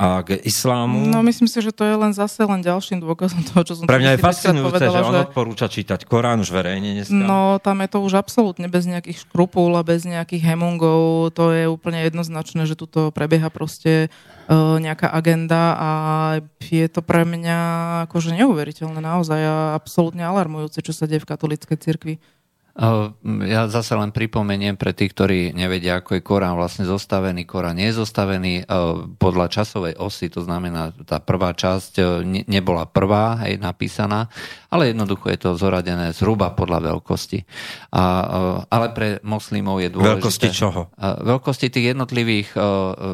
a 0.04 0.20
k 0.20 0.36
islámu. 0.44 1.08
No 1.08 1.24
myslím 1.24 1.48
si, 1.48 1.64
že 1.64 1.72
to 1.72 1.88
je 1.88 1.96
len 1.96 2.12
zase 2.12 2.44
len 2.44 2.60
ďalším 2.60 3.00
dôkazom 3.00 3.40
toho, 3.48 3.64
čo 3.64 3.74
som 3.80 3.88
Pre 3.88 3.96
mňa 3.96 4.20
je 4.20 4.20
fascinujúce, 4.20 4.68
povedala, 4.76 5.00
že 5.00 5.08
on 5.08 5.16
že... 5.16 5.24
odporúča 5.32 5.68
čítať 5.72 6.00
Korán 6.04 6.44
už 6.44 6.52
verejne 6.52 7.00
dneska. 7.00 7.16
No 7.16 7.56
tam 7.64 7.80
je 7.80 7.88
to 7.88 8.04
už 8.04 8.20
absolútne 8.20 8.68
bez 8.68 8.84
nejakých 8.84 9.24
škrupul 9.24 9.72
a 9.80 9.88
bez 9.88 10.04
nejakých 10.04 10.44
hemungov. 10.44 11.32
To 11.40 11.56
je 11.56 11.72
úplne 11.72 12.04
jednoznačné, 12.04 12.68
že 12.68 12.76
tuto 12.76 13.16
prebieha 13.16 13.48
proste 13.48 14.12
uh, 14.52 14.76
nejaká 14.76 15.08
agenda 15.08 15.80
a 15.80 15.90
je 16.60 16.84
to 16.92 17.00
pre 17.00 17.24
mňa 17.24 17.60
akože 18.12 18.36
neuveriteľné 18.36 19.00
naozaj 19.00 19.40
a 19.40 19.56
absolútne 19.80 20.28
alarmujúce, 20.28 20.84
čo 20.84 20.92
sa 20.92 21.08
deje 21.08 21.24
v 21.24 21.30
katolíckej 21.32 21.80
cirkvi. 21.80 22.20
Ja 23.46 23.70
zase 23.70 23.94
len 23.94 24.10
pripomeniem 24.10 24.74
pre 24.82 24.98
tých, 24.98 25.14
ktorí 25.14 25.54
nevedia, 25.54 26.02
ako 26.02 26.18
je 26.18 26.26
Korán 26.26 26.58
vlastne 26.58 26.90
zostavený. 26.90 27.46
Korán 27.46 27.78
nie 27.78 27.94
je 27.94 28.02
zostavený 28.02 28.66
podľa 29.22 29.46
časovej 29.54 29.94
osy, 30.02 30.34
to 30.34 30.42
znamená, 30.42 30.90
tá 31.06 31.22
prvá 31.22 31.54
časť 31.54 31.94
e, 32.02 32.04
nebola 32.50 32.90
prvá, 32.90 33.46
hej, 33.46 33.62
napísaná, 33.62 34.26
ale 34.74 34.90
jednoducho 34.90 35.30
je 35.30 35.38
to 35.38 35.50
zoradené 35.54 36.18
zhruba 36.18 36.50
podľa 36.58 36.98
veľkosti. 36.98 37.46
A, 37.94 38.04
ale 38.66 38.90
pre 38.90 39.22
moslimov 39.22 39.78
je 39.78 39.94
dôležité... 39.94 40.18
Veľkosti 40.18 40.50
čoho? 40.50 40.90
Veľkosti 40.98 41.70
tých 41.70 41.94
jednotlivých 41.94 42.58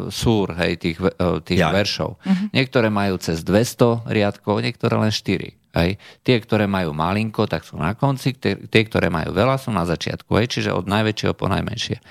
súr, 0.08 0.56
hej, 0.56 0.80
tých, 0.80 1.04
tých 1.44 1.60
ja. 1.60 1.76
veršov. 1.76 2.16
Uh-huh. 2.16 2.48
Niektoré 2.56 2.88
majú 2.88 3.20
cez 3.20 3.44
200 3.44 4.08
riadkov, 4.08 4.64
niektoré 4.64 4.96
len 4.96 5.12
4. 5.12 5.59
Hej. 5.70 6.02
Tie, 6.26 6.36
ktoré 6.42 6.66
majú 6.66 6.98
malinko, 6.98 7.46
tak 7.46 7.62
sú 7.62 7.78
na 7.78 7.94
konci, 7.94 8.34
tie, 8.42 8.82
ktoré 8.82 9.14
majú 9.14 9.38
veľa, 9.38 9.62
sú 9.62 9.70
na 9.70 9.86
začiatku, 9.86 10.34
hej, 10.42 10.50
čiže 10.50 10.74
od 10.74 10.90
najväčšieho 10.90 11.38
po 11.38 11.46
najmenšie. 11.46 12.02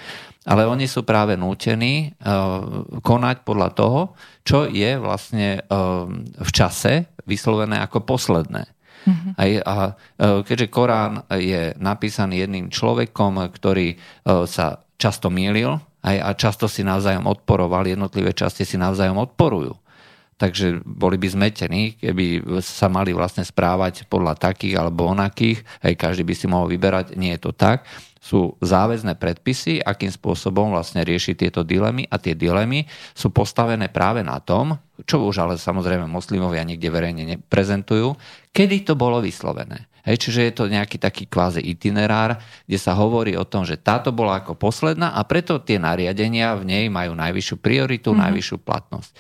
Ale 0.47 0.65
oni 0.65 0.87
sú 0.87 1.03
práve 1.03 1.35
nútení 1.35 2.15
uh, 2.23 2.87
konať 3.03 3.43
podľa 3.43 3.69
toho, 3.75 4.01
čo 4.47 4.71
je 4.71 4.97
vlastne 4.97 5.61
uh, 5.61 6.07
v 6.39 6.51
čase 6.55 7.11
vyslovené 7.27 7.83
ako 7.83 8.07
posledné. 8.07 8.65
Mm-hmm. 9.05 9.33
Aj, 9.35 9.51
a 9.67 9.77
uh, 9.93 10.41
keďže 10.47 10.73
Korán 10.73 11.27
je 11.35 11.75
napísaný 11.77 12.47
jedným 12.47 12.71
človekom, 12.71 13.43
ktorý 13.53 13.99
uh, 13.99 14.47
sa 14.47 14.87
často 14.97 15.29
mýlil 15.29 15.83
aj, 16.07 16.17
a 16.17 16.31
často 16.39 16.71
si 16.71 16.87
navzájom 16.87 17.27
odporoval, 17.27 17.91
jednotlivé 17.91 18.33
časti 18.33 18.63
si 18.63 18.79
navzájom 18.79 19.19
odporujú 19.19 19.75
takže 20.39 20.81
boli 20.87 21.19
by 21.19 21.29
zmetení, 21.35 21.99
keby 21.99 22.47
sa 22.63 22.87
mali 22.87 23.11
vlastne 23.11 23.43
správať 23.43 24.07
podľa 24.07 24.39
takých 24.39 24.79
alebo 24.79 25.11
onakých, 25.11 25.67
aj 25.83 25.99
každý 25.99 26.23
by 26.23 26.35
si 26.39 26.47
mohol 26.47 26.71
vyberať, 26.71 27.19
nie 27.19 27.35
je 27.35 27.43
to 27.43 27.53
tak. 27.53 27.83
Sú 28.19 28.55
záväzné 28.63 29.15
predpisy, 29.19 29.83
akým 29.83 30.11
spôsobom 30.11 30.75
vlastne 30.75 31.03
riešiť 31.03 31.35
tieto 31.47 31.61
dilemy 31.63 32.07
a 32.07 32.19
tie 32.19 32.39
dilemy 32.39 32.87
sú 33.15 33.31
postavené 33.35 33.91
práve 33.91 34.23
na 34.23 34.39
tom, 34.43 34.79
čo 35.07 35.23
už 35.23 35.43
ale 35.43 35.55
samozrejme 35.55 36.07
moslimovia 36.07 36.67
niekde 36.67 36.91
verejne 36.91 37.25
neprezentujú, 37.25 38.15
kedy 38.51 38.87
to 38.87 38.95
bolo 38.99 39.23
vyslovené. 39.23 39.87
Hej, 40.09 40.25
čiže 40.25 40.41
je 40.41 40.55
to 40.57 40.73
nejaký 40.73 40.97
taký 40.97 41.29
kvázi 41.29 41.61
itinerár, 41.61 42.41
kde 42.65 42.79
sa 42.81 42.97
hovorí 42.97 43.37
o 43.37 43.45
tom, 43.45 43.69
že 43.69 43.77
táto 43.77 44.09
bola 44.09 44.41
ako 44.41 44.57
posledná 44.57 45.13
a 45.13 45.21
preto 45.29 45.61
tie 45.61 45.77
nariadenia 45.77 46.57
v 46.57 46.65
nej 46.65 46.85
majú 46.89 47.13
najvyššiu 47.13 47.57
prioritu, 47.61 48.17
mm-hmm. 48.17 48.25
najvyššiu 48.25 48.57
platnosť. 48.65 49.13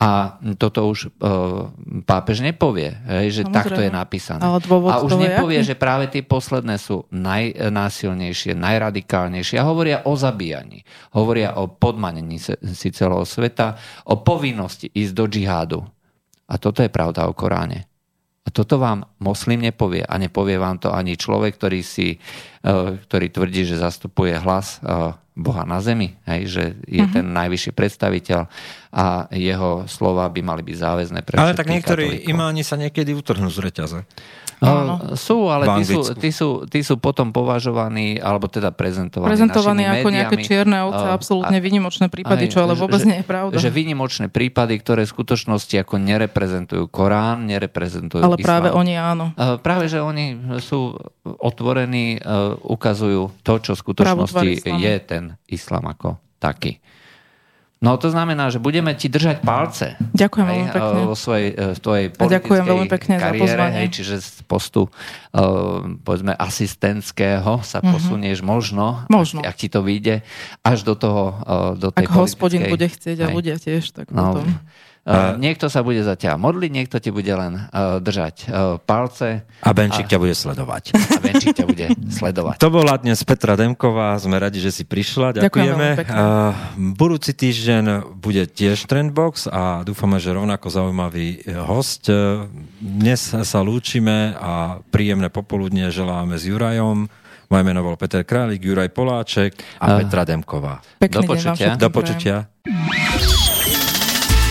A 0.00 0.40
toto 0.56 0.88
už 0.88 1.12
uh, 1.20 1.68
pápež 2.08 2.40
nepovie, 2.40 2.96
hej, 3.04 3.36
že 3.36 3.42
Samozrejme. 3.44 3.52
takto 3.52 3.80
je 3.84 3.92
napísané. 3.92 4.40
Dôvod 4.64 4.96
a 4.96 5.04
už 5.04 5.20
nepovie, 5.20 5.60
aký? 5.60 5.68
že 5.68 5.76
práve 5.76 6.08
tie 6.08 6.24
posledné 6.24 6.80
sú 6.80 7.04
najnásilnejšie, 7.12 8.56
najradikálnejšie. 8.56 9.60
A 9.60 9.68
hovoria 9.68 10.00
o 10.08 10.16
zabíjaní. 10.16 10.88
Hovoria 11.12 11.52
o 11.60 11.68
podmanení 11.68 12.40
si 12.40 12.88
celého 12.96 13.28
sveta, 13.28 13.76
o 14.08 14.24
povinnosti 14.24 14.88
ísť 14.88 15.12
do 15.12 15.28
džihádu. 15.28 15.84
A 16.48 16.56
toto 16.56 16.80
je 16.80 16.88
pravda 16.88 17.28
o 17.28 17.36
Koráne. 17.36 17.84
A 18.40 18.48
toto 18.48 18.80
vám 18.80 19.04
moslim 19.20 19.60
nepovie. 19.60 20.00
A 20.00 20.16
nepovie 20.16 20.56
vám 20.56 20.80
to 20.80 20.88
ani 20.88 21.20
človek, 21.20 21.60
ktorý, 21.60 21.84
si, 21.84 22.16
uh, 22.64 22.96
ktorý 23.04 23.28
tvrdí, 23.28 23.68
že 23.68 23.76
zastupuje 23.76 24.32
hlas 24.40 24.80
uh, 24.80 25.12
Boha 25.40 25.64
na 25.64 25.80
zemi, 25.80 26.20
hej, 26.28 26.40
že 26.46 26.64
je 26.84 27.00
uh-huh. 27.00 27.16
ten 27.16 27.24
najvyšší 27.32 27.72
predstaviteľ 27.72 28.40
a 28.92 29.04
jeho 29.32 29.88
slova 29.88 30.28
by 30.28 30.40
mali 30.44 30.60
byť 30.60 30.76
záväzné 30.76 31.20
pre 31.24 31.40
Ale 31.40 31.56
tak 31.56 31.72
niektorí 31.72 32.20
katolíkov. 32.20 32.32
imáni 32.36 32.62
sa 32.62 32.76
niekedy 32.76 33.16
utrhnú 33.16 33.48
z 33.48 33.58
reťaze. 33.64 33.98
No, 34.60 35.16
sú, 35.16 35.48
ale 35.48 35.64
tí 35.80 35.88
sú, 35.88 36.00
tí, 36.12 36.28
sú, 36.28 36.48
tí 36.68 36.84
sú 36.84 37.00
potom 37.00 37.32
považovaní, 37.32 38.20
alebo 38.20 38.44
teda 38.44 38.68
prezentovaní 38.76 39.32
Prezentovaní 39.32 39.88
ako 39.88 40.12
médiami. 40.12 40.16
nejaké 40.20 40.36
čierne 40.44 40.84
ovce, 40.84 41.06
absolútne 41.08 41.56
výnimočné 41.64 42.12
prípady, 42.12 42.52
čo 42.52 42.60
ale 42.60 42.76
vôbec 42.76 43.00
že, 43.00 43.08
nie 43.08 43.18
je 43.24 43.26
pravda. 43.26 43.56
Že 43.56 43.72
výnimočné 43.72 44.26
prípady, 44.28 44.76
ktoré 44.76 45.08
v 45.08 45.16
skutočnosti 45.16 45.80
ako 45.80 45.96
nereprezentujú 45.96 46.84
Korán, 46.92 47.48
nereprezentujú 47.48 48.20
Ale 48.20 48.36
islám. 48.36 48.44
práve 48.44 48.68
oni 48.76 48.94
áno. 49.00 49.32
Práve, 49.64 49.88
že 49.88 50.04
oni 50.04 50.36
sú 50.60 50.92
otvorení, 51.24 52.20
uh, 52.20 52.52
ukazujú 52.60 53.32
to, 53.40 53.54
čo 53.64 53.72
v 53.72 53.80
skutočnosti 53.80 54.76
je 54.76 54.94
ten 55.00 55.40
islám 55.48 55.88
ako 55.88 56.20
taký. 56.36 56.84
No 57.80 57.96
to 57.96 58.12
znamená, 58.12 58.52
že 58.52 58.60
budeme 58.60 58.92
ti 58.92 59.08
držať 59.08 59.40
palce. 59.40 59.96
Ďakujem 60.12 60.44
veľmi 60.44 60.68
pekne. 60.68 61.00
Vo 61.08 61.16
svojej, 61.16 61.48
v 61.56 61.78
tvojej 61.80 62.06
politickej 62.12 62.36
ďakujem 62.36 62.64
veľmi 62.68 62.88
pekne 62.92 63.14
kariére, 63.16 63.40
za 63.40 63.56
pozvanie. 63.56 63.76
hej, 63.80 63.88
čiže 63.88 64.14
z 64.20 64.28
postu 64.44 64.82
uh, 64.84 65.88
povedzme 66.04 66.36
asistentského 66.36 67.64
sa 67.64 67.80
uh-huh. 67.80 67.96
posunieš 67.96 68.44
možno, 68.44 69.08
možno. 69.08 69.40
Ak, 69.40 69.56
ak 69.56 69.64
ti 69.64 69.72
to 69.72 69.80
vyjde, 69.80 70.20
až 70.60 70.84
do 70.84 70.92
toho 70.92 71.24
uh, 71.40 71.72
do 71.72 71.88
tej 71.88 72.04
Ak 72.04 72.20
hospodin 72.20 72.68
bude 72.68 72.84
chcieť 72.84 73.16
a 73.24 73.26
ľudia 73.32 73.56
tiež, 73.56 73.96
tak 73.96 74.12
no, 74.12 74.36
potom... 74.36 74.60
Niekto 75.36 75.66
sa 75.66 75.82
bude 75.82 76.00
za 76.06 76.14
ťa 76.14 76.38
modliť, 76.38 76.70
niekto 76.70 76.96
ti 77.02 77.10
bude 77.10 77.30
len 77.30 77.56
uh, 77.56 77.98
držať 77.98 78.34
uh, 78.46 78.78
palce. 78.78 79.42
A 79.64 79.70
Benčík 79.74 80.06
a, 80.06 80.10
ťa 80.14 80.18
bude 80.22 80.34
sledovať. 80.36 80.94
A 80.94 81.18
Benčík 81.18 81.56
ťa 81.56 81.66
bude 81.66 81.86
sledovať. 82.18 82.56
To 82.62 82.70
bola 82.70 82.94
dnes 83.00 83.18
Petra 83.26 83.58
Demková, 83.58 84.14
sme 84.22 84.38
radi, 84.38 84.62
že 84.62 84.70
si 84.70 84.84
prišla, 84.86 85.42
ďakujeme. 85.42 85.88
Ďakujem 85.98 86.14
uh, 86.14 86.54
budúci 86.94 87.34
týždeň 87.34 88.14
bude 88.22 88.46
tiež 88.46 88.86
Trendbox 88.86 89.50
a 89.50 89.82
dúfame, 89.82 90.22
že 90.22 90.30
rovnako 90.30 90.70
zaujímavý 90.70 91.42
host. 91.66 92.06
Dnes 92.78 93.20
sa 93.30 93.60
lúčime 93.60 94.36
a 94.38 94.78
príjemné 94.92 95.28
popoludne 95.32 95.90
želáme 95.90 96.38
s 96.38 96.46
Jurajom. 96.46 97.10
Moje 97.50 97.62
meno 97.66 97.82
bol 97.82 97.98
Peter 97.98 98.22
Králik, 98.22 98.62
Juraj 98.62 98.94
Poláček 98.94 99.58
a 99.82 99.98
uh, 99.98 100.06
Petra 100.06 100.22
Demková. 100.22 100.78
Pekný 101.02 101.26
Do 101.26 101.30
počutia. 101.34 101.74
Do 101.74 101.88
počutia. 101.90 102.36